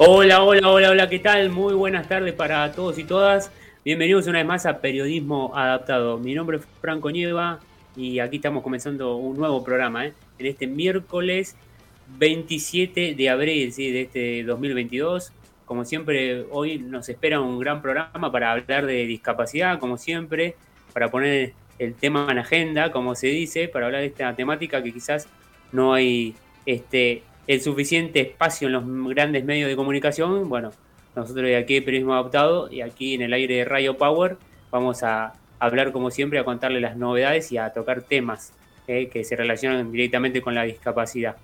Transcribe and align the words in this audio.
Hola, 0.00 0.44
hola, 0.44 0.68
hola, 0.70 0.90
hola, 0.90 1.08
¿qué 1.08 1.18
tal? 1.18 1.50
Muy 1.50 1.74
buenas 1.74 2.06
tardes 2.06 2.32
para 2.32 2.70
todos 2.70 3.00
y 3.00 3.04
todas. 3.04 3.50
Bienvenidos 3.84 4.28
una 4.28 4.38
vez 4.38 4.46
más 4.46 4.64
a 4.64 4.80
Periodismo 4.80 5.50
Adaptado. 5.56 6.18
Mi 6.18 6.34
nombre 6.34 6.58
es 6.58 6.64
Franco 6.80 7.10
Nieva 7.10 7.58
y 7.96 8.20
aquí 8.20 8.36
estamos 8.36 8.62
comenzando 8.62 9.16
un 9.16 9.36
nuevo 9.36 9.64
programa, 9.64 10.06
¿eh? 10.06 10.12
En 10.38 10.46
este 10.46 10.68
miércoles 10.68 11.56
27 12.16 13.16
de 13.16 13.28
abril 13.28 13.72
¿sí? 13.72 13.90
de 13.90 14.02
este 14.02 14.44
2022. 14.44 15.32
Como 15.64 15.84
siempre, 15.84 16.46
hoy 16.52 16.78
nos 16.78 17.08
espera 17.08 17.40
un 17.40 17.58
gran 17.58 17.82
programa 17.82 18.30
para 18.30 18.52
hablar 18.52 18.86
de 18.86 19.04
discapacidad, 19.04 19.80
como 19.80 19.98
siempre, 19.98 20.54
para 20.92 21.10
poner 21.10 21.54
el 21.80 21.94
tema 21.94 22.28
en 22.30 22.38
agenda, 22.38 22.92
como 22.92 23.16
se 23.16 23.26
dice, 23.26 23.66
para 23.66 23.86
hablar 23.86 24.02
de 24.02 24.06
esta 24.06 24.32
temática 24.36 24.80
que 24.80 24.92
quizás 24.92 25.28
no 25.72 25.92
hay 25.92 26.36
este, 26.66 27.24
el 27.48 27.62
suficiente 27.62 28.20
espacio 28.20 28.68
en 28.68 28.74
los 28.74 29.08
grandes 29.08 29.42
medios 29.42 29.68
de 29.68 29.74
comunicación, 29.74 30.48
bueno, 30.50 30.70
nosotros 31.16 31.46
de 31.46 31.56
aquí 31.56 31.80
Periodismo 31.80 32.12
Adaptado 32.12 32.70
y 32.70 32.82
aquí 32.82 33.14
en 33.14 33.22
el 33.22 33.32
aire 33.32 33.56
de 33.56 33.64
Radio 33.64 33.96
Power 33.96 34.36
vamos 34.70 35.02
a 35.02 35.32
hablar 35.58 35.90
como 35.90 36.10
siempre, 36.10 36.38
a 36.38 36.44
contarle 36.44 36.78
las 36.78 36.96
novedades 36.96 37.50
y 37.50 37.56
a 37.56 37.72
tocar 37.72 38.02
temas 38.02 38.52
eh, 38.86 39.08
que 39.08 39.24
se 39.24 39.34
relacionan 39.34 39.90
directamente 39.90 40.42
con 40.42 40.54
la 40.54 40.64
discapacidad. 40.64 41.36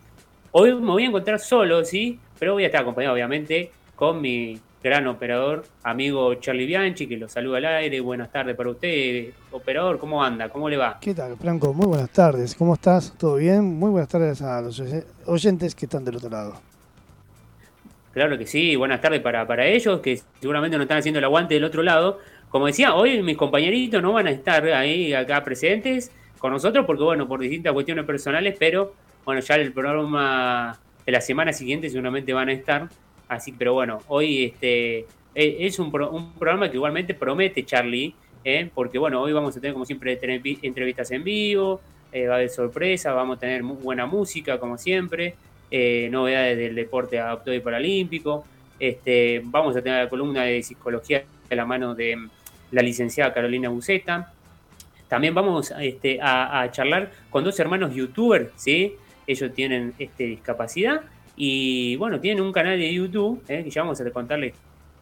Hoy 0.52 0.74
me 0.74 0.90
voy 0.90 1.04
a 1.04 1.06
encontrar 1.06 1.40
solo, 1.40 1.82
sí, 1.86 2.20
pero 2.38 2.52
voy 2.52 2.64
a 2.64 2.66
estar 2.66 2.82
acompañado 2.82 3.14
obviamente 3.14 3.72
con 3.96 4.20
mi 4.20 4.60
gran 4.84 5.06
operador, 5.06 5.64
amigo 5.82 6.34
Charlie 6.34 6.66
Bianchi, 6.66 7.06
que 7.06 7.16
lo 7.16 7.26
saluda 7.26 7.56
al 7.56 7.64
aire. 7.64 8.00
Buenas 8.00 8.30
tardes 8.30 8.54
para 8.54 8.68
usted, 8.68 9.30
operador. 9.50 9.98
¿Cómo 9.98 10.22
anda? 10.22 10.50
¿Cómo 10.50 10.68
le 10.68 10.76
va? 10.76 10.98
¿Qué 11.00 11.14
tal, 11.14 11.38
Franco? 11.38 11.72
Muy 11.72 11.86
buenas 11.86 12.10
tardes. 12.10 12.54
¿Cómo 12.54 12.74
estás? 12.74 13.14
¿Todo 13.16 13.36
bien? 13.36 13.64
Muy 13.64 13.88
buenas 13.88 14.10
tardes 14.10 14.42
a 14.42 14.60
los 14.60 14.82
oyentes 15.24 15.74
que 15.74 15.86
están 15.86 16.04
del 16.04 16.16
otro 16.16 16.28
lado. 16.28 16.60
Claro 18.12 18.36
que 18.36 18.46
sí, 18.46 18.76
buenas 18.76 19.00
tardes 19.00 19.22
para, 19.22 19.46
para 19.46 19.64
ellos, 19.64 20.00
que 20.00 20.20
seguramente 20.38 20.76
no 20.76 20.82
están 20.82 20.98
haciendo 20.98 21.18
el 21.18 21.24
aguante 21.24 21.54
del 21.54 21.64
otro 21.64 21.82
lado. 21.82 22.18
Como 22.50 22.66
decía, 22.66 22.94
hoy 22.94 23.22
mis 23.22 23.38
compañeritos 23.38 24.02
no 24.02 24.12
van 24.12 24.26
a 24.26 24.32
estar 24.32 24.66
ahí 24.66 25.14
acá 25.14 25.42
presentes 25.42 26.12
con 26.38 26.52
nosotros 26.52 26.84
porque, 26.84 27.02
bueno, 27.02 27.26
por 27.26 27.40
distintas 27.40 27.72
cuestiones 27.72 28.04
personales, 28.04 28.54
pero 28.58 28.92
bueno, 29.24 29.40
ya 29.40 29.54
el 29.54 29.72
programa 29.72 30.78
de 31.06 31.10
la 31.10 31.22
semana 31.22 31.54
siguiente 31.54 31.88
seguramente 31.88 32.34
van 32.34 32.50
a 32.50 32.52
estar. 32.52 32.90
Así, 33.28 33.52
pero 33.52 33.72
bueno, 33.74 34.00
hoy 34.08 34.44
este 34.44 35.06
e, 35.34 35.66
es 35.66 35.78
un, 35.78 35.86
un 35.86 36.32
programa 36.34 36.70
que 36.70 36.76
igualmente 36.76 37.14
promete 37.14 37.64
Charlie, 37.64 38.14
¿eh? 38.44 38.70
porque 38.74 38.98
bueno, 38.98 39.20
hoy 39.20 39.32
vamos 39.32 39.56
a 39.56 39.60
tener 39.60 39.72
como 39.72 39.86
siempre 39.86 40.16
tener 40.16 40.40
entrevistas 40.62 41.10
en 41.10 41.24
vivo, 41.24 41.80
eh, 42.12 42.26
va 42.26 42.34
a 42.34 42.36
haber 42.36 42.50
sorpresa, 42.50 43.12
vamos 43.12 43.38
a 43.38 43.40
tener 43.40 43.62
buena 43.62 44.06
música 44.06 44.58
como 44.58 44.78
siempre, 44.78 45.34
eh, 45.70 46.08
novedades 46.10 46.58
del 46.58 46.74
deporte 46.74 47.18
adaptado 47.18 47.54
y 47.54 47.60
paralímpico, 47.60 48.44
este, 48.78 49.40
vamos 49.44 49.74
a 49.76 49.82
tener 49.82 50.04
la 50.04 50.10
columna 50.10 50.44
de 50.44 50.62
psicología 50.62 51.24
de 51.48 51.56
la 51.56 51.64
mano 51.64 51.94
de 51.94 52.28
la 52.70 52.82
licenciada 52.82 53.32
Carolina 53.32 53.68
Buceta. 53.68 54.32
También 55.08 55.34
vamos 55.34 55.72
este, 55.80 56.20
a, 56.20 56.60
a, 56.60 56.70
charlar 56.70 57.12
con 57.30 57.44
dos 57.44 57.58
hermanos 57.60 57.94
youtubers, 57.94 58.50
¿sí? 58.56 58.96
Ellos 59.26 59.52
tienen 59.54 59.94
este, 59.98 60.24
discapacidad 60.24 61.02
y 61.36 61.96
bueno, 61.96 62.20
tienen 62.20 62.42
un 62.42 62.52
canal 62.52 62.78
de 62.78 62.92
YouTube, 62.92 63.42
¿eh? 63.48 63.64
que 63.64 63.70
ya 63.70 63.82
vamos 63.82 64.00
a 64.00 64.10
contarles 64.10 64.54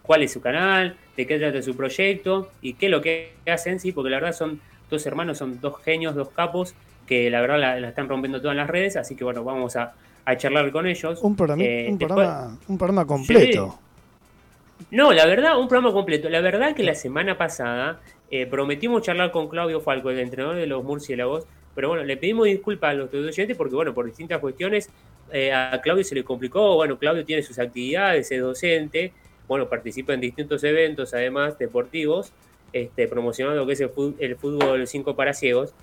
cuál 0.03 0.23
es 0.23 0.33
su 0.33 0.41
canal, 0.41 0.97
de 1.17 1.27
qué 1.27 1.39
trata 1.39 1.63
su 1.63 1.77
proyecto 1.77 2.51
y 2.61 2.75
qué 2.75 2.87
es 2.87 2.93
lo 2.93 3.01
que 3.01 3.35
hacen, 3.47 3.79
sí, 3.79 3.93
porque 3.93 4.11
la 4.11 4.17
verdad 4.17 4.33
son 4.33 4.61
dos 4.91 5.07
hermanos, 5.07 5.39
son 5.39 5.61
dos 5.61 5.81
genios, 5.83 6.15
dos 6.15 6.31
capos, 6.31 6.75
que 7.07 7.31
la 7.31 7.41
verdad 7.41 7.59
la, 7.81 7.89
están 7.89 8.09
rompiendo 8.09 8.41
todas 8.41 8.57
las 8.57 8.69
redes, 8.69 8.97
así 8.97 9.15
que 9.15 9.25
bueno, 9.25 9.45
vamos 9.45 9.77
a, 9.77 9.95
charlar 10.37 10.71
con 10.71 10.87
ellos. 10.87 11.21
Un 11.23 11.35
programa, 11.35 11.63
eh, 11.63 11.89
un, 11.89 11.99
programa 12.79 13.07
completo. 13.07 13.79
No, 14.91 15.13
la 15.13 15.27
verdad, 15.27 15.59
un 15.59 15.69
programa 15.69 15.93
completo. 15.93 16.29
La 16.29 16.41
verdad 16.41 16.75
que 16.75 16.85
la 16.85 16.95
semana 16.95 17.37
pasada 17.37 18.01
eh, 18.31 18.47
prometimos 18.47 19.03
charlar 19.03 19.31
con 19.33 19.49
Claudio 19.49 19.81
Falco, 19.81 20.11
el 20.11 20.21
entrenador 20.21 20.57
de 20.57 20.67
los 20.67 20.85
murciélagos, 20.85 21.47
pero 21.75 21.89
bueno, 21.89 22.05
le 22.05 22.17
pedimos 22.17 22.47
disculpas 22.47 22.91
a 22.91 22.95
los 22.95 23.13
oyentes 23.13 23.57
porque, 23.57 23.75
bueno, 23.75 23.95
por 23.95 24.07
distintas 24.07 24.39
cuestiones 24.41 24.91
eh, 25.33 25.53
a 25.53 25.81
Claudio 25.83 26.05
se 26.05 26.15
le 26.15 26.25
complicó. 26.25 26.75
Bueno, 26.77 26.99
Claudio 26.99 27.25
tiene 27.25 27.43
sus 27.43 27.59
actividades, 27.59 28.31
es 28.31 28.41
docente, 28.41 29.13
bueno, 29.49 29.69
participa 29.69 30.15
en 30.15 30.21
distintos 30.21 30.65
eventos, 30.65 31.15
además 31.15 31.59
deportivos, 31.59 32.33
este, 32.73 33.09
promocionando 33.09 33.61
lo 33.61 33.67
que 33.67 33.75
es 33.75 33.81
el 33.81 34.37
fútbol, 34.37 34.87
5 34.87 35.17
para 35.17 35.35
ciegos. 35.35 35.75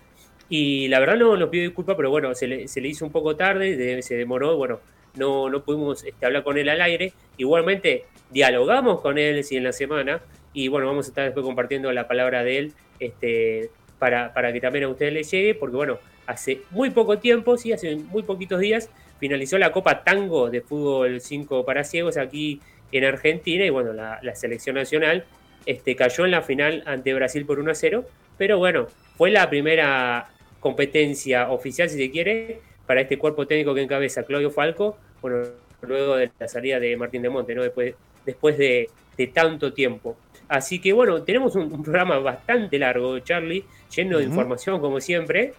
Y 0.50 0.88
la 0.88 1.00
verdad 1.00 1.18
no 1.18 1.38
nos 1.38 1.50
pido 1.50 1.64
disculpas, 1.64 1.96
pero 1.96 2.10
bueno, 2.10 2.34
se 2.34 2.48
le, 2.48 2.88
hizo 2.88 3.06
un 3.06 3.12
poco 3.12 3.36
tarde, 3.36 4.02
se 4.02 4.16
demoró, 4.16 4.58
bueno, 4.58 4.80
no, 5.16 5.50
no 5.50 5.64
pudimos 5.64 6.04
este, 6.04 6.26
hablar 6.26 6.44
con 6.44 6.58
él 6.58 6.70
al 6.70 6.82
aire. 6.82 7.14
Igualmente, 7.38 8.06
dialogamos 8.32 9.02
con 9.02 9.18
él 9.18 9.44
sí, 9.44 9.58
en 9.58 9.64
la 9.64 9.74
semana 9.74 10.22
y 10.54 10.68
bueno, 10.68 10.88
vamos 10.88 11.06
a 11.06 11.10
estar 11.10 11.26
después 11.26 11.46
compartiendo 11.46 11.92
la 11.92 12.08
palabra 12.08 12.44
de 12.44 12.58
él 12.58 12.74
este, 13.00 13.70
para, 14.00 14.34
para 14.34 14.52
que 14.52 14.60
también 14.60 14.86
a 14.86 14.90
ustedes 14.90 15.14
les 15.14 15.30
llegue, 15.30 15.56
porque 15.56 15.76
bueno, 15.76 16.00
hace 16.26 16.62
muy 16.72 16.90
poco 16.90 17.20
tiempo, 17.20 17.58
sí, 17.58 17.72
hace 17.72 17.96
muy 17.96 18.24
poquitos 18.24 18.60
días, 18.60 18.90
finalizó 19.20 19.58
la 19.58 19.72
Copa 19.72 20.04
Tango 20.04 20.50
de 20.50 20.62
Fútbol 20.62 21.22
5 21.22 21.66
para 21.66 21.84
ciegos 21.84 22.18
aquí 22.18 22.62
en 22.92 23.04
Argentina 23.04 23.66
y 23.66 23.70
bueno, 23.70 23.94
la, 23.94 24.36
selección 24.36 24.76
nacional 24.76 25.26
este, 25.66 25.96
cayó 25.96 26.26
en 26.26 26.32
la 26.32 26.42
final 26.42 26.84
ante 26.86 27.14
Brasil 27.14 27.46
por 27.46 27.60
1 27.60 27.72
a 27.72 27.76
0, 27.76 28.06
pero 28.38 28.58
bueno, 28.58 28.88
fue 29.18 29.30
la 29.32 29.50
primera 29.50 30.30
competencia 30.60 31.50
oficial, 31.52 31.90
si 31.90 31.98
se 31.98 32.12
quiere, 32.12 32.62
para 32.86 33.02
este 33.02 33.18
cuerpo 33.18 33.46
técnico 33.46 33.74
que 33.76 33.82
encabeza 33.82 34.24
Claudio 34.24 34.50
Falco, 34.50 34.98
bueno, 35.22 35.44
luego 35.82 36.16
de 36.16 36.32
la 36.40 36.48
salida 36.48 36.80
de 36.80 36.96
Martín 36.98 37.22
de 37.22 37.30
Monte, 37.30 37.54
¿no? 37.56 37.64
después, 37.64 37.94
después 38.26 38.58
de, 38.58 38.90
tanto 39.34 39.74
tiempo. 39.74 40.16
Así 40.48 40.80
que 40.80 40.94
bueno, 40.94 41.22
tenemos 41.24 41.54
un, 41.56 41.84
programa 41.84 42.20
bastante 42.20 42.80
largo, 42.80 43.20
Charlie, 43.20 43.66
lleno 43.94 44.18
de 44.18 44.24
información 44.24 44.80
como 44.80 45.02
siempre, 45.02 45.54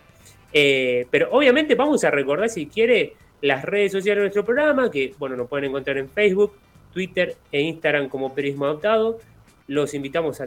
eh, 0.52 1.06
pero 1.10 1.28
obviamente 1.30 1.74
vamos 1.74 2.02
a 2.04 2.10
recordar, 2.10 2.48
si 2.48 2.66
quiere, 2.66 3.12
las 3.42 3.64
redes 3.64 3.92
sociales 3.92 4.18
de 4.18 4.22
nuestro 4.22 4.44
programa, 4.44 4.90
que 4.90 5.14
bueno, 5.18 5.36
nos 5.36 5.48
pueden 5.48 5.66
encontrar 5.66 5.98
en 5.98 6.08
Facebook, 6.08 6.54
Twitter 6.92 7.36
e 7.50 7.60
Instagram 7.60 8.08
como 8.08 8.34
Periodismo 8.34 8.66
Adaptado. 8.66 9.18
Los 9.66 9.94
invitamos 9.94 10.42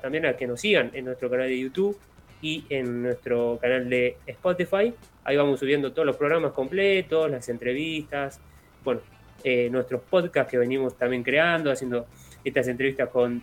también 0.00 0.26
a 0.26 0.36
que 0.36 0.46
nos 0.46 0.60
sigan 0.60 0.90
en 0.94 1.04
nuestro 1.04 1.28
canal 1.28 1.48
de 1.48 1.58
YouTube 1.58 1.98
y 2.40 2.64
en 2.70 3.02
nuestro 3.02 3.58
canal 3.60 3.88
de 3.90 4.16
Spotify. 4.26 4.94
Ahí 5.24 5.36
vamos 5.36 5.60
subiendo 5.60 5.92
todos 5.92 6.06
los 6.06 6.16
programas 6.16 6.52
completos, 6.52 7.30
las 7.30 7.48
entrevistas, 7.48 8.40
bueno, 8.84 9.00
eh, 9.44 9.68
nuestros 9.70 10.00
podcasts 10.02 10.50
que 10.50 10.58
venimos 10.58 10.96
también 10.96 11.22
creando, 11.22 11.70
haciendo 11.70 12.06
estas 12.44 12.68
entrevistas 12.68 13.08
con 13.08 13.42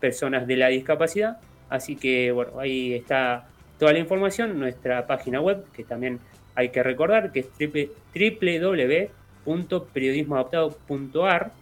personas 0.00 0.46
de 0.46 0.56
la 0.56 0.68
discapacidad. 0.68 1.38
Así 1.70 1.96
que 1.96 2.32
bueno, 2.32 2.58
ahí 2.58 2.94
está 2.94 3.48
toda 3.78 3.92
la 3.92 3.98
información, 3.98 4.58
nuestra 4.58 5.06
página 5.06 5.40
web, 5.40 5.64
que 5.72 5.84
también 5.84 6.20
hay 6.54 6.70
que 6.70 6.82
recordar 6.82 7.32
que 7.32 7.40
es 7.40 7.48
www.periodismoadaptado.ar. 9.46 11.52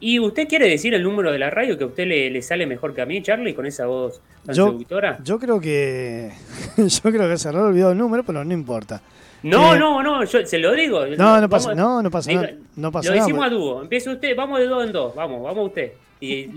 ¿Y 0.00 0.20
usted 0.20 0.46
quiere 0.46 0.68
decir 0.68 0.94
el 0.94 1.02
número 1.02 1.32
de 1.32 1.40
la 1.40 1.50
radio 1.50 1.76
que 1.76 1.82
a 1.84 1.88
usted 1.88 2.06
le, 2.06 2.40
sale 2.42 2.66
mejor 2.66 2.94
que 2.94 3.00
a 3.00 3.06
mí, 3.06 3.20
Charlie, 3.20 3.54
con 3.54 3.66
esa 3.66 3.86
voz 3.86 4.20
tan 4.46 4.54
yo, 4.54 4.66
seductora? 4.66 5.18
Yo 5.24 5.40
creo 5.40 5.60
que. 5.60 6.30
yo 6.76 7.10
creo 7.10 7.28
que 7.28 7.36
se 7.36 7.48
habrá 7.48 7.64
olvidado 7.64 7.90
el 7.92 7.98
número, 7.98 8.22
pero 8.22 8.44
no 8.44 8.54
importa. 8.54 9.02
No, 9.42 9.74
eh, 9.74 9.78
no, 9.78 10.02
no, 10.02 10.24
yo 10.24 10.46
se 10.46 10.58
lo 10.58 10.72
digo. 10.72 11.04
No, 11.06 11.40
no 11.40 11.48
pasa, 11.48 11.74
no, 11.74 12.02
no 12.02 12.10
pasa 12.10 12.32
nada. 12.32 12.50
No 12.76 12.92
pasa 12.92 13.08
lo 13.10 13.16
decimos 13.16 13.44
a 13.44 13.48
dúo. 13.48 13.82
Empieza 13.82 14.12
usted, 14.12 14.36
vamos 14.36 14.60
de 14.60 14.66
dos 14.66 14.84
en 14.84 14.92
dos. 14.92 15.12
Vamos, 15.14 15.42
vamos 15.42 15.68
usted 15.68 15.92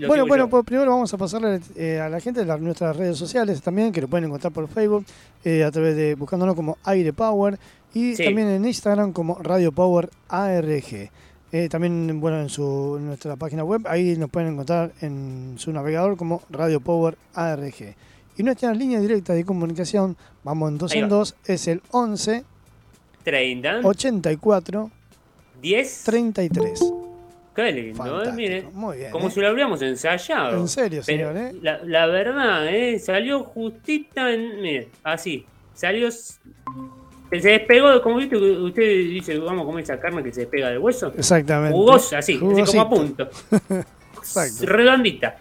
bueno, 0.06 0.26
bueno, 0.26 0.48
pues 0.48 0.64
primero 0.64 0.90
vamos 0.90 1.12
a 1.14 1.18
pasarle 1.18 1.60
eh, 1.76 2.00
a 2.00 2.08
la 2.08 2.20
gente 2.20 2.44
de 2.44 2.58
nuestras 2.58 2.96
redes 2.96 3.16
sociales 3.16 3.62
también, 3.62 3.92
que 3.92 4.00
lo 4.00 4.08
pueden 4.08 4.26
encontrar 4.26 4.52
por 4.52 4.68
Facebook, 4.68 5.04
eh, 5.44 5.62
a 5.64 5.70
través 5.70 5.96
de 5.96 6.14
buscándonos 6.14 6.54
como 6.56 6.78
Aire 6.84 7.12
Power 7.12 7.58
y 7.94 8.16
también 8.16 8.48
en 8.48 8.64
Instagram 8.64 9.12
como 9.12 9.38
Radio 9.40 9.72
Power 9.72 10.10
ARG. 10.28 11.10
Eh, 11.52 11.68
también, 11.68 12.18
bueno, 12.18 12.40
en, 12.40 12.48
su, 12.48 12.98
nuestra 13.00 13.36
página 13.36 13.62
web, 13.62 13.82
ahí 13.86 14.16
nos 14.16 14.30
pueden 14.30 14.54
encontrar 14.54 14.92
en 15.02 15.54
su 15.58 15.70
navegador 15.70 16.16
como 16.16 16.42
Radio 16.50 16.80
Power 16.80 17.18
ARG. 17.34 17.94
Y 18.38 18.42
nuestra 18.42 18.72
línea 18.72 19.00
directa 19.00 19.34
de 19.34 19.44
comunicación, 19.44 20.16
vamos 20.42 20.70
en 20.70 20.78
dos 20.78 20.94
en 20.94 21.08
dos, 21.10 21.34
es 21.44 21.68
el 21.68 21.82
11 21.90 22.44
30 23.22 23.80
84 23.84 24.90
10 25.60 26.04
33. 26.04 26.80
Qué 27.54 27.70
lindo, 27.70 28.24
¿eh? 28.24 28.32
Mire. 28.32 28.62
Muy 28.72 28.98
bien. 28.98 29.10
Como 29.10 29.28
¿eh? 29.28 29.30
si 29.30 29.40
lo 29.40 29.48
habríamos 29.48 29.82
ensayado. 29.82 30.58
En 30.58 30.68
serio, 30.68 31.02
señor, 31.02 31.36
¿eh? 31.36 31.52
La, 31.60 32.06
verdad, 32.06 32.66
¿eh? 32.66 32.98
Salió 32.98 33.44
justita 33.44 34.32
en. 34.32 34.60
Mire, 34.60 34.88
así. 35.02 35.44
Salió. 35.74 36.10
Se 36.10 36.38
despegó, 37.30 38.02
como 38.02 38.16
viste, 38.16 38.36
usted 38.36 38.82
dice, 38.82 39.38
vamos 39.38 39.62
a 39.62 39.66
comer 39.66 39.84
esa 39.84 39.98
carne 39.98 40.22
que 40.22 40.32
se 40.32 40.42
despega 40.42 40.68
del 40.68 40.78
hueso. 40.78 41.12
Exactamente. 41.16 41.76
Jugosa, 41.76 42.18
así, 42.18 42.34
así 42.34 42.64
como 42.76 42.82
a 42.82 42.90
punto. 42.90 43.28
Exacto. 44.16 44.66
Redondita. 44.66 45.36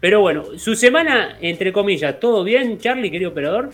Pero 0.00 0.20
bueno, 0.20 0.44
su 0.58 0.74
semana, 0.74 1.38
entre 1.40 1.72
comillas, 1.72 2.18
¿todo 2.20 2.44
bien, 2.44 2.78
Charlie, 2.78 3.10
querido 3.10 3.30
operador? 3.30 3.70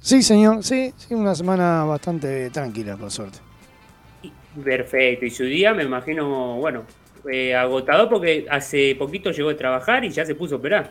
Sí, 0.00 0.22
señor, 0.22 0.62
sí, 0.62 0.92
sí, 0.96 1.14
una 1.14 1.34
semana 1.34 1.84
bastante 1.84 2.50
tranquila, 2.50 2.96
por 2.96 3.10
suerte. 3.10 3.38
Perfecto, 4.62 5.24
y 5.24 5.30
su 5.30 5.44
día, 5.44 5.74
me 5.74 5.82
imagino, 5.82 6.56
bueno, 6.56 6.84
eh, 7.30 7.54
agotador 7.54 8.08
porque 8.08 8.46
hace 8.50 8.94
poquito 8.98 9.30
llegó 9.30 9.50
a 9.50 9.56
trabajar 9.56 10.04
y 10.04 10.10
ya 10.10 10.24
se 10.24 10.34
puso 10.34 10.56
a 10.56 10.58
operar. 10.58 10.90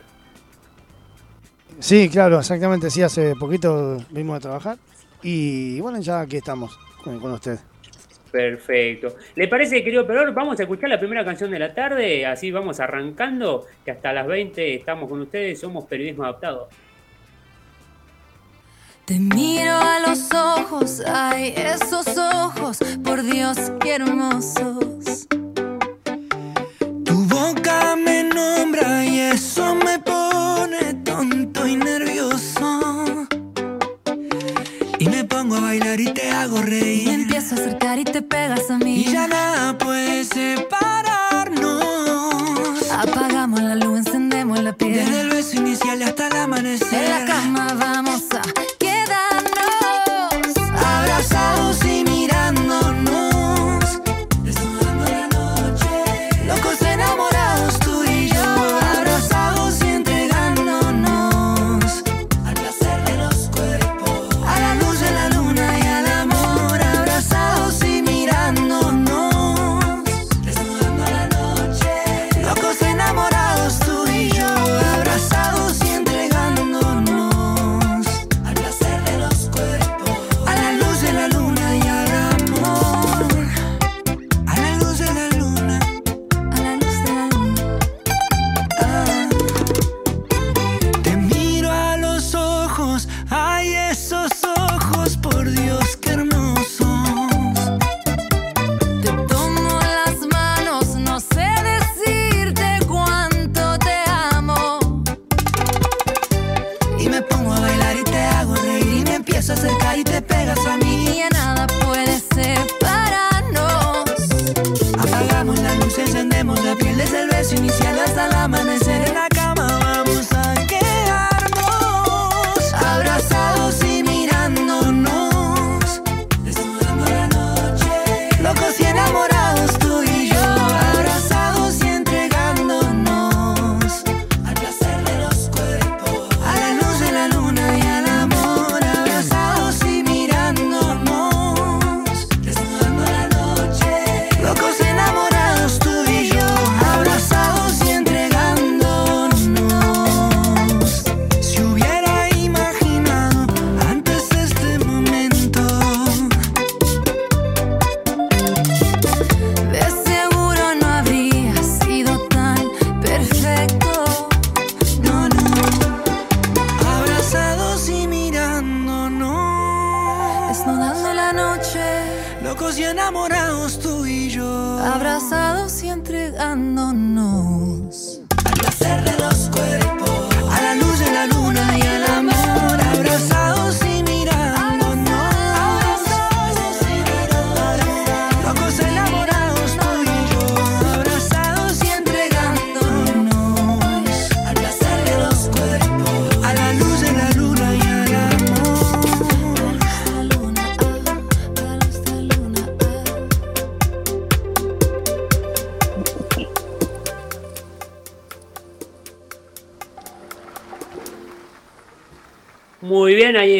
Sí, 1.78 2.08
claro, 2.08 2.38
exactamente. 2.38 2.90
Sí, 2.90 3.02
hace 3.02 3.34
poquito 3.36 3.98
vimos 4.10 4.36
a 4.36 4.40
trabajar. 4.40 4.78
Y 5.22 5.80
bueno, 5.80 6.00
ya 6.00 6.20
aquí 6.20 6.36
estamos 6.36 6.78
con, 7.02 7.18
con 7.20 7.32
usted. 7.32 7.58
Perfecto. 8.30 9.16
¿Le 9.34 9.48
parece, 9.48 9.82
querido 9.82 10.06
Peror? 10.06 10.32
Vamos 10.34 10.58
a 10.60 10.62
escuchar 10.62 10.90
la 10.90 10.98
primera 10.98 11.24
canción 11.24 11.50
de 11.50 11.58
la 11.58 11.74
tarde, 11.74 12.26
así 12.26 12.50
vamos 12.50 12.78
arrancando, 12.80 13.66
que 13.84 13.90
hasta 13.90 14.12
las 14.12 14.26
20 14.26 14.74
estamos 14.74 15.08
con 15.08 15.20
ustedes, 15.22 15.58
somos 15.58 15.86
Periodismo 15.86 16.24
Adaptado. 16.24 16.68
Te 19.06 19.18
miro 19.18 19.72
a 19.72 20.00
los 20.00 20.30
ojos, 20.34 21.02
ay, 21.06 21.54
esos 21.56 22.18
ojos, 22.18 22.78
por 23.02 23.22
Dios, 23.22 23.72
qué 23.80 23.94
hermosos. 23.94 25.26
Boca 27.38 27.94
me 27.94 28.24
nombra 28.24 29.04
y 29.04 29.20
eso 29.20 29.74
me 29.76 30.00
pone 30.00 30.94
tonto 31.04 31.68
y 31.68 31.76
nervioso. 31.76 33.26
Y 34.98 35.08
me 35.08 35.22
pongo 35.22 35.54
a 35.54 35.60
bailar 35.60 36.00
y 36.00 36.12
te 36.12 36.30
hago 36.32 36.60
reír. 36.60 37.06
Me 37.06 37.14
empiezo 37.14 37.54
a 37.54 37.58
acercar 37.58 38.00
y 38.00 38.04
te 38.04 38.22
pegas 38.22 38.68
a 38.70 38.78
mí. 38.78 39.02
Y 39.02 39.12
ya 39.12 39.28
nada 39.28 39.78
puede 39.78 40.24
separarnos. 40.24 41.80
Apagamos 42.90 43.62
la 43.62 43.76
luz, 43.76 43.98
encendemos 43.98 44.60
la 44.60 44.72
piel. 44.72 44.94
Desde 44.94 45.20
el 45.20 45.30
beso 45.30 45.56
inicial 45.58 46.02
hasta 46.02 46.26
el 46.26 46.36
amanecer. 46.36 47.04
En 47.04 47.10
la 47.10 47.24
cama 47.24 47.72
vamos 47.78 48.24
a 48.32 48.67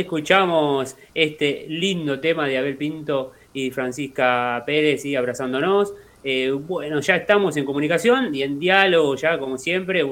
escuchamos 0.09 0.97
este 1.15 1.67
lindo 1.69 2.19
tema 2.19 2.47
de 2.47 2.57
Abel 2.57 2.79
Pinto 2.79 3.33
y 3.53 3.71
Francisca 3.71 4.63
Pérez 4.65 5.05
y 5.05 5.15
abrazándonos. 5.15 5.93
Eh, 6.25 6.51
bueno, 6.51 7.01
ya 7.01 7.17
estamos 7.17 7.59
en 7.59 7.67
comunicación 7.67 8.35
y 8.35 8.43
en 8.43 8.59
diálogo 8.59 9.15
ya 9.17 9.39
como 9.39 9.59
siempre, 9.59 10.03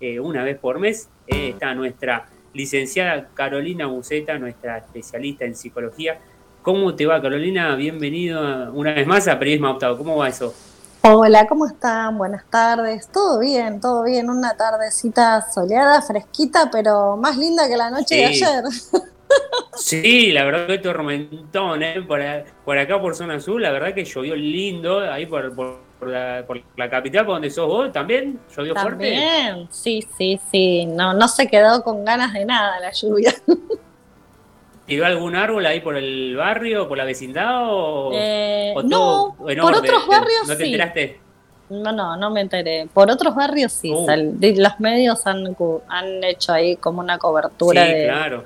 eh, 0.00 0.18
una 0.18 0.42
vez 0.42 0.58
por 0.58 0.80
mes, 0.80 1.08
eh, 1.28 1.50
está 1.50 1.72
nuestra 1.72 2.26
licenciada 2.52 3.28
Carolina 3.32 3.86
Buceta, 3.86 4.36
nuestra 4.40 4.78
especialista 4.78 5.44
en 5.44 5.54
psicología. 5.54 6.18
¿Cómo 6.62 6.96
te 6.96 7.06
va 7.06 7.22
Carolina? 7.22 7.76
Bienvenido 7.76 8.72
una 8.72 8.92
vez 8.92 9.06
más 9.06 9.28
a 9.28 9.38
Periodismo 9.38 9.68
Adoptado. 9.68 9.96
¿Cómo 9.96 10.16
va 10.16 10.28
eso? 10.30 10.52
Hola, 11.02 11.46
¿cómo 11.46 11.66
están? 11.66 12.18
Buenas 12.18 12.44
tardes. 12.50 13.06
Todo 13.06 13.38
bien, 13.38 13.78
todo 13.78 14.02
bien. 14.02 14.28
Una 14.28 14.56
tardecita 14.56 15.46
soleada, 15.52 16.02
fresquita, 16.02 16.70
pero 16.72 17.16
más 17.16 17.36
linda 17.36 17.68
que 17.68 17.76
la 17.76 17.90
noche 17.90 18.16
de 18.16 18.24
ayer. 18.24 18.64
Sí, 19.76 20.30
la 20.32 20.44
verdad 20.44 20.66
que 20.66 20.78
tormentón, 20.78 21.82
¿eh? 21.82 22.00
Por, 22.02 22.20
por 22.64 22.78
acá, 22.78 23.00
por 23.00 23.14
zona 23.14 23.40
sur, 23.40 23.60
la 23.60 23.70
verdad 23.72 23.92
que 23.92 24.04
llovió 24.04 24.34
lindo, 24.36 25.00
ahí 25.00 25.26
por, 25.26 25.54
por- 25.54 25.84
por 25.98 26.08
la, 26.76 26.90
capital, 26.90 27.24
por 27.24 27.36
donde 27.36 27.50
sos 27.50 27.66
vos, 27.66 27.92
también 27.92 28.38
llovió 28.54 28.74
fuerte. 28.74 29.10
También, 29.10 29.68
sí, 29.70 30.06
sí, 30.18 30.38
sí. 30.50 30.84
No, 30.86 31.14
no 31.14 31.28
se 31.28 31.48
quedó 31.48 31.82
con 31.82 32.04
ganas 32.04 32.32
de 32.34 32.44
nada 32.44 32.78
la 32.80 32.90
lluvia. 32.92 33.32
¿Tiró 34.86 35.06
algún 35.06 35.34
árbol 35.34 35.64
ahí 35.64 35.80
por 35.80 35.96
el 35.96 36.36
barrio, 36.36 36.86
por 36.86 36.98
la 36.98 37.04
vecindad 37.04 37.62
o, 37.72 38.10
Eh, 38.12 38.74
o 38.76 38.82
no, 38.82 39.34
en 39.48 39.58
por 39.58 39.74
otros 39.74 40.06
barrios 40.06 40.46
¿No 40.46 40.56
te 40.56 40.64
sí. 40.64 40.72
enteraste? 40.72 41.20
No, 41.70 41.90
no, 41.90 42.16
no 42.18 42.30
me 42.30 42.42
enteré. 42.42 42.86
Por 42.92 43.10
otros 43.10 43.34
barrios 43.34 43.72
sí. 43.72 43.90
Uh. 43.90 44.04
sal- 44.04 44.34
los 44.38 44.80
medios 44.80 45.26
han, 45.26 45.56
han 45.88 46.24
hecho 46.24 46.52
ahí 46.52 46.76
como 46.76 47.00
una 47.00 47.16
cobertura 47.16 47.86
sí, 47.86 47.92
de, 47.92 48.04
claro. 48.04 48.44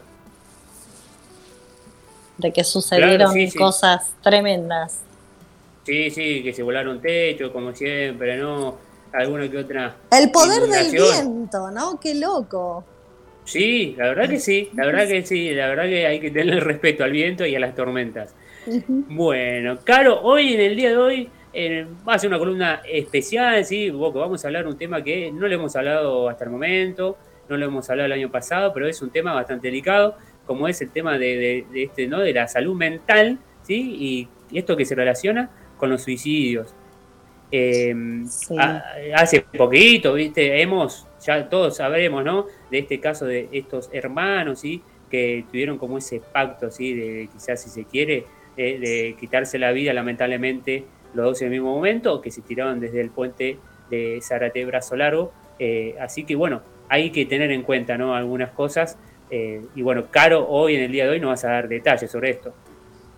De 2.38 2.52
que 2.52 2.64
sucedieron 2.64 3.32
sí, 3.32 3.50
sí. 3.50 3.58
cosas 3.58 4.12
tremendas. 4.22 5.00
Sí, 5.84 6.10
sí, 6.10 6.42
que 6.42 6.52
se 6.52 6.62
volaron 6.62 7.00
techo, 7.00 7.52
como 7.52 7.74
siempre, 7.74 8.36
¿no? 8.36 8.76
Alguna 9.12 9.50
que 9.50 9.58
otra. 9.58 9.96
El 10.10 10.30
poder 10.30 10.62
del 10.62 10.92
viento, 10.92 11.70
¿no? 11.70 11.98
Qué 11.98 12.14
loco. 12.14 12.84
Sí, 13.44 13.94
la 13.96 14.08
verdad 14.08 14.28
que 14.28 14.38
sí, 14.38 14.68
la 14.74 14.84
verdad 14.84 15.08
que 15.08 15.24
sí, 15.24 15.54
la 15.54 15.68
verdad 15.68 15.84
que 15.84 16.06
hay 16.06 16.20
que 16.20 16.30
tener 16.30 16.62
respeto 16.64 17.04
al 17.04 17.12
viento 17.12 17.46
y 17.46 17.56
a 17.56 17.60
las 17.60 17.74
tormentas. 17.74 18.34
Bueno, 18.86 19.78
Caro, 19.82 20.20
hoy 20.20 20.52
en 20.52 20.60
el 20.60 20.76
día 20.76 20.90
de 20.90 20.96
hoy 20.98 21.30
va 22.06 22.14
a 22.14 22.18
ser 22.18 22.28
una 22.28 22.38
columna 22.38 22.82
especial, 22.86 23.64
¿sí? 23.64 23.90
vamos 23.90 24.44
a 24.44 24.48
hablar 24.48 24.66
un 24.66 24.76
tema 24.76 25.02
que 25.02 25.32
no 25.32 25.48
le 25.48 25.54
hemos 25.54 25.74
hablado 25.74 26.28
hasta 26.28 26.44
el 26.44 26.50
momento, 26.50 27.16
no 27.48 27.56
lo 27.56 27.64
hemos 27.64 27.88
hablado 27.88 28.06
el 28.06 28.12
año 28.12 28.30
pasado, 28.30 28.72
pero 28.74 28.86
es 28.86 29.00
un 29.00 29.10
tema 29.10 29.32
bastante 29.32 29.68
delicado, 29.68 30.16
como 30.48 30.66
es 30.66 30.80
el 30.80 30.90
tema 30.90 31.16
de, 31.16 31.64
este, 31.74 32.08
¿no? 32.08 32.18
de 32.18 32.32
la 32.32 32.48
salud 32.48 32.74
mental, 32.74 33.38
¿sí? 33.62 34.28
Y, 34.50 34.58
esto 34.58 34.78
que 34.78 34.86
se 34.86 34.94
relaciona 34.94 35.50
con 35.76 35.90
los 35.90 36.02
suicidios. 36.02 36.74
Em, 37.50 38.26
hace 39.14 39.42
poquito, 39.42 40.14
¿viste? 40.14 40.62
Hemos, 40.62 41.06
ya 41.22 41.50
todos 41.50 41.76
sabremos, 41.76 42.24
¿no? 42.24 42.46
De 42.70 42.78
este 42.78 42.98
caso 42.98 43.26
de 43.26 43.50
estos 43.52 43.90
hermanos, 43.92 44.60
¿sí? 44.60 44.82
Que 45.10 45.44
tuvieron 45.50 45.76
como 45.76 45.98
ese 45.98 46.20
pacto, 46.20 46.70
¿sí? 46.70 46.94
De 46.94 47.28
quizás, 47.30 47.62
si 47.62 47.68
se 47.68 47.84
quiere, 47.84 48.24
de 48.56 49.16
quitarse 49.20 49.58
la 49.58 49.70
vida, 49.70 49.92
lamentablemente, 49.92 50.84
los 51.12 51.26
dos 51.26 51.42
en 51.42 51.48
el 51.48 51.52
mismo 51.52 51.74
momento, 51.74 52.22
que 52.22 52.30
se 52.30 52.40
tiraron 52.40 52.80
desde 52.80 53.02
el 53.02 53.10
puente 53.10 53.58
de 53.90 54.18
Zarate 54.22 54.64
Brazo 54.64 54.96
Largo. 54.96 55.30
Eh, 55.58 55.94
así 56.00 56.24
que 56.24 56.36
bueno, 56.36 56.62
hay 56.88 57.10
que 57.10 57.26
tener 57.26 57.50
en 57.50 57.62
cuenta 57.62 57.98
¿no? 57.98 58.14
algunas 58.14 58.50
cosas. 58.50 58.98
Eh, 59.30 59.66
y 59.74 59.82
bueno, 59.82 60.06
Caro, 60.10 60.48
hoy 60.48 60.76
en 60.76 60.82
el 60.82 60.92
día 60.92 61.04
de 61.04 61.10
hoy 61.10 61.20
nos 61.20 61.30
vas 61.30 61.44
a 61.44 61.48
dar 61.48 61.68
detalles 61.68 62.10
sobre 62.10 62.30
esto. 62.30 62.52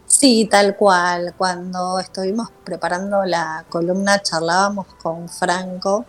Sí, 0.07 0.49
tal 0.51 0.77
cual. 0.77 1.35
Cuando 1.39 1.99
estuvimos 1.99 2.49
preparando 2.65 3.25
la 3.25 3.65
columna 3.69 4.21
charlábamos 4.21 4.87
con 5.03 5.29
Franco 5.29 6.05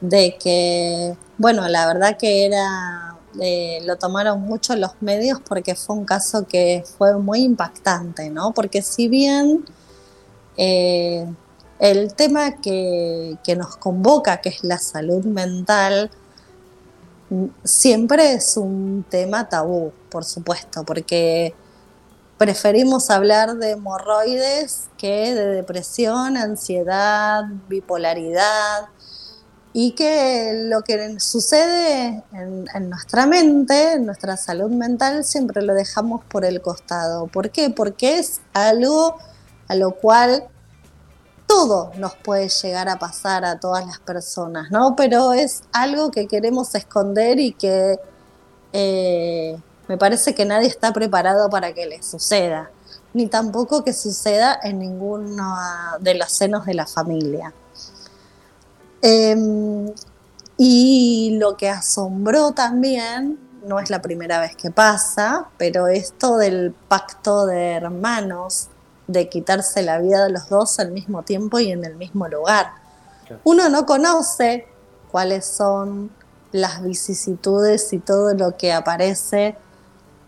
de 0.00 0.36
que, 0.36 1.14
bueno, 1.38 1.68
la 1.68 1.86
verdad 1.86 2.16
que 2.16 2.46
era, 2.46 3.16
eh, 3.40 3.80
lo 3.84 3.96
tomaron 3.96 4.40
mucho 4.40 4.74
los 4.76 4.92
medios 5.00 5.40
porque 5.40 5.74
fue 5.74 5.96
un 5.96 6.04
caso 6.04 6.46
que 6.46 6.82
fue 6.98 7.16
muy 7.18 7.42
impactante, 7.42 8.30
¿no? 8.30 8.52
Porque 8.52 8.82
si 8.82 9.08
bien 9.08 9.64
eh, 10.56 11.26
el 11.78 12.14
tema 12.14 12.60
que, 12.60 13.38
nos 13.56 13.76
convoca, 13.76 14.40
que 14.40 14.50
es 14.50 14.64
la 14.64 14.78
salud 14.78 15.24
mental, 15.24 16.10
siempre 17.64 18.34
es 18.34 18.56
un 18.56 19.04
tema 19.08 19.48
tabú, 19.48 19.92
por 20.10 20.24
supuesto, 20.24 20.84
porque 20.84 21.54
preferimos 22.38 23.10
hablar 23.10 23.56
de 23.56 23.72
hemorroides 23.72 24.88
que 24.96 25.34
de 25.34 25.46
depresión, 25.46 26.36
ansiedad, 26.36 27.44
bipolaridad, 27.68 28.88
y 29.72 29.92
que 29.92 30.64
lo 30.64 30.82
que 30.82 31.20
sucede 31.20 32.24
en, 32.32 32.66
en, 32.74 32.90
nuestra 32.90 33.26
mente, 33.26 33.92
en 33.92 34.06
nuestra 34.06 34.36
salud 34.36 34.70
mental, 34.70 35.24
siempre 35.24 35.62
lo 35.62 35.74
dejamos 35.74 36.24
por 36.24 36.44
el 36.44 36.60
costado. 36.60 37.28
¿Por 37.28 37.50
qué? 37.50 37.70
Porque 37.70 38.18
es 38.18 38.40
algo 38.52 39.16
a 39.68 39.76
lo 39.76 39.92
cual 39.92 40.48
todo 41.50 41.90
nos 41.96 42.14
puede 42.14 42.48
llegar 42.48 42.88
a 42.88 42.96
pasar 43.00 43.44
a 43.44 43.58
todas 43.58 43.84
las 43.84 43.98
personas, 43.98 44.70
¿no? 44.70 44.94
Pero 44.94 45.32
es 45.32 45.64
algo 45.72 46.12
que 46.12 46.28
queremos 46.28 46.72
esconder 46.76 47.40
y 47.40 47.52
que 47.52 47.98
eh, 48.72 49.58
me 49.88 49.98
parece 49.98 50.32
que 50.32 50.44
nadie 50.44 50.68
está 50.68 50.92
preparado 50.92 51.50
para 51.50 51.72
que 51.74 51.86
le 51.86 52.04
suceda, 52.04 52.70
ni 53.14 53.26
tampoco 53.26 53.82
que 53.82 53.92
suceda 53.92 54.60
en 54.62 54.78
ninguno 54.78 55.56
de 55.98 56.14
los 56.14 56.30
senos 56.30 56.66
de 56.66 56.74
la 56.74 56.86
familia. 56.86 57.52
Em, 59.02 59.92
y 60.56 61.36
lo 61.40 61.56
que 61.56 61.68
asombró 61.68 62.52
también, 62.52 63.40
no 63.66 63.80
es 63.80 63.90
la 63.90 64.00
primera 64.00 64.38
vez 64.38 64.54
que 64.54 64.70
pasa, 64.70 65.48
pero 65.58 65.88
esto 65.88 66.36
del 66.36 66.72
pacto 66.88 67.46
de 67.46 67.72
hermanos 67.72 68.68
de 69.12 69.28
quitarse 69.28 69.82
la 69.82 69.98
vida 69.98 70.24
de 70.24 70.30
los 70.30 70.48
dos 70.48 70.78
al 70.78 70.92
mismo 70.92 71.22
tiempo 71.22 71.58
y 71.58 71.70
en 71.70 71.84
el 71.84 71.96
mismo 71.96 72.28
lugar. 72.28 72.72
Uno 73.44 73.68
no 73.68 73.86
conoce 73.86 74.66
cuáles 75.10 75.46
son 75.46 76.10
las 76.52 76.82
vicisitudes 76.82 77.92
y 77.92 77.98
todo 77.98 78.34
lo 78.34 78.56
que 78.56 78.72
aparece 78.72 79.56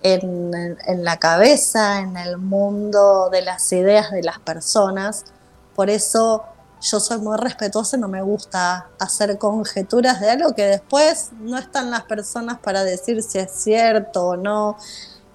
en, 0.02 0.52
en, 0.54 1.04
la 1.04 1.16
cabeza, 1.18 2.00
en 2.00 2.16
el 2.16 2.38
mundo 2.38 3.28
de 3.30 3.42
las 3.42 3.72
ideas 3.72 4.10
de 4.10 4.22
las 4.22 4.38
personas. 4.38 5.24
Por 5.74 5.90
eso 5.90 6.44
yo 6.80 6.98
soy 6.98 7.18
muy 7.18 7.36
respetuosa 7.36 7.96
y 7.96 8.00
no 8.00 8.08
me 8.08 8.22
gusta 8.22 8.88
hacer 8.98 9.38
conjeturas 9.38 10.20
de 10.20 10.30
algo 10.30 10.54
que 10.54 10.64
después 10.64 11.30
no 11.38 11.58
están 11.58 11.90
las 11.90 12.02
personas 12.02 12.58
para 12.58 12.82
decir 12.82 13.22
si 13.22 13.38
es 13.38 13.52
cierto 13.52 14.26
o 14.26 14.36
no. 14.36 14.76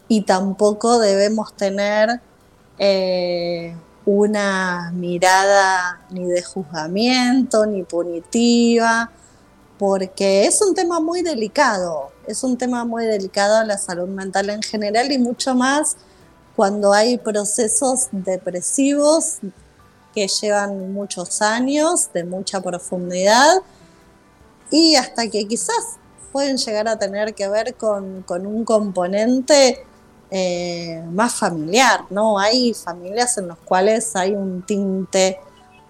Y 0.09 0.21
tampoco 0.21 0.99
debemos 0.99 1.53
tener 1.55 2.21
eh, 2.77 3.75
una 4.05 4.91
mirada 4.93 6.01
ni 6.09 6.25
de 6.25 6.41
juzgamiento, 6.41 7.65
ni 7.65 7.83
punitiva, 7.83 9.11
porque 9.77 10.45
es 10.45 10.61
un 10.61 10.73
tema 10.73 10.99
muy 10.99 11.21
delicado, 11.21 12.11
es 12.25 12.43
un 12.43 12.57
tema 12.57 12.85
muy 12.85 13.05
delicado 13.05 13.63
la 13.63 13.77
salud 13.77 14.07
mental 14.07 14.49
en 14.49 14.61
general 14.61 15.11
y 15.11 15.17
mucho 15.17 15.53
más 15.55 15.97
cuando 16.55 16.93
hay 16.93 17.17
procesos 17.17 18.07
depresivos 18.11 19.37
que 20.15 20.27
llevan 20.27 20.91
muchos 20.93 21.41
años, 21.41 22.11
de 22.13 22.23
mucha 22.23 22.61
profundidad, 22.61 23.61
y 24.71 24.95
hasta 24.95 25.29
que 25.29 25.47
quizás 25.47 25.97
pueden 26.31 26.57
llegar 26.57 26.87
a 26.87 26.97
tener 26.97 27.35
que 27.35 27.47
ver 27.47 27.75
con, 27.75 28.23
con 28.23 28.47
un 28.47 28.65
componente 28.65 29.85
eh, 30.29 31.03
más 31.11 31.35
familiar, 31.35 32.01
¿no? 32.09 32.37
Hay 32.37 32.73
familias 32.73 33.37
en 33.37 33.47
las 33.47 33.57
cuales 33.59 34.15
hay 34.15 34.33
un 34.33 34.61
tinte 34.61 35.39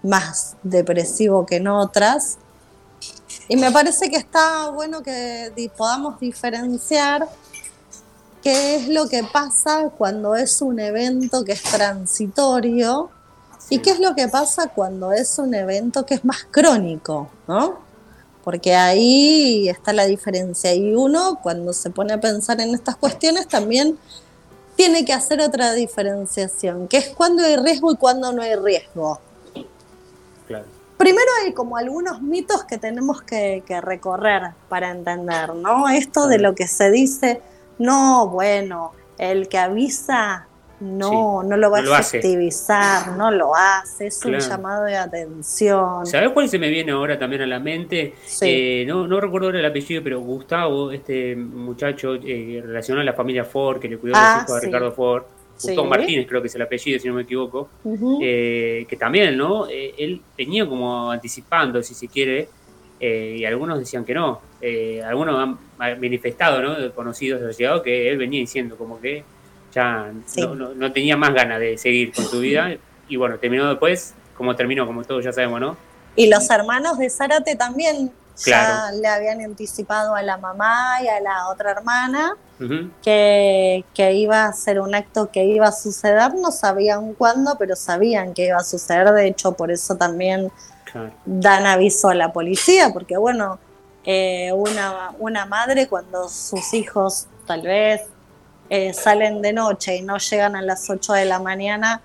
más 0.02 0.56
depresivo 0.62 1.44
que 1.44 1.56
en 1.56 1.68
otras. 1.68 2.38
Y 3.48 3.56
me 3.56 3.72
parece 3.72 4.10
que 4.10 4.16
está 4.16 4.70
bueno 4.70 5.02
que 5.02 5.70
podamos 5.76 6.20
diferenciar 6.20 7.28
qué 8.42 8.76
es 8.76 8.88
lo 8.88 9.08
que 9.08 9.24
pasa 9.24 9.90
cuando 9.90 10.34
es 10.34 10.62
un 10.62 10.78
evento 10.78 11.44
que 11.44 11.52
es 11.52 11.62
transitorio 11.62 13.10
y 13.70 13.80
qué 13.80 13.90
es 13.90 14.00
lo 14.00 14.14
que 14.14 14.28
pasa 14.28 14.68
cuando 14.68 15.12
es 15.12 15.38
un 15.38 15.54
evento 15.54 16.06
que 16.06 16.14
es 16.14 16.24
más 16.24 16.46
crónico, 16.50 17.28
¿no? 17.46 17.78
Porque 18.44 18.74
ahí 18.74 19.68
está 19.68 19.92
la 19.92 20.06
diferencia. 20.06 20.72
Y 20.74 20.94
uno, 20.94 21.40
cuando 21.42 21.72
se 21.72 21.90
pone 21.90 22.14
a 22.14 22.20
pensar 22.20 22.60
en 22.60 22.74
estas 22.74 22.96
cuestiones, 22.96 23.46
también 23.46 23.98
tiene 24.78 25.04
que 25.04 25.12
hacer 25.12 25.40
otra 25.40 25.72
diferenciación, 25.72 26.86
que 26.86 26.98
es 26.98 27.08
cuando 27.08 27.42
hay 27.42 27.56
riesgo 27.56 27.90
y 27.90 27.96
cuando 27.96 28.32
no 28.32 28.42
hay 28.42 28.54
riesgo. 28.54 29.20
Primero 30.96 31.26
hay 31.42 31.52
como 31.52 31.76
algunos 31.76 32.22
mitos 32.22 32.62
que 32.62 32.78
tenemos 32.78 33.20
que, 33.22 33.64
recorrer 33.82 34.52
para 34.68 34.92
entender, 34.92 35.56
¿no? 35.56 35.88
Esto 35.88 36.28
de 36.28 36.38
lo 36.38 36.54
que 36.54 36.68
se 36.68 36.92
dice, 36.92 37.42
no, 37.80 38.28
bueno, 38.28 38.92
el 39.18 39.48
que 39.48 39.58
avisa 39.58 40.46
no, 40.80 41.42
no 41.42 41.56
lo 41.56 41.70
va 41.70 41.78
a 41.78 42.00
efectivizar, 42.00 43.16
no 43.16 43.30
lo 43.30 43.54
hace, 43.54 44.06
es 44.06 44.24
un 44.24 44.38
llamado 44.38 44.84
de 44.84 44.96
atención. 44.96 46.06
¿Sabes 46.06 46.30
cuál 46.30 46.48
se 46.48 46.58
me 46.58 46.68
viene 46.68 46.92
ahora 46.92 47.18
también 47.18 47.42
a 47.42 47.46
la 47.46 47.58
mente? 47.58 48.14
Eh, 48.42 48.84
no, 48.86 49.06
no 49.08 49.20
recuerdo 49.20 49.50
el 49.50 49.64
apellido, 49.64 50.02
pero 50.04 50.20
Gustavo, 50.20 50.92
este 50.92 51.34
muchacho 51.34 52.14
eh, 52.14 52.62
relacionado 52.64 53.02
a 53.02 53.04
la 53.04 53.12
familia 53.12 53.44
Ford, 53.44 53.80
que 53.80 53.88
le 53.88 53.98
cuidó 53.98 54.16
a 54.16 54.20
los 54.20 54.28
ah, 54.28 54.44
hijos 54.44 54.60
de 54.60 54.66
Ricardo 54.66 54.92
Ford, 54.92 55.24
Gustavo 55.54 55.88
Martínez 55.88 56.26
creo 56.28 56.40
que 56.40 56.46
es 56.46 56.54
el 56.54 56.62
apellido, 56.62 57.00
si 57.00 57.08
no 57.08 57.14
me 57.14 57.22
equivoco, 57.22 57.68
eh, 58.22 58.86
que 58.88 58.96
también, 58.96 59.36
¿no? 59.36 59.66
él 59.66 60.20
venía 60.36 60.64
como 60.64 61.10
anticipando, 61.10 61.82
si 61.82 61.94
se 61.94 62.06
quiere, 62.06 62.48
y 63.00 63.44
algunos 63.44 63.80
decían 63.80 64.04
que 64.04 64.14
no. 64.14 64.40
algunos 65.04 65.36
han 65.36 65.58
manifestado, 65.98 66.62
¿no? 66.62 66.92
Conocidos 66.94 67.40
los 67.40 67.82
que 67.82 68.08
él 68.08 68.18
venía 68.18 68.38
diciendo 68.38 68.76
como 68.76 69.00
que 69.00 69.24
ya 69.72 70.12
no, 70.76 70.92
tenía 70.92 71.16
más 71.16 71.34
ganas 71.34 71.60
de 71.60 71.78
seguir 71.78 72.12
con 72.12 72.24
su 72.24 72.40
vida. 72.40 72.76
Y 73.08 73.16
bueno, 73.16 73.38
terminó 73.38 73.68
después 73.68 74.14
como 74.38 74.54
terminó, 74.54 74.86
como 74.86 75.04
todos 75.04 75.24
ya 75.24 75.32
sabemos, 75.32 75.60
¿no? 75.60 75.76
Y 76.14 76.28
los 76.28 76.48
hermanos 76.48 76.96
de 76.96 77.10
Zárate 77.10 77.56
también 77.56 78.12
ya 78.46 78.92
le 78.92 79.08
habían 79.08 79.40
anticipado 79.40 80.14
a 80.14 80.22
la 80.22 80.36
mamá 80.38 81.02
y 81.02 81.08
a 81.08 81.20
la 81.20 81.48
otra 81.48 81.72
hermana 81.72 82.36
que, 83.02 83.84
iba 83.96 84.44
a 84.44 84.52
ser 84.52 84.80
un 84.80 84.94
acto 84.94 85.30
que 85.30 85.44
iba 85.44 85.66
a 85.66 85.72
suceder, 85.72 86.34
no 86.34 86.52
sabían 86.52 87.14
cuándo, 87.14 87.56
pero 87.58 87.74
sabían 87.74 88.34
que 88.34 88.46
iba 88.46 88.58
a 88.58 88.64
suceder, 88.64 89.12
de 89.12 89.26
hecho 89.26 89.52
por 89.52 89.72
eso 89.72 89.96
también 89.96 90.52
dan 91.24 91.66
aviso 91.66 92.08
a 92.08 92.14
la 92.14 92.32
policía, 92.32 92.92
porque 92.92 93.16
bueno, 93.16 93.58
eh, 94.04 94.52
una, 94.52 95.12
una 95.18 95.46
madre 95.46 95.88
cuando 95.88 96.28
sus 96.28 96.72
hijos 96.74 97.26
tal 97.46 97.62
vez 97.62 98.02
eh, 98.70 98.92
salen 98.92 99.42
de 99.42 99.52
noche 99.52 99.96
y 99.96 100.02
no 100.02 100.18
llegan 100.18 100.56
a 100.56 100.62
las 100.62 100.88
8 100.88 101.12
de 101.14 101.24
la 101.24 101.38
mañana, 101.38 102.02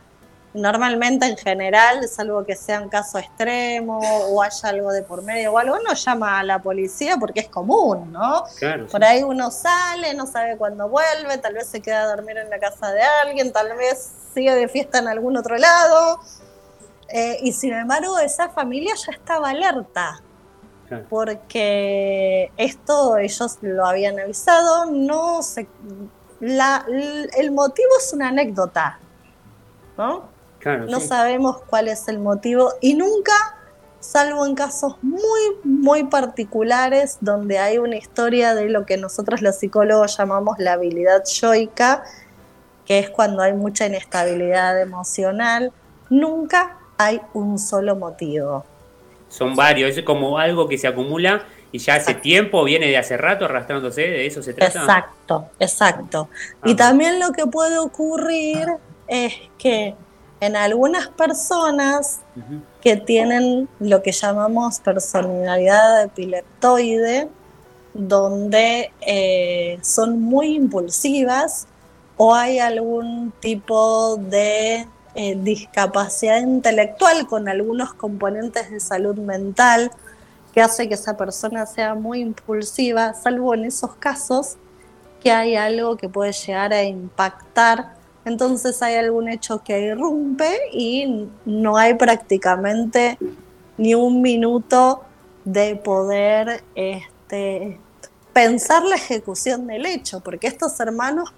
normalmente 0.53 1.25
en 1.25 1.38
general, 1.38 2.08
salvo 2.08 2.46
que 2.46 2.55
sea 2.55 2.82
un 2.82 2.89
caso 2.89 3.17
extremo 3.17 4.00
o 4.00 4.41
haya 4.41 4.70
algo 4.70 4.91
de 4.91 5.01
por 5.01 5.24
medio 5.24 5.53
o 5.53 5.58
algo, 5.58 5.77
uno 5.82 5.93
llama 5.93 6.39
a 6.39 6.43
la 6.43 6.62
policía 6.62 7.17
porque 7.20 7.41
es 7.41 7.50
común, 7.50 8.12
¿no? 8.12 8.43
por 8.91 9.03
ahí 9.03 9.24
uno 9.24 9.50
sale, 9.51 10.13
no 10.13 10.27
sabe 10.27 10.58
cuándo 10.58 10.88
vuelve, 10.88 11.38
tal 11.39 11.55
vez 11.55 11.67
se 11.67 11.82
queda 11.82 12.03
a 12.03 12.15
dormir 12.15 12.38
en 12.38 12.50
la 12.50 12.60
casa 12.60 12.91
de 12.91 13.01
alguien, 13.01 13.51
tal 13.51 13.75
vez 13.75 14.12
sigue 14.34 14.53
de 14.53 14.67
fiesta 14.67 15.00
en 15.00 15.08
algún 15.08 15.38
otro 15.38 15.58
lado. 15.58 16.20
Eh, 17.10 17.38
y 17.41 17.53
sin 17.53 17.74
embargo, 17.74 18.17
esa 18.20 18.50
familia 18.50 18.93
ya 18.96 19.12
estaba 19.13 19.50
alerta. 19.50 20.22
Porque 21.10 22.51
esto 22.55 23.17
ellos 23.17 23.58
lo 23.62 23.84
habían 23.84 24.20
avisado, 24.20 24.86
no 24.86 25.41
se, 25.41 25.67
la, 26.44 26.86
el 27.38 27.52
motivo 27.52 27.90
es 27.98 28.12
una 28.12 28.28
anécdota, 28.28 29.00
¿no? 29.98 30.28
no 30.88 31.00
sabemos 31.00 31.62
cuál 31.70 31.88
es 31.88 32.08
el 32.08 32.20
motivo 32.20 32.74
y 32.82 32.96
nunca, 32.96 33.34
salvo 34.00 34.46
en 34.46 34.56
casos 34.56 34.98
muy, 35.02 35.42
muy 35.64 36.04
particulares 36.06 37.18
donde 37.22 37.60
hay 37.60 37.78
una 37.78 37.96
historia 37.96 38.56
de 38.56 38.70
lo 38.70 38.86
que 38.86 38.98
nosotros 38.98 39.42
los 39.42 39.56
psicólogos 39.58 40.18
llamamos 40.18 40.60
la 40.60 40.74
habilidad 40.74 41.24
yoica, 41.26 42.04
que 42.86 43.00
es 43.00 43.10
cuando 43.10 43.42
hay 43.42 43.54
mucha 43.54 43.86
inestabilidad 43.86 44.82
emocional, 44.82 45.72
nunca 46.10 46.78
hay 46.98 47.22
un 47.34 47.58
solo 47.58 47.96
motivo. 47.96 48.66
Son 49.30 49.56
varios, 49.56 49.98
es 49.98 50.04
como 50.04 50.38
algo 50.38 50.68
que 50.68 50.78
se 50.78 50.88
acumula 50.88 51.46
y 51.74 51.80
ya 51.80 51.96
hace 51.96 52.13
tiempo, 52.13 52.63
viene 52.63 52.86
de 52.86 52.98
hace 52.98 53.18
rato 53.18 53.46
arrastrándose, 53.46 54.01
de 54.01 54.27
eso 54.27 54.44
se 54.44 54.53
trata. 54.53 54.80
Exacto, 54.80 55.50
exacto. 55.60 56.30
y 56.63 56.75
también 56.75 57.20
lo 57.20 57.32
que 57.32 57.48
puede 57.48 57.80
ocurrir 57.80 58.68
es 59.08 59.34
que 59.58 59.96
en 60.39 60.56
algunas 60.56 61.08
personas 61.08 62.20
que 62.80 62.96
tienen 62.96 63.68
lo 63.80 64.03
que 64.03 64.12
llamamos 64.12 64.82
personalidad 64.82 66.03
epileptoide, 66.03 67.27
donde 67.96 68.92
eh, 69.01 69.80
son 69.82 70.22
muy 70.22 70.56
impulsivas 70.56 71.65
o 72.18 72.36
hay 72.36 72.60
algún 72.60 73.34
tipo 73.39 74.18
de 74.18 74.88
eh, 75.15 75.38
discapacidad 75.39 76.39
intelectual 76.39 77.25
con 77.25 77.50
algunos 77.50 77.96
componentes 77.96 78.70
de 78.70 78.80
salud 78.80 79.15
mental 79.15 79.92
que 80.53 80.62
hace 80.62 80.88
que 80.88 80.93
esa 80.93 81.17
persona 81.17 81.65
sea 81.65 81.95
muy 81.95 82.19
impulsiva, 82.19 83.13
salvo 83.13 83.53
en 83.53 83.65
esos 83.65 83.95
casos 83.95 84.57
que 85.22 85.31
hay 85.31 85.55
algo 85.55 85.98
que 85.98 86.10
puede 86.10 86.31
llegar 86.33 86.74
a 86.74 86.83
impactar 86.83 88.03
entonces 88.25 88.81
hay 88.81 88.95
algún 88.95 89.27
hecho 89.27 89.63
que 89.63 89.79
irrumpe 89.81 90.57
y 90.72 91.27
no 91.45 91.77
hay 91.77 91.95
prácticamente 91.95 93.17
ni 93.77 93.95
un 93.95 94.22
minuto 94.22 95.03
de 95.43 95.75
poder 95.75 96.63
este, 96.74 97.79
pensar 98.31 98.83
la 98.83 98.95
ejecución 98.95 99.67
del 99.67 99.86
hecho, 99.86 100.22
porque 100.22 100.48
estos 100.48 100.79
hermanos, 100.79 101.33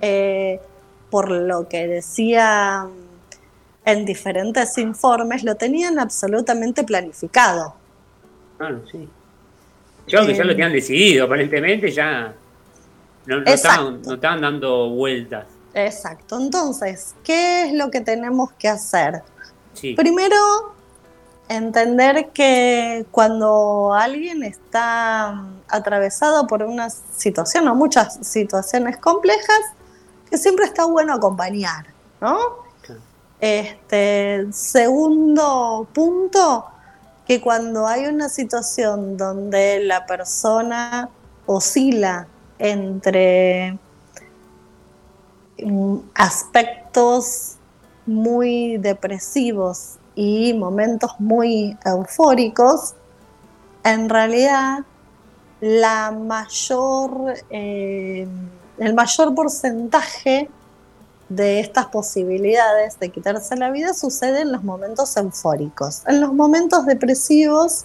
eh, 0.00 0.60
por 1.08 1.30
lo 1.30 1.68
que 1.68 1.86
decían 1.86 2.90
en 3.84 4.04
diferentes 4.04 4.76
informes, 4.78 5.44
lo 5.44 5.54
tenían 5.54 6.00
absolutamente 6.00 6.82
planificado. 6.82 7.74
Claro, 8.58 8.82
sí. 8.90 9.08
Yo 10.06 10.26
que 10.26 10.34
ya 10.34 10.44
lo 10.44 10.52
eh, 10.52 10.54
tenían 10.54 10.72
decidido, 10.72 11.26
aparentemente 11.26 11.90
ya 11.90 12.34
no, 13.26 13.42
estaban, 13.44 14.02
no 14.02 14.14
estaban 14.14 14.40
dando 14.40 14.90
vueltas. 14.90 15.46
Exacto. 15.74 16.38
Entonces, 16.38 17.14
¿qué 17.22 17.64
es 17.64 17.72
lo 17.72 17.90
que 17.90 18.00
tenemos 18.00 18.52
que 18.52 18.68
hacer? 18.68 19.22
Primero, 19.96 20.36
entender 21.48 22.30
que 22.32 23.06
cuando 23.10 23.94
alguien 23.94 24.42
está 24.42 25.44
atravesado 25.68 26.46
por 26.46 26.62
una 26.62 26.90
situación 26.90 27.68
o 27.68 27.74
muchas 27.74 28.18
situaciones 28.22 28.98
complejas, 28.98 29.60
que 30.28 30.36
siempre 30.36 30.64
está 30.66 30.84
bueno 30.84 31.14
acompañar, 31.14 31.86
¿no? 32.20 32.62
Este, 33.40 34.46
segundo 34.52 35.88
punto, 35.92 36.66
que 37.32 37.40
cuando 37.40 37.86
hay 37.86 38.04
una 38.04 38.28
situación 38.28 39.16
donde 39.16 39.82
la 39.82 40.04
persona 40.04 41.08
oscila 41.46 42.28
entre 42.58 43.78
aspectos 46.14 47.54
muy 48.04 48.76
depresivos 48.76 49.94
y 50.14 50.52
momentos 50.52 51.12
muy 51.20 51.74
eufóricos, 51.86 52.96
en 53.82 54.10
realidad 54.10 54.80
la 55.62 56.10
mayor, 56.10 57.32
eh, 57.48 58.28
el 58.76 58.92
mayor 58.92 59.34
porcentaje 59.34 60.50
de 61.36 61.60
estas 61.60 61.86
posibilidades 61.86 62.98
de 62.98 63.10
quitarse 63.10 63.56
la 63.56 63.70
vida 63.70 63.94
sucede 63.94 64.40
en 64.40 64.52
los 64.52 64.64
momentos 64.64 65.16
eufóricos. 65.16 66.02
En 66.06 66.20
los 66.20 66.32
momentos 66.32 66.86
depresivos, 66.86 67.84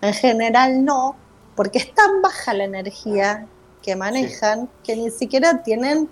en 0.00 0.14
general 0.14 0.84
no, 0.84 1.16
porque 1.54 1.78
es 1.78 1.94
tan 1.94 2.22
baja 2.22 2.54
la 2.54 2.64
energía 2.64 3.46
que 3.82 3.96
manejan 3.96 4.68
que 4.84 4.96
ni 4.96 5.10
siquiera 5.10 5.62
tienen 5.62 6.08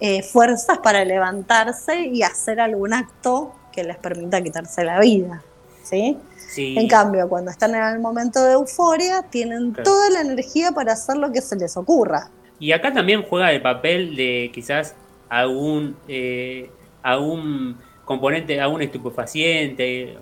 eh, 0.00 0.22
fuerzas 0.22 0.78
para 0.78 1.04
levantarse 1.04 2.06
y 2.06 2.22
hacer 2.22 2.60
algún 2.60 2.92
acto 2.92 3.54
que 3.72 3.84
les 3.84 3.96
permita 3.96 4.42
quitarse 4.42 4.84
la 4.84 5.00
vida. 5.00 5.42
¿sí? 5.82 6.18
En 6.56 6.88
cambio, 6.88 7.28
cuando 7.28 7.50
están 7.50 7.74
en 7.74 7.82
el 7.82 8.00
momento 8.00 8.42
de 8.42 8.52
euforia, 8.52 9.22
tienen 9.22 9.72
toda 9.72 10.10
la 10.10 10.20
energía 10.20 10.72
para 10.72 10.94
hacer 10.94 11.16
lo 11.16 11.30
que 11.32 11.40
se 11.40 11.56
les 11.56 11.76
ocurra. 11.76 12.30
Y 12.60 12.72
acá 12.72 12.92
también 12.92 13.22
juega 13.22 13.52
el 13.52 13.62
papel 13.62 14.14
de 14.14 14.50
quizás 14.52 14.94
algún, 15.28 15.96
eh, 16.06 16.70
algún 17.02 17.76
componente, 18.04 18.60
algún 18.60 18.82
estupefaciente, 18.82 20.18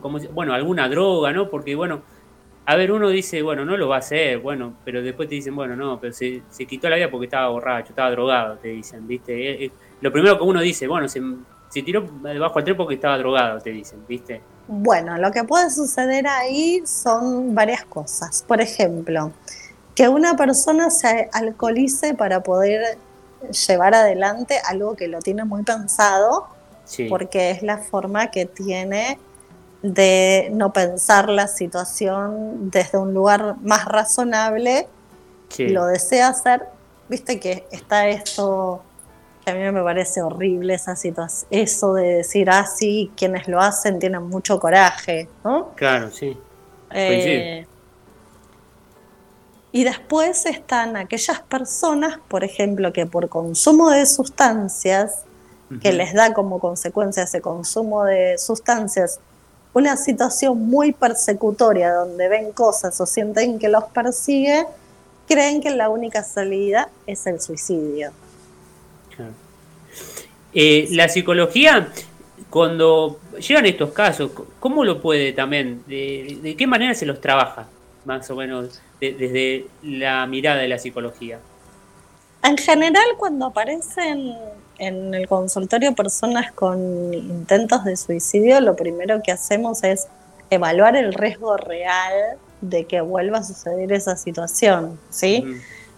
como, 0.00 0.18
bueno, 0.32 0.54
alguna 0.54 0.88
droga, 0.88 1.32
¿no? 1.32 1.50
Porque, 1.50 1.74
bueno, 1.74 2.02
a 2.66 2.76
ver, 2.76 2.92
uno 2.92 3.08
dice, 3.08 3.42
bueno, 3.42 3.64
no 3.64 3.76
lo 3.76 3.88
va 3.88 3.96
a 3.96 3.98
hacer, 3.98 4.38
bueno, 4.38 4.74
pero 4.84 5.02
después 5.02 5.28
te 5.28 5.34
dicen, 5.34 5.56
bueno, 5.56 5.74
no, 5.74 5.98
pero 5.98 6.12
se, 6.12 6.42
quitó 6.68 6.88
la 6.88 6.96
vida 6.96 7.10
porque 7.10 7.24
estaba 7.24 7.48
borracho, 7.48 7.88
estaba 7.88 8.10
drogado, 8.12 8.58
te 8.58 8.68
dicen, 8.68 9.08
¿viste? 9.08 9.32
Eh, 9.32 9.64
eh, 9.64 9.70
lo 10.00 10.12
primero 10.12 10.38
que 10.38 10.44
uno 10.44 10.60
dice, 10.60 10.86
bueno, 10.86 11.08
se, 11.08 11.20
tiró 11.82 12.02
debajo 12.22 12.54
del 12.56 12.64
tren 12.64 12.76
porque 12.76 12.94
estaba 12.94 13.18
drogado, 13.18 13.58
te 13.60 13.70
dicen, 13.70 14.04
¿viste? 14.06 14.40
Bueno, 14.68 15.18
lo 15.18 15.32
que 15.32 15.42
puede 15.42 15.68
suceder 15.70 16.28
ahí 16.28 16.82
son 16.84 17.54
varias 17.54 17.84
cosas. 17.86 18.44
Por 18.46 18.60
ejemplo, 18.60 19.32
que 19.94 20.08
una 20.08 20.36
persona 20.36 20.90
se 20.90 21.28
alcoholice 21.32 22.14
para 22.14 22.42
poder 22.42 22.98
llevar 23.66 23.94
adelante 23.94 24.60
algo 24.64 24.96
que 24.96 25.08
lo 25.08 25.20
tiene 25.20 25.44
muy 25.44 25.62
pensado, 25.62 26.48
porque 27.08 27.50
es 27.50 27.62
la 27.62 27.78
forma 27.78 28.30
que 28.30 28.46
tiene 28.46 29.18
de 29.82 30.50
no 30.52 30.72
pensar 30.72 31.28
la 31.28 31.46
situación 31.46 32.70
desde 32.70 32.98
un 32.98 33.14
lugar 33.14 33.56
más 33.62 33.84
razonable, 33.86 34.86
lo 35.58 35.86
desea 35.86 36.28
hacer, 36.28 36.64
viste 37.08 37.40
que 37.40 37.66
está 37.70 38.08
esto 38.08 38.82
que 39.44 39.50
a 39.50 39.54
mí 39.54 39.72
me 39.72 39.82
parece 39.82 40.20
horrible 40.20 40.74
esa 40.74 40.96
situación, 40.96 41.48
eso 41.50 41.94
de 41.94 42.16
decir, 42.16 42.50
ah, 42.50 42.66
sí, 42.66 43.10
quienes 43.16 43.48
lo 43.48 43.58
hacen 43.58 43.98
tienen 43.98 44.22
mucho 44.24 44.60
coraje, 44.60 45.28
¿no? 45.42 45.70
Claro, 45.76 46.10
sí. 46.10 46.36
Eh, 46.92 47.66
y 49.72 49.84
después 49.84 50.46
están 50.46 50.96
aquellas 50.96 51.40
personas, 51.42 52.18
por 52.28 52.44
ejemplo, 52.44 52.92
que 52.92 53.06
por 53.06 53.28
consumo 53.28 53.90
de 53.90 54.06
sustancias, 54.06 55.24
que 55.80 55.92
les 55.92 56.12
da 56.14 56.34
como 56.34 56.58
consecuencia 56.58 57.22
ese 57.22 57.40
consumo 57.40 58.04
de 58.04 58.36
sustancias 58.38 59.20
una 59.72 59.96
situación 59.96 60.58
muy 60.66 60.92
persecutoria 60.92 61.92
donde 61.92 62.28
ven 62.28 62.52
cosas 62.52 63.00
o 63.00 63.06
sienten 63.06 63.58
que 63.58 63.68
los 63.68 63.84
persigue, 63.84 64.66
creen 65.28 65.60
que 65.60 65.70
la 65.70 65.88
única 65.88 66.22
salida 66.24 66.88
es 67.06 67.26
el 67.26 67.40
suicidio. 67.40 68.10
Eh, 70.52 70.88
la 70.90 71.08
psicología, 71.08 71.88
cuando 72.48 73.20
llegan 73.38 73.66
estos 73.66 73.92
casos, 73.92 74.32
¿cómo 74.58 74.84
lo 74.84 75.00
puede 75.00 75.32
también? 75.32 75.84
¿De, 75.86 76.56
qué 76.58 76.66
manera 76.66 76.94
se 76.94 77.06
los 77.06 77.20
trabaja, 77.20 77.68
más 78.10 78.28
o 78.28 78.34
menos, 78.34 78.82
desde 79.00 79.66
la 79.84 80.26
mirada 80.26 80.58
de 80.58 80.66
la 80.66 80.80
psicología? 80.80 81.38
En 82.42 82.56
general, 82.56 83.04
cuando 83.18 83.46
aparecen 83.46 84.34
en 84.78 85.14
el 85.14 85.28
consultorio 85.28 85.94
personas 85.94 86.50
con 86.50 87.14
intentos 87.14 87.84
de 87.84 87.96
suicidio, 87.96 88.60
lo 88.60 88.74
primero 88.74 89.22
que 89.22 89.30
hacemos 89.30 89.84
es 89.84 90.08
evaluar 90.50 90.96
el 90.96 91.14
riesgo 91.14 91.56
real 91.56 92.36
de 92.60 92.84
que 92.86 93.00
vuelva 93.00 93.38
a 93.38 93.42
suceder 93.44 93.92
esa 93.92 94.16
situación, 94.16 94.98
¿sí? 95.10 95.44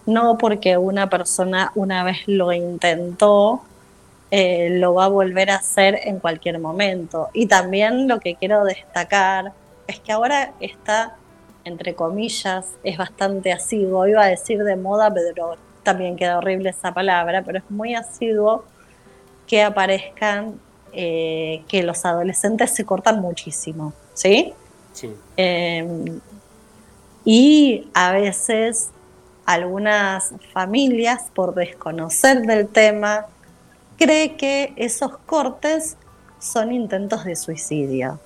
No 0.04 0.36
porque 0.36 0.76
una 0.76 1.08
persona 1.08 1.72
una 1.74 2.04
vez 2.04 2.18
lo 2.26 2.52
intentó, 2.52 3.62
eh, 4.30 4.68
lo 4.70 4.92
va 4.92 5.06
a 5.06 5.08
volver 5.08 5.50
a 5.50 5.56
hacer 5.56 5.98
en 6.04 6.18
cualquier 6.18 6.58
momento. 6.58 7.30
Y 7.32 7.46
también 7.46 8.06
lo 8.06 8.20
que 8.20 8.34
quiero 8.34 8.64
destacar 8.64 9.52
es 9.86 9.98
que 10.00 10.12
ahora 10.12 10.52
está, 10.60 11.16
entre 11.64 11.94
comillas, 11.94 12.66
es 12.82 12.98
bastante 12.98 13.52
asiduo, 13.52 14.06
iba 14.06 14.22
a 14.22 14.28
decir 14.28 14.62
de 14.62 14.76
moda, 14.76 15.12
pero 15.12 15.56
también 15.82 16.16
queda 16.16 16.38
horrible 16.38 16.70
esa 16.70 16.92
palabra, 16.92 17.42
pero 17.44 17.58
es 17.58 17.70
muy 17.70 17.94
asiduo 17.94 18.64
que 19.46 19.62
aparezcan 19.62 20.58
eh, 20.92 21.62
que 21.68 21.82
los 21.82 22.04
adolescentes 22.04 22.70
se 22.74 22.84
cortan 22.84 23.20
muchísimo, 23.20 23.92
¿sí? 24.14 24.52
Sí. 24.92 25.14
Em, 25.36 26.20
y 27.24 27.88
a 27.94 28.12
veces 28.12 28.90
algunas 29.46 30.34
familias, 30.52 31.24
por 31.34 31.54
desconocer 31.54 32.42
del 32.42 32.68
tema, 32.68 33.26
cree 33.96 34.36
que 34.36 34.72
esos 34.76 35.16
cortes 35.18 35.96
son 36.38 36.72
intentos 36.72 37.24
de 37.24 37.36
suicidio. 37.36 38.20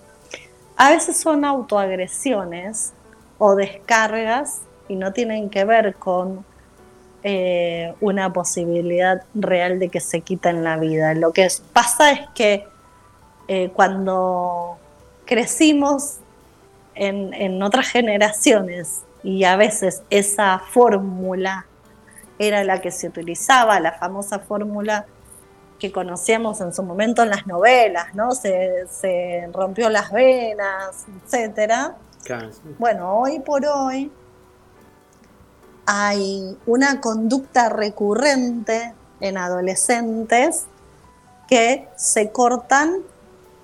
A 0.77 0.91
veces 0.91 1.17
son 1.17 1.45
autoagresiones 1.45 2.93
o 3.39 3.55
descargas 3.55 4.63
y 4.89 4.97
no 4.97 5.13
tienen 5.13 5.51
que 5.51 5.65
ver 5.65 5.95
con 5.97 6.45
eh, 7.23 7.95
una 8.01 8.33
posibilidad 8.33 9.23
real 9.35 9.79
de 9.79 9.89
que 9.89 10.01
se 10.01 10.21
quiten 10.21 10.63
la 10.63 10.77
vida. 10.77 11.15
Lo 11.15 11.33
que 11.33 11.49
pasa 11.73 12.13
es 12.13 12.21
que 12.35 12.67
eh, 13.49 13.71
cuando 13.75 14.79
crecimos 15.25 16.19
en, 16.95 17.35
en 17.35 17.63
otras 17.63 17.89
generaciones 17.89 19.03
y 19.23 19.45
a 19.45 19.57
veces 19.57 20.03
esa 20.09 20.61
fórmula 20.71 21.67
era 22.39 22.65
la 22.65 22.81
que 22.81 22.91
se 22.91 23.09
utilizaba, 23.09 23.81
la 23.81 23.93
famosa 23.93 24.39
fórmula 24.39 25.07
que 25.79 25.93
conocíamos 25.93 26.61
en 26.61 26.73
su 26.73 26.83
momento 26.83 27.23
en 27.23 27.31
las 27.31 27.47
novelas, 27.47 28.15
¿no? 28.15 28.33
Se, 28.33 28.87
se 28.89 29.49
rompió 29.53 29.91
las 29.91 30.11
venas, 30.13 31.05
etcétera. 31.25 31.97
Claro. 32.27 32.51
Bueno, 32.79 33.19
hoy 33.19 33.39
por 33.41 33.65
hoy 33.65 34.11
hay 35.87 36.59
una 36.67 37.01
conducta 37.01 37.69
recurrente 37.69 38.93
en 39.21 39.39
adolescentes 39.39 40.67
que 41.49 41.89
se 41.97 42.31
cortan 42.33 42.97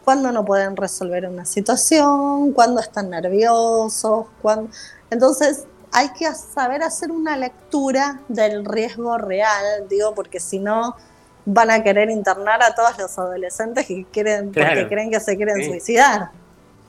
cuando 0.04 0.30
no 0.32 0.44
pueden 0.44 0.76
resolver 0.76 1.28
una 1.28 1.44
situación, 1.44 2.52
cuando 2.52 2.80
están 2.80 3.10
nerviosos, 3.10 4.26
cuando... 4.40 4.70
Entonces 5.10 5.64
hay 5.92 6.10
que 6.10 6.32
saber 6.32 6.82
hacer 6.82 7.10
una 7.10 7.36
lectura 7.36 8.20
del 8.28 8.64
riesgo 8.64 9.18
real, 9.18 9.88
digo, 9.88 10.14
porque 10.14 10.40
si 10.40 10.58
no 10.58 10.96
van 11.44 11.70
a 11.70 11.82
querer 11.82 12.08
internar 12.10 12.62
a 12.62 12.74
todos 12.74 12.96
los 12.98 13.18
adolescentes 13.18 13.86
que 13.86 14.06
quieren, 14.10 14.52
porque 14.52 14.86
creen 14.88 15.10
que 15.10 15.20
se 15.20 15.36
quieren 15.36 15.56
Sí. 15.56 15.64
suicidar. 15.66 16.30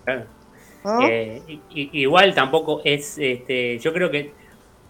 Claro. 0.05 0.25
Eh, 1.03 1.41
igual 1.69 2.33
tampoco 2.35 2.81
es, 2.83 3.17
este, 3.17 3.79
yo 3.79 3.93
creo 3.93 4.11
que 4.11 4.33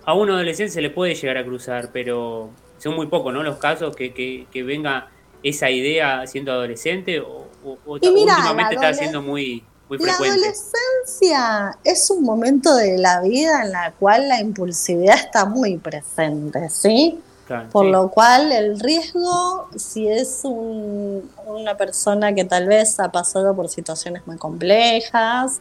a 0.05 0.13
un 0.13 0.29
adolescente 0.29 0.71
se 0.71 0.81
le 0.81 0.89
puede 0.89 1.15
llegar 1.15 1.37
a 1.37 1.45
cruzar, 1.45 1.89
pero 1.93 2.49
son 2.77 2.95
muy 2.95 3.07
pocos, 3.07 3.33
¿no? 3.33 3.43
Los 3.43 3.57
casos 3.57 3.95
que, 3.95 4.13
que, 4.13 4.47
que 4.51 4.63
venga 4.63 5.07
esa 5.41 5.69
idea 5.69 6.25
siendo 6.27 6.51
adolescente 6.51 7.19
o, 7.19 7.27
o- 7.63 7.77
o 7.85 7.97
Y 7.97 8.09
mira, 8.11 8.35
últimamente 8.35 8.75
la 8.75 8.81
está 8.89 8.93
siendo 8.93 9.21
muy, 9.21 9.63
muy 9.89 9.97
La 9.99 10.13
frecuente. 10.13 10.39
adolescencia 10.39 11.77
es 11.83 12.09
un 12.09 12.23
momento 12.23 12.75
de 12.75 12.97
la 12.97 13.21
vida 13.21 13.63
en 13.63 13.71
la 13.71 13.91
cual 13.99 14.27
la 14.29 14.39
impulsividad 14.41 15.15
está 15.15 15.45
muy 15.45 15.77
presente, 15.77 16.69
¿sí? 16.69 17.19
Claro, 17.45 17.69
Por 17.71 17.85
sí. 17.85 17.91
lo 17.91 18.09
cual 18.09 18.51
el 18.51 18.79
riesgo, 18.79 19.67
si 19.75 20.07
es 20.07 20.41
un- 20.43 21.29
una 21.45 21.75
persona 21.77 22.33
que 22.33 22.45
tal 22.45 22.67
vez 22.67 22.99
ha 22.99 23.11
pasado 23.11 23.55
por 23.55 23.69
situaciones 23.69 24.25
muy 24.27 24.37
complejas 24.37 25.59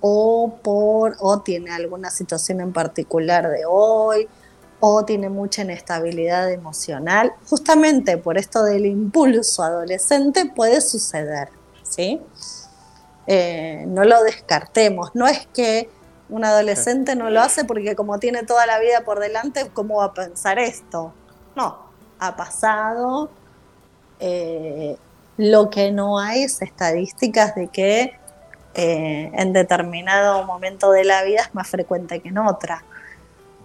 o, 0.00 0.58
por, 0.62 1.16
o 1.20 1.40
tiene 1.40 1.70
alguna 1.70 2.10
situación 2.10 2.60
en 2.60 2.72
particular 2.72 3.48
de 3.48 3.64
hoy 3.66 4.28
o 4.80 5.04
tiene 5.04 5.28
mucha 5.28 5.62
inestabilidad 5.62 6.50
emocional, 6.50 7.32
justamente 7.48 8.18
por 8.18 8.36
esto 8.36 8.62
del 8.62 8.86
impulso 8.86 9.62
adolescente 9.62 10.46
puede 10.54 10.80
suceder, 10.80 11.48
¿sí? 11.82 12.20
Eh, 13.26 13.84
no 13.88 14.04
lo 14.04 14.22
descartemos, 14.22 15.10
no 15.14 15.26
es 15.26 15.46
que 15.48 15.90
un 16.28 16.44
adolescente 16.44 17.16
no 17.16 17.30
lo 17.30 17.40
hace 17.40 17.64
porque 17.64 17.96
como 17.96 18.18
tiene 18.18 18.42
toda 18.42 18.66
la 18.66 18.78
vida 18.78 19.02
por 19.04 19.18
delante, 19.20 19.70
¿cómo 19.72 19.96
va 19.96 20.06
a 20.06 20.14
pensar 20.14 20.58
esto? 20.58 21.12
No, 21.54 21.78
ha 22.18 22.36
pasado. 22.36 23.30
eh, 24.20 24.96
lo 25.38 25.68
que 25.68 25.92
no 25.92 26.18
hay 26.18 26.44
es 26.44 26.62
estadísticas 26.62 27.54
de 27.54 27.68
que 27.68 28.18
eh, 28.76 29.30
en 29.32 29.52
determinado 29.54 30.44
momento 30.44 30.90
de 30.92 31.04
la 31.04 31.22
vida 31.24 31.40
es 31.40 31.54
más 31.54 31.66
frecuente 31.68 32.20
que 32.20 32.28
en 32.28 32.38
otra. 32.38 32.84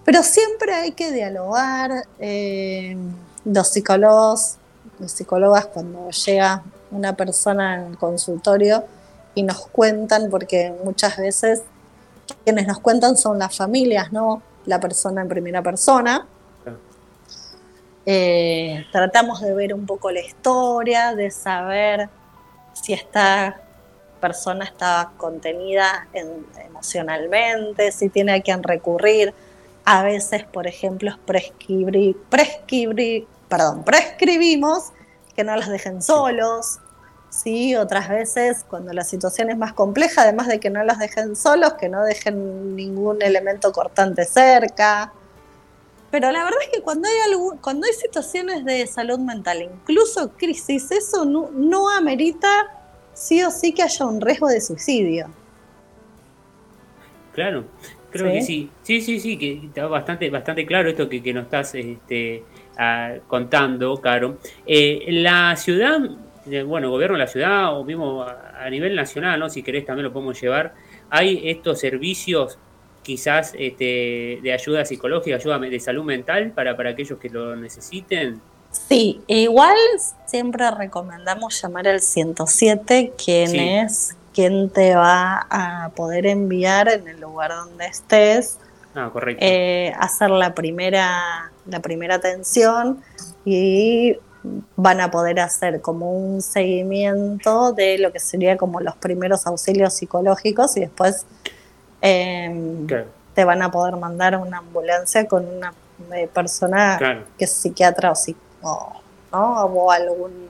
Pero 0.06 0.24
siempre 0.24 0.74
hay 0.74 0.94
que 0.94 1.12
dialogar. 1.12 2.06
eh, 2.20 2.96
los 3.44 3.68
psicólogos, 3.70 4.58
los 5.00 5.12
psicólogas 5.12 5.66
cuando 5.66 6.10
llega 6.12 6.64
una 6.92 7.16
persona 7.16 7.76
en 7.76 7.92
el 7.92 7.98
consultorio 7.98 8.86
y 9.34 9.44
nos 9.44 9.68
cuentan, 9.68 10.30
porque 10.30 10.74
muchas 10.84 11.18
veces 11.18 11.64
quienes 12.44 12.68
nos 12.68 12.80
cuentan 12.80 13.18
son 13.18 13.40
las 13.40 13.56
familias, 13.56 14.12
no 14.12 14.42
la 14.66 14.80
persona 14.80 15.22
en 15.22 15.28
primera 15.28 15.62
persona. 15.62 16.28
Eh, 18.06 18.86
tratamos 18.92 19.42
de 19.42 19.54
ver 19.54 19.74
un 19.74 19.86
poco 19.86 20.12
la 20.12 20.22
historia, 20.22 21.16
de 21.16 21.32
saber 21.32 22.10
si 22.74 22.94
esta 22.94 23.62
persona 24.22 24.64
está 24.64 25.12
contenida 25.18 26.08
en- 26.14 26.46
emocionalmente, 26.66 27.92
si 27.92 28.08
tiene 28.08 28.34
a 28.34 28.42
quien 28.42 28.64
recurrir. 28.64 29.34
A 29.84 30.04
veces, 30.04 30.44
por 30.46 30.68
ejemplo, 30.68 31.18
prescribir, 31.26 32.16
prescribir, 32.30 33.28
perdón, 33.50 33.84
prescribimos 33.84 34.92
que 35.36 35.44
no 35.44 35.56
los 35.56 35.68
dejen 35.68 36.02
solos, 36.02 36.80
¿sí? 37.30 37.76
Otras 37.76 38.08
veces, 38.08 38.64
cuando 38.70 38.94
la 38.94 39.04
situación 39.04 39.50
es 39.50 39.58
más 39.58 39.74
compleja, 39.74 40.22
además 40.22 40.48
de 40.48 40.60
que 40.60 40.70
no 40.70 40.84
los 40.84 41.00
dejen 41.00 41.36
solos, 41.36 41.74
que 41.74 41.90
no 41.90 42.04
dejen 42.04 42.76
ningún 42.76 43.22
elemento 43.22 43.72
cortante 43.72 44.26
cerca. 44.26 45.12
Pero 46.12 46.30
la 46.32 46.44
verdad 46.44 46.60
es 46.64 46.70
que 46.70 46.82
cuando 46.82 47.08
hay, 47.08 47.58
cuando 47.62 47.88
hay 47.88 47.94
situaciones 47.94 48.66
de 48.66 48.86
salud 48.86 49.18
mental, 49.18 49.62
incluso 49.62 50.32
crisis, 50.38 50.92
eso 50.92 51.24
no, 51.26 51.50
no 51.54 51.90
amerita 51.90 52.50
sí 53.14 53.44
o 53.44 53.52
sí 53.52 53.74
que 53.74 53.84
haya 53.84 54.06
un 54.06 54.22
riesgo 54.22 54.48
de 54.48 54.62
suicidio. 54.62 55.28
Claro, 57.34 57.66
creo 58.12 58.28
¿Sí? 58.28 58.34
que 58.34 58.42
sí. 58.42 58.70
Sí, 58.84 59.02
sí, 59.02 59.20
sí, 59.20 59.38
que 59.38 59.66
está 59.66 59.88
bastante, 59.88 60.30
bastante 60.30 60.66
claro 60.66 60.90
esto 60.90 61.08
que, 61.08 61.24
que 61.24 61.34
nos 61.34 61.46
estás 61.46 61.76
este, 61.76 62.44
contando, 63.28 63.96
Caro. 63.98 64.38
Eh, 64.66 65.06
la 65.10 65.56
ciudad, 65.56 66.00
eh, 66.50 66.64
bueno, 66.64 66.90
gobierno 66.90 67.16
de 67.18 67.24
la 67.24 67.28
ciudad, 67.28 67.78
o 67.78 67.84
mismo 67.84 68.24
a, 68.24 68.64
a 68.64 68.70
nivel 68.70 68.96
nacional, 68.96 69.40
¿no? 69.40 69.50
Si 69.50 69.64
querés 69.64 69.86
también 69.86 70.06
lo 70.06 70.14
podemos 70.14 70.40
llevar, 70.42 70.74
hay 71.10 71.42
estos 71.50 71.80
servicios 71.80 72.58
quizás 73.04 73.54
este, 73.58 74.40
de 74.42 74.54
ayuda 74.54 74.86
psicológica, 74.86 75.36
ayuda 75.36 75.60
de 75.60 75.80
salud 75.80 76.04
mental 76.04 76.52
para, 76.52 76.76
para 76.78 76.92
aquellos 76.92 77.20
que 77.20 77.30
lo 77.30 77.56
necesiten. 77.56 78.42
Sí, 78.72 79.22
igual 79.28 79.76
siempre 80.26 80.70
recomendamos 80.72 81.62
llamar 81.62 81.88
al 81.88 82.00
107, 82.02 83.14
quien 83.24 83.48
Sí. 83.50 83.60
es 83.60 84.16
quien 84.34 84.70
te 84.70 84.96
va 84.96 85.46
a 85.50 85.90
poder 85.96 86.26
enviar 86.26 86.88
en 86.88 87.06
el 87.08 87.20
lugar 87.20 87.52
donde 87.52 87.86
estés, 87.86 88.58
Ah, 88.96 89.10
correcto. 89.12 89.44
eh, 89.46 89.94
hacer 90.00 90.30
la 90.30 90.54
primera, 90.56 91.52
la 91.66 91.80
primera 91.82 92.16
atención 92.16 93.02
y 93.44 94.18
van 94.78 95.02
a 95.02 95.12
poder 95.12 95.40
hacer 95.42 95.82
como 95.82 96.12
un 96.14 96.42
seguimiento 96.42 97.74
de 97.74 97.98
lo 97.98 98.12
que 98.14 98.20
sería 98.20 98.56
como 98.58 98.80
los 98.80 98.96
primeros 98.96 99.46
auxilios 99.48 99.94
psicológicos 99.94 100.78
y 100.78 100.80
después 100.80 101.26
claro, 102.88 103.06
te 103.36 103.46
van 103.46 103.62
a 103.62 103.70
poder 103.72 103.98
mandar 103.98 104.38
una 104.38 104.58
ambulancia 104.60 105.28
con 105.28 105.46
una 105.46 105.74
eh, 106.16 106.28
persona 106.34 106.96
claro. 106.98 107.24
que 107.38 107.46
es 107.46 107.52
psiquiatra 107.52 108.12
o, 108.12 108.16
psi- 108.16 108.36
o, 108.62 109.02
¿no? 109.32 109.66
o 109.66 109.92
algún, 109.92 110.48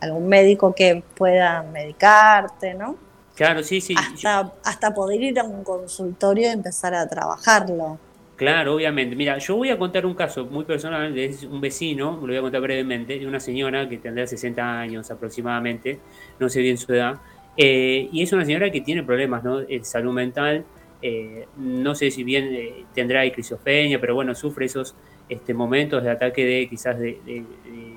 algún 0.00 0.28
médico 0.28 0.74
que 0.74 1.02
pueda 1.16 1.62
medicarte, 1.62 2.74
¿no? 2.74 2.96
Claro, 3.34 3.62
sí, 3.62 3.80
sí. 3.80 3.94
Hasta, 3.96 4.52
hasta 4.62 4.94
poder 4.94 5.20
ir 5.20 5.38
a 5.40 5.44
un 5.44 5.64
consultorio 5.64 6.48
y 6.48 6.52
empezar 6.52 6.94
a 6.94 7.08
trabajarlo. 7.08 7.98
Claro, 8.36 8.74
obviamente. 8.74 9.14
Mira, 9.14 9.38
yo 9.38 9.56
voy 9.56 9.70
a 9.70 9.78
contar 9.78 10.06
un 10.06 10.14
caso 10.14 10.44
muy 10.46 10.64
personal, 10.64 11.16
es 11.16 11.44
un 11.44 11.60
vecino, 11.60 12.18
lo 12.20 12.26
voy 12.26 12.36
a 12.36 12.40
contar 12.40 12.60
brevemente, 12.60 13.18
de 13.18 13.26
una 13.26 13.38
señora 13.38 13.88
que 13.88 13.98
tendrá 13.98 14.26
60 14.26 14.80
años 14.80 15.10
aproximadamente, 15.10 16.00
no 16.40 16.48
sé 16.48 16.60
bien 16.60 16.76
su 16.76 16.92
edad, 16.92 17.20
eh, 17.56 18.08
y 18.10 18.22
es 18.22 18.32
una 18.32 18.44
señora 18.44 18.70
que 18.70 18.80
tiene 18.80 19.04
problemas 19.04 19.44
¿no? 19.44 19.58
de 19.58 19.84
salud 19.84 20.12
mental, 20.12 20.64
eh, 21.00 21.46
no 21.58 21.94
sé 21.94 22.10
si 22.10 22.24
bien 22.24 22.48
eh, 22.52 22.84
tendrá 22.92 23.24
esquizofrenia, 23.24 24.00
pero 24.00 24.16
bueno, 24.16 24.34
sufre 24.34 24.66
esos 24.66 24.96
este, 25.28 25.54
momentos 25.54 26.02
de 26.02 26.10
ataque 26.10 26.44
de 26.44 26.68
quizás 26.68 26.98
de, 26.98 27.18
de- 27.24 27.44
de, 27.64 27.94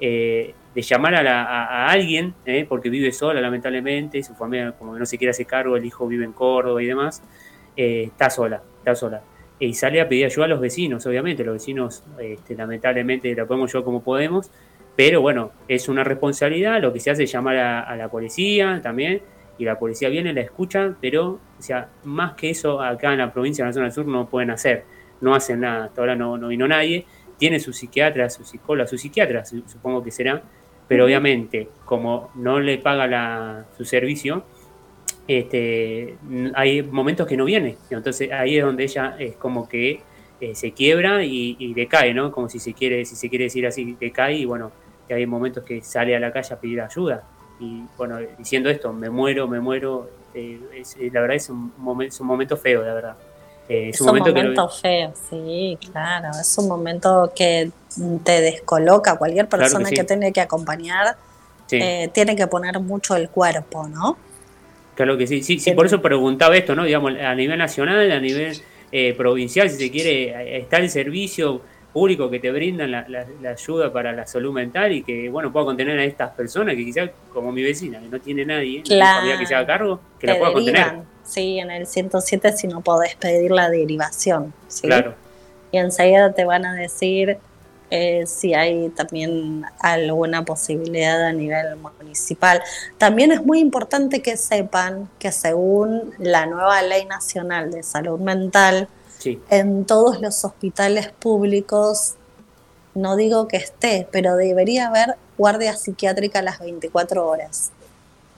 eh, 0.00 0.54
de 0.74 0.82
llamar 0.82 1.14
a, 1.14 1.22
la- 1.22 1.44
a- 1.44 1.88
alguien, 1.90 2.34
eh, 2.46 2.66
porque 2.68 2.88
vive 2.90 3.12
sola 3.12 3.40
lamentablemente, 3.40 4.22
su 4.22 4.34
familia 4.34 4.72
como 4.72 4.94
que 4.94 5.00
no 5.00 5.06
se 5.06 5.18
quiere 5.18 5.30
hacer 5.30 5.46
cargo, 5.46 5.76
el 5.76 5.84
hijo 5.84 6.06
vive 6.08 6.24
en 6.24 6.32
Córdoba 6.32 6.82
y 6.82 6.86
demás, 6.86 7.22
eh, 7.76 8.04
está 8.04 8.30
sola, 8.30 8.62
está 8.78 8.94
sola. 8.94 9.22
Y 9.58 9.74
sale 9.74 10.00
a 10.00 10.08
pedir 10.08 10.24
ayuda 10.26 10.46
a 10.46 10.48
los 10.48 10.60
vecinos, 10.60 11.06
obviamente, 11.06 11.44
los 11.44 11.54
vecinos 11.54 12.02
este, 12.18 12.56
lamentablemente 12.56 13.32
la 13.34 13.46
podemos 13.46 13.70
ayudar 13.70 13.84
como 13.84 14.02
podemos, 14.02 14.50
pero 14.96 15.20
bueno, 15.20 15.52
es 15.68 15.88
una 15.88 16.02
responsabilidad, 16.04 16.80
lo 16.82 16.92
que 16.92 17.00
se 17.00 17.10
hace 17.10 17.24
es 17.24 17.32
llamar 17.32 17.56
a, 17.56 17.96
la 17.96 18.08
policía 18.08 18.80
también, 18.82 19.22
y 19.58 19.64
la 19.64 19.78
policía 19.78 20.08
viene, 20.08 20.32
la 20.32 20.40
escucha, 20.40 20.94
pero, 21.00 21.38
o 21.58 21.62
sea, 21.62 21.88
más 22.04 22.32
que 22.34 22.50
eso, 22.50 22.80
acá 22.80 23.12
en 23.12 23.18
la 23.18 23.32
provincia, 23.32 23.62
en 23.62 23.68
la 23.68 23.72
zona 23.72 23.84
del 23.86 23.92
sur, 23.92 24.06
no 24.06 24.26
pueden 24.28 24.50
hacer, 24.50 24.84
no 25.22 25.34
hacen 25.34 25.60
nada, 25.60 25.86
hasta 25.86 26.02
ahora 26.02 26.14
no, 26.14 26.36
no 26.36 26.48
vino 26.48 26.68
nadie, 26.68 27.06
tiene 27.38 27.58
su 27.58 27.72
psiquiatra, 27.72 28.28
su 28.28 28.44
psicóloga, 28.44 28.86
su 28.86 28.98
psiquiatra, 28.98 29.44
supongo 29.44 30.04
que 30.04 30.10
será, 30.10 30.42
pero 30.86 31.06
obviamente, 31.06 31.68
como 31.86 32.30
no 32.34 32.60
le 32.60 32.76
paga 32.78 33.06
la, 33.06 33.64
su 33.76 33.84
servicio, 33.86 34.44
este, 35.26 36.18
hay 36.54 36.82
momentos 36.82 37.26
que 37.26 37.36
no 37.36 37.46
viene, 37.46 37.78
entonces 37.88 38.30
ahí 38.30 38.58
es 38.58 38.64
donde 38.64 38.84
ella 38.84 39.16
es 39.18 39.36
como 39.36 39.68
que 39.68 40.02
eh, 40.40 40.54
se 40.54 40.72
quiebra 40.72 41.24
y, 41.24 41.72
decae, 41.72 42.12
¿no? 42.12 42.30
Como 42.32 42.48
si 42.48 42.58
se 42.58 42.74
quiere, 42.74 43.04
si 43.04 43.16
se 43.16 43.30
quiere 43.30 43.44
decir 43.44 43.66
así, 43.66 43.96
decae 43.98 44.34
y 44.34 44.44
bueno, 44.44 44.72
hay 45.12 45.26
momentos 45.26 45.64
que 45.64 45.82
sale 45.82 46.16
a 46.16 46.20
la 46.20 46.32
calle 46.32 46.54
a 46.54 46.60
pedir 46.60 46.80
ayuda. 46.80 47.22
Y 47.60 47.84
bueno, 47.96 48.18
diciendo 48.38 48.68
esto, 48.70 48.92
me 48.92 49.10
muero, 49.10 49.46
me 49.46 49.60
muero, 49.60 50.10
eh, 50.34 50.58
eh, 50.74 51.10
la 51.12 51.20
verdad 51.20 51.36
es 51.36 51.48
un, 51.50 51.72
momento, 51.78 52.14
es 52.14 52.20
un 52.20 52.26
momento 52.26 52.56
feo, 52.56 52.82
la 52.82 52.94
verdad. 52.94 53.16
Es, 53.68 54.00
un 54.00 54.18
momento, 54.18 54.68
feo, 54.68 55.12
sí, 55.30 55.78
claro. 55.90 56.28
Es 56.38 56.58
un 56.58 56.68
momento 56.68 57.32
que 57.34 57.70
te 58.24 58.40
descoloca. 58.40 59.16
Cualquier 59.16 59.48
persona 59.48 59.88
que, 59.88 60.04
tiene 60.04 60.32
que 60.32 60.40
acompañar 60.40 61.16
tiene 61.68 62.36
que 62.36 62.46
poner 62.46 62.78
mucho 62.80 63.16
el 63.16 63.30
cuerpo, 63.30 63.88
¿no? 63.88 64.18
Claro 64.94 65.16
que 65.16 65.26
sí, 65.26 65.42
sí, 65.42 65.58
sí, 65.58 65.72
por 65.72 65.86
eso 65.86 66.02
preguntaba 66.02 66.56
esto, 66.56 66.74
¿no? 66.74 66.84
Digamos, 66.84 67.14
a 67.18 67.34
nivel 67.34 67.58
nacional, 67.58 68.10
a 68.10 68.20
nivel 68.20 68.60
eh, 68.90 69.14
provincial, 69.14 69.70
si 69.70 69.76
se 69.76 69.90
quiere, 69.90 70.58
está 70.58 70.76
el 70.76 70.90
servicio 70.90 71.62
público 71.92 72.30
que 72.30 72.40
te 72.40 72.50
brindan 72.50 72.90
la, 72.90 73.26
ayuda 73.50 73.92
para 73.92 74.12
la 74.12 74.26
salud 74.26 74.52
mental 74.52 74.92
y 74.92 75.02
que, 75.02 75.28
bueno, 75.28 75.52
pueda 75.52 75.66
contener 75.66 75.98
a 75.98 76.04
estas 76.04 76.30
personas 76.32 76.74
que 76.74 76.84
quizás, 76.84 77.10
como 77.32 77.52
mi 77.52 77.62
vecina, 77.62 78.00
que 78.00 78.08
no 78.08 78.20
tiene 78.20 78.44
nadie, 78.44 78.82
claro, 78.82 79.38
que 79.38 79.46
se 79.46 79.54
haga 79.54 79.66
cargo, 79.66 80.00
que 80.18 80.26
la 80.26 80.38
pueda 80.38 80.52
contener. 80.52 81.11
Sí, 81.24 81.58
en 81.58 81.70
el 81.70 81.86
107 81.86 82.56
si 82.56 82.66
no 82.66 82.80
podés 82.80 83.16
pedir 83.16 83.50
la 83.50 83.70
derivación. 83.70 84.52
Claro. 84.80 85.14
Y 85.70 85.78
enseguida 85.78 86.32
te 86.32 86.44
van 86.44 86.66
a 86.66 86.74
decir 86.74 87.38
eh, 87.94 88.24
si 88.26 88.54
hay 88.54 88.88
también 88.88 89.64
alguna 89.78 90.46
posibilidad 90.46 91.26
a 91.26 91.32
nivel 91.34 91.76
municipal. 91.76 92.62
También 92.96 93.32
es 93.32 93.44
muy 93.44 93.58
importante 93.60 94.22
que 94.22 94.38
sepan 94.38 95.10
que 95.18 95.30
según 95.30 96.14
la 96.18 96.46
nueva 96.46 96.80
Ley 96.80 97.04
Nacional 97.04 97.70
de 97.70 97.82
Salud 97.82 98.18
Mental, 98.18 98.88
en 99.50 99.84
todos 99.84 100.22
los 100.22 100.42
hospitales 100.44 101.10
públicos, 101.12 102.14
no 102.94 103.14
digo 103.14 103.46
que 103.46 103.58
esté, 103.58 104.08
pero 104.10 104.36
debería 104.36 104.88
haber 104.88 105.16
guardia 105.36 105.76
psiquiátrica 105.76 106.40
las 106.40 106.60
24 106.60 107.26
horas. 107.26 107.72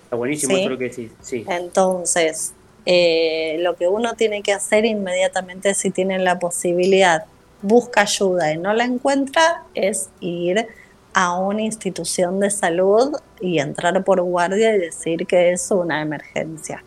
Está 0.03 0.17
buenísimo 0.17 0.57
¿Sí? 0.57 0.79
que 0.79 0.93
sí. 0.93 1.13
sí. 1.23 1.45
Entonces, 1.49 2.55
eh, 2.87 3.57
lo 3.61 3.77
que 3.77 3.89
uno 3.89 4.15
tiene 4.15 4.43
que 4.43 4.53
hacer 4.53 4.85
inmediatamente 4.85 5.75
si 5.75 5.91
tiene 5.91 6.19
la 6.19 6.39
posibilidad 6.39 7.25
busca 7.65 8.03
ayuda 8.03 8.53
y 8.53 8.59
no 8.59 8.75
la 8.75 8.85
encuentra, 8.85 9.65
es 9.75 10.11
ir 10.21 10.67
a 11.15 11.39
una 11.39 11.63
institución 11.63 12.39
de 12.39 12.51
salud 12.51 13.17
y 13.41 13.59
entrar 13.59 14.05
por 14.05 14.21
guardia 14.21 14.75
y 14.75 14.79
decir 14.79 15.27
que 15.27 15.53
es 15.53 15.71
una 15.71 16.03
emergencia. 16.03 16.85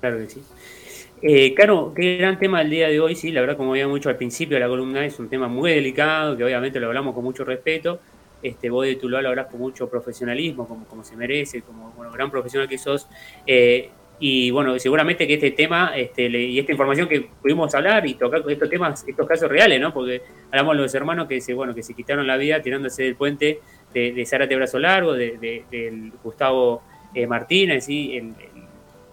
Claro 0.00 0.18
que 0.18 0.30
sí. 0.30 0.42
Eh, 1.22 1.54
claro, 1.54 1.92
qué 1.94 2.16
gran 2.16 2.38
tema 2.38 2.62
el 2.62 2.70
día 2.70 2.88
de 2.88 3.00
hoy, 3.00 3.14
sí, 3.14 3.32
la 3.32 3.40
verdad 3.40 3.56
como 3.56 3.72
había 3.72 3.88
mucho 3.88 4.08
al 4.08 4.16
principio 4.16 4.56
de 4.56 4.60
la 4.60 4.68
columna 4.68 5.04
es 5.04 5.18
un 5.18 5.28
tema 5.28 5.48
muy 5.48 5.72
delicado, 5.72 6.36
que 6.36 6.44
obviamente 6.44 6.78
lo 6.78 6.86
hablamos 6.86 7.14
con 7.14 7.24
mucho 7.24 7.44
respeto, 7.44 8.00
este, 8.42 8.70
vos 8.70 8.86
de 8.86 8.96
tu 8.96 9.08
lado 9.08 9.24
lo 9.24 9.28
hablas 9.30 9.46
con 9.46 9.60
mucho 9.60 9.88
profesionalismo, 9.88 10.68
como, 10.68 10.84
como 10.86 11.04
se 11.04 11.16
merece, 11.16 11.62
como 11.62 11.92
gran 12.12 12.30
profesional 12.30 12.68
que 12.68 12.78
sos, 12.78 13.08
eh, 13.46 13.90
y 14.18 14.50
bueno, 14.50 14.78
seguramente 14.78 15.26
que 15.26 15.34
este 15.34 15.50
tema 15.50 15.92
este, 15.94 16.28
y 16.28 16.58
esta 16.58 16.72
información 16.72 17.08
que 17.08 17.28
pudimos 17.42 17.74
hablar 17.74 18.06
y 18.06 18.14
tocar 18.14 18.42
estos 18.48 18.70
temas, 18.70 19.04
estos 19.06 19.26
casos 19.26 19.48
reales, 19.48 19.80
¿no? 19.80 19.92
Porque 19.92 20.22
hablamos 20.50 20.76
de 20.76 20.82
los 20.82 20.94
hermanos 20.94 21.28
que 21.28 21.40
se, 21.40 21.52
bueno, 21.52 21.74
que 21.74 21.82
se 21.82 21.94
quitaron 21.94 22.26
la 22.26 22.36
vida 22.36 22.62
tirándose 22.62 23.02
del 23.02 23.16
puente 23.16 23.60
de, 23.92 24.12
de 24.12 24.26
Zárate 24.26 24.56
Brazo 24.56 24.78
Largo, 24.78 25.12
de, 25.12 25.64
del 25.70 26.12
Gustavo 26.22 26.82
eh, 27.14 27.26
Martínez, 27.26 27.84
¿sí? 27.84 28.34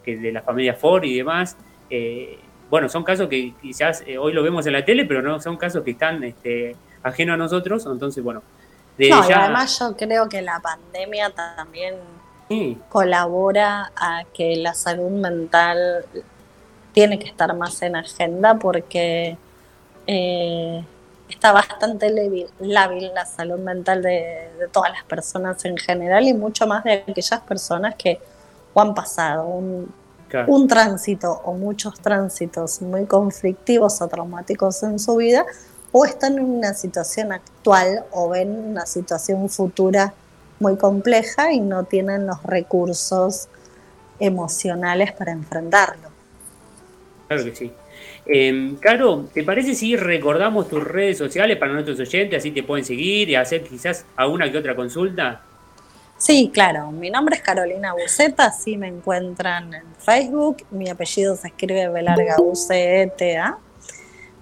que 0.03 0.17
de 0.17 0.31
la 0.31 0.41
familia 0.41 0.73
Ford 0.73 1.03
y 1.03 1.17
demás. 1.17 1.57
Eh, 1.89 2.39
bueno, 2.69 2.89
son 2.89 3.03
casos 3.03 3.27
que 3.27 3.53
quizás 3.61 4.03
eh, 4.07 4.17
hoy 4.17 4.33
lo 4.33 4.41
vemos 4.41 4.65
en 4.65 4.73
la 4.73 4.83
tele, 4.85 5.05
pero 5.05 5.21
no 5.21 5.39
son 5.39 5.57
casos 5.57 5.83
que 5.83 5.91
están 5.91 6.23
este, 6.23 6.75
ajenos 7.03 7.35
a 7.35 7.37
nosotros. 7.37 7.85
Entonces, 7.85 8.23
bueno. 8.23 8.41
De 8.97 9.09
no, 9.09 9.27
y 9.27 9.33
además 9.33 9.79
yo 9.79 9.97
creo 9.97 10.29
que 10.29 10.41
la 10.41 10.59
pandemia 10.59 11.31
también 11.31 11.95
colabora 12.89 13.91
a 13.95 14.23
que 14.33 14.55
la 14.57 14.73
salud 14.73 15.09
mental 15.09 16.05
tiene 16.93 17.19
que 17.19 17.27
estar 17.27 17.55
más 17.55 17.81
en 17.81 17.95
agenda 17.95 18.55
porque 18.55 19.37
eh, 20.07 20.83
está 21.29 21.51
bastante 21.51 22.09
lábil, 22.59 23.11
la 23.13 23.25
salud 23.25 23.59
mental 23.59 24.01
de, 24.01 24.49
todas 24.71 24.91
las 24.91 25.03
personas 25.03 25.63
en 25.65 25.77
general 25.77 26.23
y 26.25 26.33
mucho 26.33 26.67
más 26.67 26.83
de 26.83 27.03
aquellas 27.07 27.41
personas 27.41 27.95
que 27.95 28.19
han 28.75 28.93
pasado 28.93 29.45
un, 29.45 29.93
un 30.47 30.67
tránsito 30.67 31.41
o 31.43 31.53
muchos 31.53 31.99
tránsitos 31.99 32.81
muy 32.81 33.05
conflictivos 33.05 34.01
o 34.01 34.07
traumáticos 34.07 34.81
en 34.83 34.99
su 34.99 35.15
vida 35.17 35.45
o 35.91 36.05
están 36.05 36.37
en 36.37 36.45
una 36.45 36.73
situación 36.73 37.31
actual 37.31 38.05
o 38.11 38.29
ven 38.29 38.49
una 38.49 38.85
situación 38.85 39.47
futura 39.49 40.13
muy 40.59 40.77
compleja 40.77 41.51
y 41.51 41.59
no 41.59 41.83
tienen 41.83 42.27
los 42.27 42.41
recursos 42.43 43.47
emocionales 44.19 45.11
para 45.11 45.31
enfrentarlo. 45.31 46.09
Claro 47.27 47.43
que 47.43 47.55
sí. 47.55 47.71
Eh, 48.25 48.75
Caro, 48.79 49.27
¿te 49.33 49.43
parece 49.43 49.75
si 49.75 49.95
recordamos 49.95 50.69
tus 50.69 50.83
redes 50.83 51.17
sociales 51.17 51.57
para 51.57 51.73
nuestros 51.73 51.99
oyentes, 51.99 52.39
así 52.39 52.51
te 52.51 52.63
pueden 52.63 52.85
seguir 52.85 53.29
y 53.29 53.35
hacer 53.35 53.63
quizás 53.63 54.05
alguna 54.15 54.49
que 54.51 54.57
otra 54.57 54.75
consulta? 54.75 55.41
Sí, 56.17 56.49
claro. 56.53 56.89
Mi 56.91 57.09
nombre 57.09 57.35
es 57.35 57.41
Carolina 57.41 57.93
Buceta, 57.93 58.45
así 58.45 58.77
me 58.77 58.87
encuentran 58.87 59.73
en 59.73 59.83
Facebook. 59.97 60.63
Mi 60.71 60.89
apellido 60.89 61.35
se 61.35 61.49
escribe 61.49 61.89
Belarga 61.89 62.37
U-C-E-T-A. 62.39 63.57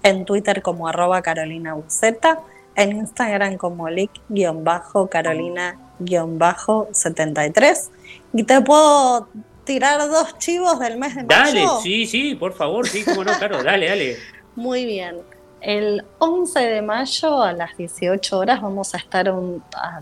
En 0.04 0.24
Twitter 0.24 0.62
como 0.62 0.86
arroba 0.86 1.22
Carolina 1.22 1.74
Buceta. 1.74 2.38
En 2.74 2.96
Instagram 2.96 3.56
como 3.56 3.88
lic-carolina 3.88 5.78
73 6.92 7.90
y 8.32 8.42
te 8.44 8.60
puedo 8.60 9.28
tirar 9.64 10.08
dos 10.08 10.38
chivos 10.38 10.78
del 10.80 10.98
mes 10.98 11.14
de 11.14 11.24
mayo. 11.24 11.44
Dale, 11.44 11.66
sí, 11.82 12.06
sí, 12.06 12.34
por 12.34 12.52
favor, 12.52 12.88
sí, 12.88 13.04
cómo 13.04 13.24
no, 13.24 13.32
claro, 13.38 13.62
dale, 13.62 13.88
dale. 13.88 14.16
Muy 14.56 14.84
bien. 14.84 15.18
El 15.60 16.04
11 16.18 16.58
de 16.58 16.82
mayo 16.82 17.40
a 17.40 17.52
las 17.52 17.76
18 17.76 18.36
horas 18.38 18.60
vamos 18.60 18.94
a 18.94 18.98
estar 18.98 19.32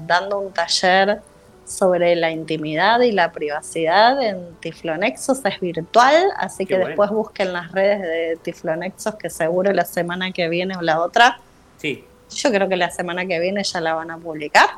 dando 0.06 0.38
un 0.38 0.52
taller 0.52 1.20
sobre 1.66 2.16
la 2.16 2.30
intimidad 2.30 3.00
y 3.00 3.12
la 3.12 3.30
privacidad 3.30 4.20
en 4.22 4.56
Tiflonexos, 4.60 5.44
es 5.44 5.60
virtual, 5.60 6.24
así 6.36 6.66
que 6.66 6.78
después 6.78 7.10
busquen 7.10 7.52
las 7.52 7.70
redes 7.72 8.00
de 8.00 8.38
Tiflonexos 8.42 9.14
que 9.16 9.30
seguro 9.30 9.72
la 9.72 9.84
semana 9.84 10.32
que 10.32 10.48
viene 10.48 10.76
o 10.76 10.80
la 10.80 11.00
otra. 11.00 11.38
Sí. 11.76 12.04
Yo 12.34 12.50
creo 12.50 12.68
que 12.68 12.76
la 12.76 12.90
semana 12.90 13.26
que 13.26 13.38
viene 13.40 13.62
ya 13.64 13.80
la 13.80 13.94
van 13.94 14.10
a 14.10 14.18
publicar. 14.18 14.68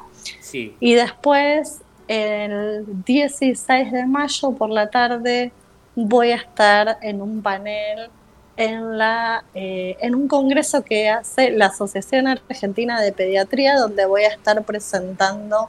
Y 0.53 0.95
después, 0.95 1.81
el 2.09 2.85
16 3.05 3.93
de 3.93 4.07
mayo 4.07 4.53
por 4.53 4.71
la 4.71 4.91
tarde, 4.91 5.53
voy 5.95 6.31
a 6.31 6.37
estar 6.37 6.99
en 7.03 7.21
un 7.21 7.43
panel 7.43 8.11
en, 8.57 8.99
la, 8.99 9.45
eh, 9.55 9.97
en 10.01 10.15
un 10.15 10.29
congreso 10.29 10.83
que 10.83 11.09
hace 11.09 11.51
la 11.51 11.67
Asociación 11.67 12.27
Argentina 12.27 13.01
de 13.01 13.12
Pediatría, 13.12 13.77
donde 13.77 14.07
voy 14.07 14.23
a 14.25 14.29
estar 14.29 14.62
presentando 14.65 15.69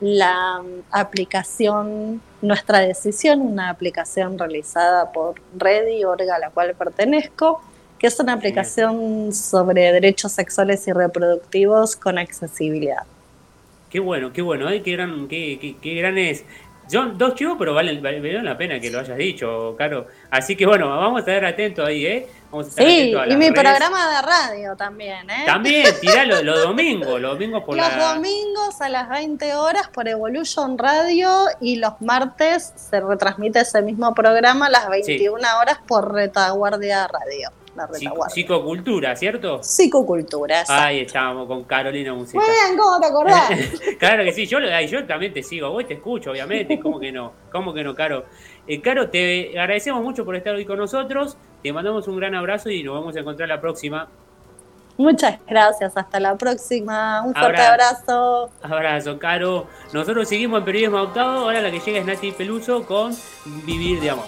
la 0.00 0.62
aplicación 0.90 2.20
Nuestra 2.42 2.80
Decisión, 2.80 3.40
una 3.40 3.70
aplicación 3.70 4.38
realizada 4.38 5.12
por 5.12 5.40
Redi, 5.56 6.04
orga 6.04 6.36
a 6.36 6.38
la 6.38 6.50
cual 6.50 6.74
pertenezco, 6.74 7.62
que 7.98 8.06
es 8.06 8.20
una 8.20 8.34
aplicación 8.34 9.32
sobre 9.32 9.92
derechos 9.92 10.32
sexuales 10.32 10.86
y 10.86 10.92
reproductivos 10.92 11.96
con 11.96 12.18
accesibilidad. 12.18 13.04
Qué 13.90 14.00
bueno, 14.00 14.32
qué 14.32 14.42
bueno, 14.42 14.66
qué 14.84 14.92
gran, 14.92 15.28
qué, 15.28 15.76
qué, 15.80 15.94
gran 15.94 16.18
es. 16.18 16.44
Son 16.88 17.16
dos 17.18 17.34
chivos, 17.34 17.56
pero 17.58 17.74
vale, 17.74 17.98
vale, 18.00 18.42
la 18.42 18.56
pena 18.56 18.78
que 18.78 18.90
lo 18.90 19.00
hayas 19.00 19.16
dicho, 19.16 19.74
Caro. 19.76 20.06
Así 20.30 20.54
que 20.54 20.66
bueno, 20.66 20.88
vamos 20.88 21.16
a 21.16 21.20
estar 21.20 21.44
atentos 21.44 21.86
ahí, 21.86 22.06
¿eh? 22.06 22.28
Vamos 22.50 22.66
a 22.66 22.68
estar 22.68 22.86
sí, 22.86 23.14
y 23.28 23.36
mi 23.36 23.50
programa 23.50 24.16
de 24.16 24.22
radio 24.22 24.76
también, 24.76 25.28
¿eh? 25.30 25.44
También, 25.46 25.86
tiralo 26.00 26.42
los 26.42 26.62
domingos, 26.62 27.20
los 27.20 27.32
domingos 27.32 27.64
por 27.64 27.76
Los 27.76 27.96
domingos 27.96 28.80
a 28.80 28.88
las 28.88 29.08
20 29.08 29.54
horas 29.54 29.88
por 29.88 30.06
Evolution 30.06 30.78
Radio 30.78 31.46
y 31.60 31.76
los 31.76 32.00
martes 32.00 32.72
se 32.76 33.00
retransmite 33.00 33.60
ese 33.60 33.82
mismo 33.82 34.14
programa 34.14 34.66
a 34.66 34.70
las 34.70 34.88
21 34.88 35.38
horas 35.60 35.78
por 35.86 36.12
Retaguardia 36.12 37.08
Radio 37.08 37.50
la 37.76 37.86
retaguardia. 37.86 38.34
Psicocultura, 38.34 39.16
¿cierto? 39.16 39.62
Psicocultura, 39.62 40.60
exacto. 40.60 40.82
Ahí 40.82 41.00
estábamos 41.00 41.46
con 41.46 41.64
Carolina 41.64 42.14
Musita. 42.14 42.38
Bueno, 42.38 42.82
¿cómo 42.82 43.00
te 43.00 43.06
acordás? 43.06 43.50
claro 43.98 44.24
que 44.24 44.32
sí, 44.32 44.46
yo, 44.46 44.58
yo 44.60 45.06
también 45.06 45.32
te 45.32 45.42
sigo, 45.42 45.70
vos 45.70 45.86
te 45.86 45.94
escucho, 45.94 46.30
obviamente, 46.30 46.80
¿cómo 46.80 46.98
que 46.98 47.12
no? 47.12 47.32
¿Cómo 47.52 47.72
que 47.72 47.84
no, 47.84 47.94
Caro? 47.94 48.24
Eh, 48.66 48.80
Caro, 48.80 49.10
te 49.10 49.58
agradecemos 49.58 50.02
mucho 50.02 50.24
por 50.24 50.36
estar 50.36 50.54
hoy 50.54 50.64
con 50.64 50.78
nosotros, 50.78 51.36
te 51.62 51.72
mandamos 51.72 52.08
un 52.08 52.16
gran 52.16 52.34
abrazo 52.34 52.70
y 52.70 52.82
nos 52.82 52.94
vamos 52.94 53.16
a 53.16 53.20
encontrar 53.20 53.48
la 53.48 53.60
próxima. 53.60 54.08
Muchas 54.98 55.38
gracias, 55.46 55.96
hasta 55.96 56.20
la 56.20 56.36
próxima. 56.36 57.22
Un 57.22 57.34
fuerte 57.34 57.60
abrazo. 57.60 58.50
Abrazo, 58.62 59.18
Caro. 59.18 59.66
Nosotros 59.92 60.26
seguimos 60.26 60.60
en 60.60 60.64
Periodismo 60.64 61.02
Octavo. 61.02 61.40
Ahora 61.40 61.60
la 61.60 61.70
que 61.70 61.80
llega 61.80 61.98
es 61.98 62.06
Nati 62.06 62.32
Peluso 62.32 62.86
con 62.86 63.14
Vivir 63.66 64.00
de 64.00 64.10
Amor. 64.10 64.24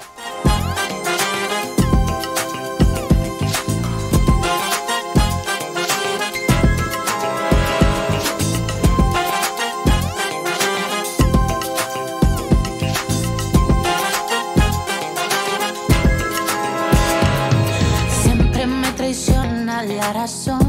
coração. 20.09 20.68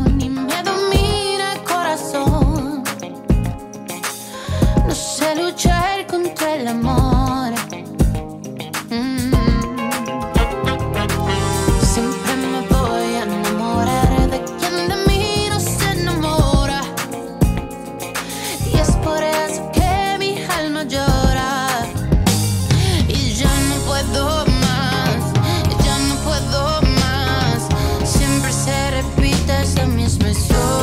repita 29.02 29.64
la 29.76 29.86
misma 29.86 30.30
historia. 30.30 30.79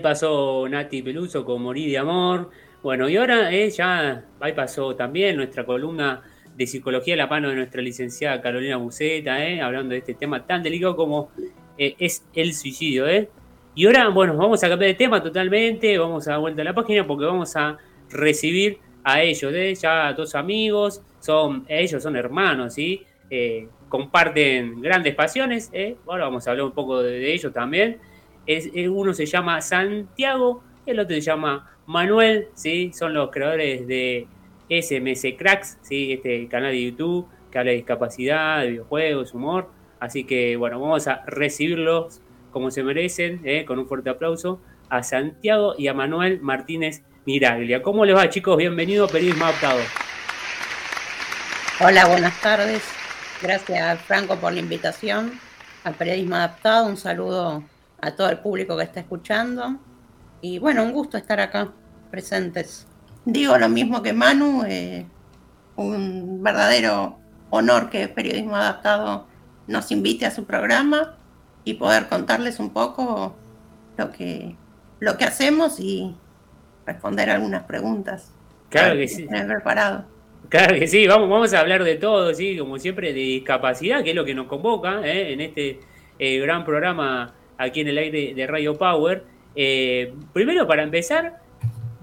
pasó 0.00 0.66
Nati 0.68 1.02
Peluso 1.02 1.44
con 1.44 1.62
Morir 1.62 1.90
de 1.90 1.98
Amor. 1.98 2.50
Bueno, 2.82 3.08
y 3.08 3.16
ahora 3.16 3.52
eh, 3.52 3.70
ya 3.70 4.24
ahí 4.40 4.52
pasó 4.52 4.96
también 4.96 5.36
nuestra 5.36 5.64
columna 5.64 6.22
de 6.60 6.66
psicología 6.66 7.16
la 7.16 7.26
mano 7.26 7.48
de 7.48 7.56
nuestra 7.56 7.80
licenciada 7.80 8.42
Carolina 8.42 8.76
Buceta, 8.76 9.42
eh, 9.42 9.62
hablando 9.62 9.92
de 9.92 9.98
este 10.00 10.12
tema 10.12 10.46
tan 10.46 10.62
delicado 10.62 10.94
como 10.94 11.30
eh, 11.78 11.94
es 11.98 12.22
el 12.34 12.52
suicidio. 12.52 13.08
Eh. 13.08 13.30
Y 13.74 13.86
ahora, 13.86 14.08
bueno, 14.08 14.36
vamos 14.36 14.62
a 14.62 14.68
cambiar 14.68 14.90
de 14.90 14.94
tema 14.94 15.22
totalmente, 15.22 15.96
vamos 15.96 16.28
a 16.28 16.32
dar 16.32 16.40
vuelta 16.40 16.60
a 16.60 16.66
la 16.66 16.74
página 16.74 17.06
porque 17.06 17.24
vamos 17.24 17.56
a 17.56 17.78
recibir 18.10 18.78
a 19.02 19.22
ellos, 19.22 19.54
ya 19.80 20.12
dos 20.12 20.34
amigos, 20.34 21.00
son, 21.20 21.64
ellos 21.66 22.02
son 22.02 22.16
hermanos, 22.16 22.74
¿sí? 22.74 23.06
comparten 23.88 24.82
grandes 24.82 25.14
pasiones, 25.14 25.70
ahora 26.06 26.24
vamos 26.24 26.46
a 26.46 26.50
hablar 26.50 26.66
un 26.66 26.72
poco 26.72 27.02
de 27.02 27.32
ellos 27.32 27.54
también. 27.54 27.98
Es, 28.46 28.70
eh, 28.74 28.88
uno 28.88 29.14
se 29.14 29.26
llama 29.26 29.60
Santiago, 29.60 30.62
el 30.86 30.98
otro 31.00 31.14
se 31.14 31.20
llama 31.20 31.70
Manuel, 31.86 32.48
¿sí? 32.54 32.92
son 32.94 33.14
los 33.14 33.30
creadores 33.30 33.86
de 33.86 34.26
SMS 34.68 35.26
Cracks, 35.36 35.78
¿sí? 35.82 36.12
este 36.12 36.48
canal 36.48 36.72
de 36.72 36.84
YouTube 36.84 37.26
que 37.50 37.58
habla 37.58 37.72
de 37.72 37.78
discapacidad, 37.78 38.62
de 38.62 38.70
videojuegos, 38.70 39.34
humor. 39.34 39.70
Así 39.98 40.24
que 40.24 40.56
bueno, 40.56 40.80
vamos 40.80 41.06
a 41.08 41.22
recibirlos 41.26 42.22
como 42.52 42.70
se 42.70 42.82
merecen, 42.82 43.40
¿eh? 43.44 43.64
con 43.64 43.78
un 43.78 43.86
fuerte 43.86 44.10
aplauso, 44.10 44.60
a 44.88 45.02
Santiago 45.02 45.74
y 45.78 45.88
a 45.88 45.94
Manuel 45.94 46.40
Martínez 46.40 47.02
Miraglia. 47.26 47.82
¿Cómo 47.82 48.04
les 48.04 48.16
va, 48.16 48.28
chicos? 48.28 48.56
Bienvenido 48.56 49.04
a 49.04 49.08
Periodismo 49.08 49.44
Adaptado. 49.44 49.80
Hola, 51.80 52.06
buenas 52.06 52.40
tardes. 52.40 52.82
Gracias, 53.40 54.00
Franco, 54.02 54.36
por 54.36 54.52
la 54.52 54.60
invitación 54.60 55.32
al 55.84 55.94
Periodismo 55.94 56.36
Adaptado. 56.36 56.86
Un 56.86 56.96
saludo 56.96 57.62
a 58.02 58.14
todo 58.14 58.30
el 58.30 58.38
público 58.38 58.76
que 58.76 58.84
está 58.84 59.00
escuchando. 59.00 59.78
Y 60.40 60.58
bueno, 60.58 60.82
un 60.82 60.92
gusto 60.92 61.16
estar 61.16 61.40
acá 61.40 61.72
presentes. 62.10 62.86
Digo 63.24 63.56
lo 63.58 63.68
mismo 63.68 64.02
que 64.02 64.12
Manu, 64.12 64.64
eh, 64.66 65.06
un 65.76 66.42
verdadero 66.42 67.18
honor 67.50 67.90
que 67.90 68.08
Periodismo 68.08 68.56
Adaptado 68.56 69.26
nos 69.66 69.90
invite 69.90 70.26
a 70.26 70.30
su 70.30 70.44
programa 70.44 71.16
y 71.64 71.74
poder 71.74 72.08
contarles 72.08 72.58
un 72.58 72.70
poco 72.70 73.36
lo 73.96 74.10
que, 74.10 74.56
lo 74.98 75.16
que 75.16 75.24
hacemos 75.24 75.78
y 75.78 76.14
responder 76.86 77.30
algunas 77.30 77.64
preguntas. 77.64 78.32
Claro 78.70 78.96
que 78.96 79.08
sí. 79.08 79.26
Tener 79.26 79.46
preparado. 79.46 80.04
Claro 80.48 80.74
que 80.76 80.88
sí, 80.88 81.06
vamos, 81.06 81.28
vamos 81.28 81.52
a 81.54 81.60
hablar 81.60 81.84
de 81.84 81.96
todo, 81.96 82.34
sí, 82.34 82.56
como 82.58 82.78
siempre, 82.78 83.12
de 83.12 83.20
discapacidad, 83.20 84.02
que 84.02 84.10
es 84.10 84.16
lo 84.16 84.24
que 84.24 84.34
nos 84.34 84.46
convoca 84.46 85.00
¿eh? 85.06 85.32
en 85.32 85.40
este 85.40 85.80
eh, 86.18 86.38
gran 86.40 86.64
programa 86.64 87.34
aquí 87.60 87.80
en 87.80 87.88
el 87.88 87.98
aire 87.98 88.34
de 88.34 88.46
Radio 88.46 88.76
Power. 88.76 89.24
Eh, 89.54 90.12
primero, 90.32 90.66
para 90.66 90.82
empezar, 90.82 91.38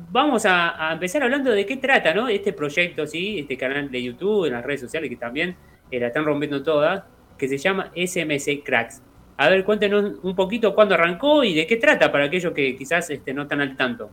vamos 0.09 0.45
a, 0.45 0.89
a, 0.89 0.93
empezar 0.93 1.23
hablando 1.23 1.51
de 1.51 1.65
qué 1.65 1.77
trata, 1.77 2.13
¿no? 2.13 2.27
Este 2.29 2.53
proyecto, 2.53 3.05
sí, 3.07 3.39
este 3.39 3.57
canal 3.57 3.89
de 3.89 4.03
YouTube, 4.03 4.45
en 4.45 4.53
las 4.53 4.65
redes 4.65 4.81
sociales 4.81 5.09
que 5.09 5.15
también 5.15 5.55
la 5.91 6.07
están 6.07 6.25
rompiendo 6.25 6.63
todas, 6.63 7.03
que 7.37 7.47
se 7.47 7.57
llama 7.57 7.91
SMC 7.95 8.63
Cracks. 8.63 9.01
A 9.37 9.49
ver, 9.49 9.63
cuéntenos 9.63 10.15
un 10.23 10.35
poquito 10.35 10.73
cuándo 10.73 10.95
arrancó 10.95 11.43
y 11.43 11.53
de 11.53 11.67
qué 11.67 11.77
trata 11.77 12.11
para 12.11 12.25
aquellos 12.25 12.53
que 12.53 12.75
quizás 12.75 13.09
este, 13.09 13.33
no 13.33 13.43
están 13.43 13.61
al 13.61 13.75
tanto. 13.75 14.09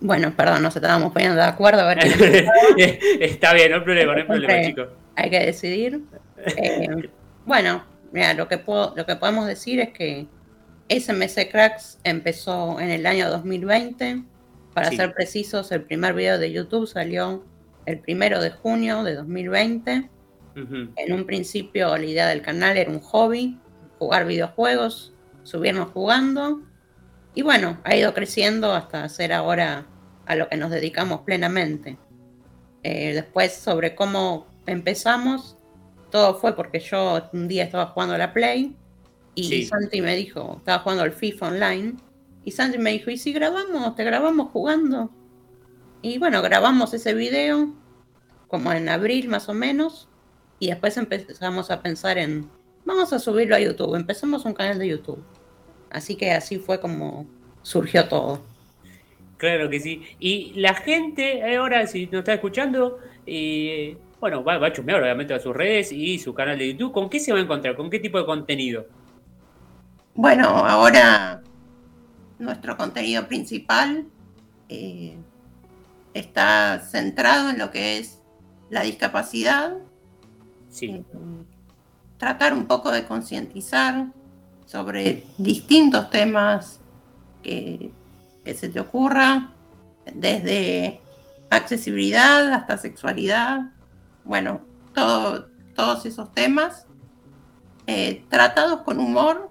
Bueno, 0.00 0.32
perdón, 0.34 0.62
nos 0.62 0.74
estábamos 0.74 1.12
poniendo 1.12 1.36
de 1.36 1.46
acuerdo. 1.46 1.82
A 1.82 1.94
ver 1.94 1.98
Está 3.20 3.52
bien, 3.52 3.70
no 3.70 3.76
hay 3.76 3.82
problema, 3.82 4.12
no 4.12 4.18
hay 4.18 4.24
problema, 4.24 4.62
chicos. 4.62 4.88
Hay 5.14 5.30
que 5.30 5.40
decidir. 5.40 6.00
Eh, 6.56 7.10
bueno, 7.46 7.84
mira, 8.12 8.34
lo 8.34 8.48
que, 8.48 8.58
puedo, 8.58 8.94
lo 8.96 9.06
que 9.06 9.16
podemos 9.16 9.46
decir 9.46 9.80
es 9.80 9.90
que 9.90 10.26
SMC 10.88 11.50
Cracks 11.50 11.98
empezó 12.04 12.80
en 12.80 12.90
el 12.90 13.06
año 13.06 13.30
2020. 13.30 14.24
Para 14.74 14.90
sí. 14.90 14.96
ser 14.96 15.14
precisos, 15.14 15.72
el 15.72 15.82
primer 15.82 16.14
video 16.14 16.38
de 16.38 16.52
YouTube 16.52 16.86
salió 16.86 17.44
el 17.86 17.98
primero 18.00 18.40
de 18.40 18.50
junio 18.50 19.02
de 19.04 19.14
2020. 19.14 20.10
Uh 20.56 20.58
-huh. 20.58 20.92
En 20.96 21.12
un 21.12 21.26
principio 21.26 21.96
la 21.96 22.04
idea 22.04 22.28
del 22.28 22.42
canal 22.42 22.76
era 22.76 22.90
un 22.90 23.00
hobby, 23.00 23.58
jugar 23.98 24.26
videojuegos, 24.26 25.12
subirnos 25.42 25.90
jugando. 25.90 26.62
Y 27.34 27.42
bueno, 27.42 27.78
ha 27.84 27.94
ido 27.94 28.12
creciendo 28.14 28.74
hasta 28.74 29.08
ser 29.08 29.32
ahora 29.32 29.86
a 30.26 30.34
lo 30.34 30.48
que 30.48 30.56
nos 30.56 30.70
dedicamos 30.70 31.20
plenamente. 31.22 31.98
Eh, 32.82 33.12
después 33.14 33.54
sobre 33.54 33.94
cómo 33.94 34.46
empezamos, 34.66 35.56
todo 36.10 36.34
fue 36.34 36.54
porque 36.54 36.80
yo 36.80 37.22
un 37.32 37.48
día 37.48 37.64
estaba 37.64 37.86
jugando 37.86 38.14
a 38.14 38.18
la 38.18 38.32
Play 38.32 38.76
y 39.34 39.44
sí. 39.44 39.64
Santi 39.64 40.00
me 40.00 40.16
dijo, 40.16 40.56
estaba 40.58 40.80
jugando 40.80 41.04
al 41.04 41.12
FIFA 41.12 41.48
Online, 41.48 41.94
y 42.44 42.50
Santi 42.50 42.78
me 42.78 42.90
dijo, 42.90 43.10
¿y 43.10 43.18
si 43.18 43.32
grabamos? 43.32 43.94
¿Te 43.94 44.04
grabamos 44.04 44.50
jugando? 44.50 45.10
Y 46.02 46.18
bueno, 46.18 46.42
grabamos 46.42 46.94
ese 46.94 47.14
video 47.14 47.74
como 48.48 48.72
en 48.72 48.88
abril 48.88 49.28
más 49.28 49.48
o 49.48 49.54
menos, 49.54 50.08
y 50.58 50.68
después 50.68 50.96
empezamos 50.96 51.70
a 51.70 51.82
pensar 51.82 52.18
en, 52.18 52.50
vamos 52.84 53.12
a 53.12 53.18
subirlo 53.18 53.56
a 53.56 53.60
YouTube, 53.60 53.94
empezamos 53.94 54.44
un 54.44 54.54
canal 54.54 54.78
de 54.78 54.88
YouTube. 54.88 55.22
Así 55.90 56.16
que 56.16 56.32
así 56.32 56.58
fue 56.58 56.80
como 56.80 57.26
surgió 57.62 58.08
todo. 58.08 58.42
Claro 59.36 59.70
que 59.70 59.80
sí. 59.80 60.02
Y 60.18 60.52
la 60.56 60.74
gente, 60.74 61.56
ahora 61.56 61.86
si 61.86 62.06
nos 62.06 62.20
está 62.20 62.34
escuchando, 62.34 62.98
eh, 63.26 63.96
bueno, 64.20 64.44
va, 64.44 64.58
va, 64.58 64.66
a 64.66 64.72
chusmear 64.72 65.00
obviamente 65.02 65.32
a 65.32 65.40
sus 65.40 65.56
redes 65.56 65.92
y 65.92 66.18
su 66.18 66.34
canal 66.34 66.58
de 66.58 66.72
YouTube. 66.72 66.92
¿Con 66.92 67.08
qué 67.08 67.18
se 67.18 67.32
va 67.32 67.38
a 67.38 67.42
encontrar? 67.42 67.74
¿Con 67.74 67.88
qué 67.88 67.98
tipo 67.98 68.18
de 68.18 68.26
contenido? 68.26 68.86
Bueno, 70.14 70.48
ahora 70.48 71.42
nuestro 72.38 72.76
contenido 72.76 73.26
principal 73.26 74.06
eh, 74.68 75.16
está 76.12 76.80
centrado 76.80 77.50
en 77.50 77.58
lo 77.58 77.70
que 77.70 77.98
es 77.98 78.20
la 78.68 78.82
discapacidad. 78.82 79.76
Sí. 80.68 80.86
Eh, 80.86 81.04
tratar 82.18 82.52
un 82.52 82.66
poco 82.66 82.90
de 82.90 83.06
concientizar 83.06 84.08
sobre 84.66 85.24
distintos 85.38 86.10
temas 86.10 86.80
que, 87.42 87.90
que, 88.44 88.54
se 88.54 88.68
te 88.68 88.78
ocurra, 88.78 89.52
desde 90.14 91.00
accesibilidad 91.48 92.52
hasta 92.52 92.76
sexualidad, 92.76 93.72
bueno, 94.30 94.60
todo, 94.94 95.48
todos 95.74 96.06
esos 96.06 96.32
temas, 96.32 96.86
eh, 97.88 98.24
tratados 98.28 98.82
con 98.82 99.00
humor, 99.00 99.50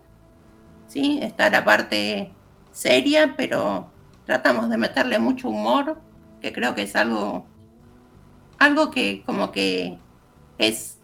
¿sí? 0.88 1.20
Está 1.22 1.50
la 1.50 1.66
parte 1.66 2.32
seria, 2.72 3.36
pero 3.36 3.92
tratamos 4.26 4.70
de 4.70 4.78
meterle 4.78 5.20
mucho 5.20 5.50
humor, 5.50 6.00
que 6.40 6.54
creo 6.54 6.76
que 6.76 6.84
es 6.84 6.96
algo, 6.96 7.46
algo 8.58 8.90
que 8.90 9.22
como 9.26 9.52
que 9.52 10.00
es 10.58 11.00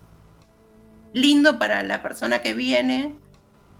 lindo 1.11 1.59
para 1.59 1.83
la 1.83 2.01
persona 2.01 2.41
que 2.41 2.53
viene 2.53 3.13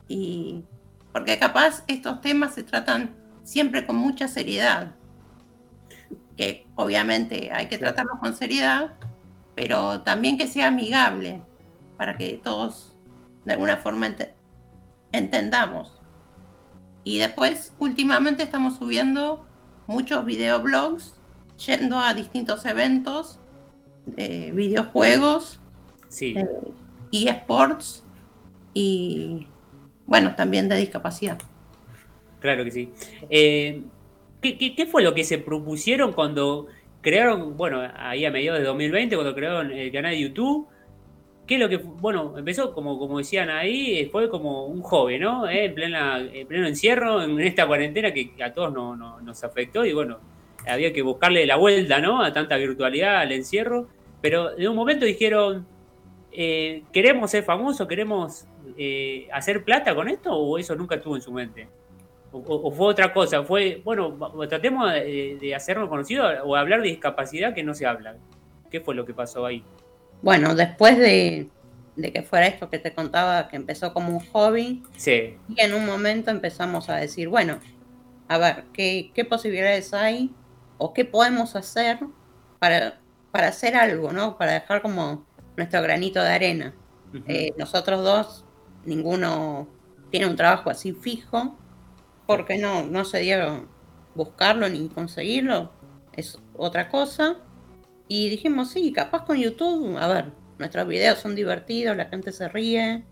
y 0.10 0.66
porque 1.14 1.40
capaz 1.40 1.86
estos 1.88 2.20
temas 2.20 2.54
se 2.54 2.64
tratan 2.64 3.16
siempre 3.44 3.86
con 3.86 3.96
mucha 3.96 4.28
seriedad, 4.28 4.94
que 6.36 6.68
obviamente 6.76 7.50
hay 7.54 7.68
que 7.68 7.78
tratarlos 7.78 8.20
con 8.20 8.36
seriedad, 8.36 8.98
pero 9.56 10.02
también 10.02 10.38
que 10.38 10.48
sea 10.48 10.68
amigable 10.68 11.42
para 11.98 12.18
que 12.18 12.40
todos 12.44 12.96
de 13.46 13.54
alguna 13.54 13.78
forma 13.78 14.08
ent 14.08 14.22
entendamos. 15.12 16.02
Y 17.04 17.20
después, 17.20 17.74
últimamente 17.80 18.44
estamos 18.44 18.78
subiendo 18.78 19.46
muchos 19.88 20.26
videoblogs, 20.26 21.14
yendo 21.66 22.00
a 22.00 22.14
distintos 22.14 22.66
eventos 22.66 23.40
de 24.06 24.52
videojuegos, 24.52 25.60
sí. 26.10 26.36
eh, 26.36 27.30
eSports 27.30 28.04
y 28.74 29.48
bueno, 30.06 30.36
también 30.36 30.68
de 30.68 30.76
discapacidad. 30.78 31.40
Claro 32.40 32.64
que 32.64 32.72
sí. 32.72 32.92
Eh, 33.30 33.84
¿qué, 34.42 34.58
qué, 34.58 34.76
qué, 34.76 34.86
fue 34.86 35.02
lo 35.02 35.14
que 35.14 35.24
se 35.24 35.38
propusieron 35.38 36.12
cuando 36.14 36.68
crearon, 37.06 37.56
bueno, 37.56 37.88
ahí 37.98 38.26
a 38.26 38.32
mediados 38.32 38.60
de 38.60 38.66
2020, 38.66 39.16
cuando 39.16 39.36
crearon 39.36 39.72
el 39.72 39.92
canal 39.92 40.12
de 40.12 40.22
YouTube? 40.22 40.68
¿Qué 41.46 41.54
es 41.54 41.60
lo 41.62 41.70
que, 41.70 41.78
bueno, 41.78 42.36
empezó 42.36 42.74
como, 42.74 42.98
como 42.98 43.20
decían 43.20 43.52
ahí, 43.52 44.10
fue 44.12 44.28
como 44.28 44.66
un 44.66 44.82
hobby, 44.82 45.20
¿no? 45.20 45.48
Eh, 45.48 45.66
en, 45.66 45.76
plena, 45.76 46.18
en 46.20 46.48
pleno 46.48 46.66
encierro, 46.66 47.22
en 47.22 47.40
esta 47.42 47.68
cuarentena 47.68 48.12
que 48.12 48.32
a 48.44 48.52
todos 48.52 48.74
no, 48.74 48.96
no, 48.96 49.22
nos 49.22 49.44
afectó 49.44 49.86
y 49.86 49.94
bueno, 49.94 50.18
había 50.68 50.92
que 50.92 51.04
buscarle 51.04 51.46
la 51.46 51.58
vuelta, 51.58 52.00
¿no? 52.00 52.24
A 52.24 52.34
tanta 52.34 52.58
virtualidad, 52.58 53.18
al 53.18 53.32
encierro. 53.34 53.88
Pero 54.20 54.58
en 54.58 54.68
un 54.68 54.76
momento 54.76 55.06
dijeron, 55.06 55.68
eh, 56.32 56.86
¿queremos 56.92 57.30
ser 57.30 57.44
famosos? 57.44 57.88
¿Queremos 57.88 58.48
eh, 58.80 59.28
hacer 59.32 59.64
plata 59.64 59.94
con 59.94 60.10
esto? 60.10 60.34
¿O 60.34 60.58
eso 60.58 60.76
nunca 60.76 60.96
estuvo 60.96 61.16
en 61.16 61.22
su 61.22 61.32
mente? 61.32 61.68
¿O, 62.36 62.68
o 62.68 62.72
fue 62.72 62.88
otra 62.88 63.14
cosa? 63.14 63.44
¿Fue, 63.44 63.82
bueno, 63.86 64.18
tratemos 64.50 64.92
de, 64.92 65.38
de 65.40 65.56
hacernos 65.56 65.88
conocidos 65.88 66.34
o 66.44 66.56
hablar 66.56 66.82
de 66.82 66.90
discapacidad 66.90 67.54
que 67.54 67.64
no 67.64 67.74
se 67.74 67.86
habla? 67.86 68.18
¿Qué 68.70 68.82
fue 68.82 68.94
lo 68.94 69.06
que 69.06 69.14
pasó 69.14 69.46
ahí? 69.46 69.64
Bueno, 70.22 70.54
después 70.54 70.98
de, 70.98 71.48
de, 71.96 72.12
que 72.12 72.24
fuera 72.24 72.48
esto 72.48 72.70
que 72.70 72.80
te 72.80 72.94
contaba, 72.94 73.48
que 73.48 73.56
empezó 73.56 73.94
como 73.94 74.10
un 74.10 74.20
hobby, 74.32 74.84
sí. 74.98 75.38
y 75.48 75.62
en 75.62 75.74
un 75.74 75.86
momento 75.86 76.30
empezamos 76.32 76.90
a 76.90 76.98
decir, 76.98 77.30
bueno, 77.30 77.60
a 78.28 78.38
ver, 78.38 78.66
¿qué, 78.74 79.12
qué 79.14 79.24
posibilidades 79.24 79.94
hay 79.94 80.32
o 80.78 80.94
qué 80.94 81.06
podemos 81.06 81.56
hacer 81.56 82.00
para, 82.60 83.00
para 83.32 83.48
hacer 83.48 83.76
algo, 83.76 84.12
¿no? 84.12 84.38
Para 84.38 84.54
dejar 84.54 84.82
como 84.82 85.26
nuestro 85.56 85.82
granito 85.82 86.22
de 86.22 86.30
arena. 86.30 86.74
Uh 87.14 87.18
-huh. 87.18 87.24
eh, 87.28 87.54
nosotros 87.58 88.04
dos 88.04 88.46
ninguno 88.84 89.68
tiene 90.12 90.28
un 90.28 90.36
trabajo 90.36 90.70
así 90.70 90.92
fijo, 90.94 91.58
porque 92.26 92.58
no, 92.58 92.84
no 92.84 93.06
se 93.06 93.20
dieron 93.20 93.68
buscarlo 94.16 94.70
ni 94.70 94.88
conseguirlo, 94.90 95.72
es 96.14 96.40
otra 96.58 96.90
cosa. 96.90 97.38
Y 98.08 98.30
dijimos, 98.30 98.72
sí, 98.72 98.92
capaz 98.92 99.26
con 99.26 99.38
YouTube, 99.38 99.98
a 99.98 100.08
ver, 100.08 100.32
nuestros 100.58 100.88
videos 100.88 101.20
son 101.20 101.36
divertidos, 101.36 101.98
la 101.98 102.06
gente 102.06 102.32
se 102.32 102.48
ríe. 102.48 103.04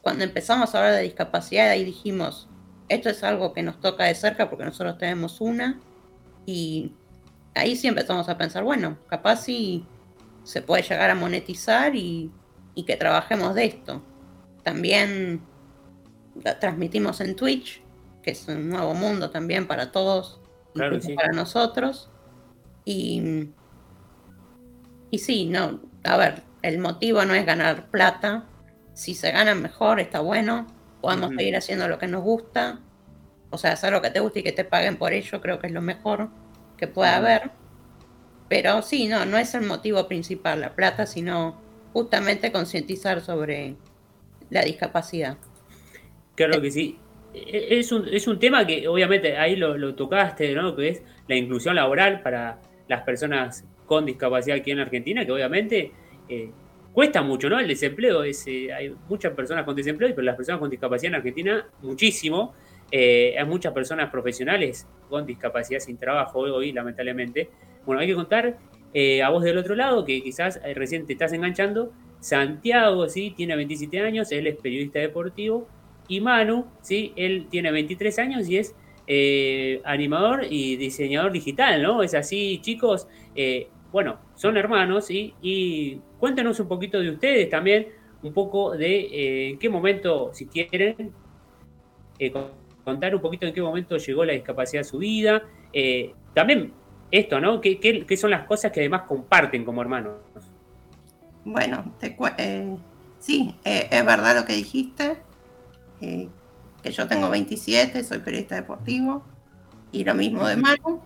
Cuando 0.00 0.24
empezamos 0.24 0.74
a 0.74 0.78
hablar 0.78 0.94
de 0.94 1.02
discapacidad, 1.02 1.68
ahí 1.68 1.84
dijimos, 1.84 2.48
esto 2.88 3.08
es 3.08 3.22
algo 3.22 3.52
que 3.52 3.62
nos 3.62 3.80
toca 3.80 4.04
de 4.04 4.14
cerca 4.14 4.48
porque 4.48 4.64
nosotros 4.64 4.98
tenemos 4.98 5.40
una. 5.40 5.80
Y 6.46 6.92
ahí 7.54 7.76
sí 7.76 7.88
empezamos 7.88 8.28
a 8.28 8.38
pensar, 8.38 8.64
bueno, 8.64 8.98
capaz 9.06 9.44
sí 9.44 9.86
se 10.44 10.62
puede 10.62 10.82
llegar 10.82 11.10
a 11.10 11.14
monetizar 11.14 11.94
y, 11.94 12.30
y 12.74 12.84
que 12.84 12.96
trabajemos 12.96 13.54
de 13.54 13.66
esto. 13.66 14.02
También 14.62 15.42
transmitimos 16.60 17.20
en 17.20 17.36
Twitch, 17.36 17.81
que 18.22 18.30
es 18.32 18.46
un 18.48 18.68
nuevo 18.70 18.94
mundo 18.94 19.30
también 19.30 19.66
para 19.66 19.92
todos, 19.92 20.40
Claro, 20.74 21.00
sí. 21.00 21.14
para 21.14 21.32
nosotros. 21.32 22.10
Y, 22.84 23.50
y 25.10 25.18
sí, 25.18 25.46
no, 25.46 25.80
a 26.04 26.16
ver, 26.16 26.42
el 26.62 26.78
motivo 26.78 27.24
no 27.24 27.34
es 27.34 27.44
ganar 27.46 27.90
plata. 27.90 28.44
Si 28.94 29.14
se 29.14 29.30
gana 29.32 29.54
mejor, 29.54 30.00
está 30.00 30.20
bueno. 30.20 30.66
Podemos 31.00 31.30
seguir 31.36 31.56
haciendo 31.56 31.88
lo 31.88 31.98
que 31.98 32.06
nos 32.06 32.22
gusta. 32.22 32.80
O 33.50 33.58
sea, 33.58 33.72
hacer 33.72 33.92
lo 33.92 34.00
que 34.02 34.10
te 34.10 34.20
gusta 34.20 34.38
y 34.38 34.42
que 34.42 34.52
te 34.52 34.64
paguen 34.64 34.96
por 34.96 35.12
ello, 35.12 35.40
creo 35.40 35.58
que 35.58 35.66
es 35.66 35.72
lo 35.72 35.82
mejor 35.82 36.30
que 36.76 36.88
pueda 36.88 37.18
Ujú. 37.18 37.18
haber. 37.18 37.50
Pero 38.48 38.82
sí, 38.82 39.08
no, 39.08 39.24
no 39.26 39.38
es 39.38 39.54
el 39.54 39.62
motivo 39.62 40.06
principal 40.08 40.60
la 40.60 40.74
plata, 40.74 41.06
sino 41.06 41.60
justamente 41.92 42.52
concientizar 42.52 43.20
sobre 43.20 43.76
la 44.50 44.62
discapacidad. 44.62 45.38
Claro 46.34 46.60
que 46.60 46.70
sí. 46.70 46.98
E- 47.32 47.78
Es 47.78 47.92
un, 47.92 48.08
es 48.08 48.26
un 48.26 48.38
tema 48.38 48.66
que 48.66 48.86
obviamente 48.88 49.36
ahí 49.36 49.56
lo, 49.56 49.76
lo 49.78 49.94
tocaste, 49.94 50.54
¿no? 50.54 50.74
Que 50.76 50.88
es 50.88 51.02
la 51.28 51.36
inclusión 51.36 51.74
laboral 51.76 52.20
para 52.22 52.60
las 52.88 53.02
personas 53.02 53.64
con 53.86 54.04
discapacidad 54.06 54.58
aquí 54.58 54.70
en 54.70 54.80
Argentina, 54.80 55.24
que 55.24 55.32
obviamente 55.32 55.92
eh, 56.28 56.50
cuesta 56.92 57.22
mucho, 57.22 57.48
¿no? 57.48 57.58
El 57.58 57.68
desempleo, 57.68 58.22
es, 58.24 58.46
hay 58.46 58.94
muchas 59.08 59.32
personas 59.34 59.64
con 59.64 59.74
desempleo, 59.76 60.10
pero 60.14 60.22
las 60.22 60.36
personas 60.36 60.60
con 60.60 60.70
discapacidad 60.70 61.10
en 61.12 61.16
Argentina, 61.16 61.66
muchísimo. 61.82 62.54
Eh, 62.90 63.34
hay 63.38 63.46
muchas 63.46 63.72
personas 63.72 64.10
profesionales 64.10 64.86
con 65.08 65.24
discapacidad 65.26 65.80
sin 65.80 65.96
trabajo 65.98 66.40
hoy, 66.40 66.72
lamentablemente. 66.72 67.48
Bueno, 67.86 68.00
hay 68.02 68.06
que 68.08 68.14
contar 68.14 68.58
eh, 68.92 69.22
a 69.22 69.30
vos 69.30 69.42
del 69.42 69.56
otro 69.58 69.74
lado, 69.74 70.04
que 70.04 70.22
quizás 70.22 70.60
recién 70.74 71.06
te 71.06 71.14
estás 71.14 71.32
enganchando. 71.32 71.92
Santiago, 72.20 73.08
sí, 73.08 73.32
tiene 73.36 73.56
27 73.56 74.00
años, 74.00 74.30
él 74.32 74.46
es 74.46 74.56
periodista 74.56 74.98
deportivo. 74.98 75.66
Y 76.12 76.20
Manu, 76.20 76.66
sí, 76.82 77.14
él 77.16 77.46
tiene 77.48 77.72
23 77.72 78.18
años 78.18 78.46
y 78.46 78.58
es 78.58 78.74
eh, 79.06 79.80
animador 79.82 80.44
y 80.44 80.76
diseñador 80.76 81.32
digital, 81.32 81.82
¿no? 81.82 82.02
Es 82.02 82.12
así, 82.12 82.60
chicos. 82.60 83.08
Eh, 83.34 83.68
bueno, 83.90 84.18
son 84.34 84.58
hermanos 84.58 85.06
y 85.10 85.98
cuéntanos 86.18 86.60
un 86.60 86.68
poquito 86.68 87.00
de 87.00 87.08
ustedes 87.08 87.48
también, 87.48 87.88
un 88.22 88.34
poco 88.34 88.76
de 88.76 88.94
eh, 89.00 89.48
en 89.52 89.58
qué 89.58 89.70
momento, 89.70 90.34
si 90.34 90.44
quieren, 90.48 91.14
con- 92.30 92.50
contar 92.84 93.14
un 93.14 93.22
poquito 93.22 93.46
en 93.46 93.54
qué 93.54 93.62
momento 93.62 93.96
llegó 93.96 94.26
la 94.26 94.34
discapacidad 94.34 94.82
a 94.82 94.84
su 94.84 94.98
vida. 94.98 95.44
También 96.34 96.74
esto, 97.10 97.40
¿no? 97.40 97.58
¿Qué, 97.58 98.16
son 98.20 98.30
las 98.32 98.46
cosas 98.46 98.70
que 98.70 98.80
además 98.80 99.04
comparten 99.08 99.64
como 99.64 99.80
hermanos? 99.80 100.18
Bueno, 101.42 101.94
te 101.98 102.14
sí, 103.18 103.54
es 103.64 104.04
verdad 104.04 104.36
lo 104.36 104.44
que 104.44 104.52
dijiste, 104.52 105.16
eh, 106.02 106.28
que 106.82 106.90
yo 106.90 107.06
tengo 107.06 107.30
27, 107.30 108.04
soy 108.04 108.18
periodista 108.18 108.56
deportivo, 108.56 109.24
y 109.92 110.04
lo 110.04 110.14
mismo 110.14 110.46
de 110.46 110.56
Manu. 110.56 111.00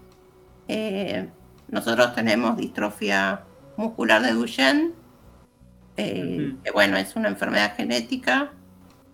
Eh, 0.69 1.29
nosotros 1.69 2.15
tenemos 2.15 2.57
distrofia 2.57 3.45
muscular 3.77 4.23
de 4.23 4.33
Duchenne, 4.33 4.93
eh, 5.97 6.55
que 6.65 6.71
bueno, 6.71 6.97
es 6.97 7.15
una 7.17 7.29
enfermedad 7.29 7.77
genética, 7.77 8.53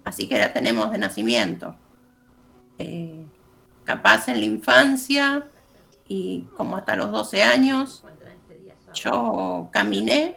así 0.05 0.29
que 0.29 0.39
la 0.39 0.53
tenemos 0.53 0.91
de 0.93 0.99
nacimiento. 0.99 1.75
Eh, 2.79 3.27
capaz 3.85 4.29
en 4.29 4.39
la 4.41 4.47
infancia 4.47 5.49
y 6.09 6.47
como 6.57 6.77
hasta 6.77 6.97
los 6.97 7.11
12 7.11 7.43
años, 7.43 8.05
yo 8.95 9.69
caminé 9.73 10.37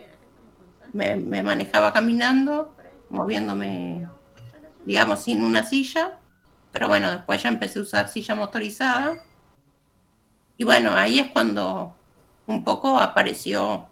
me, 0.94 1.18
me 1.18 1.44
manejaba 1.44 1.92
caminando, 1.92 2.74
moviéndome, 3.10 4.08
digamos, 4.86 5.24
sin 5.24 5.44
una 5.44 5.64
silla, 5.64 6.20
pero 6.72 6.88
bueno, 6.88 7.12
después 7.12 7.42
ya 7.42 7.50
empecé 7.50 7.80
a 7.80 7.84
usar 7.84 8.10
silla 8.10 8.36
motorizada. 8.36 9.18
Y 10.58 10.64
bueno, 10.64 10.92
ahí 10.96 11.20
es 11.20 11.32
cuando 11.32 11.96
un 12.48 12.64
poco 12.64 13.00
apareció 13.00 13.88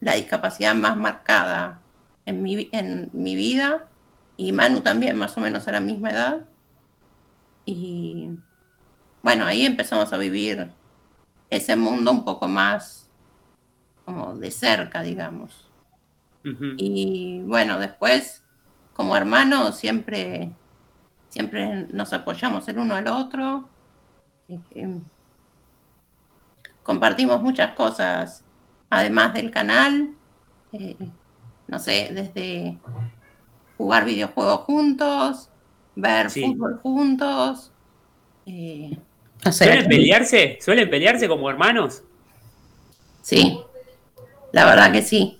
la 0.00 0.14
discapacidad 0.14 0.74
más 0.74 0.96
marcada 0.96 1.80
en 2.26 2.42
mi, 2.42 2.68
en 2.72 3.10
mi 3.12 3.34
vida, 3.34 3.88
y 4.36 4.52
Manu 4.52 4.80
también, 4.82 5.16
más 5.16 5.36
o 5.36 5.40
menos 5.40 5.66
a 5.66 5.72
la 5.72 5.80
misma 5.80 6.10
edad. 6.10 6.40
Y 7.64 8.30
bueno, 9.22 9.44
ahí 9.44 9.66
empezamos 9.66 10.12
a 10.12 10.16
vivir 10.16 10.70
ese 11.50 11.74
mundo 11.74 12.12
un 12.12 12.24
poco 12.24 12.46
más 12.46 13.10
como 14.04 14.36
de 14.36 14.50
cerca, 14.50 15.02
digamos. 15.02 15.68
Y 16.78 17.42
bueno, 17.44 17.78
después, 17.78 18.42
como 18.98 19.14
hermanos, 19.16 19.76
siempre, 19.76 20.50
siempre 21.28 21.86
nos 21.92 22.12
apoyamos 22.12 22.66
el 22.66 22.78
uno 22.78 22.96
al 22.96 23.06
otro. 23.06 23.68
Compartimos 26.82 27.40
muchas 27.40 27.76
cosas, 27.76 28.42
además 28.90 29.34
del 29.34 29.52
canal. 29.52 30.10
eh, 30.72 30.96
no 31.68 31.78
sé, 31.78 32.10
desde 32.12 32.76
jugar 33.76 34.04
videojuegos 34.04 34.60
juntos, 34.62 35.48
ver 35.94 36.28
Sí. 36.28 36.42
fútbol 36.42 36.80
juntos. 36.82 37.70
eh, 38.46 38.98
no 39.44 39.52
sé, 39.52 39.64
¿Suelen 39.64 39.86
pelearse? 39.88 40.58
¿Suelen 40.60 40.90
pelearse 40.90 41.28
como 41.28 41.48
hermanos? 41.48 42.02
Sí, 43.22 43.60
la 44.52 44.64
verdad 44.64 44.90
que 44.90 45.02
sí. 45.02 45.37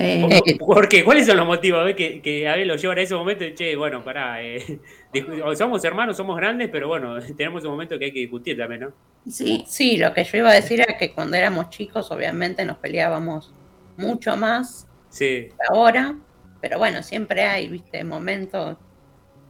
Eh, 0.00 0.56
¿Por, 0.60 0.76
por 0.76 0.88
qué? 0.88 1.02
¿Cuáles 1.02 1.26
son 1.26 1.36
los 1.36 1.46
motivos? 1.46 1.84
¿Ves? 1.84 1.96
Que, 1.96 2.22
que 2.22 2.48
a 2.48 2.54
ver 2.54 2.68
lo 2.68 2.76
llevan 2.76 2.98
a 2.98 3.00
ese 3.00 3.16
momento 3.16 3.44
che, 3.52 3.74
bueno, 3.74 4.04
pará, 4.04 4.40
eh, 4.40 4.78
somos 5.58 5.84
hermanos, 5.84 6.16
somos 6.16 6.36
grandes, 6.36 6.68
pero 6.70 6.86
bueno, 6.86 7.20
tenemos 7.36 7.64
un 7.64 7.72
momento 7.72 7.98
que 7.98 8.04
hay 8.04 8.12
que 8.12 8.20
discutir 8.20 8.56
también, 8.56 8.82
¿no? 8.82 8.92
Sí, 9.28 9.64
sí, 9.66 9.96
lo 9.96 10.14
que 10.14 10.22
yo 10.22 10.38
iba 10.38 10.50
a 10.50 10.54
decir 10.54 10.80
era 10.80 10.96
que 10.96 11.12
cuando 11.12 11.36
éramos 11.36 11.70
chicos 11.70 12.12
obviamente 12.12 12.64
nos 12.64 12.78
peleábamos 12.78 13.52
mucho 13.96 14.36
más 14.36 14.86
Sí, 15.10 15.48
que 15.48 15.54
ahora, 15.68 16.14
pero 16.60 16.78
bueno, 16.78 17.02
siempre 17.02 17.42
hay, 17.42 17.66
viste, 17.66 18.04
momentos 18.04 18.76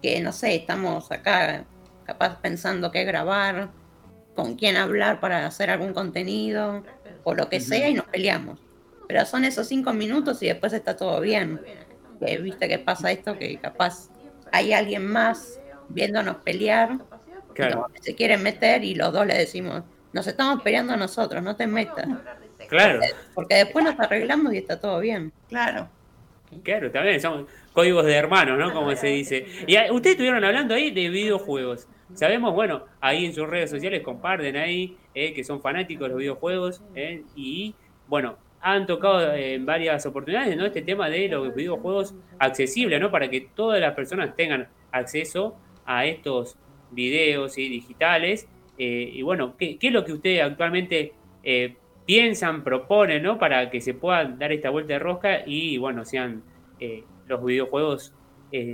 que, 0.01 0.18
no 0.20 0.32
sé, 0.32 0.55
estamos 0.55 1.12
acá 1.12 1.66
capaz 2.07 2.40
pensando 2.40 2.90
qué 2.90 3.05
grabar, 3.05 3.68
con 4.34 4.55
quién 4.55 4.78
hablar 4.78 5.20
para 5.20 5.44
hacer 5.44 5.68
algún 5.68 5.92
contenido, 5.92 6.84
o 7.24 7.34
lo 7.34 7.51
que 7.51 7.61
sea, 7.61 7.90
y 7.90 7.94
nos 7.94 8.07
peleamos. 8.07 8.59
Pero 9.09 9.24
son 9.24 9.44
esos 9.44 9.66
cinco 9.66 9.92
minutos 9.92 10.40
y 10.42 10.46
después 10.46 10.72
está 10.72 10.96
todo 10.96 11.20
bien. 11.20 11.61
Viste 12.20 12.68
que 12.68 12.78
pasa 12.78 13.11
esto, 13.11 13.36
que 13.36 13.59
capaz 13.59 14.11
hay 14.52 14.72
alguien 14.72 15.06
más 15.06 15.61
viéndonos 15.88 16.36
pelear 16.36 16.98
claro, 17.54 17.86
que 17.94 18.02
se 18.02 18.14
quieren 18.14 18.42
meter 18.42 18.84
y 18.84 18.94
los 18.94 19.12
dos 19.12 19.26
le 19.26 19.34
decimos, 19.34 19.82
nos 20.12 20.26
estamos 20.26 20.62
peleando 20.62 20.96
nosotros, 20.96 21.42
no 21.42 21.56
te 21.56 21.66
metas. 21.66 22.06
claro, 22.68 23.00
Porque 23.34 23.56
después 23.56 23.84
nos 23.84 23.98
arreglamos 23.98 24.52
y 24.54 24.59
está 24.59 24.80
todo 24.80 25.00
bien. 25.00 25.32
Claro. 25.48 25.88
claro, 26.62 26.90
también 26.90 27.20
son 27.20 27.46
códigos 27.72 28.04
de 28.04 28.14
hermanos, 28.14 28.59
¿no? 28.59 28.72
Como 28.72 28.94
se 28.96 29.09
dice. 29.09 29.46
Y 29.66 29.76
ah, 29.76 29.92
ustedes 29.92 30.14
estuvieron 30.14 30.44
hablando 30.44 30.74
ahí 30.74 30.90
de 30.90 31.09
videojuegos. 31.09 31.86
Sabemos, 32.14 32.54
bueno, 32.54 32.84
ahí 33.00 33.26
en 33.26 33.34
sus 33.34 33.48
redes 33.48 33.70
sociales 33.70 34.02
comparten 34.02 34.56
ahí 34.56 34.96
eh, 35.14 35.34
que 35.34 35.44
son 35.44 35.61
fanáticos 35.61 36.04
de 36.04 36.09
los 36.09 36.18
videojuegos 36.18 36.82
eh, 36.94 37.22
y, 37.36 37.74
bueno, 38.06 38.38
han 38.61 38.86
tocado 38.86 39.32
eh, 39.32 39.54
en 39.54 39.66
varias 39.66 40.04
oportunidades, 40.06 40.56
¿no? 40.56 40.66
Este 40.66 40.82
tema 40.82 41.09
de 41.09 41.28
los 41.28 41.54
videojuegos 41.54 42.14
accesibles, 42.38 43.00
¿no? 43.00 43.11
Para 43.11 43.28
que 43.28 43.48
todas 43.54 43.80
las 43.80 43.94
personas 43.94 44.34
tengan 44.34 44.68
acceso 44.92 45.56
a 45.84 46.04
estos 46.04 46.56
videos 46.90 47.54
¿sí? 47.54 47.68
digitales. 47.68 48.48
Eh, 48.76 49.11
y 49.12 49.22
bueno, 49.22 49.56
¿qué, 49.56 49.78
es 49.80 49.92
lo 49.92 50.04
que 50.04 50.12
ustedes 50.12 50.42
actualmente 50.42 51.12
eh, 51.42 51.76
piensan, 52.06 52.62
proponen, 52.62 53.22
¿no? 53.22 53.38
Para 53.38 53.70
que 53.70 53.80
se 53.80 53.94
puedan 53.94 54.38
dar 54.38 54.52
esta 54.52 54.70
vuelta 54.70 54.94
de 54.94 54.98
rosca 54.98 55.42
y, 55.46 55.78
bueno, 55.78 56.04
sean 56.04 56.42
eh, 56.78 57.04
los 57.26 57.44
videojuegos 57.44 58.14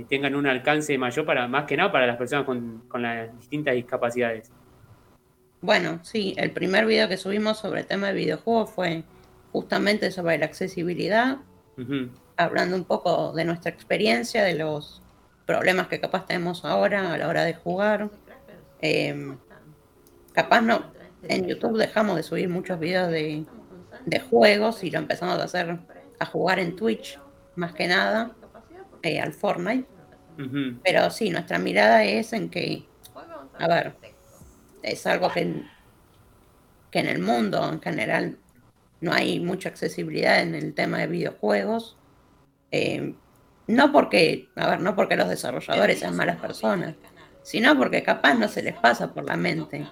tengan 0.07 0.35
un 0.35 0.47
alcance 0.47 0.97
mayor 0.97 1.25
para, 1.25 1.49
más 1.49 1.65
que 1.65 1.75
nada, 1.75 1.91
para 1.91 2.07
las 2.07 2.15
personas 2.15 2.45
con, 2.45 2.85
con 2.87 3.01
las 3.01 3.37
distintas 3.37 3.75
discapacidades. 3.75 4.49
Bueno, 5.59 5.99
sí, 6.01 6.33
el 6.37 6.51
primer 6.51 6.85
video 6.85 7.09
que 7.09 7.17
subimos 7.17 7.57
sobre 7.57 7.81
el 7.81 7.85
tema 7.85 8.07
de 8.07 8.13
videojuegos 8.13 8.71
fue 8.71 9.03
justamente 9.55 10.11
sobre 10.11 10.37
la 10.37 10.47
accesibilidad, 10.47 11.37
hablando 12.35 12.75
un 12.75 12.83
poco 12.83 13.31
de 13.31 13.45
nuestra 13.45 13.71
experiencia, 13.71 14.43
de 14.43 14.55
los 14.55 15.01
problemas 15.45 15.87
que 15.87 16.01
capaz 16.01 16.25
tenemos 16.25 16.65
ahora 16.65 17.13
a 17.13 17.17
la 17.17 17.29
hora 17.29 17.45
de 17.45 17.53
jugar. 17.53 18.09
Eh, 18.81 19.33
capaz 20.33 20.59
no, 20.59 20.91
en 21.23 21.47
YouTube 21.47 21.77
dejamos 21.77 22.17
de 22.17 22.23
subir 22.23 22.49
muchos 22.49 22.77
videos 22.81 23.09
de, 23.09 23.45
de 24.05 24.19
juegos 24.19 24.83
y 24.83 24.91
lo 24.91 24.99
empezamos 24.99 25.39
a 25.39 25.45
hacer 25.45 25.79
a 26.19 26.25
jugar 26.25 26.59
en 26.59 26.75
Twitch, 26.75 27.17
más 27.55 27.71
que 27.71 27.87
nada, 27.87 28.35
eh, 29.03 29.21
al 29.21 29.31
Fortnite. 29.31 29.87
Pero 30.83 31.09
sí, 31.11 31.29
nuestra 31.29 31.59
mirada 31.59 32.03
es 32.03 32.33
en 32.33 32.49
que, 32.49 32.85
a 33.57 33.67
ver, 33.69 33.95
es 34.83 35.07
algo 35.07 35.31
que, 35.31 35.63
que 36.91 36.99
en 36.99 37.07
el 37.07 37.19
mundo 37.19 37.69
en 37.71 37.79
general 37.79 38.37
no 39.01 39.13
hay 39.13 39.39
mucha 39.39 39.69
accesibilidad 39.69 40.41
en 40.41 40.55
el 40.55 40.73
tema 40.73 40.99
de 40.99 41.07
videojuegos. 41.07 41.97
Eh, 42.71 43.15
no 43.67 43.91
porque, 43.91 44.49
a 44.55 44.69
ver, 44.69 44.81
no 44.81 44.95
porque 44.95 45.15
los 45.15 45.29
desarrolladores 45.29 45.99
sean 45.99 46.15
malas 46.15 46.37
personas, 46.37 46.95
sino 47.41 47.77
porque 47.77 48.03
capaz 48.03 48.35
no 48.35 48.47
se 48.47 48.61
les 48.61 48.75
pasa 48.75 49.13
por 49.13 49.25
la 49.25 49.37
mente, 49.37 49.87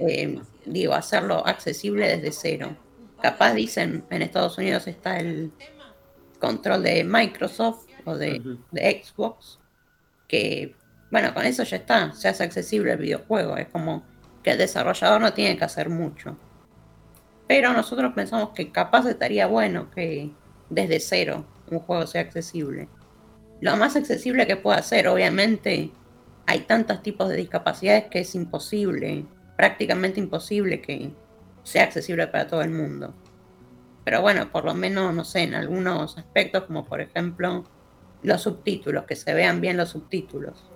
eh, 0.00 0.38
digo, 0.64 0.94
hacerlo 0.94 1.46
accesible 1.46 2.08
desde 2.08 2.32
cero. 2.32 2.76
Capaz 3.20 3.54
dicen, 3.54 4.04
en 4.10 4.22
Estados 4.22 4.58
Unidos 4.58 4.86
está 4.86 5.18
el 5.18 5.52
control 6.38 6.82
de 6.82 7.04
Microsoft 7.04 7.86
o 8.04 8.16
de, 8.16 8.58
de 8.70 9.02
Xbox, 9.02 9.58
que, 10.28 10.74
bueno, 11.10 11.32
con 11.32 11.44
eso 11.44 11.62
ya 11.62 11.76
está, 11.76 12.12
se 12.12 12.28
hace 12.28 12.44
accesible 12.44 12.92
el 12.92 12.98
videojuego, 12.98 13.56
es 13.56 13.68
como 13.68 14.04
que 14.42 14.50
el 14.50 14.58
desarrollador 14.58 15.20
no 15.20 15.32
tiene 15.32 15.56
que 15.56 15.64
hacer 15.64 15.88
mucho. 15.88 16.36
Pero 17.46 17.72
nosotros 17.72 18.12
pensamos 18.14 18.50
que 18.50 18.72
capaz 18.72 19.06
estaría 19.06 19.46
bueno 19.46 19.90
que 19.90 20.30
desde 20.70 21.00
cero 21.00 21.44
un 21.70 21.80
juego 21.80 22.06
sea 22.06 22.22
accesible. 22.22 22.88
Lo 23.60 23.76
más 23.76 23.96
accesible 23.96 24.46
que 24.46 24.56
pueda 24.56 24.82
ser, 24.82 25.08
obviamente, 25.08 25.90
hay 26.46 26.60
tantos 26.60 27.02
tipos 27.02 27.28
de 27.28 27.36
discapacidades 27.36 28.04
que 28.10 28.20
es 28.20 28.34
imposible, 28.34 29.26
prácticamente 29.56 30.20
imposible 30.20 30.80
que 30.80 31.12
sea 31.62 31.84
accesible 31.84 32.26
para 32.26 32.46
todo 32.46 32.62
el 32.62 32.70
mundo. 32.70 33.14
Pero 34.04 34.20
bueno, 34.20 34.50
por 34.50 34.64
lo 34.64 34.74
menos, 34.74 35.14
no 35.14 35.24
sé, 35.24 35.42
en 35.42 35.54
algunos 35.54 36.18
aspectos, 36.18 36.64
como 36.64 36.84
por 36.84 37.00
ejemplo 37.00 37.64
los 38.22 38.42
subtítulos, 38.42 39.04
que 39.04 39.16
se 39.16 39.32
vean 39.32 39.60
bien 39.60 39.76
los 39.76 39.90
subtítulos. 39.90 40.70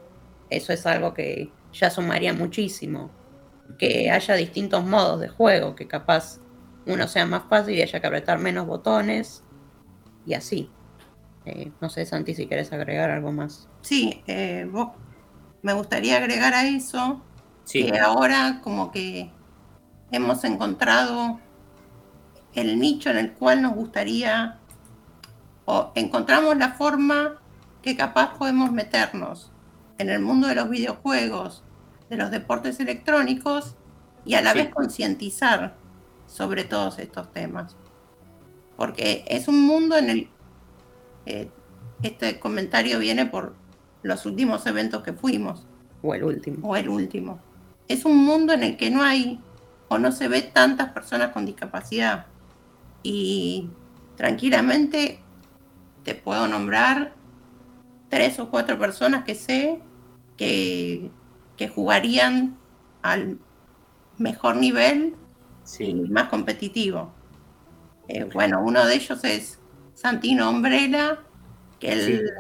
Eso 0.51 0.73
es 0.73 0.87
algo 0.87 1.13
que 1.13 1.51
ya 1.73 1.91
sumaría 1.91 2.33
muchísimo. 2.33 3.11
Que 3.79 4.11
haya 4.11 4.35
distintos 4.35 4.85
modos 4.85 5.21
de 5.21 5.29
juego, 5.29 5.75
que 5.75 5.87
capaz 5.87 6.41
uno 6.89 7.07
sea 7.09 7.27
más 7.27 7.43
fácil 7.49 7.75
y 7.75 7.83
haya 7.83 8.01
que 8.01 8.07
apretar 8.07 8.39
menos 8.39 8.67
botones 8.67 9.43
y 10.27 10.35
así. 10.35 10.71
Eh, 11.45 11.73
no 11.81 11.89
sé, 11.89 12.05
Santi, 12.07 12.35
si 12.35 12.47
quieres 12.47 12.73
agregar 12.73 13.11
algo 13.11 13.33
más. 13.33 13.69
Sí, 13.83 14.23
eh, 14.27 14.69
vos- 14.71 14.91
me 15.63 15.73
gustaría 15.73 16.17
agregar 16.19 16.55
a 16.55 16.67
eso 16.69 17.23
Sí, 17.65 17.85
que 17.91 17.99
ahora 17.99 18.61
como 18.63 18.91
que 18.93 19.31
hemos 20.11 20.45
encontrado 20.45 21.41
el 22.55 22.79
nicho 22.79 23.11
en 23.11 23.19
el 23.19 23.33
cual 23.33 23.63
nos 23.63 23.75
gustaría 23.75 24.59
o 25.65 25.93
encontramos 25.95 26.57
la 26.57 26.71
forma 26.73 27.41
que 27.83 27.97
capaz 27.97 28.35
podemos 28.39 28.73
meternos 28.73 29.53
en 29.99 30.09
el 30.11 30.21
mundo 30.21 30.49
de 30.49 30.55
los 30.55 30.71
videojuegos, 30.71 31.63
de 32.09 32.17
los 32.17 32.31
deportes 32.31 32.81
electrónicos 32.81 33.77
y 34.25 34.35
a 34.35 34.43
la 34.43 34.53
Sí. 34.53 34.59
vez 34.59 34.75
concientizar 34.75 35.77
sobre 36.29 36.65
todos 36.65 36.99
estos 36.99 37.33
temas. 37.33 37.77
Porque 38.77 39.25
es 39.27 39.49
un 39.49 39.67
mundo 39.67 39.97
en 39.97 40.11
el... 40.11 40.31
eh, 41.27 41.51
este 42.03 42.39
comentario 42.39 43.01
viene 43.01 43.27
por 43.27 43.57
los 44.03 44.25
últimos 44.25 44.65
eventos 44.67 45.03
que 45.03 45.13
fuimos 45.13 45.67
O 46.01 46.15
el 46.15 46.23
último. 46.23 46.69
o 46.69 46.77
el 46.77 46.89
último. 46.89 47.41
Es 47.89 48.05
un 48.05 48.25
mundo 48.25 48.53
en 48.53 48.63
el 48.63 48.77
que 48.77 48.91
no 48.91 49.03
hay 49.03 49.41
o 49.89 49.99
no 49.99 50.13
se 50.13 50.29
ve 50.29 50.43
tantas 50.43 50.93
personas 50.93 51.33
con 51.33 51.45
discapacidad. 51.47 52.27
Y 53.03 53.71
tranquilamente 54.17 55.21
te 56.05 56.15
puedo 56.15 56.47
nombrar 56.47 57.15
tres 58.09 58.39
o 58.39 58.51
cuatro 58.51 58.79
personas 58.79 59.25
que 59.25 59.35
sé 59.35 59.81
que, 60.37 61.11
que 61.57 61.69
jugarían 61.69 62.57
al 63.03 63.39
mejor 64.19 64.57
nivel 64.57 65.17
sí, 65.69 65.93
más 65.95 66.29
competitivo. 66.29 67.13
Eh, 68.09 68.25
bueno, 68.25 68.63
uno 68.65 68.87
de 68.87 68.95
ellos 68.95 69.23
es 69.25 69.61
Santino 69.93 70.49
Umbrella, 70.49 71.19
que 71.79 71.93
él 71.93 72.31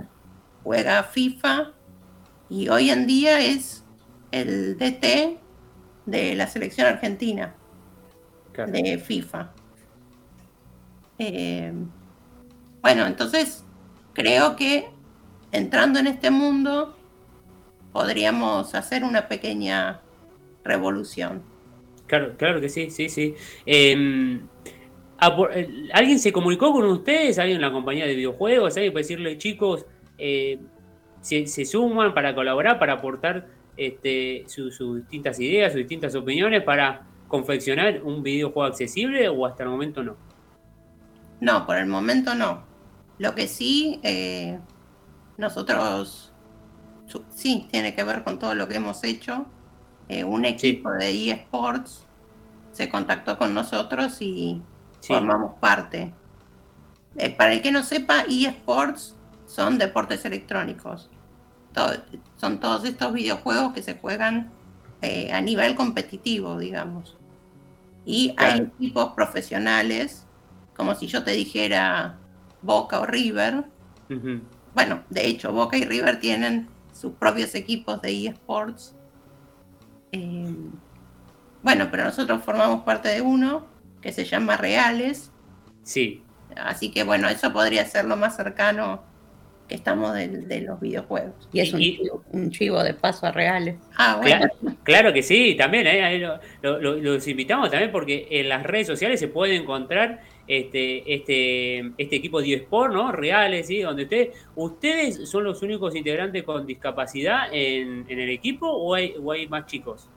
juega 0.65 1.03
FIFA 1.05 1.73
y 2.49 2.69
hoy 2.71 2.91
en 2.91 3.07
día 3.07 3.41
es 3.41 3.85
el 4.31 4.79
DT 4.79 5.39
de 6.07 6.35
la 6.35 6.47
selección 6.47 6.87
argentina 6.87 7.55
claro. 8.53 8.73
de 8.73 8.99
FIFA. 8.99 9.53
Eh, 11.19 11.73
bueno, 12.81 13.07
entonces 13.07 13.63
creo 14.15 14.57
que 14.57 14.89
entrando 15.53 15.99
en 15.99 16.07
este 16.07 16.31
mundo 16.31 16.97
podríamos 17.93 18.75
hacer 18.75 19.05
una 19.05 19.29
pequeña 19.29 20.01
revolución. 20.65 21.58
Claro, 22.09 22.37
claro 22.37 22.61
que 22.61 22.69
sí, 22.69 22.91
sí, 22.91 23.09
sí. 23.09 23.35
Por- 25.37 25.51
eh, 25.57 25.69
¿Alguien 25.93 26.19
se 26.19 26.33
comunicó 26.33 26.73
con 26.73 26.85
ustedes? 26.87 27.39
¿Alguien 27.39 27.57
en 27.57 27.63
la 27.63 27.73
compañía 27.73 28.07
de 28.07 28.15
videojuegos? 28.15 28.77
¿Alguien 28.77 28.93
para 28.93 29.03
decirle, 29.03 29.37
chicos, 29.37 29.85
eh, 30.17 30.59
se, 31.21 31.47
suman 31.65 32.15
para 32.15 32.35
colaborar, 32.35 32.79
para 32.79 32.95
aportar 32.95 33.49
este, 33.77 34.45
su- 34.49 34.71
sus 34.71 34.99
distintas 35.01 35.39
ideas, 35.41 35.73
sus 35.73 35.81
distintas 35.81 36.15
opiniones 36.15 36.63
para 36.63 37.03
confeccionar 37.27 38.03
un 38.05 38.23
videojuego 38.23 38.65
accesible 38.65 39.29
o 39.29 39.45
hasta 39.45 39.65
el 39.65 39.69
momento 39.71 40.03
no? 40.03 40.17
No, 41.41 41.67
por 41.67 41.77
el 41.77 41.87
momento 41.87 42.35
no. 42.35 42.65
Lo 43.19 43.35
que 43.35 43.49
sí, 43.49 44.01
eh, 44.05 44.59
nosotros, 45.37 46.33
sí, 47.35 47.67
tiene 47.71 47.95
que 47.95 48.05
ver 48.05 48.23
con 48.23 48.39
todo 48.39 48.55
lo 48.55 48.69
que 48.69 48.77
hemos 48.77 49.03
hecho. 49.05 49.47
Eh, 50.09 50.25
un 50.25 50.45
equipo 50.45 50.91
de 50.91 51.31
eSports 51.31 52.07
se 52.73 52.89
contactó 52.89 53.37
con 53.37 53.55
nosotros 53.55 54.21
y 54.21 54.63
Sí, 55.01 55.13
formamos 55.13 55.55
parte. 55.61 56.13
Eh, 57.17 57.31
para 57.31 57.53
el 57.53 57.63
que 57.63 57.73
no 57.73 57.83
sepa, 57.83 58.25
eSports 58.29 59.17
son 59.47 59.79
deportes 59.79 60.25
electrónicos. 60.25 61.11
Son 62.37 62.59
todos 62.59 62.85
estos 62.85 63.13
videojuegos 63.13 63.73
que 63.73 63.83
se 63.83 63.95
juegan 63.95 64.51
eh, 65.01 65.33
a 65.33 65.41
nivel 65.41 65.75
competitivo, 65.75 66.59
digamos. 66.59 67.17
Y 68.05 68.35
hay 68.37 68.61
equipos 68.61 69.13
profesionales, 69.13 70.27
como 70.77 70.95
si 70.95 71.07
yo 71.07 71.23
te 71.23 71.33
dijera 71.33 72.19
Boca 72.63 73.01
o 73.01 73.07
River. 73.07 73.65
Bueno, 74.75 75.03
de 75.11 75.27
hecho, 75.27 75.53
Boca 75.53 75.77
y 75.77 75.85
River 75.85 76.19
tienen 76.19 76.69
sus 76.93 77.13
propios 77.13 77.55
equipos 77.55 78.01
de 78.03 78.27
eSports. 78.27 78.95
Eh, 80.13 80.47
bueno, 81.63 81.89
pero 81.91 82.05
nosotros 82.05 82.43
formamos 82.45 82.83
parte 82.85 83.09
de 83.09 83.21
uno 83.21 83.67
que 84.01 84.13
se 84.13 84.25
llama 84.25 84.57
Reales. 84.57 85.31
sí, 85.83 86.23
Así 86.57 86.91
que 86.91 87.05
bueno, 87.05 87.29
eso 87.29 87.53
podría 87.53 87.85
ser 87.85 88.07
lo 88.07 88.17
más 88.17 88.35
cercano 88.37 89.03
que 89.69 89.75
estamos 89.75 90.15
de, 90.15 90.29
de 90.29 90.63
los 90.63 90.81
videojuegos. 90.81 91.47
Y 91.53 91.61
es 91.61 91.73
un, 91.75 91.83
Y- 91.83 91.97
chivo, 91.99 92.25
un 92.33 92.51
chivo 92.51 92.83
de 92.83 92.95
paso 92.95 93.27
a 93.27 93.33
reales. 93.33 93.77
Ah, 93.97 94.17
bueno, 94.21 94.39
Claro, 94.61 94.77
claro 94.83 95.13
que 95.13 95.23
sí, 95.23 95.55
también, 95.57 95.87
eh, 95.87 96.19
lo- 96.63 96.79
lo- 96.81 96.95
los 96.97 97.29
invitamos 97.29 97.71
también 97.71 97.93
porque 97.93 98.27
en 98.31 98.49
las 98.49 98.63
redes 98.63 98.87
sociales 98.87 99.21
se 99.21 99.29
puede 99.29 99.57
encontrar 99.57 100.21
este, 100.49 101.15
este, 101.15 101.93
este 101.99 102.17
equipo 102.17 102.41
de 102.41 102.55
eSport, 102.55 102.93
¿no? 102.93 103.13
Reales, 103.13 103.67
¿sí? 103.67 103.83
Donde 103.83 104.05
ustedes, 104.05 104.49
¿ustedes 104.57 105.29
son 105.29 105.45
los 105.45 105.63
únicos 105.63 105.95
integrantes 105.95 106.43
con 106.43 106.67
discapacidad 106.67 107.49
en, 107.53 108.07
en 108.09 108.19
el 108.19 108.31
equipo 108.31 108.67
o 108.67 108.95
hay, 108.95 109.15
o 109.23 109.31
hay 109.31 109.47
más 109.47 109.67
chicos? 109.67 110.09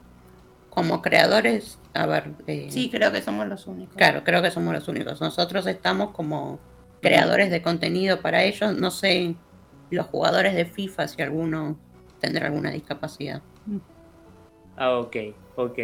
Como 0.70 1.02
creadores, 1.02 1.78
a 1.92 2.06
ver, 2.06 2.30
eh, 2.46 2.68
sí, 2.70 2.88
creo 2.90 3.12
que 3.12 3.20
somos 3.20 3.46
los 3.46 3.66
únicos. 3.66 3.94
claro, 3.94 4.24
creo 4.24 4.40
que 4.40 4.50
somos 4.50 4.72
los 4.72 4.88
únicos. 4.88 5.20
Nosotros 5.20 5.66
estamos 5.66 6.12
como 6.12 6.58
creadores 7.02 7.50
de 7.50 7.60
contenido 7.60 8.22
para 8.22 8.42
ellos. 8.42 8.74
No 8.74 8.90
sé, 8.90 9.34
los 9.90 10.06
jugadores 10.06 10.54
de 10.54 10.64
FIFA, 10.64 11.08
si 11.08 11.20
alguno 11.20 11.76
tendrá 12.20 12.46
alguna 12.46 12.70
discapacidad. 12.70 13.42
Ah, 14.76 14.98
ok, 14.98 15.16
ok, 15.56 15.78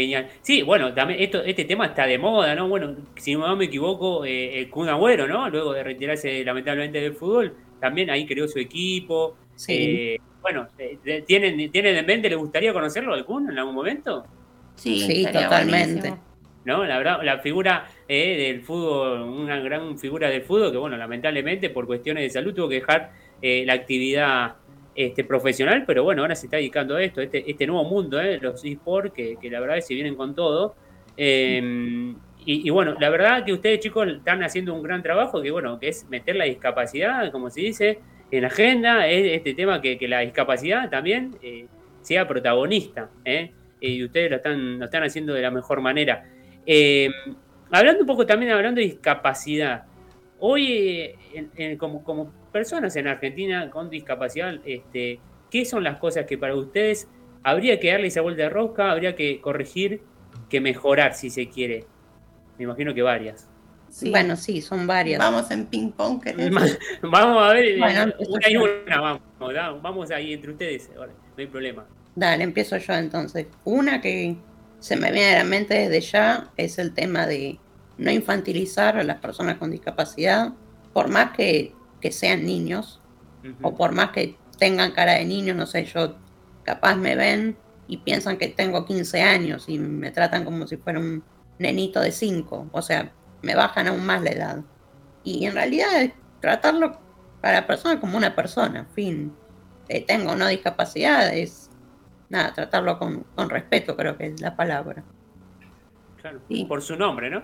genial. 0.00 0.28
Sí, 0.42 0.62
bueno, 0.62 0.92
también 0.94 1.20
esto, 1.20 1.42
este 1.42 1.64
tema 1.64 1.86
está 1.86 2.06
de 2.06 2.18
moda, 2.18 2.54
¿no? 2.54 2.68
Bueno, 2.68 2.94
si 3.16 3.34
no 3.34 3.54
me 3.56 3.64
equivoco, 3.66 4.24
eh, 4.24 4.58
el 4.60 4.70
Kun 4.70 4.88
Agüero, 4.88 5.26
¿no? 5.26 5.48
Luego 5.50 5.72
de 5.72 5.82
retirarse 5.82 6.44
lamentablemente 6.44 7.00
del 7.00 7.14
fútbol, 7.14 7.54
también 7.80 8.10
ahí 8.10 8.26
creó 8.26 8.46
su 8.48 8.58
equipo. 8.58 9.36
Sí. 9.54 9.72
Eh, 9.74 10.20
bueno, 10.42 10.68
eh, 10.78 10.98
de- 11.04 11.22
¿tienen, 11.22 11.70
¿tienen 11.70 11.96
en 11.96 12.06
mente, 12.06 12.28
le 12.28 12.36
gustaría 12.36 12.72
conocerlo 12.72 13.14
al 13.14 13.24
Kun 13.24 13.50
en 13.50 13.58
algún 13.58 13.74
momento? 13.74 14.24
Sí, 14.76 15.00
Sí, 15.00 15.24
totalmente. 15.24 15.86
buenísimo. 16.10 16.22
¿No? 16.64 16.84
La 16.84 16.98
verdad, 16.98 17.20
la 17.22 17.38
figura 17.38 17.88
eh, 18.08 18.36
del 18.52 18.62
fútbol, 18.62 19.20
una 19.22 19.60
gran 19.60 19.96
figura 19.98 20.28
del 20.28 20.42
fútbol 20.42 20.72
que, 20.72 20.78
bueno, 20.78 20.96
lamentablemente 20.96 21.70
por 21.70 21.86
cuestiones 21.86 22.24
de 22.24 22.30
salud 22.30 22.52
tuvo 22.54 22.68
que 22.68 22.76
dejar 22.76 23.12
eh, 23.40 23.62
la 23.64 23.74
actividad 23.74 24.56
este, 24.96 25.24
profesional, 25.24 25.84
pero 25.86 26.02
bueno, 26.02 26.22
ahora 26.22 26.34
se 26.34 26.46
está 26.46 26.56
dedicando 26.56 26.96
a 26.96 27.02
esto, 27.02 27.20
este, 27.20 27.48
este 27.50 27.66
nuevo 27.66 27.84
mundo, 27.84 28.20
¿eh? 28.20 28.38
los 28.40 28.64
eSports, 28.64 29.12
que, 29.12 29.36
que 29.40 29.50
la 29.50 29.60
verdad 29.60 29.76
es 29.76 29.86
que 29.86 29.94
vienen 29.94 30.16
con 30.16 30.34
todo. 30.34 30.74
Eh, 31.16 32.14
y, 32.48 32.70
bueno, 32.70 32.94
la 33.00 33.10
verdad 33.10 33.44
que 33.44 33.52
ustedes 33.52 33.80
chicos 33.80 34.06
están 34.06 34.44
haciendo 34.44 34.72
un 34.72 34.80
gran 34.80 35.02
trabajo, 35.02 35.42
que 35.42 35.50
bueno, 35.50 35.80
que 35.80 35.88
es 35.88 36.08
meter 36.08 36.36
la 36.36 36.44
discapacidad, 36.44 37.32
como 37.32 37.50
se 37.50 37.60
dice, 37.60 37.98
en 38.30 38.42
la 38.42 38.46
agenda, 38.46 39.08
es 39.08 39.32
este 39.32 39.52
tema 39.54 39.80
que, 39.80 39.98
que 39.98 40.06
la 40.06 40.20
discapacidad 40.20 40.88
también 40.88 41.36
eh, 41.42 41.66
sea 42.02 42.28
protagonista, 42.28 43.10
¿eh? 43.24 43.50
y 43.80 44.04
ustedes 44.04 44.30
lo 44.30 44.36
están, 44.36 44.78
lo 44.78 44.84
están 44.84 45.02
haciendo 45.02 45.34
de 45.34 45.42
la 45.42 45.50
mejor 45.50 45.80
manera. 45.80 46.24
Eh, 46.64 47.10
hablando 47.72 48.02
un 48.02 48.06
poco 48.06 48.24
también, 48.24 48.52
hablando 48.52 48.80
de 48.80 48.86
discapacidad, 48.86 49.82
hoy 50.38 51.16
como, 51.78 52.04
como 52.04 52.32
personas 52.56 52.96
en 52.96 53.06
Argentina 53.06 53.70
con 53.70 53.90
discapacidad, 53.90 54.54
este, 54.64 55.20
¿qué 55.50 55.66
son 55.66 55.84
las 55.84 55.98
cosas 55.98 56.24
que 56.24 56.38
para 56.38 56.54
ustedes 56.54 57.06
habría 57.42 57.78
que 57.78 57.90
darle 57.92 58.06
esa 58.06 58.22
vuelta 58.22 58.44
de 58.44 58.48
rosca, 58.48 58.90
habría 58.90 59.14
que 59.14 59.42
corregir, 59.42 60.00
que 60.48 60.62
mejorar 60.62 61.12
si 61.12 61.28
se 61.28 61.50
quiere? 61.50 61.84
Me 62.56 62.64
imagino 62.64 62.94
que 62.94 63.02
varias. 63.02 63.46
Sí. 63.90 64.10
Bueno, 64.10 64.36
sí, 64.36 64.62
son 64.62 64.86
varias. 64.86 65.18
Vamos 65.18 65.50
en 65.50 65.66
ping 65.66 65.90
pong. 65.90 66.22
vamos 67.02 67.42
a 67.42 67.52
ver, 67.52 67.78
bueno, 67.78 68.14
una 68.26 68.48
y 68.50 68.56
una, 68.56 69.00
vamos, 69.00 69.82
vamos 69.82 70.10
ahí 70.10 70.32
entre 70.32 70.52
ustedes, 70.52 70.90
no 70.96 71.04
hay 71.36 71.46
problema. 71.46 71.86
Dale, 72.14 72.42
empiezo 72.42 72.78
yo 72.78 72.94
entonces. 72.94 73.48
Una 73.64 74.00
que 74.00 74.34
se 74.78 74.96
me 74.96 75.12
viene 75.12 75.34
a 75.34 75.38
la 75.40 75.44
mente 75.44 75.74
desde 75.74 76.00
ya 76.00 76.50
es 76.56 76.78
el 76.78 76.94
tema 76.94 77.26
de 77.26 77.58
no 77.98 78.10
infantilizar 78.10 78.96
a 78.96 79.04
las 79.04 79.18
personas 79.18 79.58
con 79.58 79.70
discapacidad, 79.70 80.54
por 80.94 81.08
más 81.08 81.32
que, 81.32 81.75
que 82.06 82.12
sean 82.12 82.46
niños, 82.46 83.00
uh 83.42 83.48
-huh. 83.48 83.56
o 83.62 83.74
por 83.74 83.90
más 83.90 84.10
que 84.10 84.38
tengan 84.58 84.92
cara 84.92 85.14
de 85.14 85.24
niños, 85.24 85.56
no 85.56 85.66
sé, 85.66 85.84
yo 85.86 86.14
capaz 86.62 86.94
me 86.94 87.16
ven 87.16 87.56
y 87.88 87.96
piensan 87.96 88.36
que 88.36 88.46
tengo 88.46 88.84
15 88.84 89.22
años 89.22 89.68
y 89.68 89.76
me 89.80 90.12
tratan 90.12 90.44
como 90.44 90.68
si 90.68 90.76
fuera 90.76 91.00
un 91.00 91.24
nenito 91.58 92.00
de 92.00 92.12
5, 92.12 92.68
o 92.70 92.82
sea, 92.82 93.10
me 93.42 93.56
bajan 93.56 93.88
aún 93.88 94.06
más 94.06 94.22
la 94.22 94.30
edad. 94.30 94.58
Y 95.24 95.46
en 95.46 95.54
realidad 95.54 96.00
es 96.00 96.12
tratarlo 96.40 96.96
a 97.42 97.52
la 97.52 97.66
persona 97.66 97.98
como 97.98 98.16
una 98.16 98.36
persona, 98.36 98.86
fin. 98.94 99.34
Eh, 99.88 100.04
tengo 100.06 100.32
una 100.32 100.46
discapacidad, 100.46 101.34
es 101.34 101.70
nada, 102.28 102.52
tratarlo 102.52 103.00
con, 103.00 103.24
con, 103.34 103.50
respeto, 103.50 103.96
creo 103.96 104.16
que 104.16 104.26
es 104.26 104.40
la 104.40 104.54
palabra. 104.54 105.02
Claro, 106.20 106.40
sí. 106.48 106.64
por 106.66 106.82
su 106.82 106.94
nombre, 106.94 107.30
¿no? 107.30 107.42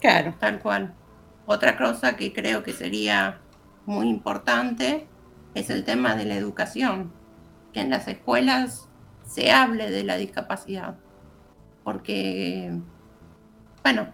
Claro, 0.00 0.34
tal 0.40 0.58
cual. 0.58 0.92
Otra 1.46 1.78
cosa 1.78 2.16
que 2.16 2.32
creo 2.32 2.64
que 2.64 2.72
sería 2.72 3.38
muy 3.86 4.08
importante 4.08 5.06
es 5.54 5.70
el 5.70 5.84
tema 5.84 6.14
de 6.14 6.24
la 6.24 6.34
educación, 6.34 7.12
que 7.72 7.80
en 7.80 7.90
las 7.90 8.08
escuelas 8.08 8.88
se 9.24 9.50
hable 9.50 9.90
de 9.90 10.04
la 10.04 10.16
discapacidad, 10.16 10.96
porque, 11.84 12.72
bueno, 13.82 14.08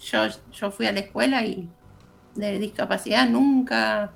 yo, 0.00 0.26
yo 0.52 0.70
fui 0.70 0.86
a 0.86 0.92
la 0.92 1.00
escuela 1.00 1.44
y 1.44 1.68
de 2.34 2.58
discapacidad 2.58 3.28
nunca, 3.28 4.12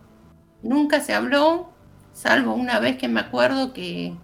nunca 0.63 1.01
se 1.01 1.15
habló, 1.15 1.71
salvo 2.13 2.55
una 2.55 2.81
vez 2.81 2.97
que 2.97 3.09
me 3.09 3.21
acuerdo 3.21 3.73
que 3.73 4.17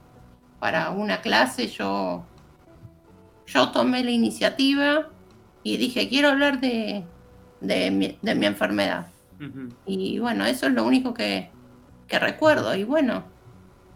para 0.58 0.90
una 0.90 1.20
clase 1.20 1.68
yo, 1.68 2.24
yo 3.46 3.70
tomé 3.70 4.02
la 4.04 4.10
iniciativa 4.10 5.08
y 5.62 5.76
dije, 5.76 6.08
quiero 6.08 6.28
hablar 6.28 6.60
de, 6.60 7.04
de, 7.60 7.90
mi, 7.90 8.18
de 8.22 8.34
mi 8.34 8.46
enfermedad. 8.46 9.11
Uh 9.42 9.50
-huh. 9.50 9.74
Y 9.86 10.18
bueno, 10.18 10.46
eso 10.46 10.66
es 10.66 10.72
lo 10.72 10.84
único 10.84 11.12
que, 11.12 11.50
que 12.06 12.18
recuerdo. 12.18 12.74
Y 12.74 12.84
bueno, 12.84 13.24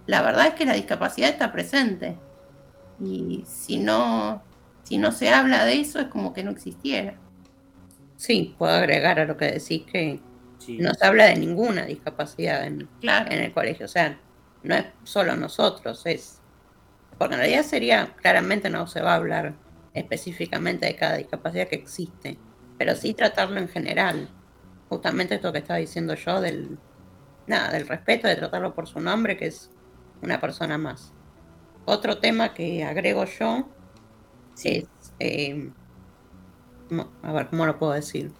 la 0.07 0.23
verdad 0.23 0.49
es 0.49 0.55
que 0.55 0.67
la 0.67 0.75
discapacidad 0.75 1.31
está 1.31 1.53
presente. 1.53 2.17
Y 3.01 3.45
si 3.47 3.79
no, 3.79 4.43
si 4.83 4.99
no 4.99 5.13
se 5.13 5.31
habla 5.31 5.65
de 5.65 5.81
eso, 5.81 6.01
es 6.01 6.07
como 6.07 6.33
que 6.33 6.43
no 6.43 6.51
existiera. 6.51 7.15
Sí, 8.17 8.55
puedo 8.59 8.73
agregar 8.73 9.21
a 9.21 9.27
lo 9.27 9.37
que 9.37 9.47
decís 9.47 9.85
que 9.91 10.21
sí. 10.59 10.79
no 10.79 10.95
se 10.95 11.07
habla 11.07 11.27
de 11.27 11.37
ninguna 11.37 11.85
discapacidad 11.85 12.65
en, 12.65 12.89
claro. 13.01 13.31
en 13.31 13.43
el 13.43 13.53
colegio. 13.53 13.87
O 13.87 13.89
sea, 13.89 14.19
no 14.63 14.75
es 14.75 14.87
solo 15.05 15.37
nosotros, 15.37 16.03
es. 16.07 16.41
Porque 17.19 17.35
en 17.35 17.41
realidad 17.41 17.63
sería, 17.63 18.15
claramente 18.17 18.71
no 18.71 18.87
se 18.87 19.01
va 19.01 19.13
a 19.13 19.17
hablar 19.17 19.55
específicamente 19.95 20.87
de 20.87 20.97
cada 20.97 21.17
discapacidad 21.17 21.69
que 21.69 21.77
existe, 21.77 22.39
pero 22.79 22.95
sí 22.95 23.15
tratarlo 23.15 23.59
en 23.59 23.69
general. 23.69 24.29
Justamente 24.89 25.35
esto 25.35 25.53
que 25.53 25.59
estaba 25.59 25.79
diciendo 25.79 26.15
yo 26.15 26.41
del. 26.41 26.79
Nada, 27.47 27.73
del 27.73 27.87
respeto, 27.87 28.27
de 28.27 28.37
tratarlo 28.37 28.75
por 28.75 28.89
su 28.89 29.01
nombre, 29.01 29.37
que 29.37 29.47
es 29.47 29.71
una 30.23 30.41
persona 30.41 30.79
más. 30.79 31.13
Otro 31.85 32.19
tema 32.19 32.55
que 32.55 32.85
agrego 32.85 33.25
yo 33.25 33.69
es. 34.65 34.85
Eh, 35.21 35.71
a 37.23 37.33
ver, 37.33 37.49
¿cómo 37.49 37.67
lo 37.67 37.79
puedo 37.79 37.93
decir? 37.93 38.33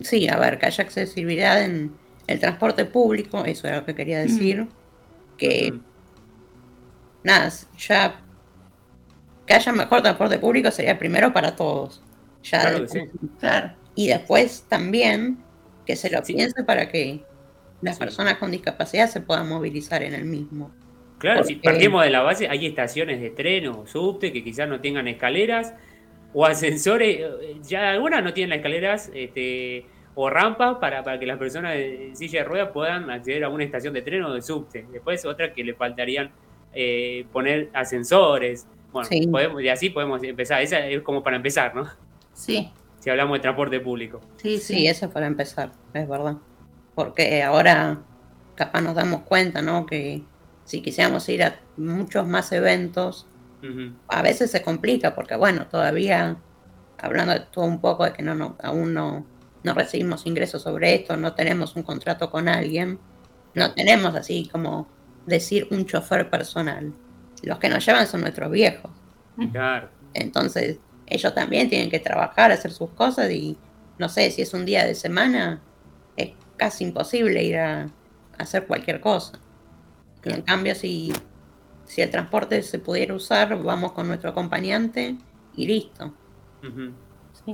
Sí, 0.00 0.28
a 0.28 0.38
ver, 0.38 0.58
que 0.58 0.66
haya 0.66 0.84
accesibilidad 0.84 1.62
en 1.62 1.96
el 2.26 2.40
transporte 2.40 2.84
público, 2.84 3.44
eso 3.44 3.66
era 3.66 3.78
lo 3.78 3.86
que 3.86 3.94
quería 3.94 4.18
decir. 4.18 4.62
Mm. 4.62 4.68
Que, 5.38 5.72
mm. 5.72 5.80
nada, 7.24 7.50
ya 7.78 8.20
que 9.46 9.54
haya 9.54 9.72
mejor 9.72 10.02
transporte 10.02 10.38
público 10.38 10.70
sería 10.70 10.98
primero 10.98 11.32
para 11.32 11.54
todos. 11.54 12.02
Ya 12.42 12.60
claro, 12.60 12.80
después, 12.80 13.10
sí. 13.12 13.28
claro. 13.38 13.72
Y 13.96 14.08
después 14.08 14.64
también 14.68 15.38
que 15.84 15.96
se 15.96 16.10
lo 16.10 16.22
piense 16.22 16.62
para 16.62 16.88
que 16.88 17.24
las 17.80 17.98
personas 17.98 18.36
con 18.36 18.50
discapacidad 18.50 19.08
se 19.08 19.20
puedan 19.20 19.48
movilizar 19.48 20.02
en 20.02 20.14
el 20.14 20.24
mismo. 20.24 20.70
Claro, 21.18 21.40
Porque... 21.40 21.54
si 21.54 21.60
partimos 21.60 22.04
de 22.04 22.10
la 22.10 22.22
base, 22.22 22.48
hay 22.48 22.66
estaciones 22.66 23.20
de 23.20 23.30
tren 23.30 23.68
o 23.68 23.86
subte 23.86 24.32
que 24.32 24.44
quizás 24.44 24.68
no 24.68 24.80
tengan 24.80 25.08
escaleras 25.08 25.74
o 26.34 26.44
ascensores, 26.44 27.24
ya 27.62 27.90
algunas 27.90 28.22
no 28.22 28.34
tienen 28.34 28.50
las 28.50 28.58
escaleras 28.58 29.10
este, 29.14 29.86
o 30.14 30.28
rampas 30.28 30.76
para, 30.78 31.02
para, 31.02 31.18
que 31.18 31.24
las 31.24 31.38
personas 31.38 31.74
de 31.74 32.10
silla 32.14 32.40
de 32.40 32.44
ruedas 32.44 32.70
puedan 32.72 33.10
acceder 33.10 33.44
a 33.44 33.48
una 33.48 33.64
estación 33.64 33.94
de 33.94 34.02
tren 34.02 34.22
o 34.24 34.34
de 34.34 34.42
subte. 34.42 34.86
Después 34.92 35.24
otras 35.24 35.52
que 35.52 35.64
le 35.64 35.72
faltarían 35.72 36.30
eh, 36.74 37.24
poner 37.32 37.70
ascensores. 37.72 38.66
Bueno, 38.92 39.08
sí. 39.08 39.26
podemos, 39.26 39.62
y 39.62 39.68
así 39.70 39.88
podemos 39.88 40.22
empezar. 40.22 40.60
Esa 40.60 40.86
es 40.86 41.00
como 41.00 41.22
para 41.22 41.36
empezar, 41.36 41.74
¿no? 41.74 41.88
Sí. 42.34 42.70
Si 43.06 43.10
hablamos 43.10 43.38
de 43.38 43.42
transporte 43.42 43.78
público. 43.78 44.20
Sí, 44.38 44.58
sí, 44.58 44.88
eso 44.88 45.06
es 45.06 45.12
para 45.12 45.28
empezar, 45.28 45.70
es 45.94 46.08
verdad. 46.08 46.38
Porque 46.96 47.40
ahora 47.44 48.00
capaz 48.56 48.80
nos 48.80 48.96
damos 48.96 49.20
cuenta, 49.20 49.62
¿no? 49.62 49.86
Que 49.86 50.24
si 50.64 50.82
quisiéramos 50.82 51.28
ir 51.28 51.44
a 51.44 51.60
muchos 51.76 52.26
más 52.26 52.50
eventos, 52.50 53.28
a 54.08 54.22
veces 54.22 54.50
se 54.50 54.60
complica 54.60 55.14
porque, 55.14 55.36
bueno, 55.36 55.68
todavía, 55.68 56.36
hablando 56.98 57.34
de 57.34 57.40
todo 57.52 57.66
un 57.66 57.80
poco 57.80 58.04
de 58.04 58.12
que 58.12 58.24
no, 58.24 58.34
no 58.34 58.56
aún 58.60 58.92
no, 58.92 59.24
no, 59.62 59.72
recibimos 59.72 60.26
ingresos 60.26 60.62
sobre 60.62 60.96
esto, 60.96 61.16
no 61.16 61.32
tenemos 61.32 61.76
un 61.76 61.84
contrato 61.84 62.28
con 62.28 62.48
alguien, 62.48 62.98
no 63.54 63.72
tenemos 63.72 64.16
así 64.16 64.48
como 64.50 64.88
decir 65.26 65.68
un 65.70 65.86
chofer 65.86 66.28
personal. 66.28 66.92
Los 67.44 67.60
que 67.60 67.68
nos 67.68 67.86
llevan 67.86 68.08
son 68.08 68.22
nuestros 68.22 68.50
viejos. 68.50 68.90
Claro. 69.52 69.90
Entonces, 70.12 70.80
ellos 71.06 71.34
también 71.34 71.68
tienen 71.68 71.90
que 71.90 72.00
trabajar, 72.00 72.52
hacer 72.52 72.72
sus 72.72 72.90
cosas 72.90 73.30
y, 73.30 73.56
no 73.98 74.08
sé, 74.08 74.30
si 74.30 74.42
es 74.42 74.54
un 74.54 74.64
día 74.64 74.84
de 74.84 74.94
semana, 74.94 75.62
es 76.16 76.32
casi 76.56 76.84
imposible 76.84 77.42
ir 77.44 77.58
a, 77.58 77.82
a 77.82 77.88
hacer 78.38 78.66
cualquier 78.66 79.00
cosa. 79.00 79.38
Y 80.24 80.32
en 80.32 80.42
cambio, 80.42 80.74
si 80.74 81.12
si 81.86 82.02
el 82.02 82.10
transporte 82.10 82.62
se 82.62 82.78
pudiera 82.78 83.14
usar, 83.14 83.62
vamos 83.62 83.92
con 83.92 84.08
nuestro 84.08 84.30
acompañante 84.30 85.16
y 85.54 85.66
listo. 85.66 86.14
Uh 86.62 86.66
-huh. 86.66 86.94
sí. 87.32 87.52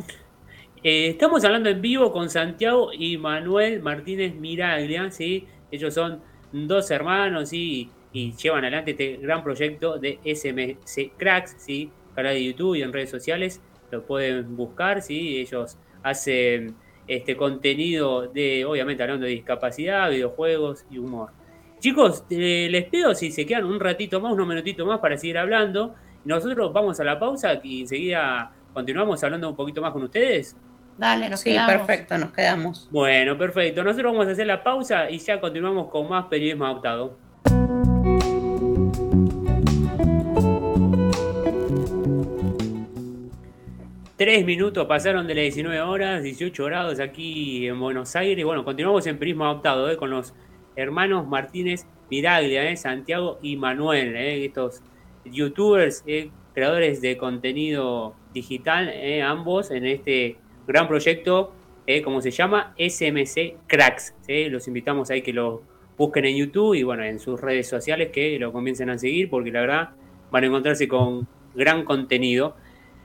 eh, 0.83 1.09
estamos 1.11 1.45
hablando 1.45 1.69
en 1.69 1.81
vivo 1.83 2.13
con 2.13 2.31
Santiago 2.31 2.93
y 2.93 3.19
Manuel 3.19 3.83
Martínez 3.83 4.35
Miraglia, 4.35 5.11
¿sí? 5.11 5.47
Ellos 5.71 5.95
son 5.95 6.23
dos 6.53 6.91
hermanos 6.91 7.51
¿sí? 7.51 7.91
y 8.13 8.33
llevan 8.37 8.65
adelante 8.65 8.93
este 8.93 9.17
gran 9.19 9.43
proyecto 9.43 9.99
de 9.99 10.19
SMC 10.25 11.17
Cracks, 11.17 11.57
¿sí? 11.59 11.91
Canal 12.15 12.35
de 12.35 12.45
YouTube 12.45 12.77
y 12.77 12.83
en 12.83 12.93
redes 12.93 13.11
sociales, 13.11 13.61
lo 13.91 14.05
pueden 14.05 14.57
buscar, 14.57 15.03
¿sí? 15.03 15.39
Ellos 15.39 15.79
hacen 16.03 16.75
este 17.07 17.37
contenido 17.37 18.29
de, 18.29 18.65
obviamente 18.65 19.03
hablando 19.03 19.27
de 19.27 19.33
discapacidad, 19.33 20.11
videojuegos 20.11 20.85
y 20.91 20.99
humor. 20.99 21.31
Chicos, 21.79 22.25
eh, 22.31 22.69
les 22.71 22.85
pido 22.85 23.15
si 23.15 23.33
se 23.33 23.45
quedan 23.45 23.65
un 23.65 23.81
ratito 23.81 24.21
más, 24.21 24.33
unos 24.33 24.47
minutitos 24.47 24.87
más 24.87 25.01
para 25.01 25.17
seguir 25.17 25.39
hablando. 25.39 25.95
Nosotros 26.25 26.73
vamos 26.73 27.01
a 27.01 27.05
la 27.05 27.19
pausa 27.19 27.61
y 27.63 27.81
enseguida 27.81 28.53
continuamos 28.73 29.23
hablando 29.25 29.49
un 29.49 29.57
poquito 29.57 29.83
más 29.83 29.93
con 29.93 30.05
ustedes. 30.05 30.57
Dale, 30.97 31.29
nos 31.29 31.41
sí, 31.41 31.51
quedamos. 31.51 31.75
perfecto, 31.75 32.19
nos 32.19 32.33
quedamos. 32.33 32.89
Bueno, 32.91 33.37
perfecto. 33.37 33.83
Nosotros 33.83 34.13
vamos 34.13 34.29
a 34.29 34.31
hacer 34.31 34.47
la 34.47 34.63
pausa 34.63 35.11
y 35.11 35.19
ya 35.19 35.41
continuamos 35.41 35.89
con 35.89 36.09
más 36.09 36.27
periodismo 36.27 36.67
adoptado. 36.67 37.17
Tres 44.23 44.47
minutos 44.47 44.87
pasaron 44.87 45.27
de 45.27 45.35
las 45.35 45.43
19 45.43 45.81
horas, 45.81 46.23
18 46.23 46.65
grados 46.67 47.01
aquí 47.01 47.67
en 47.67 47.81
Buenos 47.81 48.15
Aires. 48.15 48.45
Bueno, 48.45 48.65
continuamos 48.65 49.05
en 49.09 49.19
periodismo 49.19 49.47
adoptado 49.47 49.91
¿eh? 49.91 49.97
con 49.97 50.11
los 50.11 50.33
hermanos 50.77 51.27
Martínez 51.27 51.87
Miraglia, 52.09 52.71
¿eh? 52.71 52.77
Santiago 52.77 53.41
y 53.43 53.57
Manuel, 53.57 54.15
¿eh? 54.15 54.45
estos 54.45 54.81
youtubers, 55.25 56.05
¿eh? 56.07 56.31
creadores 56.55 57.01
de 57.01 57.17
contenido 57.17 58.15
digital, 58.33 58.91
¿eh? 58.91 59.23
ambos 59.23 59.73
en 59.73 59.87
este 59.87 60.37
gran 60.69 60.87
proyecto, 60.87 61.53
¿eh? 61.89 62.01
como 62.03 62.21
se 62.21 62.31
llama, 62.31 62.77
SMC 62.79 63.57
Cracks. 63.67 64.15
Los 64.29 64.69
invitamos 64.69 65.11
ahí 65.11 65.23
que 65.23 65.33
lo 65.33 65.65
busquen 65.99 66.27
en 66.27 66.37
YouTube 66.37 66.75
y 66.75 66.85
bueno, 66.85 67.03
en 67.03 67.19
sus 67.19 67.41
redes 67.41 67.69
sociales 67.69 68.11
que 68.13 68.39
lo 68.39 68.53
comiencen 68.53 68.89
a 68.89 68.99
seguir 68.99 69.29
porque 69.29 69.51
la 69.51 69.63
verdad 69.63 69.91
van 70.31 70.45
a 70.45 70.47
encontrarse 70.47 70.87
con 70.87 71.27
gran 71.57 71.85
contenido. 71.85 72.55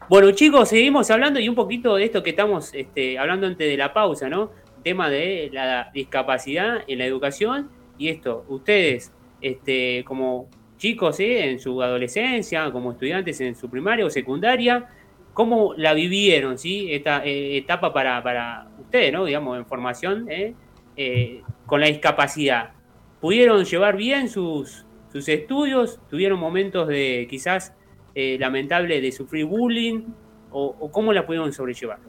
Bueno, 0.09 0.31
chicos, 0.31 0.69
seguimos 0.69 1.11
hablando 1.11 1.37
y 1.37 1.49
un 1.49 1.55
poquito 1.55 1.97
de 1.97 2.05
esto 2.05 2.23
que 2.23 2.29
estamos 2.29 2.73
este, 2.73 3.19
hablando 3.19 3.45
antes 3.45 3.67
de 3.67 3.75
la 3.75 3.93
pausa, 3.93 4.29
¿no? 4.29 4.51
Tema 4.81 5.09
de 5.09 5.49
la 5.51 5.91
discapacidad 5.93 6.77
en 6.87 6.99
la 6.99 7.05
educación 7.05 7.69
y 7.97 8.07
esto, 8.07 8.45
ustedes, 8.47 9.11
este, 9.41 10.05
como 10.05 10.47
chicos 10.77 11.19
¿eh? 11.19 11.49
en 11.49 11.59
su 11.59 11.83
adolescencia, 11.83 12.71
como 12.71 12.93
estudiantes 12.93 13.41
en 13.41 13.53
su 13.53 13.69
primaria 13.69 14.05
o 14.05 14.09
secundaria, 14.09 14.87
¿cómo 15.33 15.73
la 15.75 15.93
vivieron, 15.93 16.57
¿sí? 16.57 16.87
Esta 16.89 17.25
eh, 17.25 17.57
etapa 17.57 17.91
para, 17.91 18.23
para 18.23 18.69
ustedes, 18.79 19.11
¿no? 19.11 19.25
Digamos, 19.25 19.57
en 19.57 19.65
formación 19.65 20.31
¿eh? 20.31 20.53
Eh, 20.95 21.41
con 21.65 21.81
la 21.81 21.87
discapacidad. 21.87 22.71
¿Pudieron 23.19 23.65
llevar 23.65 23.97
bien 23.97 24.29
sus, 24.29 24.85
sus 25.11 25.27
estudios? 25.27 25.99
¿Tuvieron 26.09 26.39
momentos 26.39 26.87
de 26.87 27.27
quizás 27.29 27.73
eh, 28.19 28.35
lamentable 28.39 28.99
de 28.99 29.11
sufrir 29.11 29.45
bullying? 29.45 30.05
¿O, 30.49 30.75
o 30.79 30.91
cómo 30.91 31.13
la 31.13 31.23
pudieron 31.27 31.53
sobrellevar? 31.53 31.99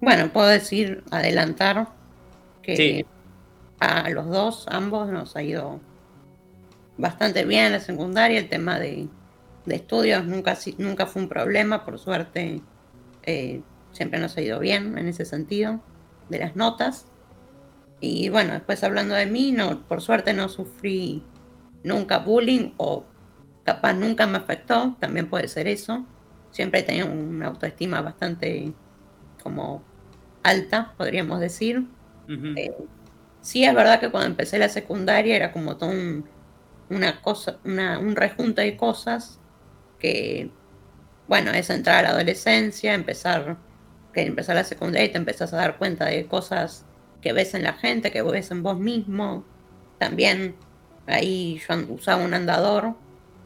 Bueno, 0.00 0.28
puedo 0.32 0.46
decir, 0.46 1.02
adelantar 1.10 1.88
que 2.62 2.76
Sí. 2.76 3.06
a 3.80 4.08
los 4.10 4.28
dos, 4.28 4.66
ambos, 4.68 5.08
nos 5.10 5.34
ha 5.34 5.42
ido 5.42 5.80
bastante 6.96 7.44
bien 7.44 7.64
en 7.66 7.72
la 7.72 7.80
secundaria. 7.80 8.38
El 8.38 8.48
tema 8.48 8.78
de, 8.78 9.08
de 9.66 9.74
estudios 9.74 10.24
nunca, 10.26 10.56
nunca 10.78 11.06
fue 11.06 11.22
un 11.22 11.28
problema, 11.28 11.84
por 11.84 11.98
suerte 11.98 12.60
eh, 13.24 13.62
siempre 13.90 14.20
nos 14.20 14.36
ha 14.36 14.42
ido 14.42 14.60
bien 14.60 14.96
en 14.96 15.08
ese 15.08 15.24
sentido, 15.24 15.80
de 16.28 16.38
las 16.38 16.54
notas. 16.54 17.06
Y 18.00 18.28
bueno, 18.28 18.52
después 18.52 18.84
hablando 18.84 19.14
de 19.14 19.26
mí, 19.26 19.50
no, 19.50 19.82
por 19.88 20.02
suerte 20.02 20.34
no 20.34 20.48
sufrí 20.48 21.24
nunca 21.82 22.18
bullying 22.18 22.74
o 22.76 23.04
capaz 23.74 23.92
nunca 23.92 24.26
me 24.26 24.38
afectó, 24.38 24.96
también 24.98 25.28
puede 25.28 25.46
ser 25.46 25.68
eso. 25.68 26.04
Siempre 26.50 26.80
he 26.80 26.82
tenido 26.82 27.06
una 27.06 27.46
autoestima 27.46 28.00
bastante 28.00 28.72
como 29.42 29.82
alta, 30.42 30.92
podríamos 30.96 31.38
decir. 31.38 31.86
Eh, 32.28 32.72
sí 33.40 33.64
es 33.64 33.74
verdad 33.74 34.00
que 34.00 34.10
cuando 34.10 34.28
empecé 34.28 34.58
la 34.58 34.68
secundaria 34.68 35.36
era 35.36 35.52
como 35.52 35.76
todo 35.76 35.90
un, 35.90 36.24
una 36.88 37.22
cosa, 37.22 37.58
una, 37.64 37.98
un 38.00 38.16
rejunte 38.16 38.62
de 38.62 38.76
cosas 38.76 39.40
que, 40.00 40.50
bueno, 41.28 41.52
es 41.52 41.70
entrar 41.70 41.98
a 41.98 42.02
la 42.02 42.08
adolescencia, 42.10 42.94
empezar, 42.94 43.56
que 44.12 44.22
empezar 44.22 44.56
la 44.56 44.64
secundaria 44.64 45.06
y 45.06 45.12
te 45.12 45.18
empezás 45.18 45.52
a 45.52 45.58
dar 45.58 45.78
cuenta 45.78 46.06
de 46.06 46.26
cosas 46.26 46.86
que 47.20 47.32
ves 47.32 47.54
en 47.54 47.62
la 47.62 47.74
gente, 47.74 48.10
que 48.10 48.22
ves 48.22 48.50
en 48.50 48.64
vos 48.64 48.78
mismo. 48.78 49.44
También 49.98 50.56
ahí 51.06 51.60
yo 51.68 51.94
usaba 51.94 52.24
un 52.24 52.34
andador 52.34 52.96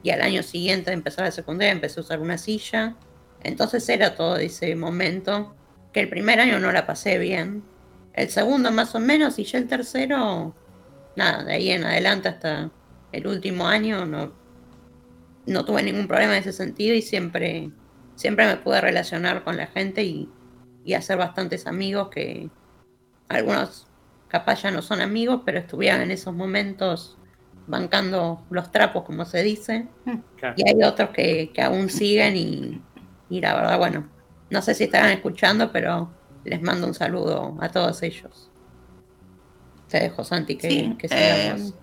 y 0.04 0.10
al 0.10 0.20
año 0.20 0.42
siguiente 0.42 0.90
de 0.90 0.94
empezar 0.94 1.24
la 1.24 1.32
secundaria 1.32 1.72
empecé 1.72 1.98
a 1.98 2.02
usar 2.02 2.20
una 2.20 2.36
silla. 2.36 2.94
Entonces 3.42 3.88
era 3.88 4.14
todo 4.14 4.36
ese 4.36 4.76
momento 4.76 5.56
que 5.92 6.00
el 6.00 6.10
primer 6.10 6.40
año 6.40 6.60
no 6.60 6.70
la 6.72 6.86
pasé 6.86 7.18
bien, 7.18 7.64
el 8.12 8.28
segundo 8.28 8.70
más 8.70 8.94
o 8.94 9.00
menos 9.00 9.38
y 9.38 9.44
ya 9.44 9.58
el 9.58 9.66
tercero, 9.66 10.54
nada, 11.16 11.42
de 11.44 11.54
ahí 11.54 11.70
en 11.70 11.84
adelante 11.84 12.28
hasta 12.28 12.70
el 13.12 13.26
último 13.26 13.66
año 13.66 14.04
no, 14.04 14.32
no 15.46 15.64
tuve 15.64 15.82
ningún 15.82 16.06
problema 16.06 16.34
en 16.34 16.40
ese 16.40 16.52
sentido 16.52 16.94
y 16.94 17.00
siempre, 17.00 17.70
siempre 18.14 18.46
me 18.46 18.56
pude 18.56 18.80
relacionar 18.82 19.42
con 19.42 19.56
la 19.56 19.68
gente 19.68 20.04
y, 20.04 20.28
y 20.84 20.94
hacer 20.94 21.16
bastantes 21.16 21.66
amigos 21.66 22.10
que 22.10 22.50
algunos 23.28 23.86
capaz 24.28 24.62
ya 24.62 24.70
no 24.70 24.82
son 24.82 25.00
amigos, 25.00 25.40
pero 25.46 25.58
estuvieron 25.58 26.02
en 26.02 26.10
esos 26.10 26.34
momentos 26.34 27.16
bancando 27.66 28.42
los 28.50 28.70
trapos, 28.70 29.04
como 29.04 29.24
se 29.24 29.42
dice. 29.42 29.88
Claro. 30.36 30.54
Y 30.58 30.68
hay 30.68 30.82
otros 30.82 31.10
que, 31.10 31.50
que 31.52 31.62
aún 31.62 31.88
siguen 31.88 32.36
y, 32.36 32.82
y 33.30 33.40
la 33.40 33.54
verdad, 33.54 33.78
bueno, 33.78 34.08
no 34.50 34.62
sé 34.62 34.74
si 34.74 34.84
estarán 34.84 35.10
escuchando, 35.12 35.72
pero 35.72 36.10
les 36.44 36.60
mando 36.60 36.86
un 36.86 36.94
saludo 36.94 37.56
a 37.60 37.68
todos 37.70 38.02
ellos. 38.02 38.50
Te 39.88 40.00
dejo, 40.00 40.24
Santi, 40.24 40.56
que, 40.56 40.68
Sí, 40.70 40.96
que 40.98 41.06
eh, 41.10 41.52
sigamos. 41.54 41.74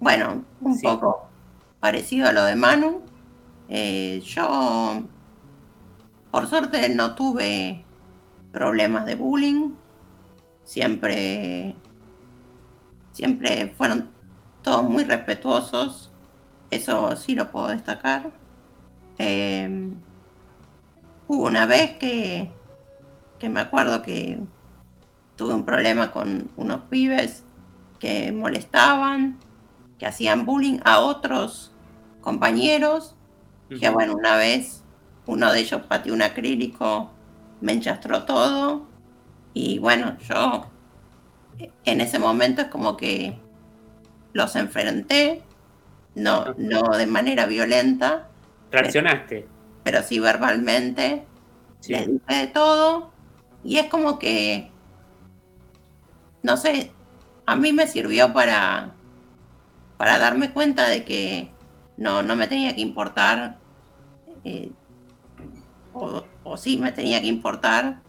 Bueno, 0.00 0.44
un 0.60 0.74
Sí. 0.74 0.86
poco 0.86 1.28
parecido 1.80 2.28
a 2.28 2.32
lo 2.32 2.44
de 2.44 2.56
Manu. 2.56 3.02
Eh, 3.68 4.20
yo, 4.24 5.02
por 6.30 6.46
suerte, 6.46 6.88
no 6.90 7.14
tuve 7.14 7.84
problemas 8.52 9.06
de 9.06 9.14
bullying. 9.14 9.70
Siempre, 10.64 11.74
siempre 13.12 13.72
fueron 13.76 14.10
todos 14.62 14.84
muy 14.84 15.04
respetuosos. 15.04 16.10
Eso 16.70 17.16
sí 17.16 17.34
lo 17.34 17.50
puedo 17.50 17.68
destacar. 17.68 18.30
Eh, 19.18 19.90
hubo 21.26 21.46
una 21.46 21.66
vez 21.66 21.96
que, 21.98 22.50
que 23.38 23.48
me 23.48 23.60
acuerdo 23.60 24.02
que 24.02 24.38
tuve 25.36 25.54
un 25.54 25.64
problema 25.64 26.10
con 26.10 26.50
unos 26.56 26.82
pibes 26.90 27.44
que 27.98 28.32
molestaban, 28.32 29.38
que 29.98 30.06
hacían 30.06 30.44
bullying 30.44 30.80
a 30.84 31.00
otros 31.00 31.72
compañeros. 32.20 33.14
Que 33.80 33.90
bueno, 33.90 34.14
una 34.14 34.36
vez 34.36 34.82
uno 35.26 35.52
de 35.52 35.60
ellos 35.60 35.82
pateó 35.82 36.14
un 36.14 36.22
acrílico, 36.22 37.10
me 37.60 37.72
enchastró 37.72 38.24
todo. 38.24 38.86
Y 39.52 39.78
bueno, 39.78 40.16
yo 40.26 40.66
en 41.84 42.00
ese 42.00 42.18
momento 42.18 42.62
es 42.62 42.68
como 42.68 42.96
que 42.96 43.38
los 44.32 44.56
enfrenté, 44.56 45.42
no, 46.14 46.54
no 46.58 46.82
de 46.96 47.06
manera 47.06 47.46
violenta, 47.46 48.28
Reaccionaste. 48.70 49.46
pero 49.82 50.02
sí 50.02 50.18
verbalmente. 50.20 51.26
Sí. 51.80 51.92
Les 51.92 52.06
dije 52.06 52.34
de 52.34 52.46
todo. 52.48 53.12
Y 53.64 53.78
es 53.78 53.86
como 53.88 54.18
que, 54.18 54.70
no 56.42 56.56
sé, 56.56 56.92
a 57.46 57.56
mí 57.56 57.72
me 57.72 57.86
sirvió 57.86 58.32
para, 58.32 58.94
para 59.96 60.18
darme 60.18 60.52
cuenta 60.52 60.88
de 60.88 61.04
que 61.04 61.50
no, 61.96 62.22
no 62.22 62.36
me 62.36 62.46
tenía 62.48 62.74
que 62.74 62.80
importar, 62.82 63.58
eh, 64.44 64.72
o, 65.92 66.24
o 66.44 66.56
sí 66.56 66.76
me 66.78 66.92
tenía 66.92 67.20
que 67.20 67.26
importar, 67.28 68.02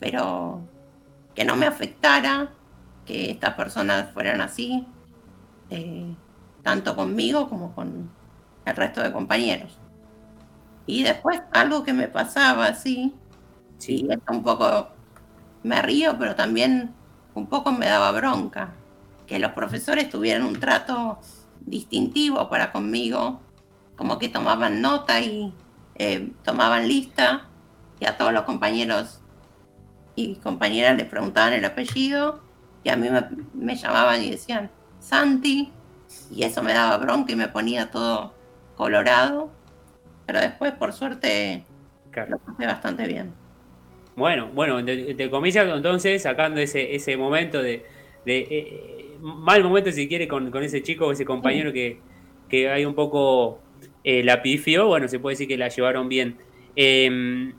pero 0.00 0.68
que 1.34 1.44
no 1.44 1.56
me 1.56 1.66
afectara 1.66 2.52
que 3.06 3.30
estas 3.30 3.54
personas 3.54 4.12
fueran 4.12 4.40
así, 4.40 4.86
eh, 5.72 6.14
tanto 6.62 6.94
conmigo 6.94 7.48
como 7.48 7.74
con 7.74 8.10
el 8.64 8.76
resto 8.76 9.02
de 9.02 9.12
compañeros. 9.12 9.78
Y 10.86 11.02
después 11.02 11.40
algo 11.52 11.82
que 11.84 11.92
me 11.92 12.08
pasaba 12.08 12.66
así, 12.66 13.14
Sí. 13.78 14.06
esto 14.08 14.32
un 14.32 14.42
poco 14.44 14.90
me 15.64 15.82
río, 15.82 16.16
pero 16.18 16.36
también 16.36 16.94
un 17.34 17.46
poco 17.46 17.72
me 17.72 17.86
daba 17.86 18.12
bronca. 18.12 18.74
Que 19.26 19.38
los 19.38 19.52
profesores 19.52 20.08
tuvieran 20.08 20.44
un 20.44 20.60
trato 20.60 21.18
distintivo 21.66 22.48
para 22.48 22.70
conmigo, 22.70 23.40
como 23.96 24.18
que 24.18 24.28
tomaban 24.28 24.80
nota 24.80 25.20
y 25.20 25.52
eh, 25.96 26.32
tomaban 26.44 26.86
lista, 26.86 27.48
y 27.98 28.06
a 28.06 28.16
todos 28.16 28.32
los 28.32 28.42
compañeros 28.42 29.20
y 30.14 30.36
compañeras 30.36 30.96
les 30.96 31.06
preguntaban 31.06 31.52
el 31.54 31.64
apellido, 31.64 32.40
y 32.84 32.90
a 32.90 32.96
mí 32.96 33.08
me, 33.10 33.22
me 33.54 33.76
llamaban 33.76 34.22
y 34.22 34.30
decían 34.30 34.70
Santi, 35.02 35.72
y 36.30 36.44
eso 36.44 36.62
me 36.62 36.72
daba 36.72 36.96
bronca 36.98 37.32
y 37.32 37.36
me 37.36 37.48
ponía 37.48 37.90
todo 37.90 38.32
colorado, 38.76 39.50
pero 40.26 40.40
después, 40.40 40.72
por 40.72 40.92
suerte, 40.92 41.64
Claro. 42.10 42.30
lo 42.32 42.38
pasé 42.38 42.66
bastante 42.66 43.06
bien. 43.06 43.32
Bueno, 44.14 44.50
bueno, 44.52 44.78
entre, 44.78 45.30
comillas, 45.30 45.66
entonces, 45.74 46.22
sacando 46.22 46.60
ese, 46.60 46.94
ese 46.94 47.16
momento 47.16 47.62
de, 47.62 47.84
de, 48.26 48.38
eh, 48.50 49.16
mal 49.20 49.62
momento 49.64 49.90
si 49.90 50.06
quiere 50.08 50.28
con, 50.28 50.50
con 50.50 50.62
ese 50.62 50.82
chico 50.82 51.06
o 51.06 51.12
ese 51.12 51.24
compañero 51.24 51.72
que, 51.72 52.00
que 52.48 52.68
hay 52.70 52.84
un 52.84 52.94
poco 52.94 53.60
eh, 54.04 54.22
la 54.22 54.42
pifió, 54.42 54.86
bueno, 54.88 55.08
se 55.08 55.18
puede 55.18 55.34
decir 55.34 55.48
que 55.48 55.56
la 55.56 55.68
llevaron 55.68 56.08
bien. 56.08 56.38
Eh, 56.76 57.52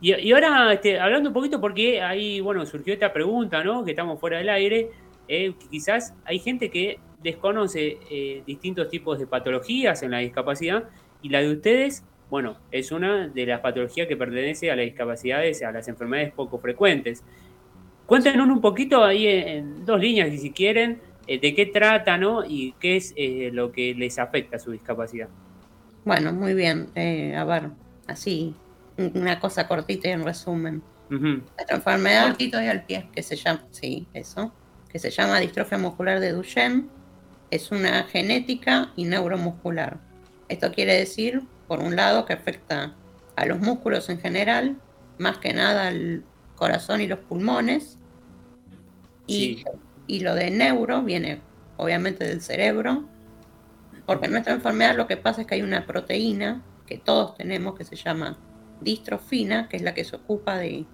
y, 0.00 0.14
y 0.14 0.32
ahora, 0.32 0.72
este, 0.72 1.00
hablando 1.00 1.30
un 1.30 1.34
poquito, 1.34 1.60
porque 1.60 2.00
ahí, 2.00 2.40
bueno, 2.40 2.64
surgió 2.66 2.92
esta 2.94 3.12
pregunta, 3.12 3.64
¿no? 3.64 3.84
Que 3.84 3.90
estamos 3.90 4.20
fuera 4.20 4.38
del 4.38 4.48
aire, 4.50 4.90
eh, 5.28 5.54
quizás 5.70 6.14
hay 6.24 6.38
gente 6.38 6.70
que 6.70 6.98
desconoce 7.22 7.98
eh, 8.10 8.42
distintos 8.46 8.88
tipos 8.88 9.18
de 9.18 9.26
patologías 9.26 10.02
en 10.02 10.12
la 10.12 10.18
discapacidad 10.18 10.88
y 11.22 11.28
la 11.28 11.40
de 11.40 11.52
ustedes, 11.52 12.04
bueno, 12.30 12.58
es 12.70 12.92
una 12.92 13.28
de 13.28 13.46
las 13.46 13.60
patologías 13.60 14.06
que 14.06 14.16
pertenece 14.16 14.70
a 14.70 14.76
las 14.76 14.84
discapacidades, 14.84 15.62
a 15.62 15.72
las 15.72 15.88
enfermedades 15.88 16.32
poco 16.32 16.58
frecuentes. 16.58 17.24
Cuéntenos 18.06 18.48
un 18.48 18.60
poquito 18.60 19.04
ahí 19.04 19.26
en, 19.26 19.48
en 19.48 19.84
dos 19.84 20.00
líneas, 20.00 20.40
si 20.40 20.50
quieren, 20.50 21.00
eh, 21.28 21.38
de 21.38 21.54
qué 21.54 21.66
trata, 21.66 22.16
¿no? 22.16 22.42
Y 22.42 22.74
qué 22.80 22.96
es 22.96 23.12
eh, 23.14 23.50
lo 23.52 23.70
que 23.70 23.94
les 23.94 24.18
afecta 24.18 24.56
a 24.56 24.58
su 24.58 24.72
discapacidad. 24.72 25.28
Bueno, 26.06 26.32
muy 26.32 26.54
bien. 26.54 26.88
Eh, 26.94 27.36
a 27.36 27.44
ver, 27.44 27.68
así, 28.06 28.54
una 28.96 29.38
cosa 29.38 29.68
cortita 29.68 30.08
y 30.08 30.12
en 30.12 30.24
resumen. 30.24 30.82
Nuestra 31.10 31.76
enfermedad 31.76 32.28
Cortito 32.28 32.62
y 32.62 32.66
al 32.66 32.84
pie. 32.84 33.08
que 33.12 33.22
se 33.22 33.36
llama, 33.36 33.62
sí, 33.70 34.06
eso, 34.14 34.52
que 34.88 34.98
se 34.98 35.10
llama 35.10 35.40
distrofia 35.40 35.78
muscular 35.78 36.20
de 36.20 36.32
Duchenne, 36.32 36.88
es 37.50 37.70
una 37.70 38.04
genética 38.04 38.92
y 38.96 39.04
neuromuscular. 39.04 39.98
Esto 40.48 40.72
quiere 40.72 40.94
decir, 40.98 41.42
por 41.66 41.80
un 41.80 41.96
lado, 41.96 42.24
que 42.24 42.32
afecta 42.32 42.94
a 43.36 43.46
los 43.46 43.60
músculos 43.60 44.08
en 44.08 44.18
general, 44.20 44.76
más 45.18 45.38
que 45.38 45.52
nada 45.52 45.88
al 45.88 46.24
corazón 46.56 47.00
y 47.00 47.06
los 47.06 47.18
pulmones, 47.20 47.98
y, 49.26 49.56
Sí. 49.58 49.64
y 50.06 50.20
lo 50.20 50.34
de 50.34 50.50
neuro 50.50 51.02
viene 51.02 51.40
obviamente 51.76 52.24
del 52.26 52.40
cerebro, 52.40 53.08
porque 54.06 54.26
en 54.26 54.32
nuestra 54.32 54.54
enfermedad 54.54 54.96
lo 54.96 55.06
que 55.06 55.16
pasa 55.18 55.42
es 55.42 55.46
que 55.46 55.54
hay 55.54 55.62
una 55.62 55.86
proteína 55.86 56.62
que 56.86 56.96
todos 56.98 57.34
tenemos 57.36 57.74
que 57.74 57.84
se 57.84 57.94
llama 57.94 58.38
distrofina, 58.80 59.68
que 59.68 59.76
es 59.76 59.82
la 59.82 59.92
que 59.94 60.04
se 60.04 60.16
ocupa 60.16 60.56
de 60.56 60.86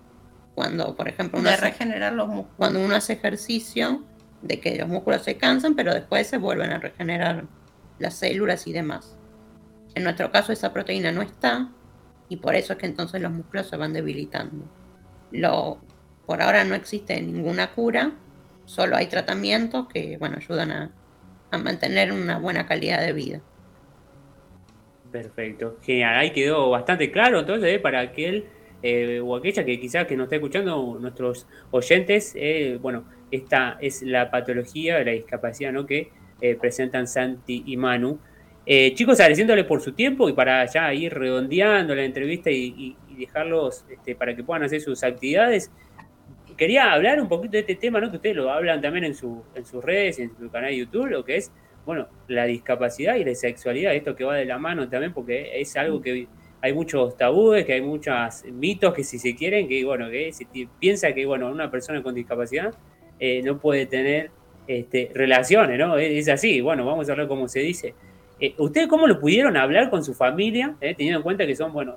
cuando, 0.55 0.95
por 0.97 1.09
ejemplo, 1.09 1.39
uno 1.41 1.49
De 1.49 1.55
hace- 1.55 1.67
regenerar 1.67 2.13
los 2.13 2.29
músculos. 2.29 2.55
cuando 2.57 2.81
uno 2.85 2.95
hace 2.97 3.15
ejercicio, 3.15 4.05
de 4.43 4.61
que 4.61 4.77
los 4.77 4.89
músculos 4.89 5.23
se 5.23 5.37
cansan, 5.37 5.75
pero 5.75 5.95
después 5.95 6.27
se 6.27 6.37
vuelven 6.39 6.71
a 6.73 6.79
regenerar 6.79 7.45
las 7.99 8.15
células 8.15 8.67
y 8.67 8.73
demás. 8.73 9.17
En 9.95 10.05
nuestro 10.05 10.31
caso 10.31 10.53
esa 10.53 10.73
proteína 10.73 11.13
no 11.13 11.23
está 11.23 11.71
y 12.29 12.37
por 12.37 12.55
eso 12.55 12.73
es 12.75 12.79
que 12.79 12.87
entonces 12.87 13.21
los 13.23 13.33
músculos 13.33 13.69
se 13.69 13.77
van 13.77 13.93
debilitando. 13.93 14.67
Lo, 15.31 15.79
por 16.27 16.43
ahora 16.43 16.65
no 16.65 16.75
existe 16.75 17.21
ninguna 17.23 17.73
cura, 17.73 18.13
solo 18.67 18.97
hay 18.97 19.07
tratamientos 19.07 19.89
que 19.89 20.17
bueno, 20.19 20.37
ayudan 20.37 20.71
a, 20.73 20.91
a 21.51 21.59
mantener 21.59 22.13
una 22.13 22.39
buena 22.39 22.67
calidad 22.67 23.01
de 23.01 23.13
vida. 23.13 23.41
Perfecto, 25.11 25.79
genial. 25.83 26.17
Ahí 26.17 26.33
quedó 26.33 26.71
bastante 26.71 27.11
claro 27.13 27.41
entonces 27.41 27.77
eh, 27.77 27.79
para 27.79 28.01
aquel 28.01 28.49
eh, 28.87 29.19
o 29.19 29.35
aquella 29.35 29.65
que 29.65 29.81
quizás 29.81 30.07
que 30.07 30.15
nos 30.15 30.25
está 30.25 30.37
escuchando 30.37 30.99
nuestros 31.01 31.47
oyentes. 31.71 32.35
eh, 32.37 32.79
bueno, 32.83 33.07
esta 33.31 33.79
es 33.81 34.03
la 34.03 34.31
patología 34.31 34.99
de 34.99 35.07
la 35.07 35.13
discapacidad 35.13 35.73
¿no? 35.73 35.87
que 35.87 36.11
eh, 36.43 36.55
presentan 36.61 37.09
Santi 37.09 37.63
y 37.67 37.79
Manu. 37.79 38.19
Chicos, 38.67 39.21
agradeciéndole 39.21 39.65
por 39.65 39.81
su 39.81 39.93
tiempo 39.93 40.29
y 40.29 40.35
para 40.35 40.67
ya 40.67 40.93
ir 40.93 41.15
redondeando 41.15 41.95
la 41.95 42.05
entrevista 42.05 42.51
y, 42.51 42.95
dejarlos 43.17 43.87
este, 43.91 44.17
para 44.17 44.37
que 44.37 44.45
puedan 44.45 44.65
hacer 44.65 44.83
sus 44.83 45.03
actividades. 45.03 45.71
Quería 46.55 46.93
hablar 46.93 47.21
un 47.21 47.29
poquito 47.29 47.53
de 47.53 47.61
este 47.61 47.77
tema, 47.77 48.01
¿no? 48.01 48.11
Que 48.11 48.17
ustedes 48.17 48.37
lo 48.37 48.51
hablan 48.51 48.83
también 48.83 49.05
en, 49.05 49.15
en 49.55 49.65
sus 49.65 49.85
redes, 49.85 50.19
en 50.19 50.37
su 50.37 50.51
canal 50.51 50.71
de 50.71 50.79
YouTube, 50.79 51.07
lo 51.07 51.25
que 51.25 51.37
es 51.37 51.53
bueno, 51.87 52.09
la 52.29 52.45
discapacidad 52.45 53.17
y 53.17 53.25
la 53.25 53.35
sexualidad, 53.35 53.95
esto 53.95 54.15
que 54.15 54.25
va 54.25 54.35
de 54.35 54.47
la 54.47 54.59
mano 54.59 54.89
también, 54.89 55.13
porque 55.13 55.61
es 55.61 55.77
algo 55.77 56.01
que 56.01 56.27
hay 56.65 56.73
muchos 56.73 57.15
tabúes, 57.19 57.67
que 57.67 57.75
hay 57.75 57.83
muchos 57.83 58.43
mitos 58.51 58.95
que 58.95 59.05
si 59.05 59.19
se 59.19 59.37
quieren, 59.37 59.69
que 59.69 59.85
bueno, 59.85 60.09
que 60.09 60.33
se 60.33 60.47
piensa 60.79 61.13
que 61.13 61.27
bueno, 61.27 61.51
una 61.51 61.71
persona 61.71 62.03
con 62.03 62.15
discapacidad 62.15 62.75
eh, 63.21 63.43
no 63.45 63.59
puede 63.59 63.85
tener 63.85 64.31
este, 64.67 65.11
relaciones, 65.13 65.79
¿no? 65.79 65.99
Es, 65.99 66.27
así, 66.31 66.63
bueno, 66.63 66.87
vamos 66.87 67.07
a 67.07 67.13
hablar 67.13 67.29
como 67.29 67.49
se 67.49 67.61
dice. 67.61 67.95
Eh, 68.41 68.55
¿Ustedes 68.57 68.89
cómo 68.89 69.07
lo 69.07 69.21
pudieron 69.21 69.59
hablar 69.59 69.91
con 69.91 70.03
su 70.03 70.15
familia, 70.15 70.75
eh, 70.81 70.95
teniendo 70.95 71.19
en 71.19 71.23
cuenta 71.23 71.47
que 71.47 71.55
son, 71.55 71.71
bueno, 71.71 71.97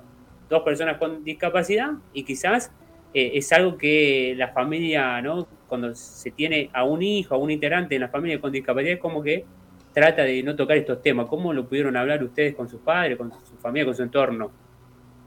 dos 0.50 0.62
personas 0.64 0.98
con 0.98 1.24
discapacidad 1.24 1.92
y 2.12 2.24
quizás 2.24 2.70
eh, 3.14 3.30
es 3.36 3.50
algo 3.52 3.78
que 3.78 4.34
la 4.36 4.48
familia, 4.48 5.22
¿no? 5.22 5.48
Cuando 5.66 5.94
se 5.94 6.30
tiene 6.30 6.68
a 6.74 6.84
un 6.84 7.00
hijo, 7.00 7.34
a 7.34 7.38
un 7.38 7.50
integrante 7.50 7.94
en 7.94 8.02
la 8.02 8.08
familia 8.08 8.38
con 8.38 8.52
discapacidad, 8.52 8.96
es 8.96 9.00
como 9.00 9.22
que 9.22 9.46
trata 9.92 10.22
de 10.22 10.42
no 10.42 10.56
tocar 10.56 10.76
estos 10.76 11.02
temas. 11.02 11.26
¿Cómo 11.26 11.52
lo 11.52 11.68
pudieron 11.68 11.96
hablar 11.96 12.22
ustedes 12.22 12.54
con 12.54 12.68
sus 12.68 12.80
padres, 12.80 13.16
con 13.18 13.30
su 13.30 13.56
familia, 13.60 13.86
con 13.86 13.94
su 13.94 14.02
entorno? 14.02 14.50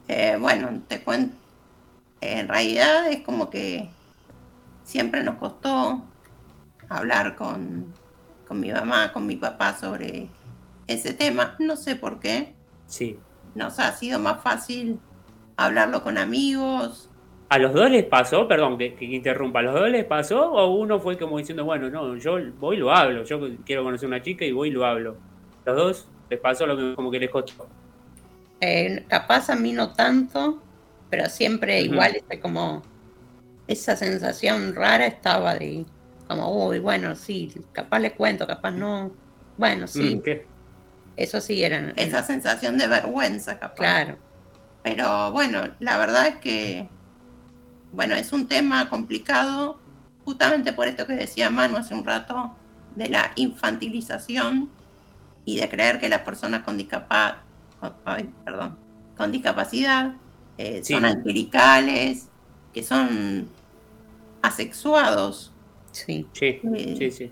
Eh, 0.07 0.38
bueno, 0.39 0.82
te 0.88 1.01
cuento. 1.01 1.36
En 2.22 2.47
realidad 2.47 3.09
es 3.12 3.22
como 3.22 3.49
que 3.49 3.89
siempre 4.84 5.24
nos 5.24 5.36
costó 5.36 6.03
hablar 6.89 7.36
con, 7.36 7.93
con 8.47 8.59
mi 8.59 8.72
mamá, 8.72 9.12
con 9.14 9.26
mi 9.26 9.36
papá 9.36 9.78
sobre 9.78 10.30
ese 10.88 11.14
tema. 11.14 11.55
No 11.59 11.76
sé 11.76 11.95
por 11.95 12.20
qué. 12.20 12.53
Sí. 12.88 13.18
Nos 13.55 13.80
ha 13.80 13.91
sido 13.93 14.20
más 14.20 14.41
fácil 14.41 14.99
hablarlo 15.57 16.03
con 16.03 16.18
amigos. 16.18 17.09
¿A 17.52 17.58
los 17.60 17.74
dos 17.74 17.91
les 17.91 18.06
pasó, 18.06 18.47
perdón 18.47 18.78
que, 18.78 18.95
que 18.95 19.04
interrumpa, 19.06 19.60
¿a 19.60 19.64
los 19.64 19.74
dos 19.76 19.89
les 19.89 20.06
pasó 20.06 20.52
o 20.54 20.74
uno 20.76 20.99
fue 21.02 21.18
como 21.18 21.38
diciendo, 21.38 21.66
bueno, 21.66 21.89
no, 21.89 22.16
yo 22.16 22.38
voy 22.60 22.78
y 22.78 22.80
lo 22.80 22.93
hablo, 22.93 23.24
yo 23.26 23.39
quiero 23.66 23.84
conocer 23.84 24.08
una 24.08 24.22
chica 24.22 24.45
y 24.45 24.54
voy 24.54 24.70
y 24.70 24.72
lo 24.72 24.86
hablo? 24.86 25.18
¿Los 25.66 25.76
dos 25.76 26.08
les 26.30 26.39
pasó 26.39 26.66
lo 26.66 26.76
mismo, 26.78 26.95
como 26.95 27.12
que 27.12 27.20
les 27.20 27.30
costó? 27.30 27.68
Eh, 28.62 29.06
capaz 29.10 29.49
a 29.49 29.56
mí 29.56 29.74
no 29.74 29.91
tanto, 29.93 30.64
pero 31.10 31.28
siempre 31.28 31.82
igual 31.82 32.16
este, 32.16 32.39
como 32.39 32.84
esa 33.68 33.97
sensación 33.97 34.74
rara 34.74 35.06
estaba 35.08 35.56
de 35.56 35.86
como, 36.28 36.68
uy, 36.68 36.80
bueno, 36.80 37.16
sí, 37.16 37.54
capaz 37.74 37.99
le 37.99 38.14
cuento, 38.16 38.47
capaz 38.47 38.72
no. 38.72 39.12
Bueno, 39.58 39.88
sí, 39.88 40.16
Mm, 40.16 40.22
¿qué? 40.22 40.47
eso 41.18 41.41
sí 41.41 41.64
eran. 41.64 41.93
Esa 41.97 42.24
sensación 42.24 42.78
de 42.78 42.88
vergüenza, 42.88 43.60
capaz. 43.60 43.76
Claro, 43.76 44.18
Pero 44.84 45.32
bueno, 45.34 45.64
la 45.80 45.97
verdad 45.97 46.28
es 46.28 46.36
que, 46.38 46.89
bueno, 47.92 48.16
es 48.16 48.32
un 48.34 48.48
tema 48.48 48.89
complicado, 48.89 49.80
justamente 50.26 50.74
por 50.74 50.88
esto 50.88 51.06
que 51.08 51.14
decía 51.14 51.50
Manu 51.50 51.78
hace 51.78 51.94
un 51.94 52.06
rato, 52.06 52.56
de 52.96 53.10
la 53.10 53.32
infantilización 53.36 54.70
y 55.46 55.58
de 55.58 55.70
creer 55.70 56.00
que 56.00 56.10
las 56.10 56.22
personas 56.22 56.64
con, 56.64 56.78
discapa- 56.78 57.38
con- 57.80 57.94
ay, 58.06 58.30
perdón, 58.46 58.78
con 59.18 59.32
discapacidad 59.32 60.14
eh, 60.58 60.82
Sí. 60.84 60.94
son 60.94 61.06
angelicales, 61.06 62.28
que 62.74 62.84
son 62.84 63.48
asexuados. 64.42 65.52
sí. 65.92 66.28
Sí, 66.34 66.60
Eh, 66.76 66.96
sí, 66.98 67.12
sí. 67.12 67.32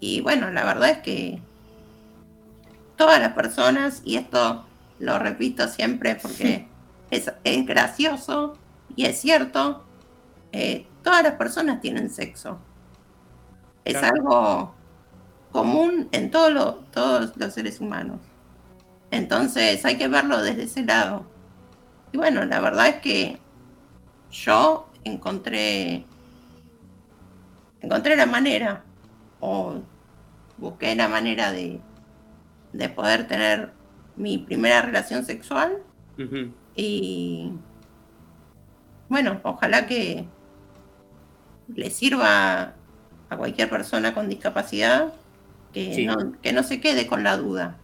Y 0.00 0.20
bueno, 0.20 0.50
la 0.50 0.64
verdad 0.64 0.90
es 0.90 0.98
que 0.98 1.40
todas 2.96 3.20
las 3.20 3.32
personas, 3.32 4.02
y 4.04 4.16
esto 4.16 4.64
lo 4.98 5.18
repito 5.18 5.68
siempre 5.68 6.16
porque 6.16 6.66
es, 7.10 7.32
es 7.44 7.66
gracioso 7.66 8.56
y 8.96 9.04
es 9.06 9.20
cierto, 9.20 9.84
eh, 10.52 10.86
todas 11.02 11.22
las 11.22 11.34
personas 11.34 11.80
tienen 11.80 12.10
sexo. 12.10 12.58
Es 13.84 13.98
Claro. 13.98 14.14
algo 14.16 14.74
común 15.50 16.08
en 16.12 16.30
todo 16.30 16.50
lo- 16.50 16.74
todos 16.92 17.36
los 17.36 17.52
seres 17.54 17.80
humanos. 17.80 18.20
Entonces 19.10 19.84
hay 19.84 19.98
que 19.98 20.08
verlo 20.08 20.40
desde 20.42 20.62
ese 20.64 20.84
lado. 20.84 21.26
Y 22.12 22.16
bueno, 22.18 22.44
la 22.44 22.60
verdad 22.60 22.88
es 22.88 22.96
que 22.96 23.38
yo 24.30 24.86
encontré 25.04 26.06
encontré 27.80 28.14
la 28.16 28.26
manera 28.26 28.84
o 29.40 29.80
busqué 30.56 30.94
la 30.94 31.08
manera 31.08 31.50
de, 31.52 31.80
de 32.72 32.88
poder 32.88 33.26
tener 33.26 33.72
mi 34.16 34.38
primera 34.38 34.82
relación 34.82 35.24
sexual 35.24 35.78
y 36.76 37.50
bueno, 39.12 39.40
ojalá 39.44 39.86
que 39.86 40.24
le 41.74 41.90
sirva 41.90 42.74
a 43.28 43.36
cualquier 43.36 43.68
persona 43.68 44.14
con 44.14 44.28
discapacidad 44.28 45.12
que, 45.72 45.94
Sí. 45.94 46.06
no, 46.06 46.16
que 46.42 46.52
no 46.52 46.62
se 46.62 46.80
quede 46.80 47.06
con 47.06 47.22
la 47.22 47.36
duda. 47.36 47.76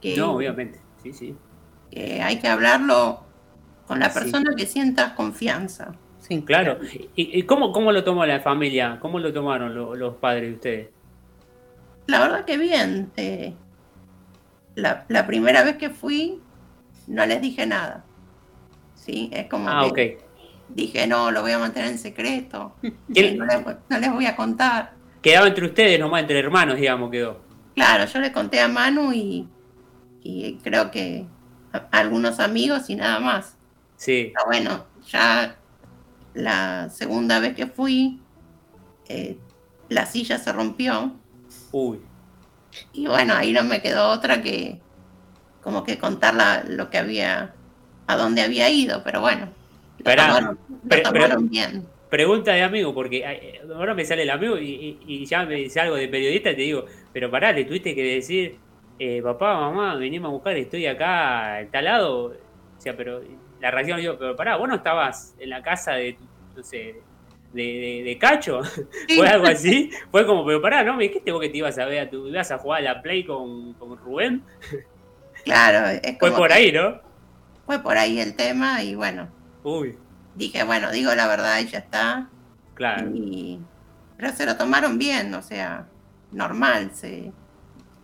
Que, 0.00 0.16
No, 0.16 0.32
obviamente, 0.32 0.78
sí, 1.02 1.12
sí. 1.12 1.34
que 1.90 2.20
hay 2.22 2.38
que 2.38 2.48
hablarlo 2.48 3.24
con 3.86 3.98
la 4.00 4.10
Sí. 4.10 4.20
persona 4.20 4.54
que 4.54 4.66
sienta 4.66 5.14
confianza. 5.14 5.92
Sí, 6.18 6.42
Claro. 6.42 6.78
¿Y, 7.14 7.38
y 7.38 7.42
cómo, 7.44 7.72
cómo 7.72 7.92
lo 7.92 8.04
tomó 8.04 8.26
la 8.26 8.40
familia? 8.40 8.98
¿Cómo 9.00 9.18
lo 9.18 9.32
tomaron 9.32 9.74
lo- 9.74 9.94
los 9.94 10.16
padres 10.16 10.48
de 10.50 10.54
ustedes? 10.54 10.88
La 12.06 12.20
verdad 12.20 12.44
que 12.44 12.58
bien. 12.58 13.10
eh, 13.16 13.54
la, 14.74 15.04
la 15.08 15.26
primera 15.26 15.62
vez 15.64 15.76
que 15.76 15.88
fui, 15.88 16.40
no 17.06 17.24
les 17.24 17.40
dije 17.40 17.64
nada. 17.66 18.04
Sí, 18.94 19.30
es 19.32 19.46
como 19.48 19.68
Ah, 19.68 19.86
ok. 19.86 19.94
que 19.94 20.18
dije, 20.68 21.06
no, 21.06 21.30
lo 21.30 21.42
voy 21.42 21.52
a 21.52 21.58
mantener 21.58 21.90
en 21.90 21.98
secreto. 21.98 22.74
¿Quién- 23.12 23.38
No 23.38 23.46
les, 23.46 23.64
no 23.88 23.98
les 23.98 24.12
voy 24.12 24.26
a 24.26 24.36
contar. 24.36 24.92
Quedaba 25.22 25.46
entre 25.48 25.66
ustedes 25.66 25.98
nomás, 25.98 26.20
entre 26.22 26.38
hermanos, 26.38 26.76
digamos, 26.76 27.10
quedó. 27.10 27.40
Claro, 27.74 28.04
yo 28.06 28.20
le 28.20 28.32
conté 28.32 28.60
a 28.60 28.68
Manu 28.68 29.12
y, 29.12 29.48
y 30.22 30.54
creo 30.62 30.90
que 30.90 31.26
a, 31.72 31.78
a 31.90 31.98
algunos 31.98 32.38
amigos 32.40 32.88
y 32.90 32.94
nada 32.96 33.18
más. 33.20 33.56
Sí. 33.96 34.32
Pero 34.34 34.46
bueno, 34.46 34.84
ya 35.08 35.56
la 36.34 36.88
segunda 36.90 37.38
vez 37.40 37.54
que 37.54 37.66
fui, 37.66 38.20
eh, 39.08 39.38
la 39.88 40.06
silla 40.06 40.38
se 40.38 40.52
rompió. 40.52 41.14
Uy. 41.72 42.00
Y 42.92 43.06
bueno, 43.06 43.34
ahí 43.34 43.52
no 43.52 43.62
me 43.64 43.80
quedó 43.82 44.08
otra 44.10 44.42
que 44.42 44.80
como 45.62 45.82
que 45.82 45.98
contar 45.98 46.34
la- 46.34 46.62
lo 46.64 46.90
que 46.90 46.98
había, 46.98 47.54
a 48.06 48.16
dónde 48.16 48.42
había 48.42 48.68
ido, 48.70 49.02
pero 49.02 49.20
bueno, 49.20 49.48
tomaron 50.14 50.58
pero- 50.88 51.40
bien. 51.42 51.86
pregunta 52.08 52.52
de 52.52 52.62
amigo, 52.62 52.94
porque 52.94 53.18
eh, 53.26 53.60
ahora 53.74 53.94
me 53.94 54.04
sale 54.04 54.22
el 54.22 54.30
amigo 54.30 54.56
y, 54.58 54.64
y- 54.70 54.98
y 55.06 55.26
ya 55.26 55.44
me 55.44 55.56
dice 55.56 55.80
algo 55.80 55.96
de 55.96 56.08
periodista 56.08 56.50
y 56.52 56.56
te 56.56 56.62
digo, 56.62 56.84
pero 57.12 57.30
pará, 57.30 57.52
le 57.52 57.64
tuviste 57.64 57.94
que 57.94 58.02
decir, 58.04 58.56
eh, 58.98 59.20
papá, 59.22 59.54
mamá, 59.60 59.96
venimos 59.96 60.28
a 60.28 60.32
buscar, 60.32 60.56
estoy 60.56 60.86
acá 60.86 61.60
en 61.60 61.70
tal 61.70 61.84
lado. 61.84 62.24
O 62.26 62.80
sea, 62.80 62.96
pero 62.96 63.20
la 63.60 63.70
reacción, 63.70 63.98
digo, 64.00 64.16
pero 64.18 64.36
pará, 64.36 64.56
vos 64.56 64.68
no 64.68 64.76
estabas 64.76 65.34
en 65.38 65.50
la 65.50 65.62
casa 65.62 65.94
de, 65.94 66.16
no 66.56 66.62
sé, 66.62 66.94
de, 67.52 67.62
de- 67.62 68.02
de 68.04 68.18
Cacho, 68.18 68.60
fue 69.16 69.26
algo 69.28 69.46
así, 69.46 69.90
fue 70.10 70.26
como, 70.26 70.44
pero 70.46 70.60
pará, 70.62 70.84
¿no? 70.84 70.94
Me 70.94 71.04
dijiste 71.04 71.32
vos 71.32 71.40
que 71.40 71.48
te 71.48 71.56
ibas 71.58 71.78
a 71.78 71.86
ver, 71.86 72.08
tu, 72.10 72.28
ibas 72.28 72.50
a 72.52 72.58
jugar 72.58 72.80
a 72.80 72.94
la 72.94 73.02
Play 73.02 73.24
con, 73.24 73.72
con 73.74 73.96
Rubén, 73.98 74.42
Claro, 75.44 75.88
es 75.88 76.00
fue 76.18 76.30
como 76.30 76.36
por 76.38 76.48
que 76.48 76.54
ahí, 76.54 76.72
¿no? 76.72 77.00
Fue 77.66 77.78
por 77.82 77.96
ahí 77.96 78.20
el 78.20 78.34
tema 78.36 78.82
y 78.82 78.94
bueno, 78.94 79.28
Uy, 79.66 79.98
dije, 80.34 80.64
bueno, 80.64 80.90
digo 80.92 81.14
la 81.14 81.26
verdad 81.28 81.58
y 81.60 81.66
ya 81.68 81.78
está. 81.80 82.30
claro. 82.74 83.10
Y, 83.14 83.60
pero 84.16 84.32
se 84.32 84.46
lo 84.46 84.56
tomaron 84.56 84.98
bien, 84.98 85.34
o 85.34 85.42
sea, 85.42 85.88
normal, 86.32 86.92
se, 86.94 87.32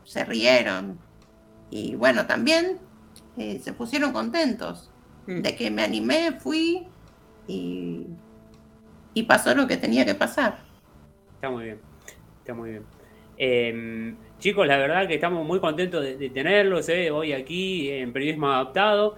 se 0.04 0.24
rieron. 0.24 0.98
Y 1.70 1.94
bueno, 1.96 2.26
también 2.26 2.78
eh, 3.36 3.60
se 3.60 3.72
pusieron 3.72 4.12
contentos 4.12 4.90
Mm. 5.26 5.42
de 5.42 5.54
que 5.56 5.70
me 5.70 5.82
animé, 5.84 6.32
fui 6.40 6.88
y, 7.46 8.06
y 9.14 9.22
pasó 9.24 9.54
lo 9.54 9.66
que 9.68 9.76
tenía 9.76 10.04
que 10.04 10.14
pasar. 10.14 10.58
Está 11.36 11.50
muy 11.50 11.64
bien, 11.64 11.80
está 12.38 12.54
muy 12.54 12.70
bien. 12.70 12.86
Eh, 13.36 14.16
chicos, 14.38 14.66
la 14.66 14.76
verdad 14.78 15.08
que 15.08 15.14
estamos 15.14 15.46
muy 15.46 15.60
contentos 15.60 16.02
de, 16.02 16.16
de 16.16 16.30
tenerlos 16.30 16.88
eh, 16.88 17.10
hoy 17.10 17.32
aquí 17.32 17.90
en 17.90 18.12
Periodismo 18.12 18.48
Adaptado. 18.48 19.16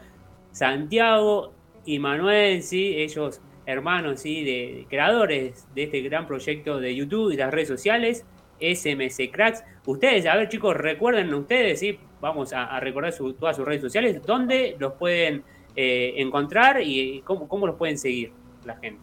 Santiago 0.52 1.54
y 1.86 1.98
Manuel, 1.98 2.62
sí, 2.62 2.94
ellos 2.96 3.40
hermanos, 3.66 4.20
sí, 4.20 4.44
de, 4.44 4.50
de 4.78 4.86
creadores 4.88 5.66
de 5.74 5.84
este 5.84 6.00
gran 6.02 6.26
proyecto 6.26 6.78
de 6.80 6.94
YouTube 6.94 7.32
y 7.32 7.36
las 7.36 7.50
redes 7.52 7.68
sociales, 7.68 8.24
SMC 8.60 9.30
Cracks. 9.32 9.64
Ustedes, 9.86 10.26
a 10.26 10.36
ver 10.36 10.48
chicos, 10.48 10.76
recuerden 10.76 11.32
ustedes, 11.34 11.80
sí, 11.80 11.98
vamos 12.20 12.52
a, 12.52 12.64
a 12.64 12.80
recordar 12.80 13.12
su- 13.12 13.32
todas 13.34 13.56
sus 13.56 13.64
redes 13.64 13.80
sociales, 13.82 14.20
dónde 14.26 14.76
los 14.78 14.92
pueden 14.94 15.42
eh, 15.76 16.14
encontrar 16.18 16.80
y 16.82 17.20
cómo, 17.24 17.48
cómo 17.48 17.66
los 17.66 17.76
pueden 17.76 17.98
seguir 17.98 18.32
la 18.64 18.76
gente. 18.76 19.00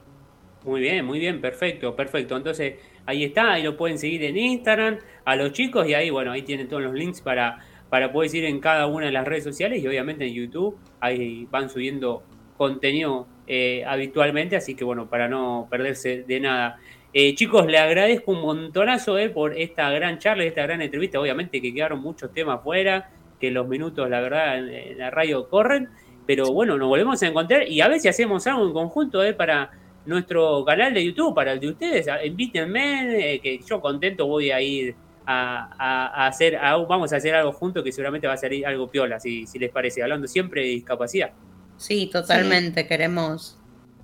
Muy 0.65 0.81
bien, 0.81 1.05
muy 1.05 1.21
bien, 1.21 1.41
perfecto, 1.41 1.95
perfecto. 1.95 2.37
Entonces, 2.37 2.75
ahí 3.09 3.25
está, 3.25 3.55
ahí 3.55 3.63
lo 3.63 3.75
pueden 3.75 3.99
seguir 3.99 4.23
en 4.25 4.37
Instagram 4.37 4.99
a 5.25 5.35
los 5.35 5.53
chicos 5.53 5.89
y 5.89 5.95
ahí, 5.95 6.11
bueno, 6.11 6.31
ahí 6.31 6.43
tienen 6.43 6.69
todos 6.69 6.83
los 6.83 6.93
links 6.93 7.23
para, 7.23 7.59
para 7.89 8.13
poder 8.13 8.29
seguir 8.29 8.45
en 8.45 8.61
cada 8.61 8.87
una 8.87 9.07
de 9.07 9.13
las 9.13 9.27
redes 9.27 9.45
sociales 9.45 9.83
y 9.83 9.89
obviamente 9.89 10.27
en 10.27 10.35
YouTube, 10.35 10.77
ahí 11.01 11.49
van 11.51 11.71
subiendo 11.71 12.23
contenido 12.59 13.27
eh, 13.47 13.83
habitualmente, 13.87 14.57
así 14.57 14.75
que 14.75 14.85
bueno, 14.85 15.09
para 15.09 15.27
no 15.27 15.69
perderse 15.71 16.25
de 16.25 16.39
nada. 16.39 16.77
Eh, 17.15 17.35
chicos, 17.35 17.67
le 17.67 17.79
agradezco 17.79 18.33
un 18.33 18.43
montonazo 18.43 19.19
eh, 19.19 19.31
por 19.31 19.57
esta 19.57 19.89
gran 19.91 20.19
charla, 20.19 20.45
esta 20.45 20.65
gran 20.65 20.83
entrevista. 20.83 21.19
Obviamente 21.19 21.63
que 21.63 21.73
quedaron 21.73 22.03
muchos 22.03 22.31
temas 22.35 22.63
fuera, 22.63 23.09
que 23.41 23.51
los 23.51 23.67
minutos, 23.67 24.11
la 24.11 24.21
verdad, 24.21 24.59
en, 24.59 24.69
en 24.69 24.99
la 24.99 25.09
radio 25.09 25.49
corren, 25.49 25.89
pero 26.27 26.53
bueno, 26.53 26.77
nos 26.77 26.89
volvemos 26.89 27.23
a 27.23 27.27
encontrar 27.27 27.67
y 27.67 27.81
a 27.81 27.89
ver 27.89 28.01
si 28.01 28.09
hacemos 28.09 28.47
algo 28.47 28.67
en 28.67 28.75
conjunto 28.75 29.25
eh, 29.25 29.33
para 29.33 29.71
nuestro 30.09 30.65
canal 30.65 30.93
de 30.95 31.05
YouTube, 31.05 31.35
para 31.35 31.53
el 31.53 31.61
de 31.61 31.69
ustedes. 31.71 32.09
A- 32.09 32.25
Invítenme, 32.25 33.35
eh, 33.35 33.41
que 33.41 33.61
yo 33.65 33.81
contento 33.81 34.27
voy 34.27 34.51
a 34.51 34.61
ir 34.61 34.97
a, 35.27 35.69
a- 35.79 36.25
a 36.25 36.27
hacer, 36.27 36.57
a- 36.57 36.77
vamos 36.77 37.13
a 37.13 37.17
hacer 37.17 37.35
algo 37.35 37.53
juntos 37.53 37.85
que 37.85 37.93
seguramente 37.93 38.27
va 38.27 38.33
a 38.35 38.37
salir 38.39 38.67
algo 38.67 38.89
piola, 38.89 39.21
si, 39.21 39.47
si 39.47 39.59
les 39.59 39.71
parece, 39.71 40.03
hablando 40.03 40.27
siempre 40.27 40.63
de 40.63 40.69
discapacidad. 40.69 41.31
Sí, 41.77 42.09
totalmente. 42.13 42.87
Queremos 42.87 43.59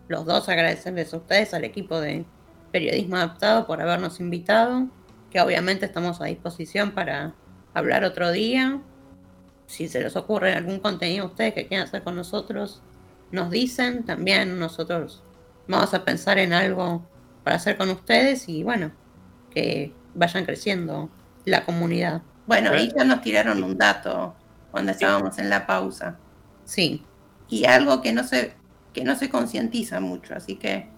los 0.08 0.26
dos 0.26 0.48
agradecerles 0.48 1.12
a 1.14 1.16
ustedes, 1.16 1.54
al 1.54 1.64
equipo 1.64 2.00
de 2.00 2.24
Periodismo 2.70 3.16
Adaptado, 3.16 3.66
por 3.66 3.80
habernos 3.80 4.20
invitado, 4.20 4.86
que 5.30 5.40
obviamente 5.40 5.86
estamos 5.86 6.20
a 6.20 6.26
disposición 6.26 6.92
para 6.92 7.34
hablar 7.72 8.04
otro 8.04 8.30
día. 8.30 8.80
Si 9.66 9.88
se 9.88 10.00
les 10.02 10.14
ocurre 10.14 10.52
algún 10.52 10.78
contenido 10.78 11.24
a 11.24 11.28
ustedes 11.28 11.54
que 11.54 11.66
quieran 11.66 11.86
hacer 11.88 12.02
con 12.02 12.14
nosotros, 12.16 12.82
nos 13.32 13.50
dicen. 13.50 14.04
También 14.04 14.58
nosotros 14.58 15.22
vamos 15.68 15.94
a 15.94 16.04
pensar 16.04 16.38
en 16.38 16.52
algo 16.52 17.06
para 17.42 17.56
hacer 17.56 17.76
con 17.76 17.90
ustedes 17.90 18.48
y 18.48 18.62
bueno, 18.62 18.92
que 19.50 19.92
vayan 20.14 20.44
creciendo 20.44 21.10
la 21.44 21.64
comunidad. 21.64 22.22
Bueno, 22.46 22.70
ahí 22.70 22.90
ya 22.96 23.04
nos 23.04 23.20
tiraron 23.22 23.62
un 23.62 23.76
dato 23.78 24.34
cuando 24.70 24.92
estábamos 24.92 25.38
en 25.38 25.50
la 25.50 25.66
pausa. 25.66 26.18
Sí, 26.64 27.04
Y 27.48 27.66
algo 27.66 28.00
que 28.02 28.12
no 28.12 28.24
se, 28.24 28.54
que 28.92 29.04
no 29.04 29.16
se 29.16 29.28
concientiza 29.28 30.00
mucho, 30.00 30.34
así 30.34 30.56
que 30.56 30.88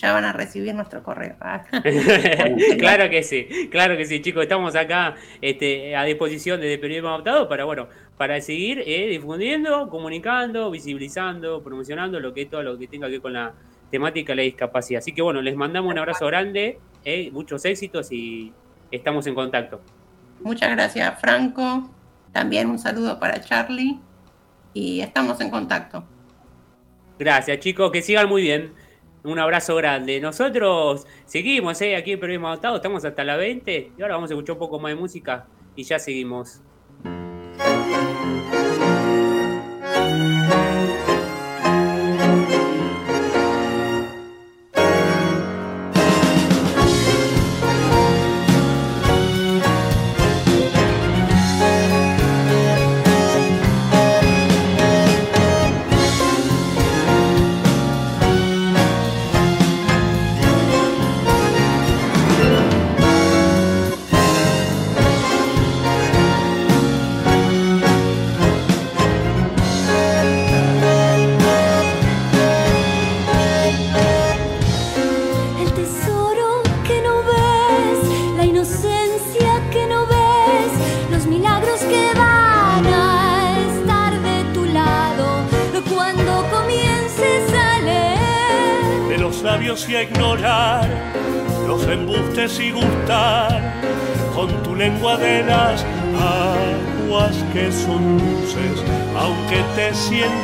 ya 0.00 0.12
van 0.12 0.24
a 0.24 0.32
recibir 0.32 0.74
nuestro 0.74 1.02
correo. 1.02 1.36
Ah. 1.40 1.64
claro 2.78 3.10
que 3.10 3.22
sí, 3.22 3.68
claro 3.70 3.96
que 3.96 4.06
sí, 4.06 4.20
chicos, 4.22 4.42
estamos 4.42 4.74
acá 4.74 5.16
este, 5.40 5.94
a 5.94 6.04
disposición 6.04 6.60
de 6.60 6.78
Periodismo 6.78 7.10
Adaptado 7.10 7.48
para, 7.48 7.64
bueno, 7.64 7.88
para 8.16 8.40
seguir 8.40 8.82
eh, 8.86 9.08
difundiendo, 9.08 9.88
comunicando, 9.88 10.70
visibilizando, 10.70 11.62
promocionando 11.62 12.18
lo 12.18 12.32
que 12.32 12.46
todo 12.46 12.62
lo 12.62 12.78
que 12.78 12.86
tenga 12.86 13.06
que 13.06 13.12
ver 13.12 13.20
con 13.20 13.32
la 13.34 13.52
temática 13.90 14.32
de 14.32 14.36
la 14.36 14.42
discapacidad. 14.42 14.98
Así 14.98 15.12
que 15.12 15.22
bueno, 15.22 15.42
les 15.42 15.56
mandamos 15.56 15.92
un 15.92 15.98
abrazo 15.98 16.26
grande, 16.26 16.78
eh, 17.04 17.30
muchos 17.32 17.64
éxitos 17.64 18.10
y 18.12 18.52
estamos 18.90 19.26
en 19.26 19.34
contacto. 19.34 19.80
Muchas 20.40 20.70
gracias, 20.70 21.20
Franco. 21.20 21.90
También 22.32 22.70
un 22.70 22.78
saludo 22.78 23.18
para 23.18 23.40
Charlie. 23.40 23.98
Y 24.72 25.00
estamos 25.00 25.40
en 25.40 25.50
contacto. 25.50 26.04
Gracias, 27.18 27.58
chicos, 27.58 27.90
que 27.90 28.02
sigan 28.02 28.28
muy 28.28 28.42
bien. 28.42 28.72
Un 29.22 29.38
abrazo 29.38 29.76
grande. 29.76 30.20
Nosotros 30.20 31.06
seguimos 31.26 31.80
eh, 31.82 31.96
aquí 31.96 32.12
en 32.12 32.20
Periodismo 32.20 32.48
Adaptado, 32.48 32.76
estamos 32.76 33.04
hasta 33.04 33.22
la 33.22 33.36
20 33.36 33.92
y 33.96 34.02
ahora 34.02 34.14
vamos 34.14 34.30
a 34.30 34.34
escuchar 34.34 34.54
un 34.54 34.58
poco 34.58 34.78
más 34.78 34.92
de 34.92 34.96
música 34.96 35.46
y 35.76 35.84
ya 35.84 35.98
seguimos. 35.98 36.62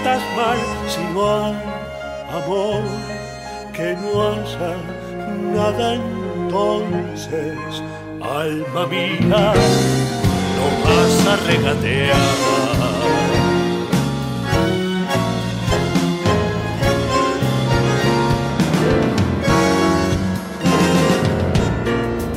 Sientas 0.06 0.22
mal, 0.36 0.58
si 0.88 1.02
no 1.14 1.44
hay 1.44 1.54
amor, 2.30 2.82
que 3.72 3.96
no 3.96 4.22
haya 4.22 4.76
nada 5.52 5.94
entonces, 5.94 7.82
alma 8.22 8.86
mía, 8.86 9.54
no 10.56 10.66
vas 10.84 11.26
a 11.26 11.36
regatear. 11.46 12.16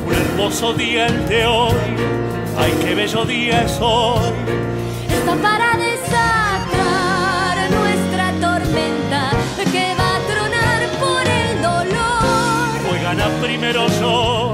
Un 0.06 0.14
hermoso 0.14 0.74
día 0.74 1.08
el 1.08 1.28
de 1.28 1.46
hoy, 1.46 1.74
ay 2.58 2.74
qué 2.82 2.96
bello 2.96 3.26
día 3.26 3.64
es 3.64 3.78
hoy. 3.80 4.34
Está 5.10 5.36
para 5.36 5.69
primero 13.42 13.88
yo 14.00 14.52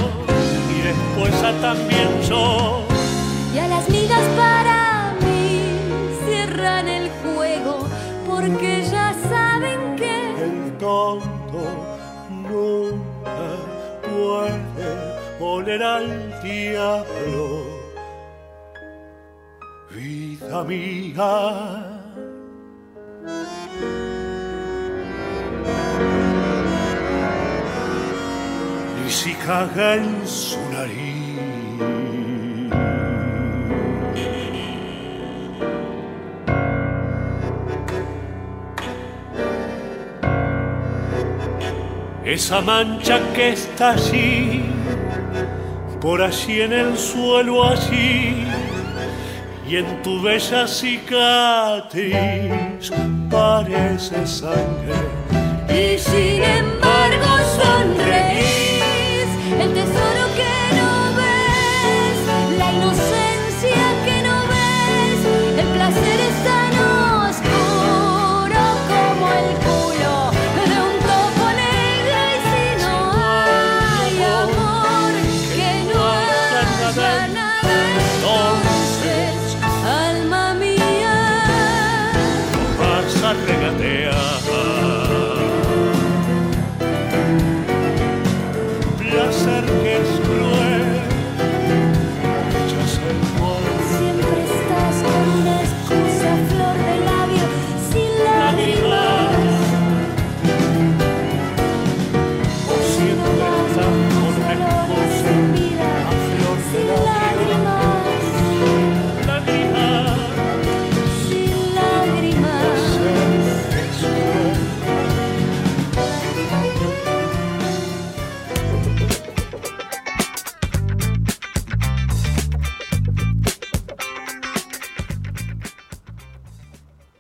y 0.75 0.81
después 0.81 1.33
a 1.43 1.51
también 1.61 2.21
yo. 2.29 2.85
Y 3.53 3.57
a 3.57 3.67
las 3.67 3.89
migas 3.89 4.27
para 4.35 5.13
mí 5.21 5.61
cierran 6.25 6.87
el 6.87 7.09
juego 7.21 7.87
porque 8.27 8.83
ya 8.91 9.15
saben 9.29 9.95
que 9.95 10.31
El 10.43 10.77
tonto 10.77 11.61
nunca 12.29 13.39
puede 14.09 14.87
oler 15.39 15.83
al 15.83 16.41
diablo. 16.41 17.63
Vida 19.91 20.63
mía. 20.63 21.95
Si 29.15 29.33
caga 29.35 29.95
en 29.95 30.27
su 30.27 30.59
nariz. 30.71 31.05
Esa 42.25 42.59
mancha 42.59 43.19
que 43.33 43.53
está 43.53 43.91
allí, 43.91 44.65
por 46.01 46.21
allí 46.21 46.61
en 46.61 46.73
el 46.73 46.97
suelo 46.97 47.63
allí, 47.63 48.45
y 49.65 49.77
en 49.77 50.01
tu 50.03 50.21
bella 50.21 50.67
cicatriz 50.67 52.11
parece 53.31 54.27
sangre. 54.27 54.95
y 55.69 55.97
sin 55.97 56.43
embargo 56.43 57.31
sonreís 57.57 58.74
el 59.61 59.73
tesoro 59.73 60.24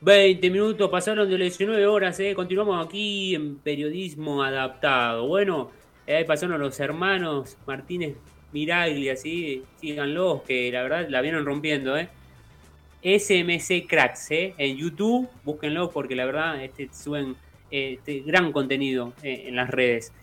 20 0.05 0.51
minutos 0.51 0.87
pasaron 0.91 1.27
de 1.27 1.35
las 1.35 1.57
19 1.57 1.87
horas, 1.87 2.19
eh. 2.19 2.35
continuamos 2.35 2.85
aquí 2.85 3.33
en 3.33 3.55
periodismo 3.55 4.43
adaptado. 4.43 5.25
Bueno, 5.25 5.71
eh, 6.05 6.17
ahí 6.17 6.23
pasaron 6.25 6.61
los 6.61 6.79
hermanos 6.79 7.57
Martínez 7.65 8.15
Miragli, 8.51 9.09
así, 9.09 9.63
síganlos, 9.81 10.43
que 10.43 10.71
la 10.71 10.83
verdad 10.83 11.07
la 11.09 11.21
vieron 11.21 11.43
rompiendo. 11.43 11.97
Eh. 11.97 12.07
SMC 13.01 13.87
Cracks, 13.87 14.29
eh. 14.29 14.53
en 14.59 14.77
YouTube, 14.77 15.27
búsquenlo 15.43 15.89
porque 15.89 16.15
la 16.15 16.25
verdad 16.25 16.63
este, 16.63 16.87
suben 16.93 17.35
eh, 17.71 17.95
este, 17.97 18.19
gran 18.19 18.51
contenido 18.51 19.11
en 19.23 19.55
las 19.55 19.71
redes. 19.71 20.13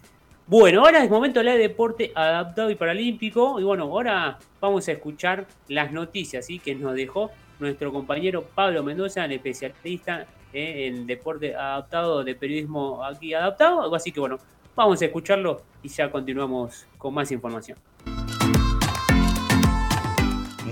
Bueno, 0.47 0.85
ahora 0.85 1.03
es 1.03 1.11
momento 1.11 1.43
de 1.43 1.51
de 1.51 1.59
deporte 1.59 2.13
adaptado 2.15 2.71
y 2.71 2.77
paralímpico. 2.77 3.59
Y 3.59 3.65
bueno, 3.65 3.85
ahora 3.85 4.39
vamos 4.61 4.87
a 4.87 4.93
escuchar 4.93 5.49
las 5.67 5.91
noticias 5.91 6.47
que 6.65 6.75
nos 6.77 6.95
dejó 6.95 7.33
nuestro 7.63 7.93
compañero 7.93 8.45
Pablo 8.55 8.83
Mendoza, 8.83 9.25
el 9.25 9.33
especialista 9.33 10.27
eh, 10.53 10.87
en 10.87 11.07
deporte 11.07 11.55
adaptado, 11.55 12.23
de 12.23 12.35
periodismo 12.35 13.03
aquí 13.03 13.33
adaptado. 13.33 13.95
Así 13.95 14.13
que 14.13 14.21
bueno, 14.21 14.39
vamos 14.77 15.01
a 15.01 15.07
escucharlo 15.07 15.63
y 15.83 15.89
ya 15.89 16.11
continuamos 16.11 16.87
con 16.99 17.15
más 17.15 17.33
información. 17.33 17.79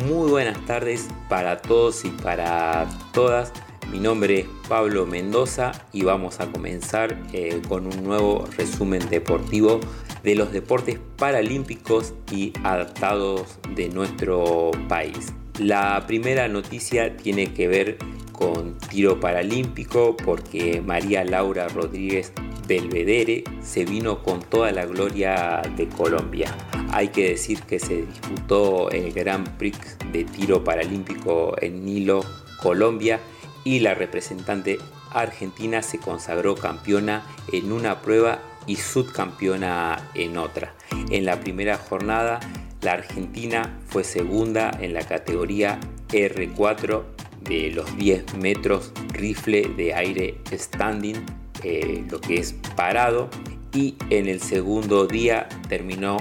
Muy 0.07 0.31
buenas 0.31 0.65
tardes 0.67 1.09
para 1.29 1.62
todos 1.62 2.05
y 2.05 2.11
para 2.11 2.87
todas. 3.12 3.53
Mi 3.91 3.99
nombre 3.99 4.41
es 4.41 4.47
Pablo 4.69 5.05
Mendoza 5.05 5.73
y 5.93 6.05
vamos 6.05 6.41
a 6.41 6.51
comenzar 6.51 7.17
eh, 7.33 7.61
con 7.69 7.87
un 7.87 8.05
nuevo 8.05 8.47
resumen 8.57 9.09
deportivo 9.09 9.81
de 10.23 10.35
los 10.35 10.53
deportes 10.53 10.99
paralímpicos 11.17 12.15
y 12.31 12.53
adaptados 12.62 13.59
de 13.75 13.89
nuestro 13.89 14.71
país. 14.89 15.33
La 15.59 16.05
primera 16.06 16.48
noticia 16.48 17.16
tiene 17.16 17.52
que 17.52 17.68
ver 17.68 17.98
con 18.32 18.78
tiro 18.78 19.20
paralímpico 19.20 20.16
porque 20.16 20.81
María 20.81 21.24
Laura 21.24 21.68
Rodríguez 21.68 22.32
Belvedere 22.66 23.44
se 23.62 23.85
vino 23.85 24.22
con 24.22 24.40
toda 24.40 24.70
la 24.70 24.86
gloria 24.86 25.60
de 25.77 25.89
Colombia. 25.89 26.56
Hay 26.93 27.09
que 27.09 27.31
decir 27.31 27.62
que 27.62 27.78
se 27.78 28.06
disputó 28.06 28.90
el 28.90 29.12
Grand 29.12 29.56
Prix 29.59 29.98
de 30.12 30.24
tiro 30.24 30.64
paralímpico 30.64 31.55
en 31.60 31.85
Nilo, 31.85 32.24
Colombia, 32.62 33.20
y 33.64 33.81
la 33.81 33.94
representante 33.94 34.78
argentina 35.12 35.82
se 35.82 35.98
consagró 35.98 36.55
campeona 36.55 37.27
en 37.52 37.72
una 37.72 38.01
prueba 38.01 38.40
y 38.66 38.77
subcampeona 38.77 40.10
en 40.14 40.39
otra. 40.39 40.74
En 41.10 41.24
la 41.24 41.40
primera 41.40 41.77
jornada, 41.77 42.40
la 42.82 42.93
Argentina 42.93 43.78
fue 43.86 44.05
segunda 44.05 44.70
en 44.81 44.94
la 44.94 45.02
categoría 45.02 45.78
R4 46.09 47.02
de 47.43 47.70
los 47.70 47.97
10 47.97 48.35
metros 48.36 48.93
rifle 49.12 49.62
de 49.77 49.94
aire 49.94 50.39
standing, 50.52 51.24
eh, 51.62 52.05
lo 52.11 52.20
que 52.20 52.36
es 52.36 52.55
parado, 52.77 53.28
y 53.73 53.97
en 54.11 54.28
el 54.28 54.40
segundo 54.40 55.07
día 55.07 55.48
terminó 55.69 56.16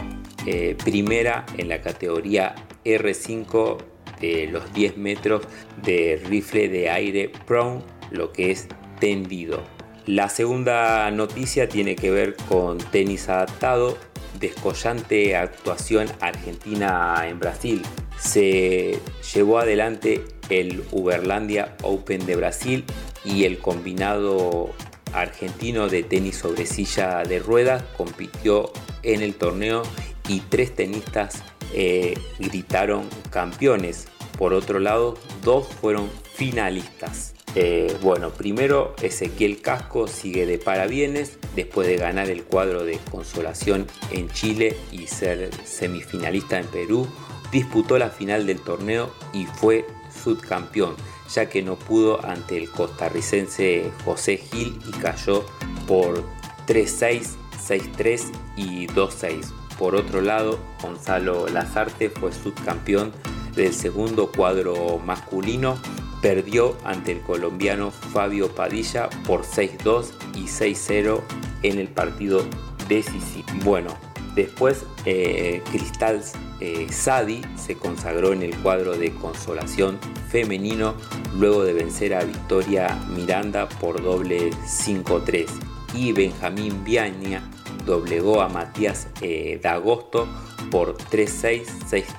eh, 0.46 0.76
primera 0.84 1.46
en 1.58 1.70
la 1.70 1.82
categoría 1.82 2.56
R5 2.86 3.78
de 4.22 4.48
los 4.48 4.72
10 4.74 4.98
metros 4.98 5.44
de 5.84 6.22
rifle 6.26 6.70
de 6.70 6.90
aire 6.90 7.32
prone, 7.46 7.82
lo 8.12 8.32
que 8.32 8.52
es 8.52 8.68
tendido. 9.00 9.64
La 10.06 10.28
segunda 10.28 11.10
noticia 11.12 11.70
tiene 11.70 11.96
que 11.96 12.10
ver 12.10 12.36
con 12.48 12.78
tenis 12.78 13.30
adaptado, 13.30 13.98
descollante 14.40 15.36
actuación 15.36 16.08
argentina 16.20 17.24
en 17.28 17.40
Brasil. 17.40 17.82
Se 18.18 19.00
llevó 19.34 19.60
adelante 19.60 20.24
el 20.50 20.84
Uberlandia 20.92 21.76
Open 21.84 22.26
de 22.26 22.36
Brasil 22.36 22.86
y 23.24 23.46
el 23.46 23.60
combinado 23.60 24.74
argentino 25.14 25.90
de 25.90 26.04
tenis 26.04 26.38
sobre 26.38 26.66
silla 26.66 27.24
de 27.24 27.40
ruedas 27.40 27.84
compitió 27.98 28.72
en 29.04 29.22
el 29.22 29.36
torneo 29.36 29.84
y 30.28 30.42
tres 30.42 30.76
tenistas 30.76 31.44
eh, 31.74 32.18
gritaron 32.38 33.08
campeones. 33.30 34.08
Por 34.38 34.54
otro 34.54 34.80
lado, 34.80 35.18
dos 35.44 35.68
fueron 35.68 36.10
finalistas. 36.36 37.34
Eh, 37.56 37.98
bueno, 38.02 38.30
primero 38.30 38.96
Ezequiel 39.02 39.62
Casco 39.62 40.08
sigue 40.08 40.46
de 40.46 40.60
parabienes 40.60 41.40
después 41.56 41.88
de 41.88 41.98
ganar 41.98 42.30
el 42.30 42.44
cuadro 42.44 42.84
de 42.84 43.00
consolación 43.10 43.88
en 44.12 44.30
Chile 44.30 44.78
y 44.92 45.08
ser 45.08 45.50
semifinalista 45.66 46.60
en 46.60 46.68
Perú. 46.68 47.08
disputó 47.52 47.98
la 47.98 48.10
final 48.10 48.46
del 48.46 48.60
torneo 48.60 49.12
y 49.34 49.46
fue 49.48 49.86
subcampeón, 50.24 50.96
ya 51.34 51.50
que 51.50 51.64
no 51.64 51.78
pudo 51.78 52.24
ante 52.24 52.58
el 52.58 52.70
costarricense 52.70 53.92
José 54.06 54.38
Gil 54.38 54.80
y 54.88 54.92
cayó 54.92 55.44
por 55.88 56.24
3-6, 56.68 57.30
6-3 57.68 58.32
y 58.56 58.86
2-6. 58.88 59.52
Por 59.80 59.96
otro 59.96 60.22
lado, 60.22 60.60
Gonzalo 60.84 61.48
Lazarte 61.48 62.12
fue 62.12 62.32
subcampeón 62.32 63.12
del 63.56 63.74
segundo 63.74 64.32
cuadro 64.32 65.00
masculino, 65.00 65.80
perdió 66.22 66.78
ante 66.84 67.14
el 67.14 67.22
colombiano 67.22 67.92
Fabio 67.92 68.50
Padilla 68.54 69.10
por 69.26 69.44
6-2 69.44 70.12
y 70.36 70.44
6-0 70.44 71.22
en 71.64 71.80
el 71.80 71.88
partido 71.88 72.44
decisivo. 72.88 73.48
Bueno, 73.64 73.96
después 74.36 74.86
eh, 75.06 75.62
Cristal 75.72 76.22
eh, 76.60 76.88
Sadi 76.92 77.42
se 77.56 77.76
consagró 77.76 78.34
en 78.34 78.44
el 78.44 78.56
cuadro 78.58 78.98
de 78.98 79.12
consolación 79.14 79.98
femenino 80.30 80.96
luego 81.38 81.64
de 81.64 81.74
vencer 81.74 82.14
a 82.14 82.24
Victoria 82.24 83.00
Miranda 83.16 83.70
por 83.70 84.02
doble 84.02 84.52
5-3 84.52 85.48
y 85.94 86.12
Benjamín 86.12 86.84
Viaña 86.84 87.42
doblegó 87.86 88.42
a 88.42 88.50
Matías 88.50 89.08
eh, 89.22 89.60
Dagosto 89.64 90.28
por 90.70 90.98
3-6, 90.98 91.66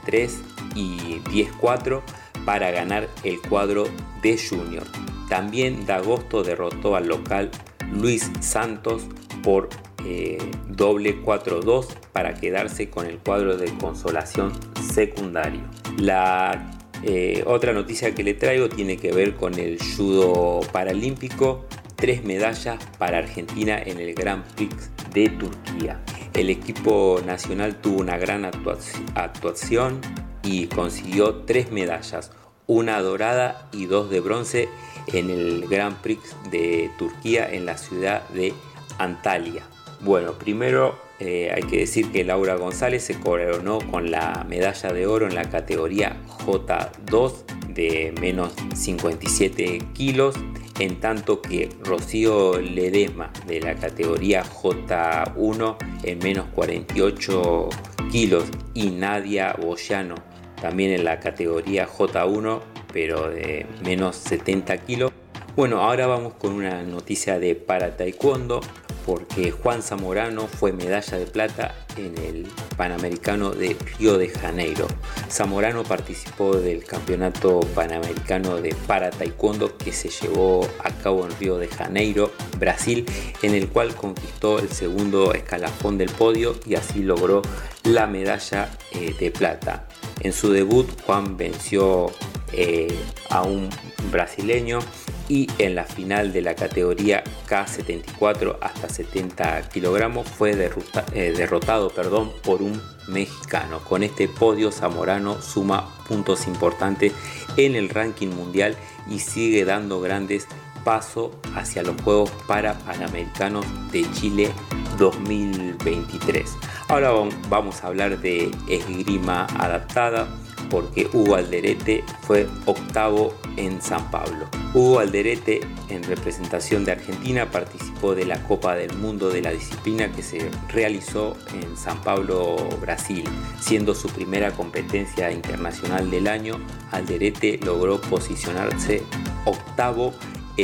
6-3 0.06 0.31
y 0.74 1.20
10-4 1.31 2.02
para 2.44 2.70
ganar 2.70 3.08
el 3.24 3.40
cuadro 3.40 3.84
de 4.22 4.38
Junior. 4.38 4.84
También 5.28 5.86
Dagosto 5.86 6.42
derrotó 6.42 6.96
al 6.96 7.06
local 7.06 7.50
Luis 7.92 8.30
Santos 8.40 9.06
por 9.42 9.68
eh, 10.04 10.38
doble 10.68 11.22
4-2 11.22 11.86
para 12.12 12.34
quedarse 12.34 12.90
con 12.90 13.06
el 13.06 13.18
cuadro 13.18 13.56
de 13.56 13.72
consolación 13.78 14.52
secundario. 14.92 15.60
La 15.98 16.70
eh, 17.02 17.42
otra 17.46 17.72
noticia 17.72 18.14
que 18.14 18.22
le 18.22 18.34
traigo 18.34 18.68
tiene 18.68 18.96
que 18.96 19.12
ver 19.12 19.34
con 19.36 19.58
el 19.58 19.78
judo 19.78 20.60
paralímpico. 20.72 21.66
Tres 21.96 22.24
medallas 22.24 22.82
para 22.98 23.18
Argentina 23.18 23.78
en 23.80 24.00
el 24.00 24.14
Grand 24.14 24.42
Prix 24.54 24.90
de 25.12 25.28
Turquía. 25.28 26.00
El 26.32 26.48
equipo 26.48 27.20
nacional 27.26 27.76
tuvo 27.76 28.00
una 28.00 28.16
gran 28.16 28.46
actuación 28.46 30.00
y 30.42 30.66
consiguió 30.66 31.36
tres 31.46 31.70
medallas, 31.70 32.32
una 32.66 33.00
dorada 33.00 33.68
y 33.72 33.86
dos 33.86 34.10
de 34.10 34.20
bronce 34.20 34.68
en 35.08 35.30
el 35.30 35.66
Grand 35.68 35.96
Prix 35.96 36.36
de 36.50 36.90
Turquía 36.98 37.50
en 37.50 37.66
la 37.66 37.76
ciudad 37.76 38.28
de 38.30 38.54
Antalya. 38.98 39.64
Bueno, 40.00 40.34
primero 40.34 40.98
eh, 41.18 41.52
hay 41.54 41.62
que 41.64 41.78
decir 41.78 42.10
que 42.10 42.24
Laura 42.24 42.54
González 42.54 43.04
se 43.04 43.20
coronó 43.20 43.78
con 43.90 44.10
la 44.10 44.46
medalla 44.48 44.92
de 44.92 45.06
oro 45.06 45.26
en 45.26 45.34
la 45.34 45.50
categoría 45.50 46.16
J2 46.46 47.34
de 47.68 48.14
menos 48.18 48.54
57 48.74 49.78
kilos 49.92 50.36
en 50.78 50.98
tanto 50.98 51.42
que 51.42 51.68
Rocío 51.84 52.58
Ledesma 52.58 53.30
de 53.46 53.60
la 53.60 53.74
categoría 53.74 54.42
J1 54.44 55.76
en 56.04 56.18
menos 56.20 56.46
48 56.54 57.68
kilos 58.10 58.44
y 58.72 58.90
Nadia 58.90 59.54
Boyano 59.60 60.30
también 60.60 60.92
en 60.92 61.04
la 61.04 61.20
categoría 61.20 61.88
J1 61.88 62.60
pero 62.92 63.28
de 63.30 63.66
menos 63.84 64.16
70 64.16 64.78
kilos. 64.78 65.12
Bueno, 65.56 65.80
ahora 65.80 66.06
vamos 66.06 66.34
con 66.34 66.52
una 66.52 66.82
noticia 66.82 67.38
de 67.38 67.54
para 67.54 67.96
taekwondo 67.96 68.60
porque 69.06 69.50
Juan 69.50 69.82
Zamorano 69.82 70.46
fue 70.46 70.72
medalla 70.72 71.18
de 71.18 71.26
plata 71.26 71.74
en 71.96 72.16
el 72.18 72.46
Panamericano 72.76 73.50
de 73.50 73.76
Río 73.98 74.18
de 74.18 74.28
Janeiro. 74.28 74.86
Zamorano 75.28 75.82
participó 75.82 76.56
del 76.56 76.84
Campeonato 76.84 77.60
Panamericano 77.74 78.60
de 78.60 78.74
Para 78.86 79.10
Taekwondo 79.10 79.76
que 79.76 79.92
se 79.92 80.10
llevó 80.10 80.68
a 80.84 80.90
cabo 80.90 81.26
en 81.26 81.36
Río 81.38 81.58
de 81.58 81.68
Janeiro, 81.68 82.30
Brasil, 82.58 83.06
en 83.42 83.54
el 83.54 83.68
cual 83.68 83.94
conquistó 83.94 84.58
el 84.58 84.68
segundo 84.68 85.32
escalafón 85.32 85.98
del 85.98 86.10
podio 86.10 86.54
y 86.66 86.74
así 86.76 87.02
logró 87.02 87.42
la 87.84 88.06
medalla 88.06 88.70
eh, 88.92 89.14
de 89.18 89.30
plata. 89.30 89.88
En 90.20 90.32
su 90.32 90.52
debut, 90.52 90.86
Juan 91.06 91.36
venció 91.36 92.12
eh, 92.52 92.94
a 93.30 93.42
un 93.42 93.70
brasileño 94.10 94.80
y 95.28 95.48
en 95.59 95.76
la 95.76 95.84
final 95.84 96.32
de 96.32 96.42
la 96.42 96.56
categoría 96.56 97.22
K74 97.48 98.59
hasta 98.60 98.88
70 98.88 99.68
kilogramos 99.68 100.28
fue 100.28 100.51
eh, 100.51 101.32
derrotado 101.36 101.90
perdón, 101.90 102.32
por 102.42 102.62
un 102.62 102.82
mexicano. 103.06 103.78
Con 103.80 104.02
este 104.02 104.28
podio 104.28 104.72
Zamorano 104.72 105.40
suma 105.40 105.88
puntos 106.09 106.47
importantes 106.48 107.12
en 107.56 107.76
el 107.76 107.88
ranking 107.88 108.28
mundial 108.28 108.76
y 109.09 109.20
sigue 109.20 109.64
dando 109.64 110.01
grandes 110.01 110.47
pasos 110.85 111.31
hacia 111.55 111.82
los 111.82 112.01
Juegos 112.02 112.31
para 112.47 112.78
Panamericanos 112.78 113.65
de 113.93 114.11
Chile 114.12 114.51
2023. 114.98 116.57
Ahora 116.89 117.12
vamos 117.48 117.82
a 117.82 117.89
hablar 117.89 118.19
de 118.20 118.51
esgrima 118.69 119.47
adaptada 119.57 120.28
porque 120.70 121.09
Hugo 121.12 121.35
Alderete 121.35 122.05
fue 122.23 122.47
octavo 122.66 123.35
en 123.57 123.82
San 123.82 124.11
Pablo. 124.11 124.48
Hugo 124.73 125.01
Alderete, 125.01 125.61
en 125.89 126.02
representación 126.05 126.85
de 126.85 126.93
Argentina, 126.93 127.51
participó 127.51 128.15
de 128.15 128.24
la 128.24 128.43
Copa 128.44 128.77
del 128.77 128.97
Mundo 128.97 129.31
de 129.31 129.43
la 129.43 129.51
disciplina 129.51 130.11
que 130.12 130.23
se 130.23 130.48
realizó 130.69 131.36
en 131.52 131.77
San 131.77 132.01
Pablo, 132.02 132.57
Brasil. 132.81 133.24
Siendo 133.61 133.94
su 133.94 134.09
primera 134.09 134.52
competencia 134.52 135.32
internacional 135.32 136.11
del 136.11 136.28
año, 136.28 136.61
Alderete 136.93 137.59
logró 137.65 138.01
posicionarse 138.01 139.02
octavo 139.44 140.15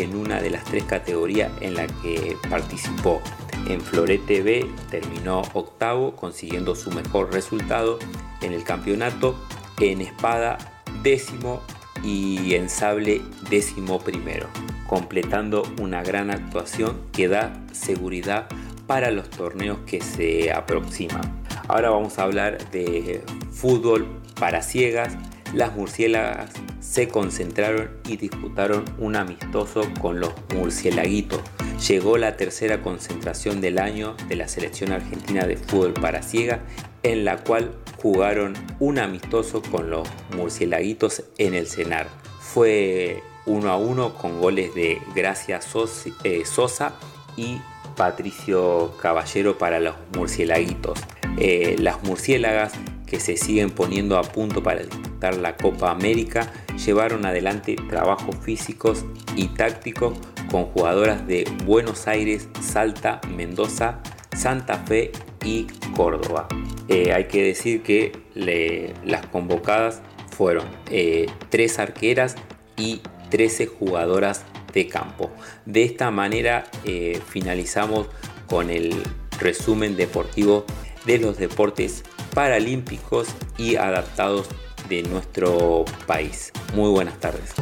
en 0.03 0.17
una 0.17 0.41
de 0.41 0.51
las 0.51 0.65
tres 0.65 0.85
categorías 0.85 1.51
en 1.61 1.75
la 1.75 1.87
que 1.87 2.37
participó. 2.49 3.21
En 3.69 3.81
Florete 3.81 4.43
B 4.43 4.67
terminó 4.91 5.43
octavo, 5.55 6.15
consiguiendo 6.15 6.75
su 6.75 6.91
mejor 6.91 7.33
resultado 7.33 7.99
en 8.43 8.53
el 8.53 8.63
campeonato 8.63 9.37
en 9.81 10.01
espada 10.01 10.59
décimo 11.03 11.61
y 12.03 12.55
en 12.55 12.69
sable 12.69 13.23
décimo 13.51 13.99
primero, 13.99 14.49
completando 14.87 15.63
una 15.81 16.03
gran 16.03 16.31
actuación 16.31 17.01
que 17.13 17.29
da 17.29 17.53
seguridad 17.73 18.47
para 18.87 19.11
los 19.11 19.29
torneos 19.31 19.79
que 19.87 20.01
se 20.01 20.53
aproximan. 20.53 21.45
Ahora 21.69 21.91
vamos 21.91 22.19
a 22.19 22.23
hablar 22.23 22.71
de 22.71 23.25
fútbol 23.51 24.07
para 24.39 24.63
ciegas. 24.63 25.17
Las 25.57 25.75
murciélagas 25.75 26.51
se 26.81 27.09
concentraron 27.09 27.89
y 28.07 28.19
disputaron 28.19 28.85
un 28.99 29.17
amistoso 29.17 29.89
con 30.03 30.21
los 30.21 30.35
murcielaguitos. 30.55 31.41
Llegó 31.89 32.19
la 32.19 32.37
tercera 32.37 32.83
concentración 32.83 33.63
del 33.63 33.79
año 33.79 34.17
de 34.29 34.37
la 34.37 34.49
selección 34.49 34.93
argentina 34.93 35.47
de 35.47 35.57
fútbol 35.57 35.95
para 35.95 36.21
ciegas, 36.21 36.61
en 37.03 37.25
la 37.25 37.39
cual 37.39 37.73
jugaron 37.97 38.53
un 38.81 38.99
amistoso 38.99 39.63
con 39.63 39.89
los 39.89 40.07
murcielaguitos 40.37 41.25
en 41.39 41.55
el 41.55 41.67
Cenar. 41.67 42.07
Fue 42.39 43.23
uno 43.47 43.71
a 43.71 43.79
uno 43.79 44.13
con 44.13 44.39
goles 44.39 44.75
de 44.75 45.01
Gracia 45.15 45.61
eh, 46.23 46.45
Sosa 46.45 46.97
y 47.35 47.63
Patricio 47.97 48.95
Caballero 49.01 49.57
para 49.57 49.81
los 49.81 49.95
murcielaguitos. 50.15 51.01
Eh, 51.39 51.77
las 51.79 52.03
murciélagas 52.03 52.75
que 53.07 53.21
se 53.21 53.37
siguen 53.37 53.71
poniendo 53.71 54.19
a 54.19 54.23
punto 54.23 54.63
para 54.63 54.83
disputar 54.83 55.37
la 55.37 55.57
Copa 55.57 55.91
América 55.91 56.53
llevaron 56.85 57.25
adelante 57.25 57.77
trabajos 57.89 58.37
físicos 58.43 59.05
y 59.37 59.49
tácticos 59.49 60.19
con 60.51 60.65
jugadoras 60.67 61.27
de 61.27 61.51
Buenos 61.65 62.07
Aires, 62.09 62.49
Salta, 62.61 63.21
Mendoza, 63.35 64.01
Santa 64.37 64.79
Fe 64.79 65.13
y 65.45 65.67
Córdoba. 65.95 66.49
Eh, 66.89 67.13
hay 67.13 67.25
que 67.25 67.43
decir 67.43 67.83
que 67.83 68.13
las 69.05 69.27
convocadas 69.27 70.03
fueron 70.37 70.67
eh, 70.91 71.27
tres 71.49 71.79
arqueras 71.79 72.37
y 72.77 73.01
13 73.31 73.67
jugadoras 73.67 74.45
de 74.73 74.87
campo. 74.87 75.31
De 75.65 75.85
esta 75.85 76.11
manera 76.11 76.65
eh, 76.85 77.21
finalizamos 77.29 78.09
con 78.47 78.71
el 78.71 79.03
resumen 79.39 79.97
deportivo 79.97 80.65
de 81.07 81.19
los 81.19 81.39
deportes 81.39 82.05
paralímpicos 82.37 83.35
y 83.57 83.77
adaptados 83.77 84.47
de 84.91 85.03
nuestro 85.05 85.87
país. 86.07 86.53
Muy 86.75 86.91
buenas 86.91 87.19
tardes. 87.19 87.55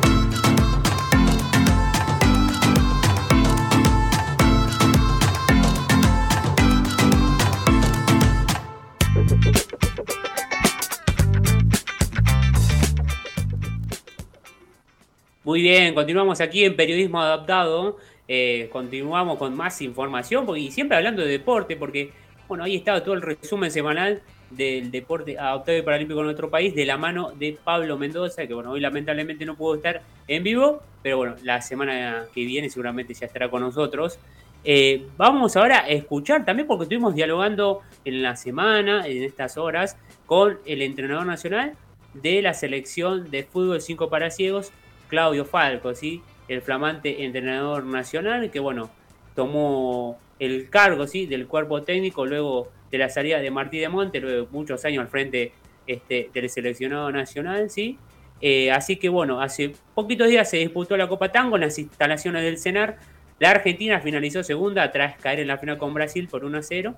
Muy 15.44 15.62
bien, 15.62 15.94
continuamos 15.94 16.40
aquí 16.40 16.64
en 16.64 16.74
Periodismo 16.74 17.20
Adaptado. 17.20 17.98
Eh, 18.26 18.68
continuamos 18.72 19.38
con 19.38 19.54
más 19.54 19.80
información 19.82 20.44
y 20.56 20.72
siempre 20.72 20.96
hablando 20.96 21.22
de 21.22 21.28
deporte, 21.28 21.76
porque 21.76 22.10
bueno, 22.48 22.64
ahí 22.64 22.74
estaba 22.74 23.04
todo 23.04 23.14
el 23.14 23.22
resumen 23.22 23.70
semanal 23.70 24.20
del 24.56 24.90
deporte 24.90 25.38
adaptado 25.38 25.78
y 25.78 25.82
paralímpico 25.82 26.20
en 26.20 26.26
nuestro 26.26 26.50
país, 26.50 26.74
de 26.74 26.84
la 26.84 26.96
mano 26.96 27.32
de 27.32 27.58
Pablo 27.62 27.96
Mendoza, 27.98 28.46
que 28.46 28.54
bueno, 28.54 28.70
hoy 28.70 28.80
lamentablemente 28.80 29.44
no 29.44 29.56
pudo 29.56 29.76
estar 29.76 30.02
en 30.28 30.42
vivo, 30.42 30.82
pero 31.02 31.16
bueno, 31.16 31.36
la 31.42 31.60
semana 31.60 32.24
que 32.34 32.44
viene 32.44 32.70
seguramente 32.70 33.14
ya 33.14 33.26
estará 33.26 33.50
con 33.50 33.62
nosotros. 33.62 34.18
Eh, 34.64 35.06
vamos 35.18 35.56
ahora 35.56 35.80
a 35.80 35.88
escuchar 35.88 36.44
también, 36.44 36.66
porque 36.66 36.84
estuvimos 36.84 37.14
dialogando 37.14 37.82
en 38.04 38.22
la 38.22 38.36
semana, 38.36 39.06
en 39.06 39.22
estas 39.22 39.58
horas, 39.58 39.96
con 40.26 40.58
el 40.64 40.80
entrenador 40.82 41.26
nacional 41.26 41.74
de 42.14 42.40
la 42.40 42.54
selección 42.54 43.30
de 43.30 43.44
fútbol 43.44 43.80
5 43.80 44.08
para 44.08 44.30
ciegos, 44.30 44.72
Claudio 45.08 45.44
Falco, 45.44 45.94
¿sí? 45.94 46.22
el 46.48 46.62
flamante 46.62 47.24
entrenador 47.24 47.84
nacional, 47.84 48.50
que 48.50 48.60
bueno, 48.60 48.90
tomó 49.34 50.18
el 50.38 50.68
cargo 50.70 51.06
¿sí? 51.06 51.26
del 51.26 51.46
cuerpo 51.46 51.82
técnico 51.82 52.26
luego 52.26 52.68
de 52.94 52.98
la 52.98 53.08
salida 53.08 53.40
de 53.40 53.50
Martí 53.50 53.78
de 53.78 53.88
Monte, 53.88 54.20
luego 54.20 54.44
de 54.44 54.48
muchos 54.52 54.84
años 54.84 55.02
al 55.02 55.08
frente 55.08 55.52
este, 55.86 56.30
del 56.32 56.48
seleccionado 56.48 57.10
nacional, 57.10 57.68
¿sí? 57.68 57.98
Eh, 58.40 58.70
así 58.70 58.96
que 58.96 59.08
bueno, 59.08 59.40
hace 59.40 59.74
poquitos 59.94 60.28
días 60.28 60.48
se 60.48 60.58
disputó 60.58 60.96
la 60.96 61.08
Copa 61.08 61.32
Tango 61.32 61.56
en 61.56 61.62
las 61.62 61.78
instalaciones 61.78 62.42
del 62.44 62.56
CENAR. 62.56 62.98
La 63.40 63.50
Argentina 63.50 64.00
finalizó 64.00 64.44
segunda 64.44 64.90
tras 64.92 65.18
caer 65.18 65.40
en 65.40 65.48
la 65.48 65.58
final 65.58 65.76
con 65.76 65.92
Brasil 65.92 66.28
por 66.28 66.44
1 66.44 66.58
a 66.58 66.62
0. 66.62 66.94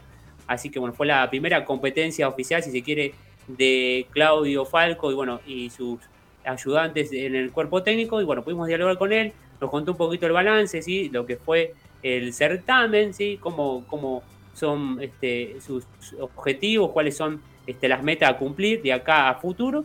Así 0.46 0.70
que 0.70 0.78
bueno, 0.78 0.94
fue 0.94 1.06
la 1.06 1.28
primera 1.30 1.64
competencia 1.64 2.28
oficial, 2.28 2.62
si 2.62 2.70
se 2.70 2.82
quiere, 2.82 3.14
de 3.48 4.06
Claudio 4.10 4.66
Falco 4.66 5.10
y 5.10 5.14
bueno, 5.14 5.40
y 5.46 5.70
sus 5.70 6.00
ayudantes 6.44 7.10
en 7.12 7.34
el 7.34 7.52
cuerpo 7.52 7.82
técnico. 7.82 8.20
Y 8.20 8.24
bueno, 8.24 8.44
pudimos 8.44 8.68
dialogar 8.68 8.98
con 8.98 9.14
él, 9.14 9.32
nos 9.60 9.70
contó 9.70 9.92
un 9.92 9.98
poquito 9.98 10.26
el 10.26 10.32
balance, 10.32 10.82
¿sí? 10.82 11.08
lo 11.08 11.24
que 11.24 11.36
fue 11.36 11.72
el 12.02 12.34
certamen, 12.34 13.14
¿sí? 13.14 13.38
cómo, 13.40 13.84
cómo 13.88 14.22
son 14.56 14.98
este, 15.00 15.60
sus 15.60 15.84
objetivos, 16.18 16.90
cuáles 16.92 17.16
son 17.16 17.40
este, 17.66 17.88
las 17.88 18.02
metas 18.02 18.30
a 18.30 18.36
cumplir 18.38 18.82
de 18.82 18.92
acá 18.92 19.28
a 19.28 19.34
futuro. 19.34 19.84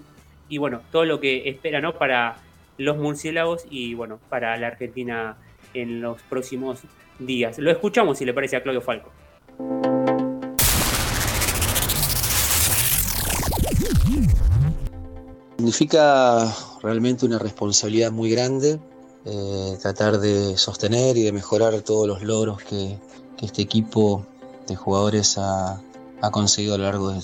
Y 0.49 0.57
bueno, 0.57 0.81
todo 0.91 1.05
lo 1.05 1.19
que 1.19 1.49
espera 1.49 1.91
para 1.97 2.37
los 2.77 2.97
murciélagos 2.97 3.65
y 3.69 3.93
bueno, 3.93 4.19
para 4.29 4.57
la 4.57 4.67
Argentina 4.67 5.37
en 5.73 6.01
los 6.01 6.21
próximos 6.23 6.81
días. 7.19 7.57
Lo 7.59 7.71
escuchamos 7.71 8.17
si 8.17 8.25
le 8.25 8.33
parece 8.33 8.55
a 8.55 8.63
Claudio 8.63 8.81
Falco. 8.81 9.11
Significa 15.57 16.51
realmente 16.81 17.25
una 17.25 17.37
responsabilidad 17.37 18.11
muy 18.11 18.31
grande 18.31 18.79
eh, 19.23 19.77
tratar 19.79 20.19
de 20.19 20.57
sostener 20.57 21.15
y 21.15 21.21
de 21.21 21.31
mejorar 21.31 21.79
todos 21.81 22.07
los 22.07 22.23
logros 22.23 22.63
que 22.63 22.97
este 23.39 23.61
equipo 23.61 24.25
de 24.71 24.75
jugadores 24.75 25.37
ha, 25.37 25.81
ha, 26.21 26.31
conseguido 26.31 26.75
a 26.75 26.77
lo 26.77 26.85
largo 26.85 27.09
de, 27.09 27.21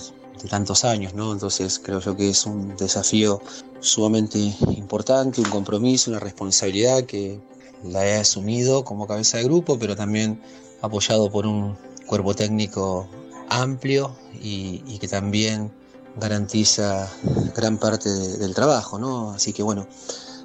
tantos 0.48 0.84
años, 0.84 1.14
¿no? 1.14 1.32
Entonces 1.32 1.80
creo 1.82 1.98
yo 1.98 2.16
que 2.16 2.30
es 2.30 2.46
un 2.46 2.76
desafío 2.76 3.42
sumamente 3.80 4.38
importante, 4.76 5.40
un 5.40 5.50
compromiso, 5.50 6.12
una 6.12 6.20
responsabilidad 6.20 7.04
que 7.04 7.40
la 7.82 8.06
he 8.06 8.16
asumido 8.18 8.84
como 8.84 9.08
cabeza 9.08 9.38
de 9.38 9.44
grupo, 9.44 9.78
pero 9.78 9.96
también 9.96 10.40
apoyado 10.80 11.30
por 11.30 11.44
un 11.44 11.76
cuerpo 12.06 12.34
técnico 12.34 13.08
amplio 13.48 14.14
y, 14.40 14.98
que 14.98 15.08
también 15.08 15.72
garantiza 16.16 17.10
gran 17.56 17.78
parte 17.78 18.08
de, 18.08 18.38
del 18.38 18.54
trabajo, 18.54 18.98
¿no? 18.98 19.32
Así 19.32 19.52
que 19.52 19.62
bueno, 19.62 19.86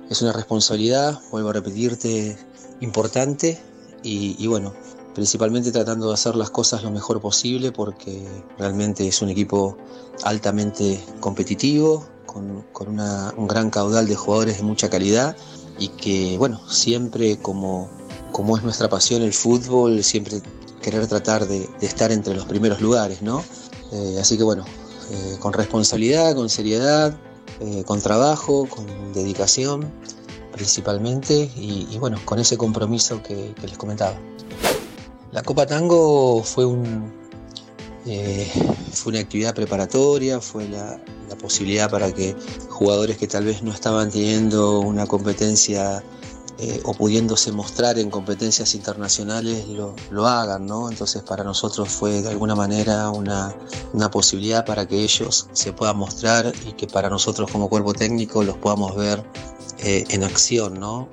es 0.10 0.22
una 0.22 0.34
responsabilidad, 0.34 1.20
vuelvo 1.32 1.50
a 1.50 1.54
repetirte, 1.54 2.38
importante 2.82 3.60
y, 4.04 4.46
bueno, 4.48 4.74
principalmente 5.14 5.72
tratando 5.72 6.08
de 6.08 6.14
hacer 6.14 6.36
las 6.36 6.50
cosas 6.50 6.84
lo 6.84 6.92
mejor 6.92 7.22
posible 7.22 7.72
porque 7.72 8.28
realmente 8.58 9.08
es 9.08 9.22
un 9.22 9.30
equipo 9.30 9.78
altamente 10.24 11.04
competitivo, 11.20 12.06
con, 12.26 12.64
con 12.74 13.00
un 13.00 13.48
gran 13.48 13.70
caudal 13.70 14.08
de 14.08 14.16
jugadores 14.16 14.58
de 14.58 14.64
mucha 14.64 14.90
calidad 14.90 15.36
y 15.78 15.90
que 15.90 16.38
bueno, 16.38 16.60
siempre 16.70 17.38
como, 17.38 17.90
como 18.32 18.58
es 18.58 18.64
nuestra 18.64 18.90
pasión 18.90 19.22
el 19.22 19.34
fútbol, 19.34 20.04
siempre 20.04 20.42
querer 20.82 21.08
tratar 21.08 21.48
de, 21.48 21.70
estar 21.82 22.12
entre 22.12 22.36
los 22.36 22.46
primeros 22.46 22.82
lugares, 22.82 23.22
¿no? 23.22 23.44
Eh, 23.92 24.18
así 24.20 24.38
que 24.38 24.44
bueno, 24.44 24.66
eh, 25.12 25.38
con 25.40 25.54
responsabilidad, 25.54 26.36
con 26.36 26.50
seriedad, 26.50 27.16
eh, 27.60 27.84
con 27.86 28.02
trabajo, 28.02 28.68
con 28.68 29.14
dedicación 29.14 29.92
principalmente 30.52 31.50
y, 31.56 31.88
y, 31.90 31.98
bueno, 31.98 32.20
con 32.26 32.38
ese 32.38 32.58
compromiso 32.58 33.24
que, 33.24 33.56
que, 33.60 33.68
les 33.68 33.78
comentaba. 33.78 34.16
La 35.34 35.42
Copa 35.42 35.66
Tango 35.66 36.44
eh, 38.06 38.52
fue 38.92 39.12
una 39.12 39.20
actividad 39.20 39.56
preparatoria, 39.56 40.40
fue 40.40 40.70
la, 40.70 41.00
posibilidad 41.42 41.90
para 41.90 42.14
que 42.14 42.36
jugadores 42.70 43.18
que 43.18 43.28
tal 43.28 43.46
vez 43.46 43.64
no 43.64 43.72
estaban 43.72 44.12
teniendo 44.12 44.80
una 44.80 45.08
competencia 45.08 46.04
eh, 46.60 46.80
o 46.86 46.94
pudiéndose 46.94 47.52
mostrar 47.52 47.98
en 47.98 48.12
competencias 48.12 48.76
internacionales 48.76 49.66
lo, 49.68 50.28
hagan, 50.28 50.68
¿no? 50.68 50.92
Entonces 50.92 51.24
para 51.24 51.44
nosotros 51.44 51.90
fue 51.90 52.22
de 52.22 52.30
alguna 52.30 52.54
manera 52.54 53.10
una, 53.10 53.56
posibilidad 54.12 54.64
para 54.64 54.88
que 54.88 55.02
ellos 55.02 55.48
se 55.54 55.74
puedan 55.74 55.98
mostrar 55.98 56.54
y 56.68 56.74
que 56.74 56.86
para 56.86 57.10
nosotros 57.10 57.52
como 57.52 57.68
cuerpo 57.68 57.96
técnico 57.96 58.44
los 58.44 58.56
podamos 58.58 58.96
ver 58.96 59.24
eh, 59.80 60.06
en 60.10 60.24
acción, 60.24 60.80
¿no? 60.80 61.10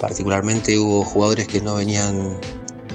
Particularmente 0.00 0.78
hubo 0.78 1.04
jugadores 1.04 1.48
que 1.48 1.60
no 1.60 1.74
venían 1.74 2.38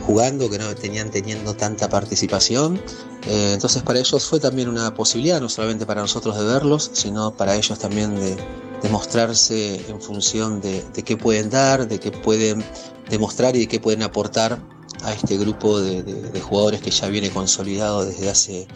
jugando, 0.06 0.50
que 0.50 0.58
no 0.58 0.74
tenían 0.76 1.10
teniendo 1.12 1.56
tanta 1.56 1.90
participación. 1.90 2.82
Eh, 3.28 3.52
entonces 3.54 3.84
para 3.84 4.00
ellos 4.00 4.26
fue 4.26 4.40
también 4.40 4.70
una 4.70 4.94
posibilidad, 4.94 5.40
no 5.42 5.50
solamente 5.50 5.86
para 5.86 6.02
nosotros 6.02 6.38
de 6.38 6.46
verlos, 6.46 6.92
sino 6.94 7.36
para 7.36 7.56
ellos 7.56 7.80
también 7.80 8.16
de, 8.16 8.36
de 8.84 8.90
mostrarse 8.90 9.82
en 9.90 10.02
función 10.02 10.60
de, 10.60 10.84
qué 11.06 11.16
pueden 11.16 11.50
dar, 11.50 11.88
de 11.88 12.00
qué 12.00 12.12
pueden 12.12 12.64
demostrar 13.10 13.56
y 13.56 13.60
de 13.60 13.68
qué 13.68 13.80
pueden 13.80 14.04
aportar 14.04 14.60
a 15.04 15.14
este 15.14 15.38
grupo 15.38 15.80
de, 15.80 16.40
jugadores 16.42 16.82
que 16.82 16.92
ya 16.92 17.08
viene 17.08 17.30
consolidado 17.30 18.06
desde 18.06 18.30
hace 18.30 18.62
eh, 18.62 18.68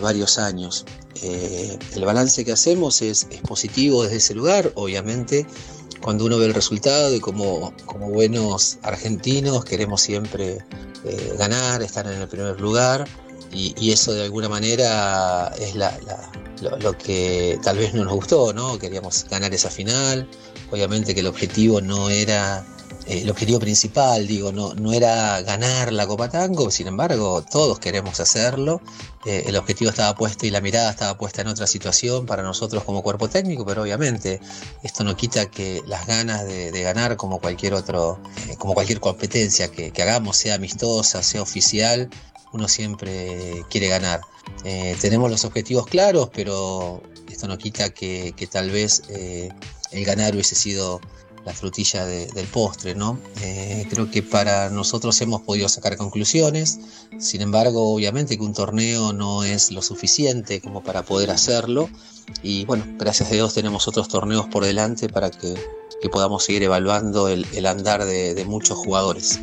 varios 0.00 0.38
años. 0.38 0.86
Eh, 1.22 1.78
el 1.94 2.04
balance 2.04 2.42
que 2.44 2.52
hacemos 2.52 3.02
es 3.02 3.26
positivo 3.46 4.02
desde 4.02 4.16
ese 4.16 4.34
lugar, 4.34 4.72
obviamente 4.76 5.46
cuando 6.02 6.24
uno 6.24 6.38
ve 6.38 6.46
el 6.46 6.54
resultado 6.54 7.14
y 7.14 7.20
como, 7.20 7.74
como 7.86 8.10
buenos 8.10 8.78
argentinos 8.82 9.64
queremos 9.64 10.00
siempre 10.00 10.58
eh, 11.04 11.34
ganar, 11.38 11.82
estar 11.82 12.06
en 12.06 12.20
el 12.20 12.28
primer 12.28 12.60
lugar 12.60 13.06
y, 13.52 13.90
eso 13.90 14.12
de 14.12 14.24
alguna 14.24 14.48
manera 14.48 15.52
es 15.58 15.74
la, 15.74 15.98
la, 16.06 16.78
lo, 16.78 16.96
que 16.96 17.58
tal 17.62 17.78
vez 17.78 17.94
no 17.94 18.04
nos 18.04 18.14
gustó, 18.14 18.52
¿no? 18.52 18.78
Queríamos 18.78 19.26
ganar 19.28 19.52
esa 19.52 19.70
final, 19.70 20.28
obviamente 20.70 21.14
que 21.14 21.20
el 21.20 21.26
objetivo 21.26 21.80
no 21.80 22.10
era 22.10 22.64
eh, 23.10 23.22
el 23.22 23.30
objetivo 23.30 23.58
principal, 23.58 24.28
digo, 24.28 24.52
no, 24.52 24.72
no 24.74 24.92
era 24.92 25.42
ganar 25.42 25.92
la 25.92 26.06
Copa 26.06 26.28
Tango, 26.28 26.70
sin 26.70 26.86
embargo, 26.86 27.42
todos 27.42 27.80
queremos 27.80 28.20
hacerlo. 28.20 28.80
Eh, 29.26 29.44
el 29.46 29.56
objetivo 29.56 29.90
estaba 29.90 30.14
puesto 30.14 30.46
y 30.46 30.50
la 30.50 30.60
mirada 30.60 30.90
estaba 30.90 31.18
puesta 31.18 31.42
en 31.42 31.48
otra 31.48 31.66
situación 31.66 32.24
para 32.24 32.44
nosotros 32.44 32.84
como 32.84 33.02
cuerpo 33.02 33.28
técnico, 33.28 33.66
pero 33.66 33.82
obviamente 33.82 34.40
esto 34.84 35.02
no 35.02 35.16
quita 35.16 35.50
que 35.50 35.82
las 35.88 36.06
ganas 36.06 36.46
de, 36.46 36.70
ganar, 36.82 37.16
como 37.16 37.40
cualquier 37.40 37.74
otro, 37.74 38.20
eh, 38.48 38.54
como 38.56 38.74
cualquier 38.74 39.00
competencia 39.00 39.72
que, 39.72 39.92
hagamos, 40.00 40.36
sea 40.36 40.54
amistosa, 40.54 41.24
sea 41.24 41.42
oficial, 41.42 42.08
uno 42.52 42.68
siempre 42.68 43.64
quiere 43.70 43.88
ganar. 43.88 44.20
Tenemos 45.00 45.30
los 45.30 45.44
objetivos 45.44 45.86
claros, 45.86 46.30
pero 46.32 47.02
esto 47.28 47.48
no 47.48 47.58
quita 47.58 47.90
que 47.90 48.48
tal 48.50 48.70
vez 48.70 49.02
el 49.08 50.04
ganar 50.04 50.34
hubiese 50.34 50.54
sido 50.54 51.00
la 51.44 51.54
frutilla 51.54 52.04
de, 52.04 52.26
del 52.26 52.46
postre, 52.46 52.94
¿no? 52.94 53.18
Eh, 53.42 53.86
creo 53.90 54.10
que 54.10 54.22
para 54.22 54.70
nosotros 54.70 55.20
hemos 55.20 55.42
podido 55.42 55.68
sacar 55.68 55.96
conclusiones, 55.96 56.80
sin 57.18 57.40
embargo, 57.40 57.94
obviamente 57.94 58.36
que 58.36 58.44
un 58.44 58.54
torneo 58.54 59.12
no 59.12 59.44
es 59.44 59.70
lo 59.70 59.82
suficiente 59.82 60.60
como 60.60 60.82
para 60.82 61.02
poder 61.02 61.30
hacerlo, 61.30 61.88
y 62.42 62.64
bueno, 62.64 62.84
gracias 62.98 63.30
a 63.30 63.34
Dios 63.34 63.54
tenemos 63.54 63.88
otros 63.88 64.08
torneos 64.08 64.46
por 64.46 64.64
delante 64.64 65.08
para 65.08 65.30
que, 65.30 65.54
que 66.00 66.08
podamos 66.08 66.44
seguir 66.44 66.62
evaluando 66.62 67.28
el, 67.28 67.66
andar 67.66 68.04
de 68.04 68.44
muchos 68.46 68.78
jugadores. 68.78 69.40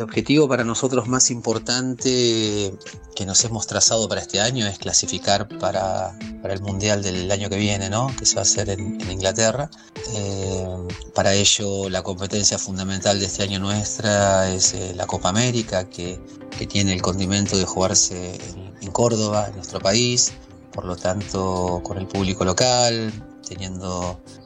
El 0.00 0.04
objetivo 0.04 0.48
para 0.48 0.64
nosotros 0.64 1.08
más 1.08 1.30
importante 1.30 2.72
que 3.14 3.26
nos 3.26 3.44
hemos 3.44 3.66
trazado 3.66 4.08
para 4.08 4.22
este 4.22 4.40
año 4.40 4.66
es 4.66 4.78
clasificar 4.78 5.46
para, 5.58 6.18
el 6.42 6.62
Mundial 6.62 7.02
del 7.02 7.30
año 7.30 7.50
que 7.50 7.58
viene, 7.58 7.90
¿no? 7.90 8.10
que 8.18 8.24
se 8.24 8.36
va 8.36 8.40
a 8.40 8.44
hacer 8.44 8.70
en, 8.70 8.98
en 8.98 9.10
Inglaterra. 9.10 9.68
Eh, 10.14 10.66
para 11.14 11.34
ello 11.34 11.90
la 11.90 12.02
competencia 12.02 12.58
fundamental 12.58 13.20
de 13.20 13.26
este 13.26 13.42
año 13.42 13.58
nuestra 13.58 14.50
es 14.50 14.72
eh, 14.72 14.94
la 14.96 15.06
Copa 15.06 15.28
América, 15.28 15.86
que, 15.90 16.18
que, 16.56 16.66
tiene 16.66 16.94
el 16.94 17.02
condimento 17.02 17.58
de 17.58 17.66
jugarse 17.66 18.36
en, 18.36 18.72
en 18.80 18.90
Córdoba, 18.92 19.48
en 19.48 19.56
nuestro 19.56 19.80
país, 19.80 20.32
por 20.72 20.86
lo 20.86 20.96
tanto 20.96 21.82
con 21.84 21.98
el 21.98 22.06
público 22.06 22.46
local, 22.46 23.12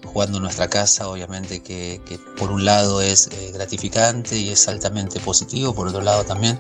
jugando 0.05 0.39
en 0.39 0.43
nuestra 0.45 0.69
casa, 0.69 1.09
obviamente 1.09 1.63
que, 1.63 2.01
por 2.37 2.51
un 2.51 2.65
lado 2.65 3.01
es 3.01 3.29
eh, 3.29 3.51
gratificante 3.53 4.37
y 4.39 4.51
es 4.51 4.69
altamente 4.69 5.21
positivo, 5.21 5.75
por 5.75 5.89
otro 5.89 6.01
lado 6.01 6.25
también 6.25 6.57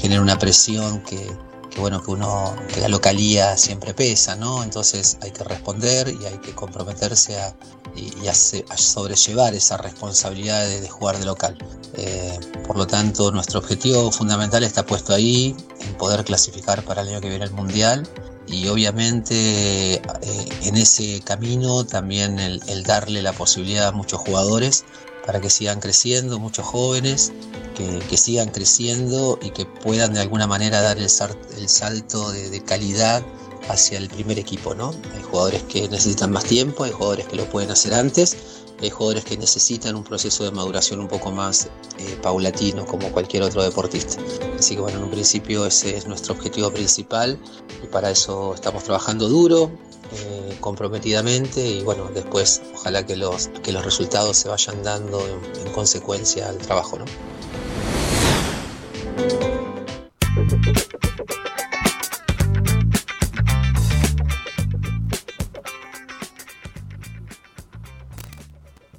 genera 0.00 0.22
una 0.22 0.38
presión 0.38 1.02
que, 1.02 1.30
bueno, 1.78 2.02
que 2.02 2.10
uno, 2.10 2.56
que 2.72 2.80
la 2.80 2.88
localía 2.88 3.56
siempre 3.56 3.92
pesa, 3.92 4.36
¿no? 4.36 4.62
Entonces 4.62 5.18
hay 5.22 5.30
que 5.30 5.44
responder 5.44 6.08
y 6.08 6.24
hay 6.24 6.38
que 6.38 6.54
comprometerse 6.54 7.38
a, 7.38 7.54
y, 7.94 8.28
a, 8.28 8.34
sobrellevar 8.34 9.54
esa 9.54 9.76
responsabilidad 9.76 10.66
de, 10.66 10.88
jugar 10.88 11.18
de 11.18 11.26
local. 11.26 11.58
Eh, 11.94 12.38
por 12.66 12.76
lo 12.76 12.86
tanto, 12.86 13.30
nuestro 13.30 13.58
objetivo 13.58 14.10
fundamental 14.10 14.62
está 14.64 14.84
puesto 14.84 15.14
ahí, 15.14 15.54
en 15.80 15.94
poder 15.94 16.24
clasificar 16.24 16.82
para 16.82 17.02
el 17.02 17.08
año 17.08 17.20
que 17.20 17.28
viene 17.28 17.44
el 17.44 17.52
Mundial 17.52 18.08
y 18.46 18.68
obviamente 18.68 19.94
eh, 19.94 20.02
en 20.62 20.76
ese 20.76 21.20
camino 21.20 21.84
también 21.84 22.38
el, 22.38 22.82
darle 22.84 23.22
la 23.22 23.32
posibilidad 23.32 23.88
a 23.88 23.92
muchos 23.92 24.20
jugadores 24.20 24.84
para 25.24 25.40
que 25.40 25.50
sigan 25.50 25.80
creciendo, 25.80 26.38
muchos 26.38 26.64
jóvenes, 26.64 27.32
que, 27.74 28.16
sigan 28.16 28.48
creciendo 28.48 29.38
y 29.42 29.50
que 29.50 29.66
puedan 29.66 30.14
de 30.14 30.20
alguna 30.20 30.46
manera 30.46 30.80
dar 30.80 30.98
el, 30.98 31.08
salto 31.08 32.30
de, 32.30 32.62
calidad 32.64 33.24
hacia 33.68 33.98
el 33.98 34.08
primer 34.08 34.38
equipo, 34.38 34.74
¿no? 34.74 34.94
Hay 35.14 35.22
jugadores 35.22 35.64
que 35.64 35.88
necesitan 35.88 36.30
más 36.30 36.44
tiempo, 36.44 36.84
hay 36.84 36.92
jugadores 36.92 37.26
que 37.26 37.34
lo 37.34 37.44
pueden 37.50 37.72
hacer 37.72 37.94
antes, 37.94 38.36
hay 38.80 38.90
jugadores 38.90 39.24
que 39.24 39.36
necesitan 39.36 39.96
un 39.96 40.04
proceso 40.04 40.44
de 40.44 40.50
maduración 40.50 41.00
un 41.00 41.08
poco 41.08 41.30
más 41.30 41.68
eh, 41.98 42.18
paulatino 42.22 42.84
como 42.84 43.10
cualquier 43.10 43.42
otro 43.42 43.62
deportista. 43.62 44.20
Así 44.58 44.74
que 44.74 44.80
bueno, 44.80 44.98
en 44.98 45.04
un 45.04 45.10
principio 45.10 45.66
ese 45.66 45.96
es 45.96 46.06
nuestro 46.06 46.34
objetivo 46.34 46.70
principal 46.70 47.38
y 47.82 47.86
para 47.86 48.10
eso 48.10 48.54
estamos 48.54 48.84
trabajando 48.84 49.28
duro, 49.28 49.70
eh, 50.12 50.56
comprometidamente 50.60 51.66
y 51.66 51.82
bueno, 51.82 52.10
después 52.14 52.62
ojalá 52.74 53.04
que 53.04 53.16
los, 53.16 53.48
que 53.62 53.72
los 53.72 53.84
resultados 53.84 54.36
se 54.36 54.48
vayan 54.48 54.82
dando 54.82 55.20
en, 55.26 55.66
en 55.66 55.72
consecuencia 55.72 56.48
al 56.48 56.58
trabajo, 56.58 56.98
¿no? 56.98 57.04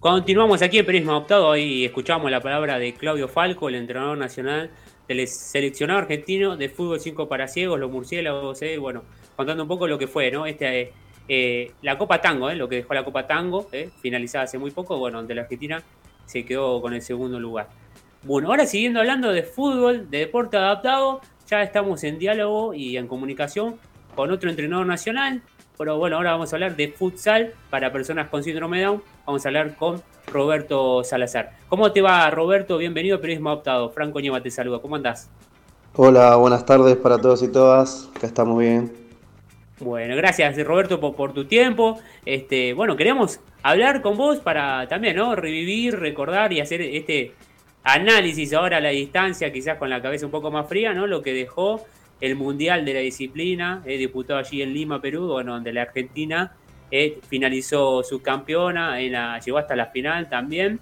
Continuamos 0.09 0.61
aquí 0.61 0.79
en 0.79 0.85
Periodismo 0.85 1.11
Adoptado, 1.11 1.51
ahí 1.51 1.83
escuchamos 1.83 2.31
la 2.31 2.39
palabra 2.39 2.79
de 2.79 2.93
Claudio 2.93 3.27
Falco, 3.27 3.67
el 3.67 3.75
entrenador 3.75 4.17
nacional 4.17 4.71
del 5.05 5.27
seleccionado 5.27 5.99
argentino 5.99 6.55
de 6.55 6.69
fútbol 6.69 7.01
5 7.01 7.27
para 7.27 7.49
ciegos, 7.49 7.77
los 7.77 7.91
murciélagos, 7.91 8.61
eh, 8.61 8.77
bueno, 8.77 9.03
contando 9.35 9.63
un 9.63 9.67
poco 9.67 9.85
lo 9.85 9.97
que 9.97 10.07
fue, 10.07 10.31
¿no? 10.31 10.45
Este, 10.45 10.93
eh, 11.27 11.73
la 11.81 11.97
Copa 11.97 12.21
Tango, 12.21 12.49
eh, 12.49 12.55
lo 12.55 12.69
que 12.69 12.77
dejó 12.77 12.93
la 12.93 13.03
Copa 13.03 13.27
Tango, 13.27 13.67
eh, 13.73 13.89
finalizada 14.01 14.45
hace 14.45 14.57
muy 14.57 14.71
poco, 14.71 14.97
bueno, 14.97 15.17
donde 15.17 15.35
la 15.35 15.41
Argentina 15.41 15.83
se 16.25 16.45
quedó 16.45 16.81
con 16.81 16.93
el 16.93 17.01
segundo 17.01 17.37
lugar. 17.37 17.67
Bueno, 18.23 18.47
ahora 18.47 18.65
siguiendo 18.65 19.01
hablando 19.01 19.33
de 19.33 19.43
fútbol, 19.43 20.09
de 20.09 20.19
deporte 20.19 20.55
adaptado, 20.55 21.19
ya 21.49 21.61
estamos 21.61 22.01
en 22.05 22.17
diálogo 22.17 22.73
y 22.73 22.95
en 22.95 23.09
comunicación 23.09 23.75
con 24.15 24.31
otro 24.31 24.49
entrenador 24.49 24.85
nacional, 24.87 25.41
pero 25.77 25.97
bueno, 25.97 26.17
ahora 26.17 26.31
vamos 26.31 26.51
a 26.51 26.55
hablar 26.55 26.75
de 26.75 26.87
futsal 26.89 27.53
para 27.69 27.91
personas 27.91 28.29
con 28.29 28.43
síndrome 28.43 28.79
de 28.79 28.85
Down. 28.85 29.03
Vamos 29.25 29.45
a 29.45 29.49
hablar 29.49 29.75
con 29.75 30.01
Roberto 30.25 31.03
Salazar. 31.03 31.51
¿Cómo 31.69 31.91
te 31.91 32.01
va, 32.01 32.29
Roberto? 32.31 32.77
Bienvenido 32.77 33.17
a 33.17 33.21
Periodismo 33.21 33.49
Adoptado. 33.49 33.89
Franco 33.91 34.19
Nieva 34.19 34.41
te 34.41 34.49
saluda. 34.49 34.79
¿Cómo 34.79 34.95
andás? 34.95 35.29
Hola, 35.95 36.35
buenas 36.35 36.65
tardes 36.65 36.95
para 36.95 37.19
todos 37.19 37.43
y 37.43 37.51
todas. 37.51 38.09
Acá 38.15 38.25
estamos 38.25 38.57
bien. 38.59 38.91
Bueno, 39.79 40.15
gracias 40.15 40.57
Roberto 40.65 40.99
por, 40.99 41.33
tu 41.33 41.45
tiempo. 41.45 41.99
Este, 42.25 42.73
bueno, 42.73 42.95
queríamos 42.95 43.39
hablar 43.61 44.01
con 44.01 44.17
vos 44.17 44.39
para 44.39 44.87
también, 44.87 45.15
¿no? 45.15 45.35
Revivir, 45.35 45.99
recordar 45.99 46.51
y 46.53 46.59
hacer 46.59 46.81
este 46.81 47.33
análisis 47.83 48.51
ahora 48.53 48.77
a 48.77 48.81
la 48.81 48.89
distancia, 48.89 49.53
quizás 49.53 49.77
con 49.77 49.91
la 49.91 50.01
cabeza 50.01 50.25
un 50.25 50.31
poco 50.31 50.49
más 50.49 50.67
fría, 50.67 50.93
¿no? 50.93 51.05
Lo 51.05 51.21
que 51.21 51.33
dejó 51.33 51.85
el 52.19 52.35
Mundial 52.35 52.85
de 52.85 52.93
la 52.93 52.99
Disciplina, 52.99 53.81
eh, 53.85 53.97
disputado 53.97 54.39
allí 54.39 54.61
en 54.61 54.73
Lima, 54.73 55.01
Perú, 55.01 55.27
bueno, 55.27 55.53
donde 55.53 55.71
la 55.73 55.83
Argentina 55.83 56.53
eh, 56.89 57.19
finalizó 57.27 58.03
su 58.03 58.21
campeona, 58.21 58.99
en 58.99 59.11
la, 59.11 59.39
llegó 59.39 59.57
hasta 59.57 59.75
la 59.75 59.87
final 59.87 60.29
también. 60.29 60.79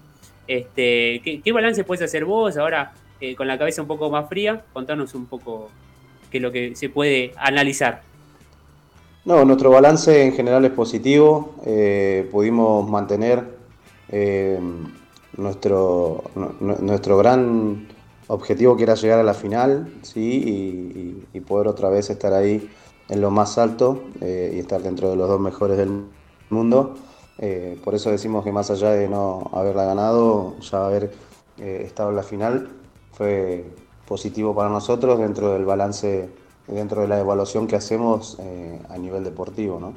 Este, 0.47 1.21
¿qué, 1.43 1.51
balance 1.51 1.83
puedes 1.83 2.03
hacer 2.03 2.23
vos 2.23 2.55
ahora 2.57 2.93
eh, 3.19 3.35
con 3.35 3.47
la 3.47 3.57
cabeza 3.57 3.81
un 3.81 3.87
poco 3.87 4.09
más 4.09 4.29
fría? 4.29 4.63
Contanos 4.71 5.15
un 5.15 5.25
poco 5.25 5.69
qué 6.31 6.37
es 6.37 6.43
lo 6.43 6.51
que 6.51 6.75
se 6.75 6.89
puede 6.89 7.33
analizar. 7.37 8.03
No, 9.25 9.43
nuestro 9.43 9.71
balance 9.71 10.23
en 10.23 10.33
general 10.33 10.63
es 10.65 10.71
positivo. 10.71 11.55
pudimos 12.31 12.87
mantener 12.87 13.43
nuestro, 15.35 16.23
nuestro 16.59 17.17
gran 17.17 17.87
objetivo 18.27 18.75
que 18.75 18.83
era 18.83 18.95
llegar 18.95 19.19
a 19.19 19.23
la 19.23 19.33
final, 19.33 19.93
sí, 20.01 21.25
y, 21.33 21.39
poder 21.41 21.67
otra 21.67 21.89
vez 21.89 22.09
estar 22.09 22.33
ahí 22.33 22.67
en 23.07 23.21
lo 23.21 23.29
más 23.29 23.59
alto 23.59 24.03
eh, 24.21 24.53
y 24.55 24.59
estar 24.59 24.81
dentro 24.81 25.11
de 25.11 25.15
los 25.15 25.27
dos 25.27 25.39
mejores 25.39 25.77
del 25.77 26.05
mundo. 26.49 26.95
Eh, 27.37 27.79
por 27.83 27.93
eso 27.93 28.09
decimos 28.09 28.43
que 28.43 28.51
más 28.51 28.71
allá 28.71 28.91
de 28.91 29.07
no 29.07 29.51
haberla 29.53 29.85
ganado, 29.85 30.55
ya 30.59 30.87
haber 30.87 31.11
eh, 31.59 31.83
estado 31.85 32.09
en 32.09 32.15
la 32.15 32.23
final 32.23 32.69
fue 33.11 33.65
positivo 34.07 34.55
para 34.55 34.69
nosotros 34.69 35.19
dentro 35.19 35.53
del 35.53 35.65
balance, 35.65 36.29
dentro 36.67 37.01
de 37.01 37.07
la 37.07 37.19
evaluación 37.19 37.67
que 37.67 37.75
hacemos 37.75 38.39
a 38.89 38.97
nivel 38.97 39.23
deportivo, 39.23 39.79
¿no? 39.79 39.93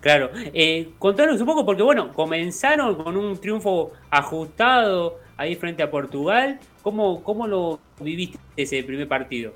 Claro, 0.00 0.30
eh, 0.34 0.90
contanos 0.98 1.40
un 1.40 1.46
poco, 1.46 1.64
porque 1.64 1.82
bueno, 1.82 2.12
comenzaron 2.12 2.94
con 2.96 3.16
un 3.16 3.36
triunfo 3.38 3.92
ajustado 4.10 5.18
ahí 5.36 5.56
frente 5.56 5.82
a 5.82 5.90
Portugal. 5.90 6.58
¿Cómo, 6.82 7.22
cómo 7.22 7.46
lo 7.46 7.78
viviste 8.00 8.38
ese 8.56 8.82
primer 8.82 9.06
partido? 9.06 9.52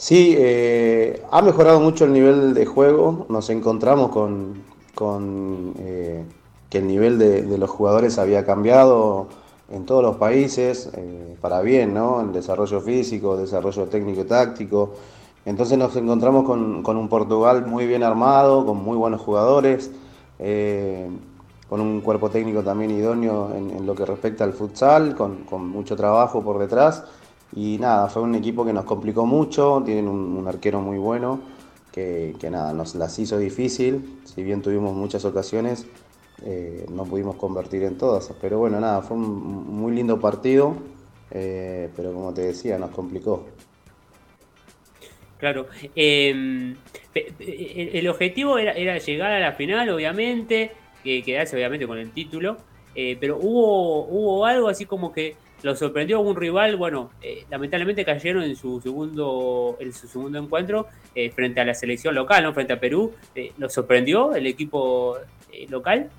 Sí, 0.00 0.34
eh, 0.38 1.22
ha 1.30 1.42
mejorado 1.42 1.78
mucho 1.78 2.06
el 2.06 2.14
nivel 2.14 2.54
de 2.54 2.64
juego. 2.64 3.26
Nos 3.28 3.50
encontramos 3.50 4.10
con, 4.10 5.74
eh, 5.78 6.24
que 6.70 6.78
el 6.78 6.86
nivel 6.86 7.18
de, 7.18 7.58
los 7.58 7.68
jugadores 7.68 8.18
había 8.18 8.46
cambiado 8.46 9.28
en 9.70 9.84
todos 9.84 10.02
los 10.02 10.16
países, 10.16 10.88
eh, 10.96 11.36
para 11.42 11.60
bien, 11.60 11.92
¿no? 11.92 12.22
En 12.22 12.32
desarrollo 12.32 12.80
físico, 12.80 13.36
desarrollo 13.36 13.88
técnico 13.88 14.22
y 14.22 14.24
táctico. 14.24 14.94
Entonces 15.50 15.76
nos 15.76 15.96
encontramos 15.96 16.44
con, 16.44 16.96
un 16.96 17.08
Portugal 17.08 17.66
muy 17.66 17.84
bien 17.84 18.04
armado, 18.04 18.64
con 18.64 18.76
muy 18.76 18.96
buenos 18.96 19.20
jugadores, 19.20 19.90
eh, 20.38 21.08
con 21.68 21.80
un 21.80 22.02
cuerpo 22.02 22.30
técnico 22.30 22.62
también 22.62 22.92
idóneo 22.92 23.52
en, 23.56 23.84
lo 23.84 23.96
que 23.96 24.06
respecta 24.06 24.44
al 24.44 24.52
futsal, 24.52 25.16
con, 25.16 25.68
mucho 25.68 25.96
trabajo 25.96 26.40
por 26.44 26.60
detrás. 26.60 27.02
Y 27.52 27.78
nada, 27.78 28.06
fue 28.06 28.22
un 28.22 28.36
equipo 28.36 28.64
que 28.64 28.72
nos 28.72 28.84
complicó 28.84 29.26
mucho, 29.26 29.82
tienen 29.84 30.06
un, 30.06 30.46
arquero 30.46 30.80
muy 30.80 30.98
bueno, 30.98 31.40
que, 31.90 32.36
nada, 32.48 32.72
nos 32.72 32.94
las 32.94 33.18
hizo 33.18 33.36
difícil, 33.36 34.20
si 34.24 34.44
bien 34.44 34.62
tuvimos 34.62 34.94
muchas 34.94 35.24
ocasiones, 35.24 35.84
eh, 36.44 36.86
no 36.92 37.02
pudimos 37.06 37.34
convertir 37.34 37.82
en 37.82 37.98
todas. 37.98 38.32
Pero 38.40 38.60
bueno, 38.60 38.78
nada, 38.78 39.02
fue 39.02 39.16
un 39.16 39.80
muy 39.80 39.90
lindo 39.96 40.20
partido, 40.20 40.74
eh, 41.32 41.90
pero 41.96 42.12
como 42.12 42.32
te 42.32 42.42
decía, 42.42 42.78
nos 42.78 42.90
complicó. 42.90 43.46
Claro. 45.40 45.66
Em, 45.96 46.76
el 47.14 48.08
objetivo 48.08 48.58
era, 48.58 48.98
llegar 48.98 49.32
a 49.32 49.40
la 49.40 49.52
final, 49.52 49.88
obviamente, 49.88 50.72
que 51.02 51.22
quedarse 51.22 51.56
obviamente 51.56 51.86
con 51.86 51.98
el 51.98 52.12
título, 52.12 52.58
eh, 52.94 53.16
pero 53.18 53.38
hubo, 53.38 54.04
hubo 54.06 54.46
algo 54.46 54.68
así 54.68 54.84
como 54.84 55.12
que 55.12 55.34
lo 55.62 55.74
sorprendió 55.74 56.18
a 56.18 56.20
un 56.20 56.36
rival, 56.36 56.76
bueno, 56.76 57.10
eh, 57.22 57.44
lamentablemente 57.50 58.04
cayeron 58.04 58.44
en 58.44 58.54
su 58.54 58.80
segundo, 58.80 59.76
en 59.80 59.92
su 59.92 60.06
segundo 60.08 60.38
encuentro 60.38 60.86
eh, 61.14 61.30
frente 61.30 61.60
a 61.60 61.64
la 61.64 61.74
selección 61.74 62.14
local, 62.14 62.44
¿no? 62.44 62.54
Frente 62.54 62.74
a 62.74 62.80
Perú. 62.80 63.12
¿Lo 63.58 63.68
sorprendió 63.68 64.34
el 64.34 64.46
equipo 64.46 65.16
local? 65.68 66.10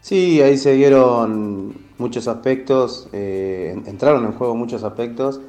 Sí, 0.00 0.40
ahí 0.40 0.56
se 0.56 0.74
dieron 0.74 1.74
muchos 1.98 2.28
aspectos, 2.28 3.08
entraron 3.12 4.24
en 4.24 4.32
juego 4.32 4.54
muchos 4.54 4.84
aspectos. 4.84 5.40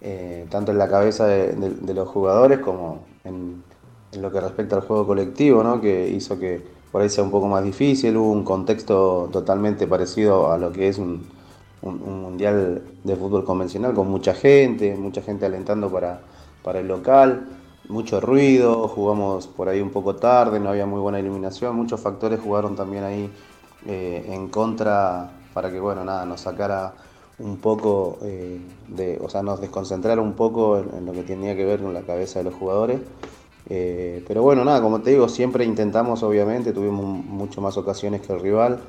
Eh, 0.00 0.46
tanto 0.50 0.72
en 0.72 0.78
la 0.78 0.88
cabeza 0.88 1.26
de, 1.26 1.94
los 1.94 2.08
jugadores 2.08 2.58
como 2.60 3.00
en, 3.24 3.62
lo 4.12 4.30
que 4.30 4.40
respecta 4.40 4.76
al 4.76 4.82
juego 4.82 5.06
colectivo, 5.06 5.62
¿no? 5.62 5.80
que 5.80 6.08
hizo 6.08 6.38
que 6.38 6.62
por 6.92 7.02
ahí 7.02 7.08
sea 7.08 7.24
un 7.24 7.30
poco 7.30 7.48
más 7.48 7.64
difícil, 7.64 8.16
hubo 8.16 8.30
un 8.30 8.44
contexto 8.44 9.28
totalmente 9.32 9.86
parecido 9.86 10.52
a 10.52 10.58
lo 10.58 10.72
que 10.72 10.88
es 10.88 10.98
un, 10.98 11.34
mundial 11.82 12.82
de 13.04 13.16
fútbol 13.16 13.44
convencional, 13.44 13.94
con 13.94 14.10
mucha 14.10 14.34
gente, 14.34 14.96
mucha 14.96 15.22
gente 15.22 15.46
alentando 15.46 15.88
para, 15.88 16.20
para 16.62 16.80
el 16.80 16.88
local, 16.88 17.46
mucho 17.88 18.20
ruido, 18.20 18.88
jugamos 18.88 19.46
por 19.46 19.68
ahí 19.68 19.80
un 19.80 19.90
poco 19.90 20.16
tarde, 20.16 20.58
no 20.58 20.70
había 20.70 20.86
muy 20.86 21.00
buena 21.00 21.20
iluminación, 21.20 21.76
muchos 21.76 22.00
factores 22.00 22.40
jugaron 22.40 22.74
también 22.74 23.04
ahí 23.04 23.30
eh, 23.86 24.24
en 24.30 24.48
contra 24.48 25.30
para 25.54 25.70
que 25.70 25.78
bueno 25.78 26.04
nada 26.04 26.26
nos 26.26 26.40
sacara 26.40 26.92
un 27.38 27.58
poco 27.58 28.18
eh, 28.22 28.58
de, 28.88 29.18
o 29.22 29.28
sea, 29.28 29.42
nos 29.42 29.60
desconcentraron 29.60 30.26
un 30.26 30.34
poco 30.34 30.78
en, 30.78 31.04
lo 31.04 31.12
que 31.12 31.22
tenía 31.22 31.54
que 31.54 31.64
ver 31.64 31.82
con 31.82 31.92
la 31.92 32.02
cabeza 32.02 32.38
de 32.38 32.44
los 32.44 32.54
jugadores. 32.54 33.00
Eh, 33.68 34.24
pero 34.26 34.42
bueno, 34.42 34.64
nada, 34.64 34.80
como 34.80 35.00
te 35.00 35.10
digo, 35.10 35.28
siempre 35.28 35.64
intentamos, 35.64 36.22
obviamente, 36.22 36.72
tuvimos 36.72 37.04
mucho 37.04 37.60
más 37.60 37.76
ocasiones 37.76 38.22
que 38.22 38.32
el 38.32 38.40
rival. 38.40 38.80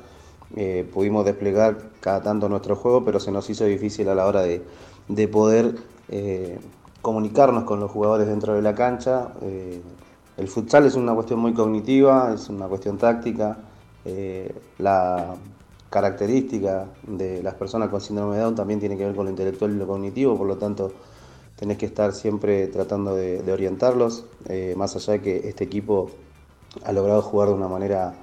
eh, 0.56 0.88
pudimos 0.94 1.24
desplegar 1.26 1.76
cada 2.00 2.22
tanto 2.22 2.48
nuestro 2.48 2.74
juego, 2.76 3.04
pero 3.04 3.20
se 3.20 3.30
nos 3.30 3.48
hizo 3.50 3.64
difícil 3.64 4.08
a 4.08 4.14
la 4.14 4.26
hora 4.26 4.42
de, 4.42 4.62
de 5.08 5.28
poder 5.28 5.74
comunicarnos 7.02 7.64
con 7.64 7.80
los 7.80 7.90
jugadores 7.90 8.26
dentro 8.26 8.54
de 8.54 8.62
la 8.62 8.74
cancha. 8.74 9.32
El 10.38 10.48
futsal 10.48 10.86
es 10.86 10.94
una 10.94 11.14
cuestión 11.14 11.38
muy 11.40 11.52
cognitiva, 11.52 12.32
es 12.34 12.48
una 12.48 12.66
cuestión 12.66 12.96
táctica. 12.96 13.58
la 14.78 15.36
característica 15.90 16.86
de 17.06 17.42
las 17.42 17.54
personas 17.54 17.88
con 17.90 18.00
síndrome 18.00 18.36
de 18.36 18.42
Down 18.42 18.54
también 18.54 18.80
tiene 18.80 18.96
que 18.96 19.04
ver 19.06 19.14
con 19.16 19.24
lo 19.26 19.30
intelectual 19.30 19.72
y 19.72 19.76
lo 19.76 19.86
cognitivo, 19.86 20.36
por 20.36 20.46
lo 20.46 20.56
tanto 20.58 20.92
tenés 21.56 21.78
que 21.78 21.86
estar 21.86 22.12
siempre 22.14 22.68
tratando 22.68 23.14
de, 23.16 23.42
de 23.42 23.52
orientarlos, 23.52 24.26
eh, 24.48 24.74
más 24.76 24.96
allá 24.96 25.14
de 25.14 25.22
que 25.22 25.48
este 25.48 25.64
equipo 25.64 26.10
ha 26.84 26.92
logrado 26.92 27.22
jugar 27.22 27.48
de 27.48 27.54
una 27.54 27.68
manera 27.68 28.14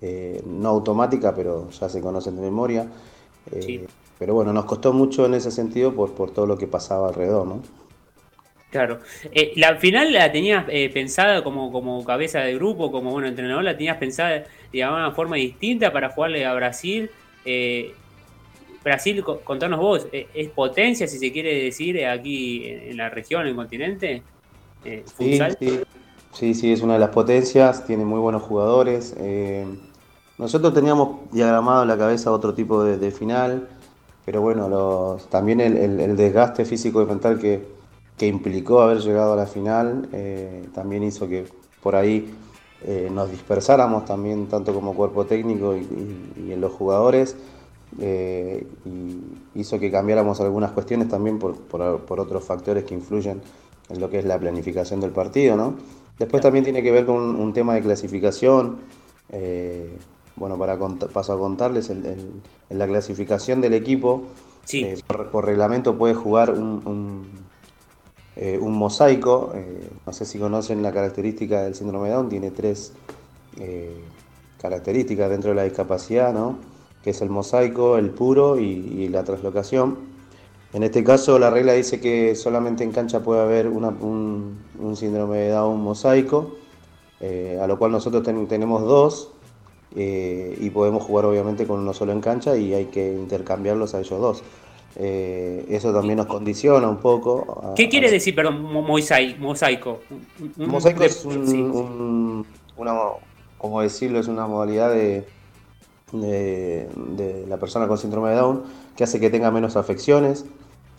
eh, 0.00 0.42
no 0.46 0.68
automática, 0.70 1.34
pero 1.34 1.70
ya 1.70 1.88
se 1.88 2.00
conocen 2.00 2.36
de 2.36 2.42
memoria. 2.42 2.92
Eh, 3.50 3.66
Sí. 3.66 3.86
Pero 4.18 4.34
bueno, 4.34 4.52
nos 4.52 4.64
costó 4.66 4.92
mucho 4.92 5.26
en 5.26 5.34
ese 5.34 5.50
sentido 5.50 5.94
por, 5.94 6.14
por 6.14 6.30
todo 6.32 6.46
lo 6.46 6.56
que 6.58 6.68
pasaba 6.68 7.08
alrededor, 7.08 7.46
¿no? 7.46 7.62
Claro. 8.74 8.98
Eh, 9.30 9.52
la 9.54 9.76
final 9.76 10.12
la 10.12 10.32
tenías 10.32 10.64
eh, 10.68 10.90
pensada 10.92 11.44
como, 11.44 11.70
como 11.70 12.02
cabeza 12.04 12.40
de 12.40 12.56
grupo, 12.56 12.90
como 12.90 13.12
bueno 13.12 13.28
entrenador, 13.28 13.62
la 13.62 13.76
tenías 13.76 13.98
pensada 13.98 14.42
de 14.72 14.82
alguna 14.82 15.12
forma 15.12 15.36
distinta 15.36 15.92
para 15.92 16.08
jugarle 16.10 16.44
a 16.44 16.52
Brasil. 16.54 17.08
Eh, 17.44 17.94
Brasil, 18.82 19.22
co- 19.22 19.42
contanos 19.42 19.78
vos, 19.78 20.08
eh, 20.10 20.26
¿es 20.34 20.50
potencia, 20.50 21.06
si 21.06 21.18
se 21.18 21.30
quiere 21.32 21.54
decir, 21.62 22.04
aquí 22.04 22.64
en, 22.66 22.96
la 22.96 23.10
región, 23.10 23.42
en 23.42 23.48
el 23.50 23.54
continente? 23.54 24.22
Sí, 25.16 25.38
sí, 26.32 26.54
sí, 26.54 26.72
es 26.72 26.82
una 26.82 26.94
de 26.94 26.98
las 26.98 27.10
potencias, 27.10 27.86
tiene 27.86 28.04
muy 28.04 28.18
buenos 28.18 28.42
jugadores. 28.42 29.14
nosotros 30.36 30.74
teníamos 30.74 31.30
diagramado 31.30 31.82
en 31.82 31.88
la 31.90 31.96
cabeza 31.96 32.32
otro 32.32 32.52
tipo 32.54 32.82
de, 32.82 33.12
final, 33.12 33.68
pero 34.26 34.40
bueno, 34.40 34.68
los, 34.68 35.30
también 35.30 35.60
el 35.60 36.16
desgaste 36.16 36.64
físico 36.64 37.00
y 37.02 37.06
mental 37.06 37.38
que, 37.38 37.73
que 38.16 38.26
implicó 38.26 38.80
haber 38.80 38.98
llegado 39.00 39.32
a 39.32 39.36
la 39.36 39.46
final 39.46 40.08
eh, 40.12 40.68
también 40.74 41.02
hizo 41.02 41.28
que 41.28 41.46
por 41.80 41.96
ahí 41.96 42.34
eh, 42.80 43.08
nos 43.10 43.30
dispersáramos 43.30 44.04
también 44.04 44.48
tanto 44.48 44.74
como 44.74 44.94
cuerpo 44.94 45.26
técnico 45.26 45.76
y, 45.76 45.80
y- 45.80 46.32
y 46.48 46.52
en 46.52 46.60
los 46.60 46.72
jugadores. 46.72 47.36
eh, 48.00 48.66
y 48.84 49.60
hizo 49.60 49.78
que 49.78 49.90
cambiáramos 49.90 50.40
algunas 50.40 50.72
cuestiones 50.72 51.08
también 51.08 51.38
por, 51.38 51.54
por- 51.56 52.00
por 52.04 52.20
otros 52.20 52.44
factores 52.44 52.84
que 52.84 52.94
influyen 52.94 53.40
en 53.88 54.00
lo 54.00 54.10
que 54.10 54.18
es 54.18 54.24
la 54.24 54.38
planificación 54.38 55.00
del 55.00 55.12
partido, 55.12 55.56
¿no? 55.56 55.76
Después 56.18 56.42
también 56.42 56.64
tiene 56.64 56.82
que 56.82 56.90
ver 56.90 57.06
con 57.06 57.16
un, 57.16 57.36
un 57.36 57.52
tema 57.52 57.74
de 57.74 57.82
clasificación. 57.82 58.78
eh, 59.30 59.98
bueno, 60.36 60.58
para 60.58 60.76
paso 61.12 61.32
a 61.32 61.38
contarles, 61.38 61.90
el- 61.90 62.04
el- 62.06 62.42
en 62.68 62.78
la 62.78 62.86
clasificación 62.88 63.60
del 63.60 63.74
equipo, 63.74 64.24
por, 65.06 65.30
por 65.30 65.44
reglamento 65.46 65.96
puede 65.98 66.14
jugar 66.14 66.50
un, 66.50 66.82
un, 66.86 67.43
eh, 68.36 68.58
un 68.60 68.76
mosaico. 68.76 69.52
eh, 69.54 69.90
no 70.06 70.12
sé 70.12 70.24
si 70.24 70.38
conocen 70.38 70.82
la 70.82 70.92
característica 70.92 71.62
del 71.62 71.74
síndrome 71.74 72.08
de 72.08 72.14
Down, 72.14 72.28
tiene 72.28 72.50
tres 72.50 72.92
eh, 73.58 73.94
características 74.60 75.30
dentro 75.30 75.50
de 75.50 75.56
la 75.56 75.64
discapacidad, 75.64 76.32
¿no? 76.32 76.58
Que 77.02 77.10
es 77.10 77.20
el 77.22 77.30
mosaico, 77.30 77.98
el 77.98 78.10
puro 78.10 78.58
y, 78.58 79.08
la 79.08 79.24
traslocación. 79.24 79.98
En 80.72 80.82
este 80.82 81.04
caso, 81.04 81.38
la 81.38 81.50
regla 81.50 81.74
dice 81.74 82.00
que 82.00 82.34
solamente 82.34 82.82
en 82.82 82.90
cancha 82.92 83.20
puede 83.22 83.40
haber 83.42 83.68
una- 83.68 83.90
un, 83.90 84.56
síndrome 84.96 85.38
de 85.38 85.50
Down 85.50 85.80
mosaico, 85.80 86.56
a 87.60 87.66
lo 87.66 87.78
cual 87.78 87.92
nosotros 87.92 88.22
ten- 88.22 88.46
tenemos 88.48 88.82
dos 88.82 89.30
y 89.94 90.70
podemos 90.70 91.02
jugar 91.04 91.26
obviamente 91.26 91.66
con 91.66 91.80
uno 91.80 91.94
solo 91.94 92.12
en 92.12 92.20
cancha 92.20 92.56
y 92.56 92.74
hay 92.74 92.86
que 92.86 93.12
intercambiarlos 93.12 93.94
a 93.94 94.00
ellos 94.00 94.20
dos. 94.20 94.42
Eh, 94.96 95.66
eso 95.70 95.92
también 95.92 96.16
nos 96.18 96.26
condiciona 96.26 96.88
un 96.88 96.98
poco. 96.98 97.60
a- 97.70 97.74
¿Qué 97.74 97.88
quiere 97.88 98.08
a- 98.08 98.10
decir, 98.12 98.34
perdón, 98.34 98.62
mo- 98.62 98.86
mosai- 98.86 99.36
mosaico? 99.38 100.00
Un- 100.58 100.68
mosaico 100.68 101.00
de- 101.00 101.06
es 101.06 101.24
un, 101.24 101.46
sí. 101.48 101.60
un- 101.60 102.46
una, 102.76 102.94
como 103.58 103.80
decirlo, 103.80 104.20
es 104.20 104.28
una 104.28 104.46
modalidad 104.46 104.90
de, 104.92 105.24
de, 106.12 106.88
de 107.16 107.46
la 107.48 107.56
persona 107.56 107.88
con 107.88 107.98
síndrome 107.98 108.30
de 108.30 108.36
Down 108.36 108.62
que 108.96 109.02
hace 109.04 109.18
que 109.18 109.30
tenga 109.30 109.50
menos 109.50 109.76
afecciones. 109.76 110.44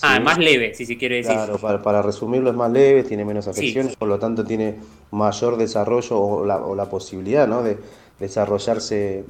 Ah, 0.02 0.16
¿sí? 0.18 0.24
más 0.24 0.38
leve, 0.38 0.74
si 0.74 0.86
se 0.86 0.98
quiere 0.98 1.18
decir. 1.18 1.32
Claro, 1.34 1.58
para, 1.58 1.82
para 1.82 2.02
resumirlo 2.02 2.50
es 2.50 2.56
más 2.58 2.70
leve, 2.70 3.04
tiene 3.04 3.24
menos 3.24 3.46
Sí. 3.46 3.52
afecciones, 3.52 3.96
por 3.96 4.10
lo 4.10 4.20
tanto 4.20 4.44
tiene 4.44 4.76
mayor 5.12 5.56
desarrollo 5.56 6.20
o 6.20 6.46
la, 6.46 6.58
o 6.58 6.76
la 6.76 6.90
posibilidad 6.90 7.48
¿no? 7.48 7.64
de 7.64 7.78
desarrollarse 8.20 9.20
eh, 9.20 9.24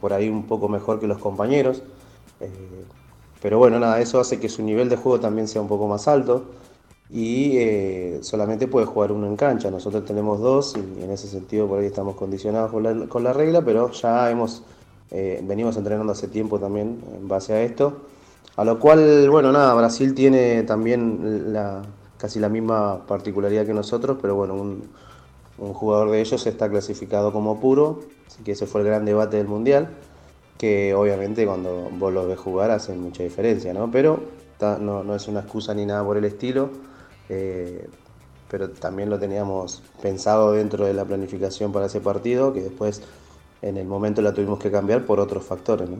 por 0.00 0.12
ahí 0.12 0.28
un 0.28 0.44
poco 0.46 0.68
mejor 0.68 0.98
que 0.98 1.06
los 1.06 1.18
compañeros. 1.18 1.82
Eh, 2.40 2.48
pero 3.44 3.58
bueno, 3.58 3.78
nada, 3.78 4.00
eso 4.00 4.18
hace 4.20 4.40
que 4.40 4.48
su 4.48 4.62
nivel 4.62 4.88
de 4.88 4.96
juego 4.96 5.20
también 5.20 5.48
sea 5.48 5.60
un 5.60 5.68
poco 5.68 5.86
más 5.86 6.08
alto 6.08 6.44
y 7.10 7.58
eh, 7.58 8.20
solamente 8.22 8.68
puede 8.68 8.86
jugar 8.86 9.12
uno 9.12 9.26
en 9.26 9.36
cancha. 9.36 9.70
Nosotros 9.70 10.06
tenemos 10.06 10.40
dos 10.40 10.74
y 10.78 11.02
en 11.04 11.10
ese 11.10 11.28
sentido 11.28 11.68
por 11.68 11.80
ahí 11.80 11.84
estamos 11.84 12.16
condicionados 12.16 12.70
con 12.70 12.82
la, 12.82 13.06
con 13.06 13.22
la 13.22 13.34
regla, 13.34 13.60
pero 13.60 13.90
ya 13.90 14.30
hemos, 14.30 14.62
eh, 15.10 15.44
venimos 15.44 15.76
entrenando 15.76 16.10
hace 16.10 16.26
tiempo 16.28 16.58
también 16.58 17.02
en 17.14 17.28
base 17.28 17.52
a 17.52 17.60
esto. 17.60 17.98
A 18.56 18.64
lo 18.64 18.80
cual, 18.80 19.28
bueno, 19.28 19.52
nada, 19.52 19.74
Brasil 19.74 20.14
tiene 20.14 20.62
también 20.62 21.52
la, 21.52 21.82
casi 22.16 22.40
la 22.40 22.48
misma 22.48 23.06
particularidad 23.06 23.66
que 23.66 23.74
nosotros, 23.74 24.16
pero 24.22 24.36
bueno, 24.36 24.54
un, 24.54 24.84
un 25.58 25.74
jugador 25.74 26.12
de 26.12 26.22
ellos 26.22 26.46
está 26.46 26.70
clasificado 26.70 27.30
como 27.30 27.60
puro, 27.60 28.00
así 28.26 28.42
que 28.42 28.52
ese 28.52 28.64
fue 28.64 28.80
el 28.80 28.86
gran 28.86 29.04
debate 29.04 29.36
del 29.36 29.48
Mundial, 29.48 29.90
que 30.58 30.94
obviamente 30.94 31.46
cuando 31.46 31.90
vos 31.90 32.12
lo 32.12 32.26
ves 32.26 32.38
jugar 32.38 32.70
hace 32.70 32.94
mucha 32.94 33.22
diferencia, 33.22 33.74
¿no? 33.74 33.90
Pero 33.90 34.20
ta- 34.58 34.78
no, 34.78 35.04
no 35.04 35.14
es 35.16 35.28
una 35.28 35.40
excusa 35.40 35.74
ni 35.74 35.86
nada 35.86 36.04
por 36.04 36.16
el 36.16 36.24
estilo, 36.24 36.70
eh, 37.28 37.88
pero 38.48 38.70
también 38.70 39.10
lo 39.10 39.18
teníamos 39.18 39.82
pensado 40.02 40.52
dentro 40.52 40.86
de 40.86 40.94
la 40.94 41.04
planificación 41.04 41.72
para 41.72 41.86
ese 41.86 42.00
partido, 42.00 42.52
que 42.52 42.60
después 42.62 43.02
en 43.62 43.76
el 43.78 43.86
momento 43.86 44.22
la 44.22 44.34
tuvimos 44.34 44.58
que 44.60 44.70
cambiar 44.70 45.04
por 45.06 45.20
otros 45.20 45.44
factores, 45.44 45.88
¿no? 45.90 45.98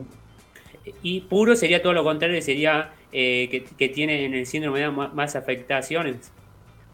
Y 1.03 1.23
puro 1.23 1.57
sería 1.57 1.83
todo 1.83 1.93
lo 1.93 2.05
contrario, 2.05 2.41
sería 2.43 2.95
eh, 3.13 3.49
que, 3.51 3.65
que 3.65 3.89
tiene 3.89 4.25
en 4.25 4.35
el 4.35 4.47
síndrome 4.47 4.81
de 4.81 4.87
Down 4.87 5.15
más 5.15 5.37
afectaciones. 5.37 6.35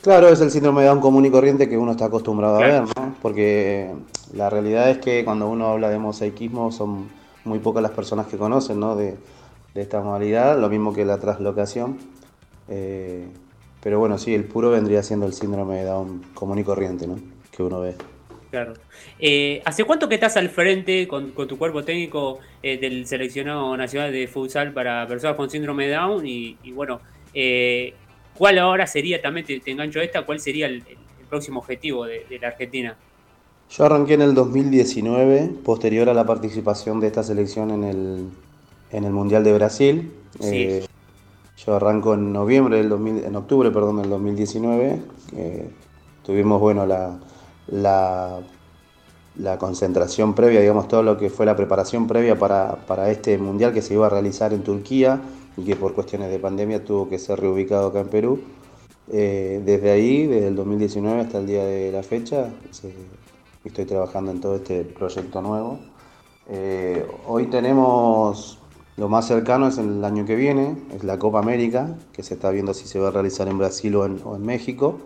Claro, 0.03 0.28
es 0.31 0.41
el 0.41 0.51
síndrome 0.51 0.81
de 0.82 0.89
Down 0.89 1.01
común 1.01 1.27
y 1.27 1.31
corriente 1.31 1.69
que 1.69 1.77
uno 1.77 1.93
está 1.93 2.07
acostumbrado 2.07 2.57
Claro. 2.57 2.81
a 2.81 2.81
ver, 2.81 2.89
¿no? 2.97 3.19
Porque 3.20 3.95
la 4.32 4.49
realidad 4.49 4.89
es 4.91 4.99
que 4.99 5.24
cuando 5.24 5.49
uno 5.49 5.66
habla 5.69 5.91
de 5.91 5.99
mosaicismo 5.99 6.73
son 6.73 7.11
muy 7.45 7.59
pocas 7.59 7.83
las 7.83 7.93
personas 7.93 8.27
que 8.27 8.37
conocen, 8.37 8.81
¿no? 8.81 8.97
De, 8.97 9.17
esta 9.75 10.01
modalidad, 10.01 10.59
lo 10.59 10.69
mismo 10.69 10.93
que 10.93 11.05
la 11.05 11.19
traslocación. 11.19 11.97
Eh, 12.69 13.29
pero 13.83 14.01
bueno, 14.01 14.19
sí, 14.19 14.35
el 14.35 14.45
puro 14.45 14.71
vendría 14.71 15.03
siendo 15.03 15.27
el 15.27 15.33
síndrome 15.33 15.77
de 15.77 15.85
Down 15.85 16.23
común 16.35 16.59
y 16.59 16.65
corriente, 16.65 17.07
¿no? 17.07 17.19
Que 17.53 17.62
uno 17.62 17.81
ve. 17.81 17.95
Claro. 18.51 18.75
Eh, 19.19 19.62
¿Hace 19.65 19.85
cuánto 19.85 20.09
que 20.09 20.17
estás 20.17 20.37
al 20.37 20.49
frente 20.49 21.07
con, 21.07 21.33
tu 21.33 21.57
cuerpo 21.57 21.85
técnico 21.85 22.41
eh, 22.62 22.79
del 22.79 23.07
seleccionado 23.07 23.77
nacional 23.77 24.12
de 24.12 24.27
futsal 24.27 24.73
para 24.73 25.07
personas 25.07 25.37
con 25.37 25.49
síndrome 25.49 25.87
de 25.87 25.95
Down? 25.95 26.27
Y, 26.27 26.59
y 26.65 26.73
bueno, 26.73 27.01
eh, 27.33 27.95
¿cuál 28.35 28.59
ahora 28.59 28.89
sería, 28.89 29.23
también 29.23 29.47
te, 29.47 29.62
engancho 29.71 30.01
esta, 30.01 30.23
cuál 30.23 30.41
sería 30.41 30.67
el, 30.67 30.83
próximo 31.29 31.61
objetivo 31.61 32.07
de 32.07 32.39
la 32.41 32.49
Argentina? 32.49 32.97
Yo 33.71 33.85
arranqué 33.85 34.15
en 34.15 34.23
el 34.23 34.35
2019, 34.35 35.49
posterior 35.65 36.09
a 36.09 36.15
la 36.15 36.27
participación 36.27 36.99
de 37.01 37.07
esta 37.07 37.23
selección 37.23 37.71
en 37.71 37.85
el, 37.85 38.25
en 38.91 39.05
el 39.05 39.13
Mundial 39.13 39.45
de 39.45 39.53
Brasil. 39.53 40.13
Sí. 40.41 40.49
Eh, 40.53 40.87
yo 41.65 41.77
arranco 41.77 42.15
en 42.15 42.33
noviembre 42.33 42.79
del 42.79 42.89
2000, 42.89 43.25
en 43.25 43.37
octubre, 43.37 43.71
perdón, 43.71 44.01
del 44.03 44.11
2019. 44.11 45.01
eh, 45.37 45.71
tuvimos, 46.25 46.61
bueno, 46.61 46.87
la, 46.87 47.19
la, 47.69 48.41
la 49.37 49.59
concentración 49.59 50.35
previa, 50.35 50.61
digamos, 50.61 50.89
todo 50.89 51.03
lo 51.03 51.17
que 51.19 51.31
fue 51.31 51.47
la 51.47 51.57
preparación 51.57 52.07
previa 52.07 52.39
para, 52.39 52.77
para 52.87 53.11
este 53.11 53.39
Mundial 53.39 53.73
que 53.73 53.83
se 53.83 53.95
iba 53.95 54.07
a 54.07 54.11
realizar 54.11 54.53
en 54.53 54.63
Turquía 54.65 55.21
y 55.57 55.65
que 55.65 55.77
por 55.77 55.95
cuestiones 55.95 56.31
de 56.31 56.39
pandemia 56.39 56.85
tuvo 56.85 57.09
que 57.09 57.19
ser 57.19 57.41
reubicado 57.41 57.89
acá 57.89 58.01
en 58.01 58.09
Perú. 58.09 58.41
Eh, 59.13 59.61
desde 59.65 59.91
ahí, 59.91 60.27
desde 60.27 60.49
el 60.49 60.57
2019 60.57 61.21
hasta 61.21 61.39
el 61.39 61.47
día 61.47 61.65
de 61.65 61.93
la 61.93 62.03
fecha, 62.03 62.49
se- 62.71 63.20
estoy 63.65 63.85
trabajando 63.85 64.31
en 64.31 64.41
todo 64.41 64.57
este 64.57 64.85
proyecto 64.85 65.43
nuevo. 65.43 65.78
Eh, 66.49 67.07
hoy 67.27 67.47
tenemos 67.47 68.59
lo 68.97 69.09
más 69.09 69.27
cercano 69.27 69.69
es 69.69 69.78
el 69.78 70.05
año 70.05 70.27
que 70.27 70.37
viene, 70.37 70.77
es 70.95 71.05
la 71.05 71.19
Copa 71.19 71.39
América, 71.39 71.97
que 72.12 72.23
se 72.23 72.35
está 72.35 72.51
viendo 72.51 72.74
si 72.74 72.87
se 72.87 72.99
va 72.99 73.09
a 73.09 73.11
realizar 73.11 73.49
en 73.49 73.57
Brasil 73.57 73.97
o 73.97 74.05
en, 74.05 74.20
o 74.24 74.37
en 74.37 74.45
México. 74.45 74.99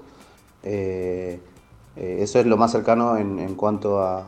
Eh, 0.64 1.38
eh, 1.94 2.16
eso 2.20 2.40
es 2.40 2.46
lo 2.46 2.56
más 2.56 2.72
cercano 2.72 3.16
en, 3.16 3.38
en 3.38 3.54
cuanto 3.54 4.00
a, 4.00 4.26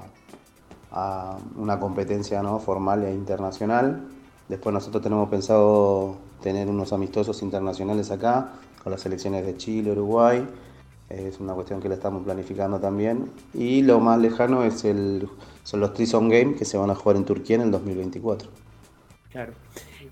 a 0.93 1.39
una 1.57 1.81
competencia 1.81 2.43
¿no? 2.43 2.61
formal 2.61 3.03
e 3.05 3.12
internacional. 3.12 4.07
Después 4.48 4.73
nosotros 4.73 5.03
tenemos 5.03 5.28
pensado 5.28 6.15
tener 6.43 6.69
unos 6.69 6.93
amistosos 6.93 7.43
internacionales 7.43 8.12
acá, 8.12 8.53
con 8.85 8.93
las 8.93 9.01
selecciones 9.01 9.44
de 9.44 9.57
Chile, 9.57 9.90
Uruguay, 9.90 10.47
es 11.09 11.39
una 11.39 11.55
cuestión 11.55 11.81
que 11.81 11.89
la 11.89 11.95
estamos 11.95 12.24
planificando 12.24 12.81
también. 12.81 13.31
Y 13.55 13.83
lo 13.83 14.01
más 14.01 14.19
lejano 14.19 14.65
es 14.65 14.85
el, 14.85 15.28
son 15.62 15.81
los 15.81 15.95
Trison 15.95 16.28
Games 16.28 16.59
que 16.59 16.65
se 16.65 16.77
van 16.77 16.91
a 16.91 16.95
jugar 16.95 17.16
en 17.16 17.24
Turquía 17.24 17.57
en 17.57 17.62
el 17.62 17.70
2024. 17.70 18.49
Claro. 19.31 19.53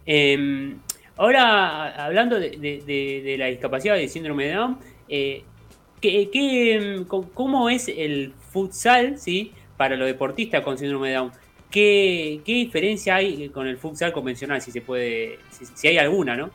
Eh, 0.07 0.77
ahora, 1.17 2.05
hablando 2.05 2.39
de, 2.39 3.37
la 3.39 3.47
discapacidad 3.47 3.97
de 3.97 4.09
síndrome 4.09 4.47
de 4.47 4.55
Down, 4.55 4.79
eh, 5.09 5.45
¿qué, 6.01 6.31
qué, 6.31 7.05
cómo 7.09 7.71
es 7.71 7.89
el 7.89 8.33
futsal 8.51 9.19
¿sí? 9.19 9.53
para 9.77 9.97
los 9.97 10.07
deportistas 10.07 10.63
con 10.63 10.79
síndrome 10.79 11.09
de 11.09 11.15
Down? 11.15 11.33
¿Qué, 11.71 12.41
qué 12.45 12.53
diferencia 12.53 13.17
hay 13.17 13.49
con 13.49 13.67
el 13.67 13.79
futsal 13.79 14.13
convencional, 14.13 14.61
si 14.61 14.71
se 14.71 14.81
puede, 14.81 15.41
si 15.75 15.89
hay 15.89 15.99
alguna, 15.99 16.37
no? 16.37 16.51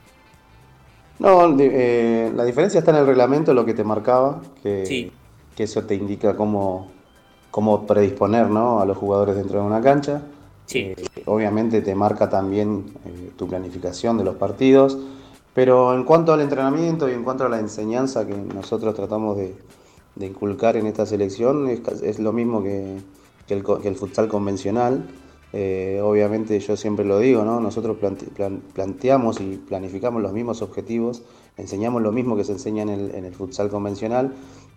No, 1.19 1.55
eh, 1.59 2.31
la 2.35 2.45
diferencia 2.45 2.79
está 2.79 2.91
en 2.91 2.97
el 2.97 3.05
reglamento, 3.05 3.53
lo 3.53 3.65
que 3.65 3.73
te 3.73 3.83
marcaba, 3.83 4.41
que, 4.63 4.85
sí. 4.85 5.11
que 5.55 5.63
eso 5.63 5.83
te 5.83 5.95
indica 5.95 6.35
cómo, 6.35 6.87
cómo 7.51 7.85
predisponer 7.85 8.49
¿no? 8.49 8.79
a 8.79 8.85
los 8.85 8.97
jugadores 8.97 9.35
dentro 9.35 9.59
de 9.59 9.67
una 9.67 9.81
cancha. 9.81 10.21
Sí. 10.65 10.79
Eh, 10.79 10.95
obviamente 11.25 11.81
te 11.81 11.93
marca 11.93 12.29
también 12.29 12.85
eh, 13.05 13.31
tu 13.35 13.47
planificación 13.47 14.17
de 14.17 14.23
los 14.23 14.35
partidos, 14.35 14.97
pero 15.53 15.93
en 15.93 16.05
cuanto 16.05 16.31
al 16.31 16.41
entrenamiento 16.41 17.09
y 17.09 17.13
en 17.13 17.23
cuanto 17.23 17.45
a 17.45 17.49
la 17.49 17.59
enseñanza 17.59 18.25
que 18.25 18.35
nosotros 18.35 18.95
tratamos 18.95 19.35
de, 19.35 19.55
de 20.15 20.25
inculcar 20.25 20.77
en 20.77 20.85
esta 20.85 21.05
selección, 21.05 21.67
es, 21.69 21.81
es 22.03 22.19
lo 22.19 22.33
mismo 22.33 22.61
que, 22.61 22.97
que, 23.47 23.55
el, 23.55 23.63
que, 23.63 23.87
el, 23.87 23.95
futsal 23.95 24.27
convencional. 24.27 25.05
Eh, 25.51 25.99
obviamente 26.03 26.59
yo 26.59 26.77
siempre 26.77 27.05
lo 27.05 27.19
digo, 27.19 27.43
¿no? 27.43 27.59
nosotros 27.59 27.97
plante, 27.97 28.27
plan, 28.27 28.61
planteamos 28.73 29.41
y 29.41 29.57
planificamos 29.57 30.21
los 30.21 30.31
mismos 30.31 30.61
objetivos, 30.61 31.23
enseñamos 31.57 32.03
lo 32.03 32.11
mismo 32.11 32.35
que 32.35 32.43
se 32.43 32.51
enseña 32.51 32.83
en 32.83 32.89
el, 32.89 33.15
en 33.15 33.25
el 33.25 33.33
futsal 33.33 33.69
convencional, 33.69 34.33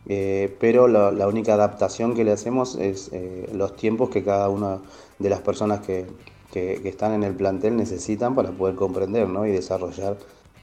eh, 0.06 0.56
pero 0.58 0.88
la, 0.88 1.28
única 1.28 1.54
adaptación 1.54 2.14
que 2.14 2.24
le 2.24 2.32
hacemos 2.32 2.76
es 2.76 3.10
eh, 3.12 3.48
los 3.52 3.76
tiempos 3.76 4.10
que 4.10 4.24
cada 4.24 4.48
una 4.48 4.80
de 5.18 5.30
las 5.30 5.40
personas 5.40 5.80
que, 5.80 6.06
que, 6.52 6.80
que, 6.82 6.88
están 6.88 7.12
en 7.12 7.22
el 7.22 7.34
plantel 7.34 7.76
necesitan 7.76 8.34
para 8.34 8.50
poder 8.50 8.74
comprender 8.74 9.28
¿no? 9.28 9.46
y 9.46 9.52
desarrollar 9.52 10.16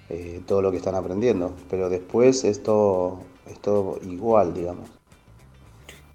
eh, 0.10 0.42
todo 0.46 0.62
lo 0.62 0.72
que 0.72 0.78
están 0.78 0.96
aprendiendo. 0.96 1.54
Pero 1.70 1.90
después 1.90 2.44
es 2.44 2.64
todo, 2.64 3.20
es 3.50 3.60
todo 3.60 4.00
igual, 4.04 4.54
digamos. 4.54 4.99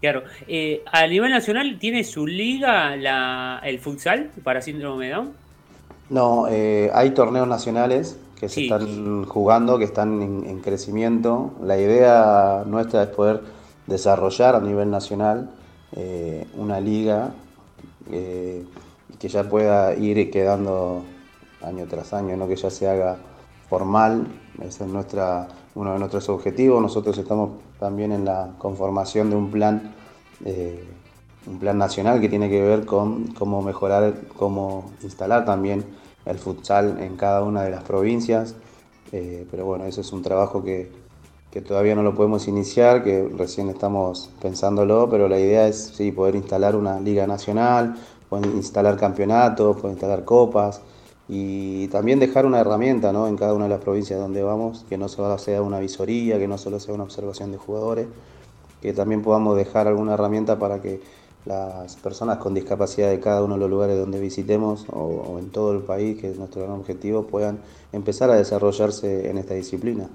Claro. 0.04 0.24
Eh, 0.46 0.84
¿A 0.92 1.06
nivel 1.06 1.30
nacional 1.30 1.78
tiene 1.78 2.04
su 2.04 2.26
liga 2.26 2.94
la, 2.94 3.58
el 3.64 3.78
futsal 3.78 4.32
para 4.42 4.60
síndrome 4.60 5.06
de 5.06 5.12
Down? 5.12 5.32
No, 6.10 6.46
eh, 6.50 6.90
hay 6.92 7.12
torneos 7.12 7.48
nacionales 7.48 8.18
que 8.38 8.50
se 8.50 8.64
están 8.64 9.24
jugando, 9.24 9.78
que 9.78 9.84
están 9.84 10.20
en, 10.20 10.44
en, 10.44 10.60
crecimiento. 10.60 11.54
La 11.62 11.78
idea 11.78 12.64
nuestra 12.66 13.04
es 13.04 13.08
poder 13.08 13.40
desarrollar 13.86 14.54
a 14.54 14.60
nivel 14.60 14.90
nacional 14.90 15.48
eh, 15.96 16.46
una 16.52 16.80
liga 16.80 17.32
que 18.10 18.66
ya 19.28 19.48
pueda 19.48 19.94
ir 19.94 20.30
quedando 20.30 21.02
año 21.62 21.86
tras 21.88 22.12
año, 22.12 22.36
no 22.36 22.46
que 22.46 22.56
ya 22.56 22.68
se 22.68 22.86
haga 22.86 23.16
formal. 23.70 24.26
Ese 24.60 24.84
es 24.84 24.90
nuestra, 24.90 25.48
uno 25.74 25.92
de 25.92 25.98
nuestros 25.98 26.28
objetivos. 26.28 26.80
Nosotros 26.80 27.16
estamos 27.18 27.50
también 27.78 28.12
en 28.12 28.24
la 28.24 28.54
conformación 28.58 29.30
de 29.30 29.36
un 29.36 29.50
plan, 29.50 29.94
eh, 30.44 30.84
un 31.46 31.58
plan 31.58 31.78
nacional 31.78 32.20
que 32.20 32.28
tiene 32.28 32.48
que 32.48 32.62
ver 32.62 32.84
con 32.84 33.28
cómo 33.28 33.62
mejorar, 33.62 34.14
cómo 34.36 34.92
instalar 35.02 35.44
también 35.44 35.84
el 36.24 36.38
futsal 36.38 37.00
en 37.00 37.16
cada 37.16 37.42
una 37.42 37.62
de 37.62 37.70
las 37.70 37.82
provincias. 37.82 38.54
Eh, 39.12 39.46
pero 39.50 39.64
bueno, 39.64 39.84
eso 39.84 40.00
es 40.00 40.12
un 40.12 40.22
trabajo 40.22 40.64
que, 40.64 40.90
que, 41.50 41.60
todavía 41.60 41.94
no 41.94 42.02
lo 42.02 42.14
podemos 42.14 42.48
iniciar, 42.48 43.04
que 43.04 43.28
recién 43.36 43.68
estamos 43.68 44.30
pensándolo, 44.40 45.08
pero 45.08 45.28
la 45.28 45.38
idea 45.38 45.68
es 45.68 45.92
sí, 45.94 46.10
poder 46.10 46.34
instalar 46.34 46.74
una 46.74 46.98
liga 46.98 47.26
nacional, 47.26 47.94
poder 48.28 48.46
instalar 48.46 48.96
campeonatos, 48.96 49.76
poder 49.76 49.92
instalar 49.92 50.24
copas 50.24 50.80
y 51.28 51.88
también 51.88 52.18
dejar 52.18 52.46
una 52.46 52.60
herramienta 52.60 53.12
¿no? 53.12 53.26
en 53.28 53.36
cada 53.36 53.54
una 53.54 53.64
de 53.64 53.70
las 53.70 53.80
provincias 53.80 54.20
donde 54.20 54.42
vamos, 54.42 54.84
que 54.88 54.98
no 54.98 55.08
solo 55.08 55.38
sea 55.38 55.62
una 55.62 55.80
visoría, 55.80 56.38
que 56.38 56.48
no 56.48 56.58
solo 56.58 56.80
sea 56.80 56.94
una 56.94 57.04
observación 57.04 57.50
de 57.52 57.58
jugadores, 57.58 58.06
que 58.82 58.92
también 58.92 59.22
podamos 59.22 59.56
dejar 59.56 59.88
alguna 59.88 60.14
herramienta 60.14 60.58
para 60.58 60.82
que 60.82 61.00
las 61.46 61.96
personas 61.96 62.38
con 62.38 62.54
discapacidad 62.54 63.10
de 63.10 63.20
cada 63.20 63.42
uno 63.42 63.54
de 63.54 63.60
los 63.60 63.70
lugares 63.70 63.98
donde 63.98 64.20
visitemos 64.20 64.86
o, 64.90 64.98
o 64.98 65.38
en 65.38 65.50
todo 65.50 65.72
el 65.72 65.82
país, 65.82 66.20
que 66.20 66.30
es 66.30 66.38
nuestro 66.38 66.62
gran 66.62 66.74
objetivo, 66.74 67.26
puedan 67.26 67.58
empezar 67.92 68.30
a 68.30 68.36
desarrollarse 68.36 69.28
en 69.28 69.38
esta 69.38 69.54
disciplina. 69.54 70.08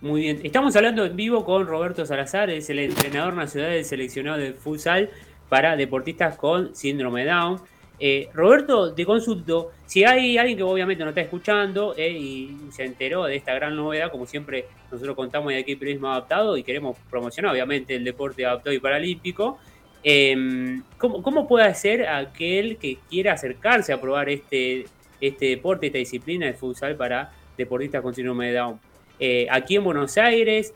Muy 0.00 0.22
bien, 0.22 0.40
estamos 0.42 0.74
hablando 0.74 1.04
en 1.04 1.14
vivo 1.14 1.44
con 1.44 1.64
Roberto 1.64 2.04
Salazar, 2.04 2.50
es 2.50 2.68
el 2.70 2.80
entrenador 2.80 3.34
nacional 3.34 3.70
del 3.70 3.84
seleccionado 3.84 4.38
de 4.38 4.52
futsal 4.52 5.10
para 5.48 5.76
deportistas 5.76 6.36
con 6.36 6.74
síndrome 6.74 7.24
Down. 7.24 7.60
Eh, 7.98 8.28
Roberto, 8.34 8.92
te 8.94 9.04
consulto, 9.04 9.70
si 9.86 10.04
hay 10.04 10.36
alguien 10.36 10.56
que 10.56 10.64
obviamente 10.64 11.04
no 11.04 11.10
está 11.10 11.20
escuchando 11.20 11.94
eh, 11.96 12.10
y 12.10 12.56
se 12.72 12.84
enteró 12.84 13.24
de 13.24 13.36
esta 13.36 13.54
gran 13.54 13.76
novedad, 13.76 14.10
como 14.10 14.26
siempre 14.26 14.66
nosotros 14.90 15.14
contamos 15.14 15.52
de 15.52 15.58
aquí 15.58 15.76
Periodismo 15.76 16.08
Adaptado 16.08 16.56
y 16.56 16.62
queremos 16.62 16.96
promocionar 17.10 17.52
obviamente 17.52 17.94
el 17.94 18.02
deporte 18.02 18.44
adaptado 18.44 18.74
y 18.74 18.80
paralímpico, 18.80 19.58
eh, 20.02 20.80
¿cómo, 20.98 21.22
¿cómo, 21.22 21.46
puede 21.46 21.66
hacer 21.66 22.08
aquel 22.08 22.76
que 22.78 22.98
quiera 23.08 23.34
acercarse 23.34 23.92
a 23.92 24.00
probar 24.00 24.28
este, 24.30 24.86
este 25.20 25.46
deporte, 25.46 25.86
esta 25.86 25.98
disciplina 25.98 26.46
de 26.46 26.54
futsal 26.54 26.96
para 26.96 27.32
deportistas 27.56 28.02
con 28.02 28.14
síndrome 28.14 28.48
de 28.48 28.54
Down? 28.54 28.80
Eh, 29.20 29.46
aquí 29.48 29.76
en 29.76 29.84
Buenos 29.84 30.18
Aires, 30.18 30.74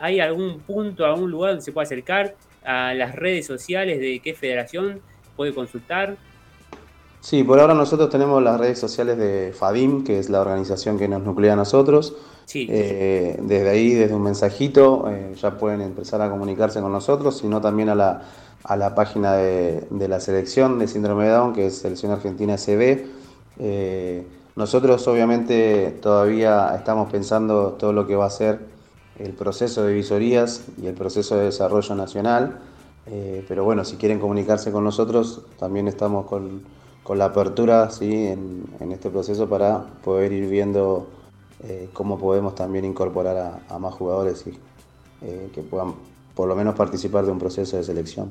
¿hay 0.00 0.20
algún 0.20 0.60
punto, 0.60 1.06
algún 1.06 1.30
lugar 1.30 1.52
donde 1.52 1.64
se 1.64 1.72
pueda 1.72 1.84
acercar 1.84 2.34
a 2.64 2.92
las 2.92 3.14
redes 3.14 3.46
sociales 3.46 4.00
de 4.00 4.20
qué 4.20 4.34
federación 4.34 5.00
puede 5.36 5.54
consultar? 5.54 6.16
Sí, 7.20 7.42
por 7.42 7.58
ahora 7.58 7.74
nosotros 7.74 8.10
tenemos 8.10 8.42
las 8.42 8.58
redes 8.58 8.78
sociales 8.78 9.18
de 9.18 9.52
FADIM, 9.52 10.04
que 10.04 10.18
es 10.18 10.30
la 10.30 10.40
organización 10.40 10.98
que 10.98 11.08
nos 11.08 11.22
nuclea 11.22 11.54
a 11.54 11.56
nosotros. 11.56 12.14
Sí. 12.46 12.66
Eh, 12.70 13.38
desde 13.42 13.68
ahí, 13.68 13.92
desde 13.92 14.14
un 14.14 14.22
mensajito, 14.22 15.04
eh, 15.10 15.34
ya 15.38 15.58
pueden 15.58 15.80
empezar 15.82 16.22
a 16.22 16.30
comunicarse 16.30 16.80
con 16.80 16.92
nosotros, 16.92 17.36
sino 17.38 17.60
también 17.60 17.88
a 17.90 17.94
la, 17.94 18.22
a 18.64 18.76
la 18.76 18.94
página 18.94 19.34
de, 19.34 19.86
de, 19.90 20.08
la 20.08 20.20
selección 20.20 20.78
de 20.78 20.88
síndrome 20.88 21.24
de 21.24 21.30
Down, 21.30 21.52
que 21.52 21.66
es 21.66 21.78
Selección 21.78 22.12
Argentina 22.12 22.56
SB. 22.56 23.04
Eh, 23.58 24.26
nosotros 24.56 25.06
obviamente 25.08 25.98
todavía 26.00 26.74
estamos 26.74 27.10
pensando 27.10 27.72
todo 27.72 27.92
lo 27.92 28.06
que 28.06 28.16
va 28.16 28.26
a 28.26 28.30
ser 28.30 28.60
el 29.18 29.32
proceso 29.32 29.82
de 29.82 29.92
visorías 29.92 30.64
y 30.80 30.86
el 30.86 30.94
proceso 30.94 31.36
de 31.36 31.46
desarrollo 31.46 31.94
nacional, 31.94 32.58
pero 33.48 33.64
bueno, 33.64 33.84
si 33.84 33.96
quieren 33.96 34.20
comunicarse 34.20 34.70
con 34.70 34.84
nosotros, 34.84 35.42
también 35.58 35.88
estamos 35.88 36.26
con 36.26 36.62
con 37.08 37.16
la 37.16 37.24
apertura 37.24 37.88
¿sí? 37.88 38.26
en, 38.26 38.92
este 38.92 39.08
proceso 39.08 39.48
para 39.48 39.82
poder 40.04 40.30
ir 40.30 40.46
viendo 40.46 41.08
eh, 41.64 41.88
cómo 41.94 42.18
podemos 42.18 42.54
también 42.54 42.84
incorporar 42.84 43.62
a, 43.66 43.78
más 43.78 43.94
jugadores 43.94 44.46
y 44.46 44.50
eh, 45.24 45.48
que 45.54 45.62
puedan 45.62 45.94
por 46.34 46.50
lo 46.50 46.54
menos 46.54 46.74
participar 46.74 47.24
de 47.24 47.32
un 47.32 47.38
proceso 47.38 47.78
de 47.78 47.84
selección. 47.84 48.30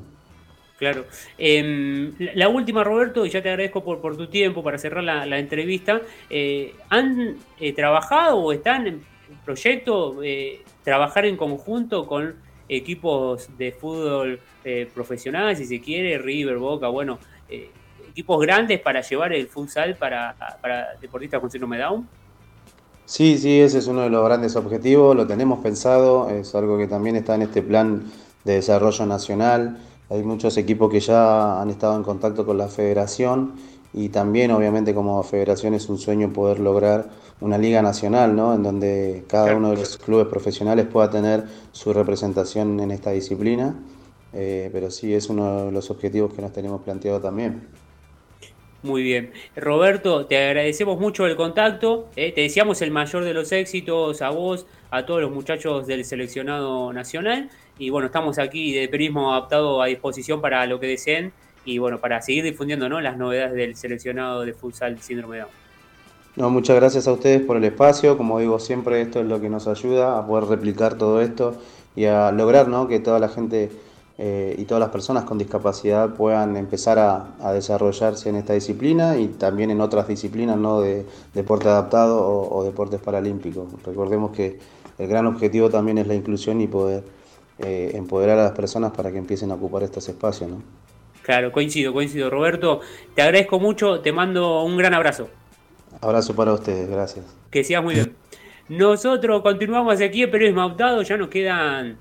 Claro. 0.78 1.06
Eh, 1.38 2.12
la 2.36 2.48
última, 2.48 2.84
Roberto, 2.84 3.26
y 3.26 3.30
ya 3.30 3.42
te 3.42 3.48
agradezco 3.48 3.82
por, 3.82 4.16
tu 4.16 4.28
tiempo 4.28 4.62
para 4.62 4.78
cerrar 4.78 5.02
la, 5.02 5.38
entrevista. 5.40 6.00
Eh, 6.30 6.72
¿Han 6.88 7.36
trabajado 7.74 8.36
o 8.36 8.52
están 8.52 8.86
en 8.86 9.02
proyecto 9.44 10.18
trabajar 10.84 11.26
en 11.26 11.36
conjunto 11.36 12.06
con 12.06 12.36
equipos 12.68 13.48
de 13.58 13.72
fútbol 13.72 14.38
profesional, 14.94 15.56
si 15.56 15.64
se 15.64 15.80
quiere, 15.80 16.16
River, 16.18 16.58
Boca, 16.58 16.86
bueno, 16.86 17.18
equipos 18.18 18.40
grandes 18.40 18.80
para 18.80 19.00
llevar 19.00 19.32
el 19.32 19.46
futsal 19.46 19.94
para, 19.94 20.34
para 20.60 20.96
deportistas 21.00 21.40
con 21.40 21.48
síndrome 21.48 21.78
Down? 21.78 22.08
Sí, 23.04 23.38
sí, 23.38 23.60
ese 23.60 23.78
es 23.78 23.86
uno 23.86 24.00
de 24.00 24.10
los 24.10 24.24
grandes 24.24 24.56
objetivos, 24.56 25.14
lo 25.14 25.24
tenemos 25.24 25.60
pensado, 25.60 26.28
es 26.28 26.52
algo 26.56 26.76
que 26.76 26.88
también 26.88 27.14
está 27.14 27.36
en 27.36 27.42
este 27.42 27.62
plan 27.62 28.02
de 28.42 28.54
desarrollo 28.54 29.06
nacional. 29.06 29.78
Hay 30.10 30.24
muchos 30.24 30.56
equipos 30.56 30.90
que 30.90 30.98
ya 30.98 31.62
han 31.62 31.70
estado 31.70 31.94
en 31.96 32.02
contacto 32.02 32.44
con 32.44 32.58
la 32.58 32.66
federación 32.66 33.52
y 33.94 34.08
también 34.08 34.50
obviamente 34.50 34.92
como 34.92 35.22
federación 35.22 35.74
es 35.74 35.88
un 35.88 35.98
sueño 35.98 36.32
poder 36.32 36.58
lograr 36.58 37.10
una 37.40 37.56
liga 37.56 37.82
nacional, 37.82 38.34
¿no? 38.34 38.52
En 38.52 38.64
donde 38.64 39.26
cada 39.28 39.54
uno 39.54 39.70
de 39.70 39.76
los 39.76 39.96
clubes 39.96 40.26
profesionales 40.26 40.86
pueda 40.86 41.08
tener 41.08 41.44
su 41.70 41.92
representación 41.92 42.80
en 42.80 42.90
esta 42.90 43.12
disciplina. 43.12 43.76
Eh, 44.32 44.70
pero 44.72 44.90
sí 44.90 45.14
es 45.14 45.30
uno 45.30 45.66
de 45.66 45.72
los 45.72 45.88
objetivos 45.90 46.34
que 46.34 46.42
nos 46.42 46.52
tenemos 46.52 46.82
planteado 46.82 47.20
también. 47.20 47.62
Muy 48.82 49.02
bien. 49.02 49.32
Roberto, 49.56 50.26
te 50.26 50.36
agradecemos 50.36 51.00
mucho 51.00 51.26
el 51.26 51.34
contacto. 51.34 52.08
Eh, 52.14 52.32
te 52.32 52.42
deseamos 52.42 52.80
el 52.80 52.92
mayor 52.92 53.24
de 53.24 53.34
los 53.34 53.50
éxitos 53.50 54.22
a 54.22 54.30
vos, 54.30 54.66
a 54.90 55.04
todos 55.04 55.20
los 55.20 55.32
muchachos 55.32 55.86
del 55.88 56.04
seleccionado 56.04 56.92
nacional. 56.92 57.50
Y 57.78 57.90
bueno, 57.90 58.06
estamos 58.06 58.38
aquí 58.38 58.72
de 58.72 58.88
periodismo 58.88 59.32
adaptado 59.32 59.82
a 59.82 59.86
disposición 59.86 60.40
para 60.40 60.64
lo 60.66 60.78
que 60.78 60.86
deseen 60.86 61.32
y 61.64 61.78
bueno, 61.78 61.98
para 61.98 62.22
seguir 62.22 62.44
difundiendo 62.44 62.88
¿no? 62.88 63.00
las 63.00 63.16
novedades 63.16 63.52
del 63.52 63.74
seleccionado 63.74 64.44
de 64.44 64.54
futsal 64.54 65.00
síndrome 65.00 65.38
Down. 65.38 65.50
No, 66.36 66.50
muchas 66.50 66.76
gracias 66.76 67.08
a 67.08 67.12
ustedes 67.12 67.40
por 67.40 67.56
el 67.56 67.64
espacio. 67.64 68.16
Como 68.16 68.38
digo 68.38 68.60
siempre, 68.60 69.00
esto 69.00 69.20
es 69.20 69.26
lo 69.26 69.40
que 69.40 69.48
nos 69.48 69.66
ayuda 69.66 70.18
a 70.18 70.26
poder 70.26 70.44
replicar 70.44 70.96
todo 70.96 71.20
esto 71.20 71.60
y 71.96 72.04
a 72.04 72.30
lograr 72.30 72.68
¿no? 72.68 72.86
que 72.86 73.00
toda 73.00 73.18
la 73.18 73.28
gente 73.28 73.70
eh, 74.18 74.56
y 74.58 74.64
todas 74.64 74.80
las 74.80 74.90
personas 74.90 75.24
con 75.24 75.38
discapacidad 75.38 76.14
puedan 76.14 76.56
empezar 76.56 76.98
a, 76.98 77.36
a, 77.40 77.52
desarrollarse 77.52 78.28
en 78.28 78.36
esta 78.36 78.52
disciplina 78.52 79.16
y 79.16 79.28
también 79.28 79.70
en 79.70 79.80
otras 79.80 80.08
disciplinas 80.08 80.56
¿no? 80.56 80.80
de 80.80 81.06
deporte 81.34 81.68
adaptado 81.68 82.20
o, 82.20 82.58
o 82.58 82.64
deportes 82.64 83.00
paralímpicos. 83.00 83.68
Recordemos 83.84 84.32
que 84.32 84.58
el 84.98 85.06
gran 85.06 85.26
objetivo 85.26 85.70
también 85.70 85.98
es 85.98 86.08
la 86.08 86.14
inclusión 86.14 86.60
y 86.60 86.66
poder 86.66 87.04
eh, 87.60 87.92
empoderar 87.94 88.38
a 88.38 88.44
las 88.44 88.52
personas 88.52 88.92
para 88.92 89.10
que 89.10 89.18
empiecen 89.18 89.50
a 89.50 89.54
ocupar 89.54 89.82
estos 89.82 90.08
espacios. 90.08 90.50
¿no? 90.50 90.62
Claro, 91.22 91.50
coincido, 91.52 91.92
coincido. 91.92 92.30
Roberto, 92.30 92.80
te 93.14 93.22
agradezco 93.22 93.58
mucho, 93.58 94.00
te 94.00 94.12
mando 94.12 94.62
un 94.62 94.76
gran 94.76 94.94
abrazo. 94.94 95.28
Abrazo 96.00 96.34
para 96.34 96.52
ustedes, 96.52 96.88
gracias. 96.88 97.24
Que 97.50 97.64
sigas 97.64 97.82
muy 97.82 97.94
bien. 97.94 98.14
Nosotros 98.68 99.42
continuamos 99.42 100.00
aquí 100.00 100.22
en 100.22 100.30
Periodismo 100.30 100.62
Adaptado, 100.62 101.02
ya 101.02 101.16
nos 101.16 101.28
quedan 101.28 101.98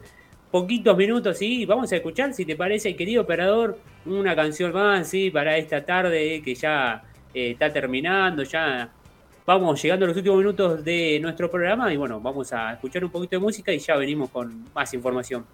poquitos 0.61 0.97
minutos, 0.97 1.39
y 1.43 1.67
vamos 1.67 1.91
a 1.91 1.97
escuchar, 1.97 2.33
si 2.33 2.43
te 2.43 2.55
parece, 2.55 2.95
querido 2.95 3.21
operador, 3.21 3.77
una 4.07 4.35
canción 4.35 4.73
más, 4.73 5.07
sí, 5.07 5.29
para 5.29 5.55
esta 5.55 5.85
tarde 5.85 6.41
que 6.43 6.55
ya 6.55 7.03
eh, 7.31 7.51
está 7.51 7.71
terminando, 7.71 8.41
ya 8.41 8.89
vamos 9.45 9.79
llegando 9.79 10.05
a 10.05 10.07
los 10.07 10.17
últimos 10.17 10.39
minutos 10.39 10.83
de 10.83 11.19
nuestro 11.21 11.51
programa 11.51 11.93
y 11.93 11.97
bueno, 11.97 12.19
vamos 12.19 12.51
a 12.53 12.73
escuchar 12.73 13.05
un 13.05 13.11
poquito 13.11 13.35
de 13.35 13.39
música 13.39 13.71
y 13.71 13.77
ya 13.77 13.95
venimos 13.97 14.31
con 14.31 14.65
más 14.73 14.91
información. 14.95 15.45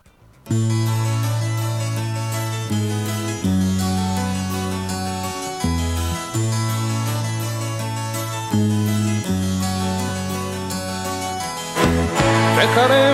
Dejaré 12.58 13.14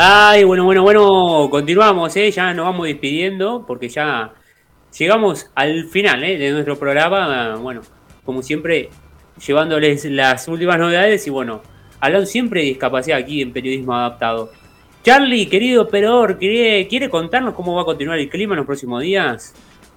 Ay, 0.00 0.44
bueno, 0.44 0.62
bueno, 0.62 0.84
bueno, 0.84 1.48
continuamos, 1.50 2.14
¿eh? 2.14 2.30
ya 2.30 2.54
nos 2.54 2.66
vamos 2.66 2.86
despidiendo 2.86 3.64
porque 3.66 3.88
ya 3.88 4.32
llegamos 4.96 5.50
al 5.56 5.86
final 5.86 6.22
¿eh? 6.22 6.38
de 6.38 6.52
nuestro 6.52 6.78
programa. 6.78 7.56
Bueno, 7.56 7.80
como 8.24 8.40
siempre, 8.40 8.90
llevándoles 9.44 10.04
las 10.04 10.46
últimas 10.46 10.78
novedades 10.78 11.26
y 11.26 11.30
bueno, 11.30 11.62
hablando 11.98 12.26
siempre 12.26 12.60
de 12.60 12.66
discapacidad 12.68 13.18
aquí 13.18 13.42
en 13.42 13.52
Periodismo 13.52 13.92
Adaptado. 13.92 14.52
Charlie, 15.02 15.48
querido 15.48 15.82
operador, 15.82 16.38
¿quiere, 16.38 16.86
¿quiere 16.86 17.10
contarnos 17.10 17.54
cómo 17.54 17.74
va 17.74 17.82
a 17.82 17.84
continuar 17.84 18.20
el 18.20 18.28
clima 18.28 18.54
en 18.54 18.58
los 18.58 18.66
próximos 18.66 19.02
días? 19.02 19.52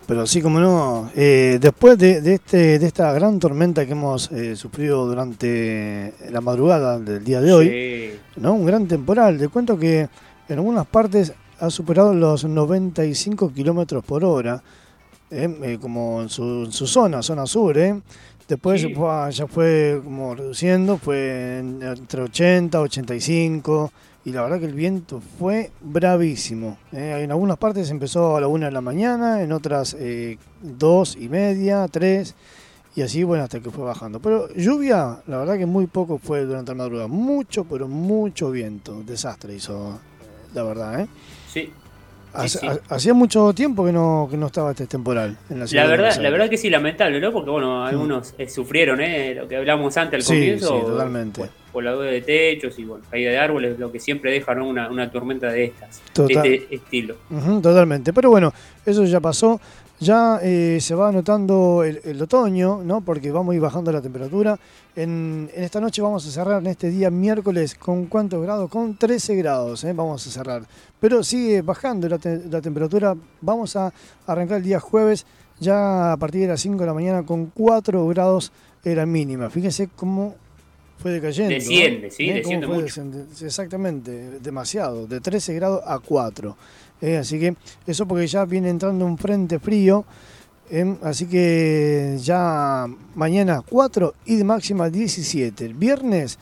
Pero 0.07 0.27
sí, 0.27 0.41
como 0.41 0.59
no, 0.59 1.09
eh, 1.15 1.57
después 1.61 1.97
de, 1.97 2.21
de 2.21 2.33
este, 2.35 2.79
de 2.79 2.85
esta 2.87 3.13
gran 3.13 3.39
tormenta 3.39 3.85
que 3.85 3.93
hemos 3.93 4.29
eh, 4.31 4.55
sufrido 4.55 5.05
durante 5.05 6.13
la 6.29 6.41
madrugada 6.41 6.99
del 6.99 7.23
día 7.23 7.39
de 7.39 7.53
hoy, 7.53 7.69
Sí. 7.69 8.19
¿no? 8.41 8.53
un 8.53 8.65
gran 8.65 8.87
temporal, 8.87 9.37
te 9.37 9.47
cuento 9.47 9.77
que 9.77 10.09
en 10.49 10.57
algunas 10.57 10.85
partes 10.87 11.33
ha 11.59 11.69
superado 11.69 12.13
los 12.13 12.43
95 12.43 13.53
kilómetros 13.53 14.03
por 14.03 14.25
hora, 14.25 14.61
eh, 15.29 15.77
como 15.79 16.21
en 16.23 16.29
su, 16.29 16.63
en 16.65 16.71
su 16.73 16.87
zona, 16.87 17.21
zona 17.21 17.45
sur. 17.45 17.77
Después 18.49 18.81
Sí. 18.81 18.93
ya 19.37 19.47
fue 19.47 20.01
como 20.03 20.35
reduciendo, 20.35 20.97
fue 20.97 21.59
en- 21.59 21.81
entre 21.81 22.23
80, 22.23 22.81
85, 22.81 23.91
y 24.23 24.31
la 24.31 24.43
verdad 24.43 24.59
que 24.59 24.65
el 24.65 24.73
viento 24.73 25.21
fue 25.39 25.71
bravísimo. 25.81 26.77
¿eh? 26.91 27.21
En 27.23 27.31
algunas 27.31 27.57
partes 27.57 27.89
empezó 27.89 28.37
a 28.37 28.41
la 28.41 28.47
una 28.47 28.67
de 28.67 28.71
la 28.71 28.81
mañana, 28.81 29.41
en 29.41 29.51
otras 29.51 29.95
eh, 29.99 30.37
dos 30.61 31.17
y 31.19 31.27
media, 31.27 31.87
tres, 31.87 32.35
y 32.95 33.01
así, 33.01 33.23
bueno, 33.23 33.43
hasta 33.43 33.59
que 33.59 33.71
fue 33.71 33.85
bajando. 33.85 34.19
Pero 34.19 34.53
lluvia, 34.53 35.21
la 35.25 35.37
verdad 35.37 35.57
que 35.57 35.65
muy 35.65 35.87
poco 35.87 36.17
fue 36.17 36.45
durante 36.45 36.71
la 36.71 36.75
madrugada. 36.75 37.07
Mucho, 37.07 37.63
pero 37.63 37.87
mucho 37.87 38.51
viento. 38.51 39.01
Desastre 39.03 39.55
hizo, 39.55 39.93
eh, 39.93 40.49
la 40.53 40.63
verdad, 40.63 41.01
¿eh? 41.01 41.07
Sí. 41.51 41.71
Hace- 42.33 42.59
sí. 42.59 42.67
ha- 42.67 42.79
Hacía 42.95 43.13
mucho 43.13 43.53
tiempo 43.53 43.85
que 43.85 43.91
no, 43.91 44.27
que 44.29 44.37
no 44.37 44.47
estaba 44.47 44.71
este 44.71 44.87
temporal 44.87 45.37
en 45.49 45.59
la 45.59 45.67
ciudad 45.67 45.83
La 45.85 45.89
verdad, 45.89 46.15
la 46.21 46.29
verdad 46.29 46.49
que 46.49 46.57
sí, 46.57 46.69
lamentable, 46.69 47.19
¿no? 47.19 47.31
Porque 47.31 47.49
bueno, 47.49 47.85
algunos 47.85 48.33
eh, 48.37 48.47
sufrieron, 48.49 49.01
¿eh? 49.01 49.35
Lo 49.35 49.47
que 49.47 49.57
hablamos 49.57 49.95
antes 49.97 50.17
al 50.19 50.23
Sí, 50.23 50.33
comienzo. 50.33 50.79
sí, 50.79 50.85
totalmente. 50.85 51.41
Por, 51.41 51.49
por 51.71 51.83
la 51.83 51.95
de 51.95 52.21
techos 52.21 52.77
y 52.79 52.83
bueno, 52.85 53.03
caída 53.09 53.31
de 53.31 53.37
árboles, 53.37 53.79
lo 53.79 53.91
que 53.91 53.99
siempre 53.99 54.31
deja 54.31 54.53
¿no? 54.55 54.67
una, 54.67 54.89
una 54.89 55.09
tormenta 55.09 55.51
de 55.51 55.65
estas, 55.65 56.01
Total. 56.13 56.43
de 56.43 56.55
este 56.55 56.75
estilo. 56.75 57.15
Totalmente. 57.61 58.11
Pero 58.13 58.29
bueno, 58.29 58.53
eso 58.85 59.03
ya 59.05 59.19
pasó. 59.19 59.59
Ya 60.01 60.39
eh, 60.41 60.79
se 60.81 60.95
va 60.95 61.11
notando 61.11 61.83
el, 61.83 62.01
el 62.03 62.19
otoño, 62.21 62.81
¿no? 62.83 63.01
Porque 63.01 63.31
vamos 63.31 63.53
a 63.53 63.55
ir 63.55 63.61
bajando 63.61 63.91
la 63.91 64.01
temperatura. 64.01 64.57
En, 64.95 65.47
en 65.53 65.63
esta 65.63 65.79
noche 65.79 66.01
vamos 66.01 66.25
a 66.27 66.31
cerrar 66.31 66.59
en 66.61 66.67
este 66.67 66.89
día 66.89 67.11
miércoles 67.11 67.75
con 67.75 68.07
cuántos 68.07 68.41
grados? 68.41 68.67
Con 68.71 68.97
13 68.97 69.35
grados, 69.35 69.83
¿eh? 69.83 69.93
Vamos 69.93 70.25
a 70.25 70.31
cerrar. 70.31 70.63
Pero 70.99 71.21
sigue 71.23 71.61
bajando 71.61 72.09
la, 72.09 72.17
te- 72.17 72.43
la 72.49 72.61
temperatura. 72.61 73.15
Vamos 73.41 73.75
a 73.75 73.93
arrancar 74.25 74.57
el 74.57 74.63
día 74.63 74.79
jueves 74.79 75.25
ya 75.59 76.13
a 76.13 76.17
partir 76.17 76.41
de 76.41 76.47
las 76.47 76.61
5 76.61 76.79
de 76.79 76.85
la 76.87 76.93
mañana 76.95 77.23
con 77.23 77.45
4 77.53 78.07
grados 78.07 78.51
era 78.83 79.05
mínima. 79.05 79.51
Fíjense 79.51 79.87
cómo 79.95 80.33
fue 80.97 81.11
decayendo. 81.11 81.53
Desciende, 81.53 82.09
sí, 82.09 82.27
¿Eh? 82.29 82.33
desciende 82.33 82.65
mucho. 82.65 82.81
descend- 83.03 83.43
Exactamente, 83.45 84.39
demasiado, 84.39 85.05
de 85.05 85.21
13 85.21 85.53
grados 85.53 85.81
a 85.85 85.99
4. 85.99 86.57
¿Eh? 87.01 87.17
así 87.17 87.39
que 87.39 87.55
eso 87.87 88.05
porque 88.07 88.27
ya 88.27 88.45
viene 88.45 88.69
entrando 88.69 89.05
un 89.05 89.17
frente 89.17 89.59
frío, 89.59 90.05
¿eh? 90.69 90.95
así 91.03 91.25
que 91.27 92.17
ya 92.21 92.85
mañana 93.15 93.61
4 93.67 94.13
y 94.25 94.35
de 94.35 94.43
máxima 94.43 94.89
17. 94.89 95.65
El 95.65 95.73
viernes 95.73 96.37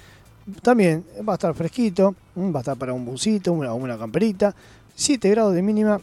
también 0.61 1.03
va 1.27 1.33
a 1.33 1.35
estar 1.35 1.53
fresquito, 1.53 2.15
¿m? 2.35 2.51
va 2.51 2.59
a 2.59 2.61
estar 2.61 2.77
para 2.77 2.93
un 2.93 3.05
busito, 3.05 3.53
una, 3.53 3.73
una 3.73 3.97
camperita, 3.97 4.55
7 4.95 5.29
grados 5.29 5.53
de 5.53 5.61
mínima, 5.61 5.99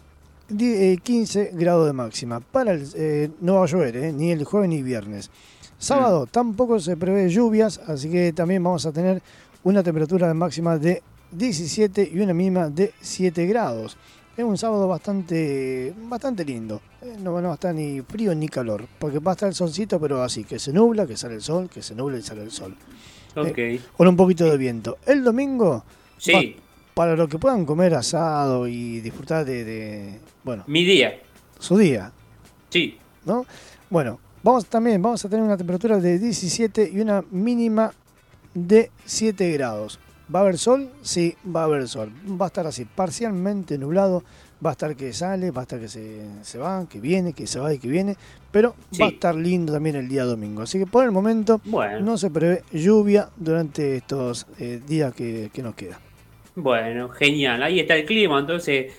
di- 0.48 0.72
eh, 0.92 0.98
15 1.02 1.50
grados 1.54 1.86
de 1.86 1.92
máxima. 1.92 2.40
Para 2.40 2.72
el, 2.72 2.88
eh, 2.94 3.30
no 3.40 3.54
va 3.56 3.64
a 3.64 3.66
llover, 3.66 4.14
ni 4.14 4.30
el 4.30 4.44
jueves 4.44 4.68
ni 4.68 4.82
viernes. 4.82 5.30
Sábado 5.78 6.26
tampoco 6.26 6.80
se 6.80 6.96
prevé 6.96 7.28
lluvias, 7.28 7.78
así 7.86 8.08
que 8.10 8.32
también 8.32 8.62
vamos 8.64 8.86
a 8.86 8.92
tener 8.92 9.20
una 9.64 9.82
temperatura 9.82 10.28
de 10.28 10.34
máxima 10.34 10.78
de 10.78 11.02
17 11.32 12.10
y 12.14 12.20
una 12.20 12.32
mínima 12.32 12.70
de 12.70 12.94
7 13.00 13.44
grados. 13.46 13.96
Es 14.36 14.44
un 14.44 14.58
sábado 14.58 14.86
bastante, 14.86 15.94
bastante 16.08 16.44
lindo. 16.44 16.80
Eh, 17.00 17.16
No, 17.22 17.40
no 17.40 17.48
va 17.48 17.52
a 17.52 17.54
estar 17.54 17.74
ni 17.74 18.02
frío 18.02 18.34
ni 18.34 18.48
calor, 18.48 18.86
porque 18.98 19.18
va 19.18 19.32
a 19.32 19.34
estar 19.34 19.48
el 19.48 19.54
solcito, 19.54 19.98
pero 19.98 20.22
así, 20.22 20.44
que 20.44 20.58
se 20.58 20.72
nubla, 20.72 21.06
que 21.06 21.16
sale 21.16 21.34
el 21.36 21.42
sol, 21.42 21.70
que 21.70 21.82
se 21.82 21.94
nubla 21.94 22.18
y 22.18 22.22
sale 22.22 22.42
el 22.42 22.50
sol. 22.50 22.76
Ok. 23.34 23.56
Eh, 23.58 23.80
con 23.96 24.08
un 24.08 24.16
poquito 24.16 24.44
de 24.44 24.56
viento. 24.58 24.98
El 25.06 25.24
domingo, 25.24 25.84
Sí. 26.18 26.32
va- 26.32 26.62
para 26.94 27.14
los 27.16 27.28
que 27.28 27.38
puedan 27.38 27.64
comer 27.66 27.94
asado 27.94 28.66
y 28.68 29.00
disfrutar 29.00 29.44
de, 29.44 29.64
de, 29.64 30.20
bueno, 30.44 30.64
Mi 30.66 30.84
día. 30.84 31.14
su 31.58 31.76
día, 31.78 32.12
Sí. 32.70 32.96
¿no? 33.26 33.44
Bueno, 33.90 34.18
vamos 34.42 34.66
también, 34.66 35.00
vamos 35.02 35.24
a 35.24 35.28
tener 35.28 35.44
una 35.44 35.56
temperatura 35.58 35.98
de 35.98 36.18
17 36.18 36.90
y 36.92 37.00
una 37.00 37.22
mínima 37.30 37.92
de 38.54 38.90
7 39.04 39.50
grados. 39.52 39.98
¿Va 40.34 40.40
a 40.40 40.42
haber 40.42 40.58
sol? 40.58 40.90
Sí, 41.02 41.34
va 41.54 41.60
a 41.62 41.64
haber 41.64 41.86
sol. 41.88 42.10
Va 42.40 42.46
a 42.46 42.48
estar 42.48 42.66
así, 42.66 42.84
parcialmente 42.84 43.78
nublado. 43.78 44.24
Va 44.64 44.70
a 44.70 44.72
estar 44.72 44.96
que 44.96 45.12
sale, 45.12 45.50
va 45.50 45.60
a 45.60 45.64
estar 45.64 45.78
que 45.78 45.88
se, 45.88 46.22
se 46.42 46.58
va, 46.58 46.88
que 46.88 46.98
viene, 46.98 47.32
que 47.34 47.46
se 47.46 47.60
va 47.60 47.72
y 47.74 47.78
que 47.78 47.88
viene. 47.88 48.16
Pero 48.50 48.74
Sí. 48.90 49.00
va 49.02 49.06
a 49.06 49.10
estar 49.10 49.34
lindo 49.34 49.72
también 49.72 49.96
el 49.96 50.08
día 50.08 50.24
domingo. 50.24 50.62
Así 50.62 50.78
que 50.78 50.86
por 50.86 51.04
el 51.04 51.12
momento 51.12 51.60
Bueno. 51.66 52.00
no 52.00 52.16
se 52.18 52.30
prevé 52.30 52.62
lluvia 52.72 53.28
durante 53.36 53.96
estos 53.96 54.46
eh, 54.58 54.80
días 54.86 55.14
que, 55.14 55.50
que 55.52 55.62
nos 55.62 55.74
queda. 55.74 56.00
Bueno, 56.54 57.10
genial. 57.10 57.62
Ahí 57.62 57.78
está 57.80 57.94
el 57.96 58.06
clima, 58.06 58.38
entonces, 58.40 58.92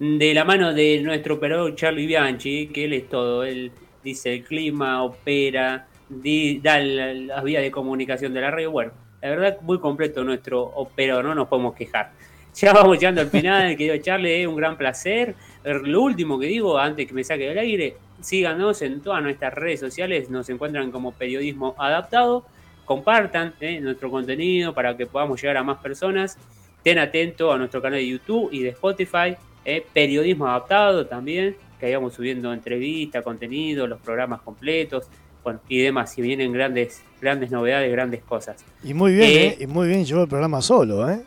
de 0.00 0.34
la 0.34 0.44
mano 0.44 0.74
de 0.74 1.00
nuestro 1.02 1.36
operador 1.36 1.74
Charlie 1.76 2.06
Bianchi, 2.06 2.66
que 2.66 2.84
él 2.86 2.92
es 2.92 3.08
todo. 3.08 3.44
Él 3.44 3.70
dice 4.02 4.34
el 4.34 4.44
clima, 4.44 5.02
opera, 5.04 5.86
di- 6.08 6.58
da 6.58 6.80
la- 6.80 7.14
las 7.14 7.44
vías 7.44 7.62
de 7.62 7.70
comunicación 7.70 8.34
de 8.34 8.40
la 8.40 8.50
radio. 8.50 8.72
Bueno, 8.72 8.92
la 9.22 9.30
verdad, 9.30 9.58
muy 9.62 9.78
completo 9.78 10.22
nuestro 10.24 10.62
operador, 10.62 11.24
no 11.24 11.34
nos 11.34 11.48
podemos 11.48 11.74
quejar. 11.74 12.12
Ya 12.56 12.72
vamos 12.72 12.98
llegando 12.98 13.20
al 13.20 13.28
final, 13.28 13.76
querido 13.76 13.98
Charlie, 13.98 14.40
es 14.40 14.46
un 14.46 14.56
gran 14.56 14.78
placer. 14.78 15.34
Er, 15.62 15.86
Lo 15.86 16.00
último 16.00 16.38
que 16.38 16.46
digo, 16.46 16.78
antes 16.78 17.06
que 17.06 17.12
me 17.12 17.22
saque 17.22 17.48
del 17.48 17.58
aire, 17.58 17.98
síganos 18.22 18.80
en 18.80 19.02
todas 19.02 19.22
nuestras 19.22 19.52
redes 19.52 19.78
sociales, 19.80 20.30
nos 20.30 20.48
encuentran 20.48 20.90
como 20.90 21.12
Periodismo 21.12 21.74
Adaptado. 21.76 22.46
Compartan 22.86 23.52
eh, 23.60 23.78
nuestro 23.80 24.10
contenido 24.10 24.72
para 24.72 24.96
que 24.96 25.04
podamos 25.04 25.38
llegar 25.42 25.58
a 25.58 25.62
más 25.62 25.78
personas. 25.82 26.38
Estén 26.78 26.98
atentos 26.98 27.54
a 27.54 27.58
nuestro 27.58 27.82
canal 27.82 27.98
de 27.98 28.08
YouTube 28.08 28.48
y 28.50 28.62
de 28.62 28.70
Spotify. 28.70 29.36
eh, 29.66 29.84
periodismo 29.92 30.46
adaptado 30.46 31.06
también, 31.06 31.56
que 31.78 31.86
ahí 31.86 31.94
vamos 31.94 32.14
subiendo 32.14 32.54
entrevistas, 32.54 33.22
contenido, 33.22 33.86
los 33.86 34.00
programas 34.00 34.40
completos, 34.40 35.08
bueno, 35.44 35.60
y 35.68 35.82
demás. 35.82 36.16
Y 36.16 36.22
vienen 36.22 36.52
grandes, 36.52 37.02
grandes 37.20 37.50
novedades, 37.50 37.90
grandes 37.92 38.22
cosas. 38.22 38.56
Y 38.84 38.94
muy 38.94 39.14
bien, 39.14 39.30
Eh, 39.30 39.46
¿eh? 39.48 39.56
Y 39.60 39.66
muy 39.66 39.88
bien 39.88 40.04
llevó 40.04 40.22
el 40.22 40.28
programa 40.28 40.60
solo, 40.62 41.08
¿eh? 41.10 41.20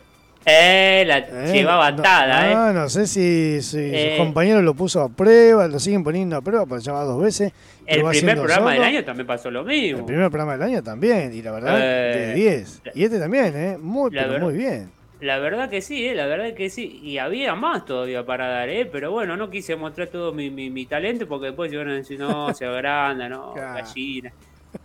Eh, 0.46 1.04
la 1.06 1.18
Eh, 1.18 1.52
llevaba 1.52 1.90
no- 1.90 1.98
atada, 2.00 2.50
¿eh? 2.50 2.54
No, 2.54 2.72
no 2.72 2.88
sé 2.88 3.06
si, 3.06 3.60
si 3.60 3.78
Eh. 3.78 4.14
sus 4.16 4.24
compañeros 4.24 4.62
lo 4.62 4.72
puso 4.74 5.02
a 5.02 5.08
prueba, 5.10 5.68
lo 5.68 5.78
siguen 5.78 6.02
poniendo 6.02 6.36
a 6.36 6.40
prueba, 6.40 6.64
porque 6.64 6.82
lleva 6.84 7.04
dos 7.04 7.22
veces. 7.22 7.52
El 7.86 8.02
primer 8.04 8.36
programa 8.38 8.72
del 8.72 8.82
año 8.84 9.04
también 9.04 9.26
pasó 9.26 9.50
lo 9.50 9.64
mismo. 9.64 9.98
El 9.98 10.04
primer 10.06 10.30
programa 10.30 10.52
del 10.52 10.62
año 10.62 10.82
también, 10.82 11.34
y 11.34 11.42
la 11.42 11.50
verdad, 11.52 11.78
Eh, 11.78 12.16
de 12.28 12.34
10. 12.34 12.82
Y 12.94 13.04
este 13.04 13.18
también, 13.18 13.54
¿eh? 13.54 13.76
Muy, 13.78 14.10
pero 14.10 14.38
muy 14.38 14.54
bien. 14.54 14.90
La 15.20 15.38
verdad 15.38 15.68
que 15.68 15.82
sí, 15.82 16.06
eh, 16.06 16.14
la 16.14 16.24
verdad 16.26 16.54
que 16.54 16.70
sí. 16.70 17.00
Y 17.02 17.18
había 17.18 17.54
más 17.54 17.84
todavía 17.84 18.24
para 18.24 18.48
dar, 18.48 18.70
¿eh? 18.70 18.86
Pero 18.90 19.10
bueno, 19.10 19.36
no 19.36 19.50
quise 19.50 19.76
mostrar 19.76 20.08
todo 20.08 20.32
mi, 20.32 20.48
mi, 20.48 20.70
mi 20.70 20.86
talento 20.86 21.28
porque 21.28 21.48
después 21.48 21.70
se 21.70 21.76
van 21.76 21.90
a 21.90 21.94
decir, 21.96 22.18
no, 22.18 22.54
se 22.54 22.64
agranda, 22.64 23.28
no, 23.28 23.52
Claro. 23.54 23.74
gallina. 23.84 24.32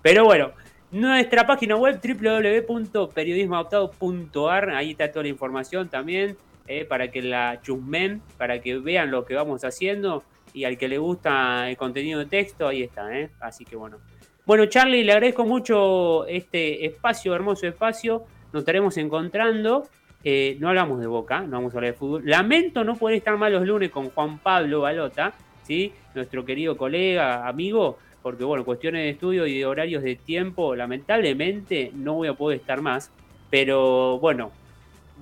Pero 0.02 0.26
bueno, 0.26 0.52
nuestra 0.92 1.46
página 1.46 1.76
web 1.76 2.00
www.periodismoadaptado.ar, 2.02 4.70
ahí 4.72 4.92
está 4.92 5.12
toda 5.12 5.24
la 5.24 5.30
información 5.30 5.90
también, 5.90 6.38
eh, 6.68 6.86
para 6.86 7.12
que 7.12 7.22
la 7.22 7.60
chusmen, 7.62 8.22
para 8.38 8.62
que 8.62 8.80
vean 8.80 9.12
lo 9.12 9.26
que 9.26 9.36
vamos 9.36 9.64
haciendo. 9.64 10.24
Y 10.54 10.64
al 10.64 10.78
que 10.78 10.88
le 10.88 10.98
gusta 10.98 11.70
el 11.70 11.76
contenido 11.76 12.20
de 12.20 12.28
texto, 12.28 12.68
ahí 12.68 12.84
está, 12.84 13.18
¿eh? 13.18 13.30
Así 13.42 13.66
que 13.66 13.76
bueno. 13.76 13.98
Bueno, 14.46 14.68
Charlie, 14.68 15.04
le 15.04 15.12
agradezco 15.12 15.44
mucho 15.44 16.26
este 16.28 16.86
espacio, 16.86 17.36
hermoso 17.36 17.68
espacio. 17.68 18.24
Nos 18.54 18.62
estaremos 18.62 18.96
encontrando. 18.98 19.88
Eh, 20.24 20.56
no 20.60 20.70
hablamos 20.70 21.00
de 21.00 21.08
Boca, 21.08 21.42
no 21.42 21.58
vamos 21.58 21.74
a 21.74 21.78
hablar 21.78 21.92
de 21.92 21.98
fútbol. 21.98 22.24
Lamento 22.26 22.84
no 22.84 22.96
poder 22.96 23.18
estar 23.18 23.38
más 23.38 23.52
los 23.52 23.66
lunes 23.66 23.92
con 23.92 24.10
Juan 24.10 24.40
Pablo 24.40 24.82
Balota, 24.82 25.34
¿sí? 25.62 25.94
nuestro 26.16 26.44
querido 26.46 26.76
colega, 26.76 27.48
amigo, 27.48 28.00
porque 28.26 28.44
bueno, 28.44 28.66
cuestiones 28.66 29.04
de 29.04 29.10
estudio 29.12 29.46
y 29.46 29.60
de 29.60 29.68
horarios 29.68 30.02
de 30.02 30.16
tiempo, 30.16 30.76
lamentablemente 30.76 31.92
no 31.94 32.16
voy 32.16 32.28
a 32.28 32.34
poder 32.34 32.60
estar 32.60 32.82
más. 32.82 33.12
Pero 33.52 34.18
bueno, 34.18 34.52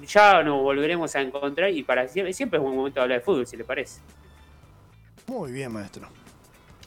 ya 0.07 0.41
nos 0.41 0.61
volveremos 0.61 1.13
a 1.17 1.19
encontrar 1.19 1.69
y 1.71 1.83
para 1.83 2.07
siempre, 2.07 2.31
siempre 2.31 2.59
es 2.59 2.63
buen 2.63 2.77
momento 2.77 3.01
de 3.01 3.03
hablar 3.03 3.19
de 3.19 3.25
fútbol, 3.25 3.45
si 3.45 3.57
le 3.57 3.65
parece. 3.65 3.99
Muy 5.27 5.51
bien, 5.51 5.73
maestro. 5.73 6.07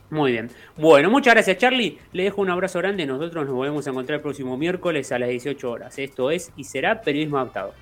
Muy 0.08 0.32
bien. 0.32 0.48
Bueno, 0.78 1.10
muchas 1.10 1.34
gracias 1.34 1.58
Charlie. 1.58 1.98
Le 2.14 2.22
dejo 2.22 2.40
un 2.40 2.48
abrazo 2.48 2.78
grande. 2.78 3.04
Nosotros 3.04 3.44
nos 3.44 3.54
volvemos 3.54 3.86
a 3.86 3.90
encontrar 3.90 4.16
el 4.16 4.22
próximo 4.22 4.56
miércoles 4.56 5.12
a 5.12 5.18
las 5.18 5.28
18 5.28 5.70
horas. 5.70 5.98
Esto 5.98 6.30
es 6.30 6.50
y 6.56 6.64
será 6.64 7.02
Periodismo 7.02 7.36
Adaptado. 7.36 7.74